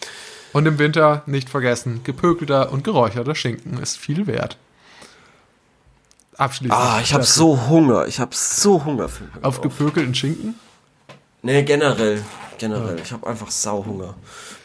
Und 0.55 0.65
im 0.67 0.79
Winter 0.79 1.21
nicht 1.25 1.49
vergessen, 1.49 1.99
gepökelter 2.05 2.71
und 2.71 2.85
geräucherter 2.85 3.35
Schinken 3.35 3.77
ist 3.77 3.97
viel 3.97 4.25
wert. 4.25 4.57
Abschließend. 6.37 6.79
Ah, 6.79 7.01
ich 7.03 7.13
habe 7.13 7.25
so 7.25 7.67
Hunger, 7.67 8.07
ich 8.07 8.21
habe 8.21 8.31
so 8.33 8.85
Hunger. 8.85 9.09
Für 9.09 9.25
Auf 9.41 9.59
gepökelten 9.59 10.15
Schinken? 10.15 10.55
Nee, 11.41 11.63
generell, 11.63 12.23
generell. 12.57 12.97
Ich 13.03 13.11
habe 13.11 13.27
einfach 13.27 13.51
Sauhunger. 13.51 14.13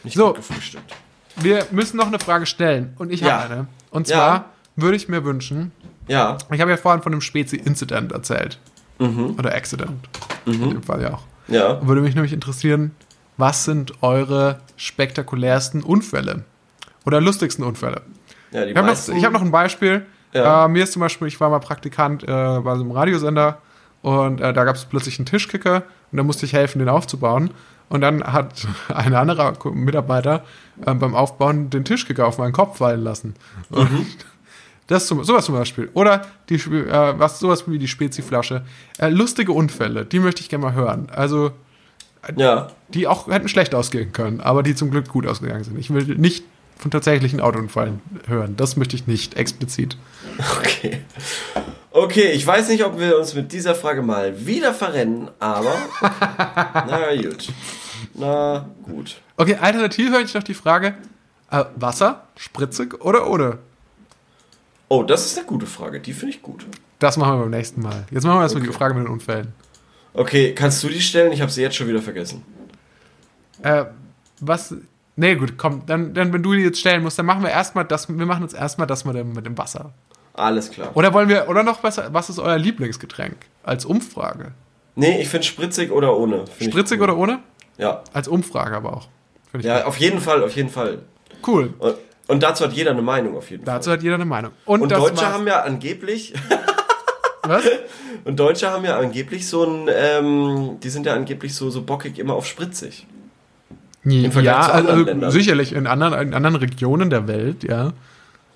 Nicht 0.05 0.15
So. 0.15 0.27
gut 0.27 0.37
gefrühstückt. 0.37 0.95
Wir 1.35 1.67
müssen 1.71 1.97
noch 1.97 2.07
eine 2.07 2.19
Frage 2.19 2.45
stellen. 2.45 2.93
Und 2.97 3.11
ich 3.11 3.19
Ja. 3.19 3.41
habe 3.41 3.53
eine. 3.53 3.67
Und 3.89 4.07
Ja. 4.07 4.15
zwar 4.15 4.45
würde 4.77 4.95
ich 4.95 5.09
mir 5.09 5.25
wünschen, 5.25 5.73
Ja, 6.07 6.37
ich 6.53 6.61
habe 6.61 6.71
ja 6.71 6.77
vorhin 6.77 7.01
von 7.01 7.11
dem 7.11 7.19
Spezi-Incident 7.21 8.13
erzählt. 8.13 8.59
Oder 8.97 9.53
Accident. 9.53 10.07
In 10.45 10.69
dem 10.69 10.83
Fall 10.83 11.01
ja 11.01 11.15
auch. 11.15 11.23
ja. 11.49 11.85
Würde 11.85 11.99
mich 11.99 12.15
nämlich 12.15 12.31
interessieren, 12.31 12.91
was 13.41 13.65
sind 13.65 14.01
eure 14.01 14.61
spektakulärsten 14.77 15.83
Unfälle? 15.83 16.45
Oder 17.05 17.19
lustigsten 17.19 17.65
Unfälle? 17.65 18.03
Ja, 18.51 18.63
Ich 18.63 18.77
habe 18.77 18.87
noch, 18.87 18.95
hab 18.95 19.33
noch 19.33 19.41
ein 19.41 19.51
Beispiel. 19.51 20.05
Ja. 20.31 20.65
Äh, 20.65 20.67
mir 20.69 20.83
ist 20.83 20.93
zum 20.93 21.01
Beispiel, 21.01 21.27
ich 21.27 21.41
war 21.41 21.49
mal 21.49 21.59
Praktikant 21.59 22.23
äh, 22.23 22.27
bei 22.27 22.75
so 22.75 22.83
einem 22.83 22.91
Radiosender 22.91 23.57
und 24.01 24.39
äh, 24.39 24.53
da 24.53 24.63
gab 24.63 24.75
es 24.75 24.85
plötzlich 24.85 25.19
einen 25.19 25.25
Tischkicker 25.25 25.83
und 26.11 26.17
da 26.17 26.23
musste 26.23 26.45
ich 26.45 26.53
helfen, 26.53 26.79
den 26.79 26.87
aufzubauen. 26.87 27.51
Und 27.89 28.01
dann 28.01 28.23
hat 28.23 28.67
ein 28.93 29.13
anderer 29.15 29.53
Mitarbeiter 29.73 30.45
äh, 30.85 30.93
beim 30.93 31.15
Aufbauen 31.15 31.69
den 31.69 31.83
Tischkicker 31.83 32.27
auf 32.27 32.37
meinen 32.37 32.53
Kopf 32.53 32.77
fallen 32.77 33.01
lassen. 33.01 33.35
Mhm. 33.69 34.05
Das 34.87 35.07
zum, 35.07 35.23
sowas 35.23 35.45
zum 35.45 35.55
Beispiel. 35.55 35.89
Oder 35.93 36.23
die, 36.49 36.55
äh, 36.55 37.13
was, 37.17 37.39
sowas 37.39 37.65
wie 37.65 37.79
die 37.79 37.87
Speziflasche. 37.87 38.65
Äh, 38.97 39.07
lustige 39.07 39.53
Unfälle, 39.53 40.03
die 40.03 40.19
möchte 40.19 40.41
ich 40.41 40.49
gerne 40.49 40.65
mal 40.65 40.73
hören. 40.73 41.07
Also, 41.09 41.51
Ja. 42.35 42.67
die 42.89 43.07
auch 43.07 43.27
hätten 43.27 43.47
schlecht 43.47 43.73
ausgehen 43.73 44.11
können, 44.13 44.41
aber 44.41 44.63
die 44.63 44.75
zum 44.75 44.91
Glück 44.91 45.07
gut 45.09 45.25
ausgegangen 45.25 45.63
sind. 45.63 45.77
Ich 45.79 45.91
will 45.93 46.03
nicht 46.17 46.43
von 46.77 46.91
tatsächlichen 46.91 47.39
Autounfällen 47.41 48.01
hören. 48.27 48.55
Das 48.57 48.75
möchte 48.77 48.95
ich 48.95 49.07
nicht 49.07 49.35
explizit. 49.35 49.97
Okay. 50.59 51.01
Okay, 51.91 52.31
ich 52.31 52.45
weiß 52.47 52.69
nicht, 52.69 52.85
ob 52.85 52.97
wir 52.99 53.17
uns 53.19 53.33
mit 53.33 53.51
dieser 53.51 53.75
Frage 53.75 54.01
mal 54.01 54.45
wieder 54.45 54.73
verrennen, 54.73 55.29
aber. 55.39 55.73
Okay. 56.01 56.83
Na 56.87 57.15
gut. 57.21 57.49
Na 58.13 58.65
gut. 58.83 59.17
Okay, 59.37 59.55
alternativ 59.59 60.09
höre 60.11 60.21
ich 60.21 60.33
noch 60.33 60.43
die 60.43 60.53
Frage: 60.53 60.95
äh, 61.51 61.65
Wasser, 61.75 62.23
spritzig 62.37 63.03
oder 63.03 63.29
ohne? 63.29 63.57
Oh, 64.87 65.03
das 65.03 65.25
ist 65.25 65.37
eine 65.37 65.47
gute 65.47 65.65
Frage. 65.65 65.99
Die 65.99 66.13
finde 66.13 66.35
ich 66.35 66.41
gut. 66.41 66.65
Das 66.99 67.17
machen 67.17 67.33
wir 67.33 67.41
beim 67.41 67.49
nächsten 67.51 67.81
Mal. 67.81 68.05
Jetzt 68.11 68.23
machen 68.25 68.37
wir 68.39 68.43
erstmal 68.43 68.63
die 68.63 68.69
Okay. 68.69 68.77
Frage 68.77 68.93
mit 68.93 69.05
den 69.05 69.11
Unfällen. 69.11 69.53
Okay, 70.13 70.53
kannst 70.53 70.83
du 70.83 70.89
die 70.89 71.01
stellen? 71.01 71.31
Ich 71.31 71.41
habe 71.41 71.51
sie 71.51 71.61
jetzt 71.61 71.75
schon 71.75 71.87
wieder 71.87 72.01
vergessen. 72.01 72.43
Äh, 73.63 73.85
was. 74.39 74.75
Nee, 75.15 75.35
gut, 75.35 75.57
komm, 75.57 75.83
dann, 75.85 76.13
dann, 76.13 76.33
wenn 76.33 76.41
du 76.41 76.53
die 76.53 76.61
jetzt 76.61 76.79
stellen 76.79 77.03
musst, 77.03 77.19
dann 77.19 77.25
machen 77.25 77.43
wir 77.43 77.49
erstmal 77.49 77.85
das, 77.85 78.09
wir 78.09 78.25
machen 78.25 78.43
uns 78.43 78.53
erstmal 78.53 78.87
das 78.87 79.05
mit 79.05 79.15
dem, 79.15 79.33
mit 79.33 79.45
dem 79.45 79.57
Wasser. 79.57 79.93
Alles 80.33 80.71
klar. 80.71 80.91
Oder 80.95 81.13
wollen 81.13 81.29
wir, 81.29 81.49
oder 81.49 81.63
noch 81.63 81.79
besser, 81.81 82.09
was 82.13 82.29
ist 82.29 82.39
euer 82.39 82.57
Lieblingsgetränk? 82.57 83.35
Als 83.63 83.85
Umfrage. 83.85 84.53
Nee, 84.95 85.21
ich 85.21 85.29
finde 85.29 85.45
spritzig 85.45 85.91
oder 85.91 86.15
ohne. 86.17 86.45
Spritzig 86.59 86.99
cool. 86.99 87.03
oder 87.03 87.17
ohne? 87.17 87.39
Ja. 87.77 88.03
Als 88.13 88.27
Umfrage 88.27 88.75
aber 88.75 88.93
auch. 88.97 89.07
Ja, 89.59 89.85
auf 89.85 89.97
jeden 89.97 90.19
Fall, 90.21 90.43
auf 90.43 90.55
jeden 90.55 90.69
Fall. 90.69 90.99
cool. 91.45 91.73
Und, 91.79 91.95
und 92.27 92.41
dazu 92.41 92.63
hat 92.63 92.71
jeder 92.73 92.91
eine 92.91 93.01
Meinung, 93.01 93.35
auf 93.35 93.49
jeden 93.51 93.65
Dazu 93.65 93.89
Fall. 93.89 93.97
hat 93.97 94.03
jeder 94.03 94.15
eine 94.15 94.25
Meinung. 94.25 94.53
Und, 94.65 94.81
Und 94.81 94.91
das 94.91 94.99
Deutsche 94.99 95.27
haben 95.27 95.45
ja 95.45 95.61
angeblich, 95.61 96.33
Was? 97.51 97.63
und 98.25 98.39
Deutsche 98.39 98.69
haben 98.69 98.85
ja 98.85 98.97
angeblich 98.97 99.47
so 99.47 99.63
ein, 99.65 99.89
ähm, 99.93 100.77
die 100.83 100.89
sind 100.89 101.05
ja 101.05 101.13
angeblich 101.13 101.53
so, 101.55 101.69
so 101.69 101.81
bockig 101.83 102.17
immer 102.19 102.33
auf 102.33 102.45
spritzig. 102.45 103.05
Vergleich 104.03 104.43
ja, 104.43 104.61
zu 104.63 104.71
anderen 104.73 104.95
also 104.97 105.05
Ländern. 105.05 105.31
sicherlich 105.31 105.73
in 105.73 105.85
anderen, 105.85 106.13
in 106.27 106.33
anderen 106.33 106.55
Regionen 106.55 107.09
der 107.11 107.27
Welt, 107.27 107.63
ja. 107.63 107.93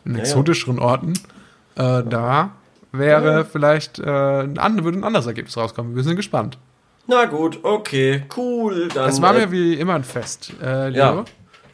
In 0.03 0.13
ja. 0.15 0.19
exotischeren 0.21 0.79
Orten. 0.79 1.13
Äh, 1.75 2.03
da 2.03 2.51
wäre 2.91 3.31
Ja. 3.39 3.43
vielleicht 3.43 3.99
äh, 3.99 4.03
ein, 4.09 4.83
würde 4.83 4.97
ein 4.97 5.03
anderes 5.03 5.27
Ergebnis 5.27 5.55
rauskommen. 5.57 5.95
Wir 5.95 6.03
sind 6.03 6.15
gespannt. 6.15 6.57
Na 7.07 7.25
gut, 7.25 7.59
okay, 7.63 8.23
cool. 8.35 8.87
Dann, 8.87 9.09
Es 9.09 9.21
war 9.21 9.35
äh, 9.35 9.41
mir 9.45 9.51
wie 9.51 9.75
immer 9.75 9.93
ein 9.93 10.03
Fest. 10.03 10.51
Äh, 10.61 10.89
Leo. 10.89 10.97
ja, 10.99 11.25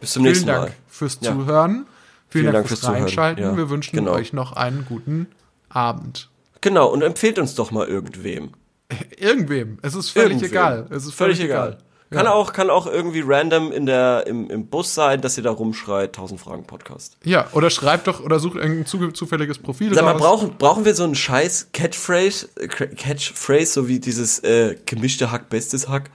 bis 0.02 0.12
zum 0.12 0.24
Vielen 0.24 0.32
nächsten 0.34 0.48
Dank 0.48 0.62
Mal. 0.64 0.72
fürs 0.90 1.20
Ja. 1.22 1.32
Zuhören. 1.32 1.86
Vielen, 2.28 2.52
Dank, 2.54 2.68
fürs, 2.68 2.82
Zuhören. 2.82 3.04
Reinschalten. 3.04 3.44
Ja, 3.44 3.56
Wir 3.58 3.70
wünschen 3.70 3.96
genau. 3.96 4.12
euch 4.12 4.34
noch 4.34 4.52
einen 4.54 4.86
guten 4.86 5.28
Abend. 5.70 6.30
Genau, 6.62 6.88
und 6.90 7.02
empfehlt 7.02 7.40
uns 7.40 7.56
doch 7.56 7.72
mal 7.72 7.88
irgendwem. 7.88 8.52
Irgendwem. 9.18 9.80
Es 9.82 9.96
ist 9.96 10.10
völlig 10.10 10.34
Irgendwem. 10.34 10.52
egal. 10.52 10.88
Es 10.90 11.06
ist 11.06 11.14
völlig 11.14 11.40
egal. 11.40 11.78
Kann, 12.10 12.26
Ja. 12.26 12.34
auch, 12.34 12.52
kann 12.52 12.70
auch 12.70 12.88
irgendwie 12.88 13.24
random 13.26 13.72
in 13.72 13.86
der, 13.86 14.28
im, 14.28 14.50
im 14.50 14.68
Bus 14.68 14.94
sein, 14.94 15.22
dass 15.22 15.38
ihr 15.38 15.44
da 15.44 15.52
rumschreit, 15.52 16.10
1000 16.10 16.42
Fragen 16.42 16.66
Podcast. 16.68 17.16
Ja, 17.24 17.48
oder 17.54 17.70
schreibt 17.70 18.08
doch 18.08 18.20
oder 18.22 18.38
sucht 18.40 18.58
irgendein 18.58 18.86
zu, 18.86 19.12
zufälliges 19.12 19.60
Profil. 19.60 19.94
Sag 19.94 20.04
mal, 20.04 20.16
brauchen, 20.16 20.58
brauchen 20.58 20.84
wir 20.84 20.94
so 20.94 21.06
einen 21.06 21.16
scheiß 21.16 21.70
Catchphrase, 21.72 22.50
Catchphrase, 22.98 23.72
so 23.72 23.88
wie 23.88 24.00
dieses 24.02 24.40
äh, 24.40 24.76
gemischte 24.86 25.32
Hack, 25.32 25.48
bestes 25.50 25.88
Hack? 25.88 26.10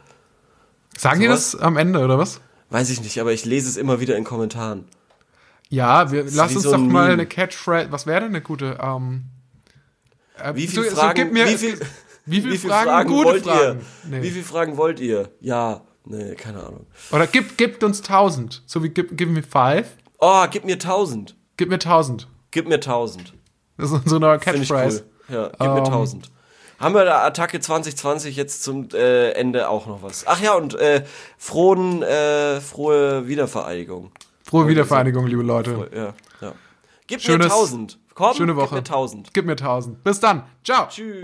Sagen 0.99 1.20
die 1.20 1.28
das 1.28 1.57
am 1.57 1.78
Ende 1.78 2.01
oder 2.05 2.18
was? 2.18 2.40
Weiß 2.68 2.90
ich 2.90 3.01
nicht, 3.01 3.18
aber 3.20 3.32
ich 3.32 3.47
lese 3.47 3.68
es 3.70 3.78
immer 3.78 3.99
wieder 4.01 4.16
in 4.16 4.24
Kommentaren. 4.24 4.84
Ja, 5.70 6.12
wir, 6.12 6.24
lass 6.30 6.55
uns 6.55 6.64
so 6.64 6.72
doch 6.72 6.78
mal 6.78 7.11
eine 7.11 7.24
Catchphrase. 7.26 7.90
Was 7.90 8.07
wäre 8.07 8.20
denn 8.20 8.28
eine 8.30 8.42
gute? 8.42 8.78
Ähm, 8.82 9.24
äh, 9.24 9.36
Wie 10.55 10.66
so- 10.66 10.82
viele 10.82 10.91
so, 10.91 10.97
Fragen, 10.97 11.14
gib 11.14 11.32
mir, 11.32 11.47
wie 11.47 11.57
viel, 11.57 11.78
wie 12.26 12.41
viele 12.41 12.53
wie 12.55 12.59
viel 12.59 12.70
Fragen, 12.70 12.89
Fragen, 12.91 13.11
wollt 13.14 13.45
Fragen? 13.45 13.80
ihr? 14.05 14.11
Nee. 14.11 14.22
Wie 14.22 14.30
viele 14.30 14.45
Fragen 14.45 14.76
wollt 14.76 15.01
ihr? 15.01 15.30
Ja, 15.41 15.82
nee, 16.05 16.34
keine 16.34 16.61
Ahnung. 16.64 16.87
Oder 17.12 17.26
gib, 17.26 17.57
gibt 17.57 17.82
uns 17.84 18.03
tausend. 18.03 18.62
So 18.66 18.82
wie 18.82 18.89
gib, 18.91 19.16
give 19.16 19.30
me 19.30 19.43
five. 19.43 19.87
Oh, 20.18 20.45
gib 20.51 20.64
mir 20.64 20.74
1000. 20.74 21.37
Gib 21.57 21.68
mir 21.70 21.78
tausend. 21.78 22.28
Gib 22.51 22.68
mir 22.68 22.76
1000. 22.76 23.34
Das 23.78 23.91
ist 23.93 24.09
so 24.09 24.16
eine 24.16 24.39
Finde 24.41 24.61
ich 24.62 24.68
Catchphrase. 24.68 25.05
cool. 25.28 25.34
Ja, 25.34 25.49
gib 25.49 25.61
mir 25.61 25.78
Ähm. 25.78 25.84
1000. 25.84 26.30
Haben 26.78 26.95
wir 26.95 27.05
da 27.07 27.24
Attacke 27.24 27.59
2020 27.59 28.37
jetzt 28.37 28.62
zum 28.62 28.89
äh, 28.93 29.30
Ende 29.32 29.68
auch 29.70 29.87
noch 29.87 30.03
was? 30.03 30.24
Ach 30.26 30.41
ja, 30.43 30.55
und 30.55 30.74
äh, 30.74 31.05
frohen, 31.39 32.03
äh, 32.03 32.61
frohe 32.61 33.26
Wiedervereinigung. 33.28 34.11
Frohe 34.45 34.68
Wiedervereinigung, 34.68 35.26
liebe 35.26 35.43
Leute. 35.43 35.89
Ja, 35.95 36.14
ja. 36.47 36.55
Gib 37.07 37.20
Schönes- 37.22 37.47
mir 37.49 37.53
1000. 37.55 37.99
Komm, 38.17 38.35
Schöne 38.35 38.55
gib 38.55 38.62
Woche. 38.62 38.75
mir 38.75 38.79
1000. 38.81 39.33
Gib 39.35 39.45
mir 39.45 39.57
tausend. 39.57 40.03
Bis 40.03 40.19
dann. 40.21 40.45
Ciao. 40.64 40.89
Tschüss. 40.89 41.21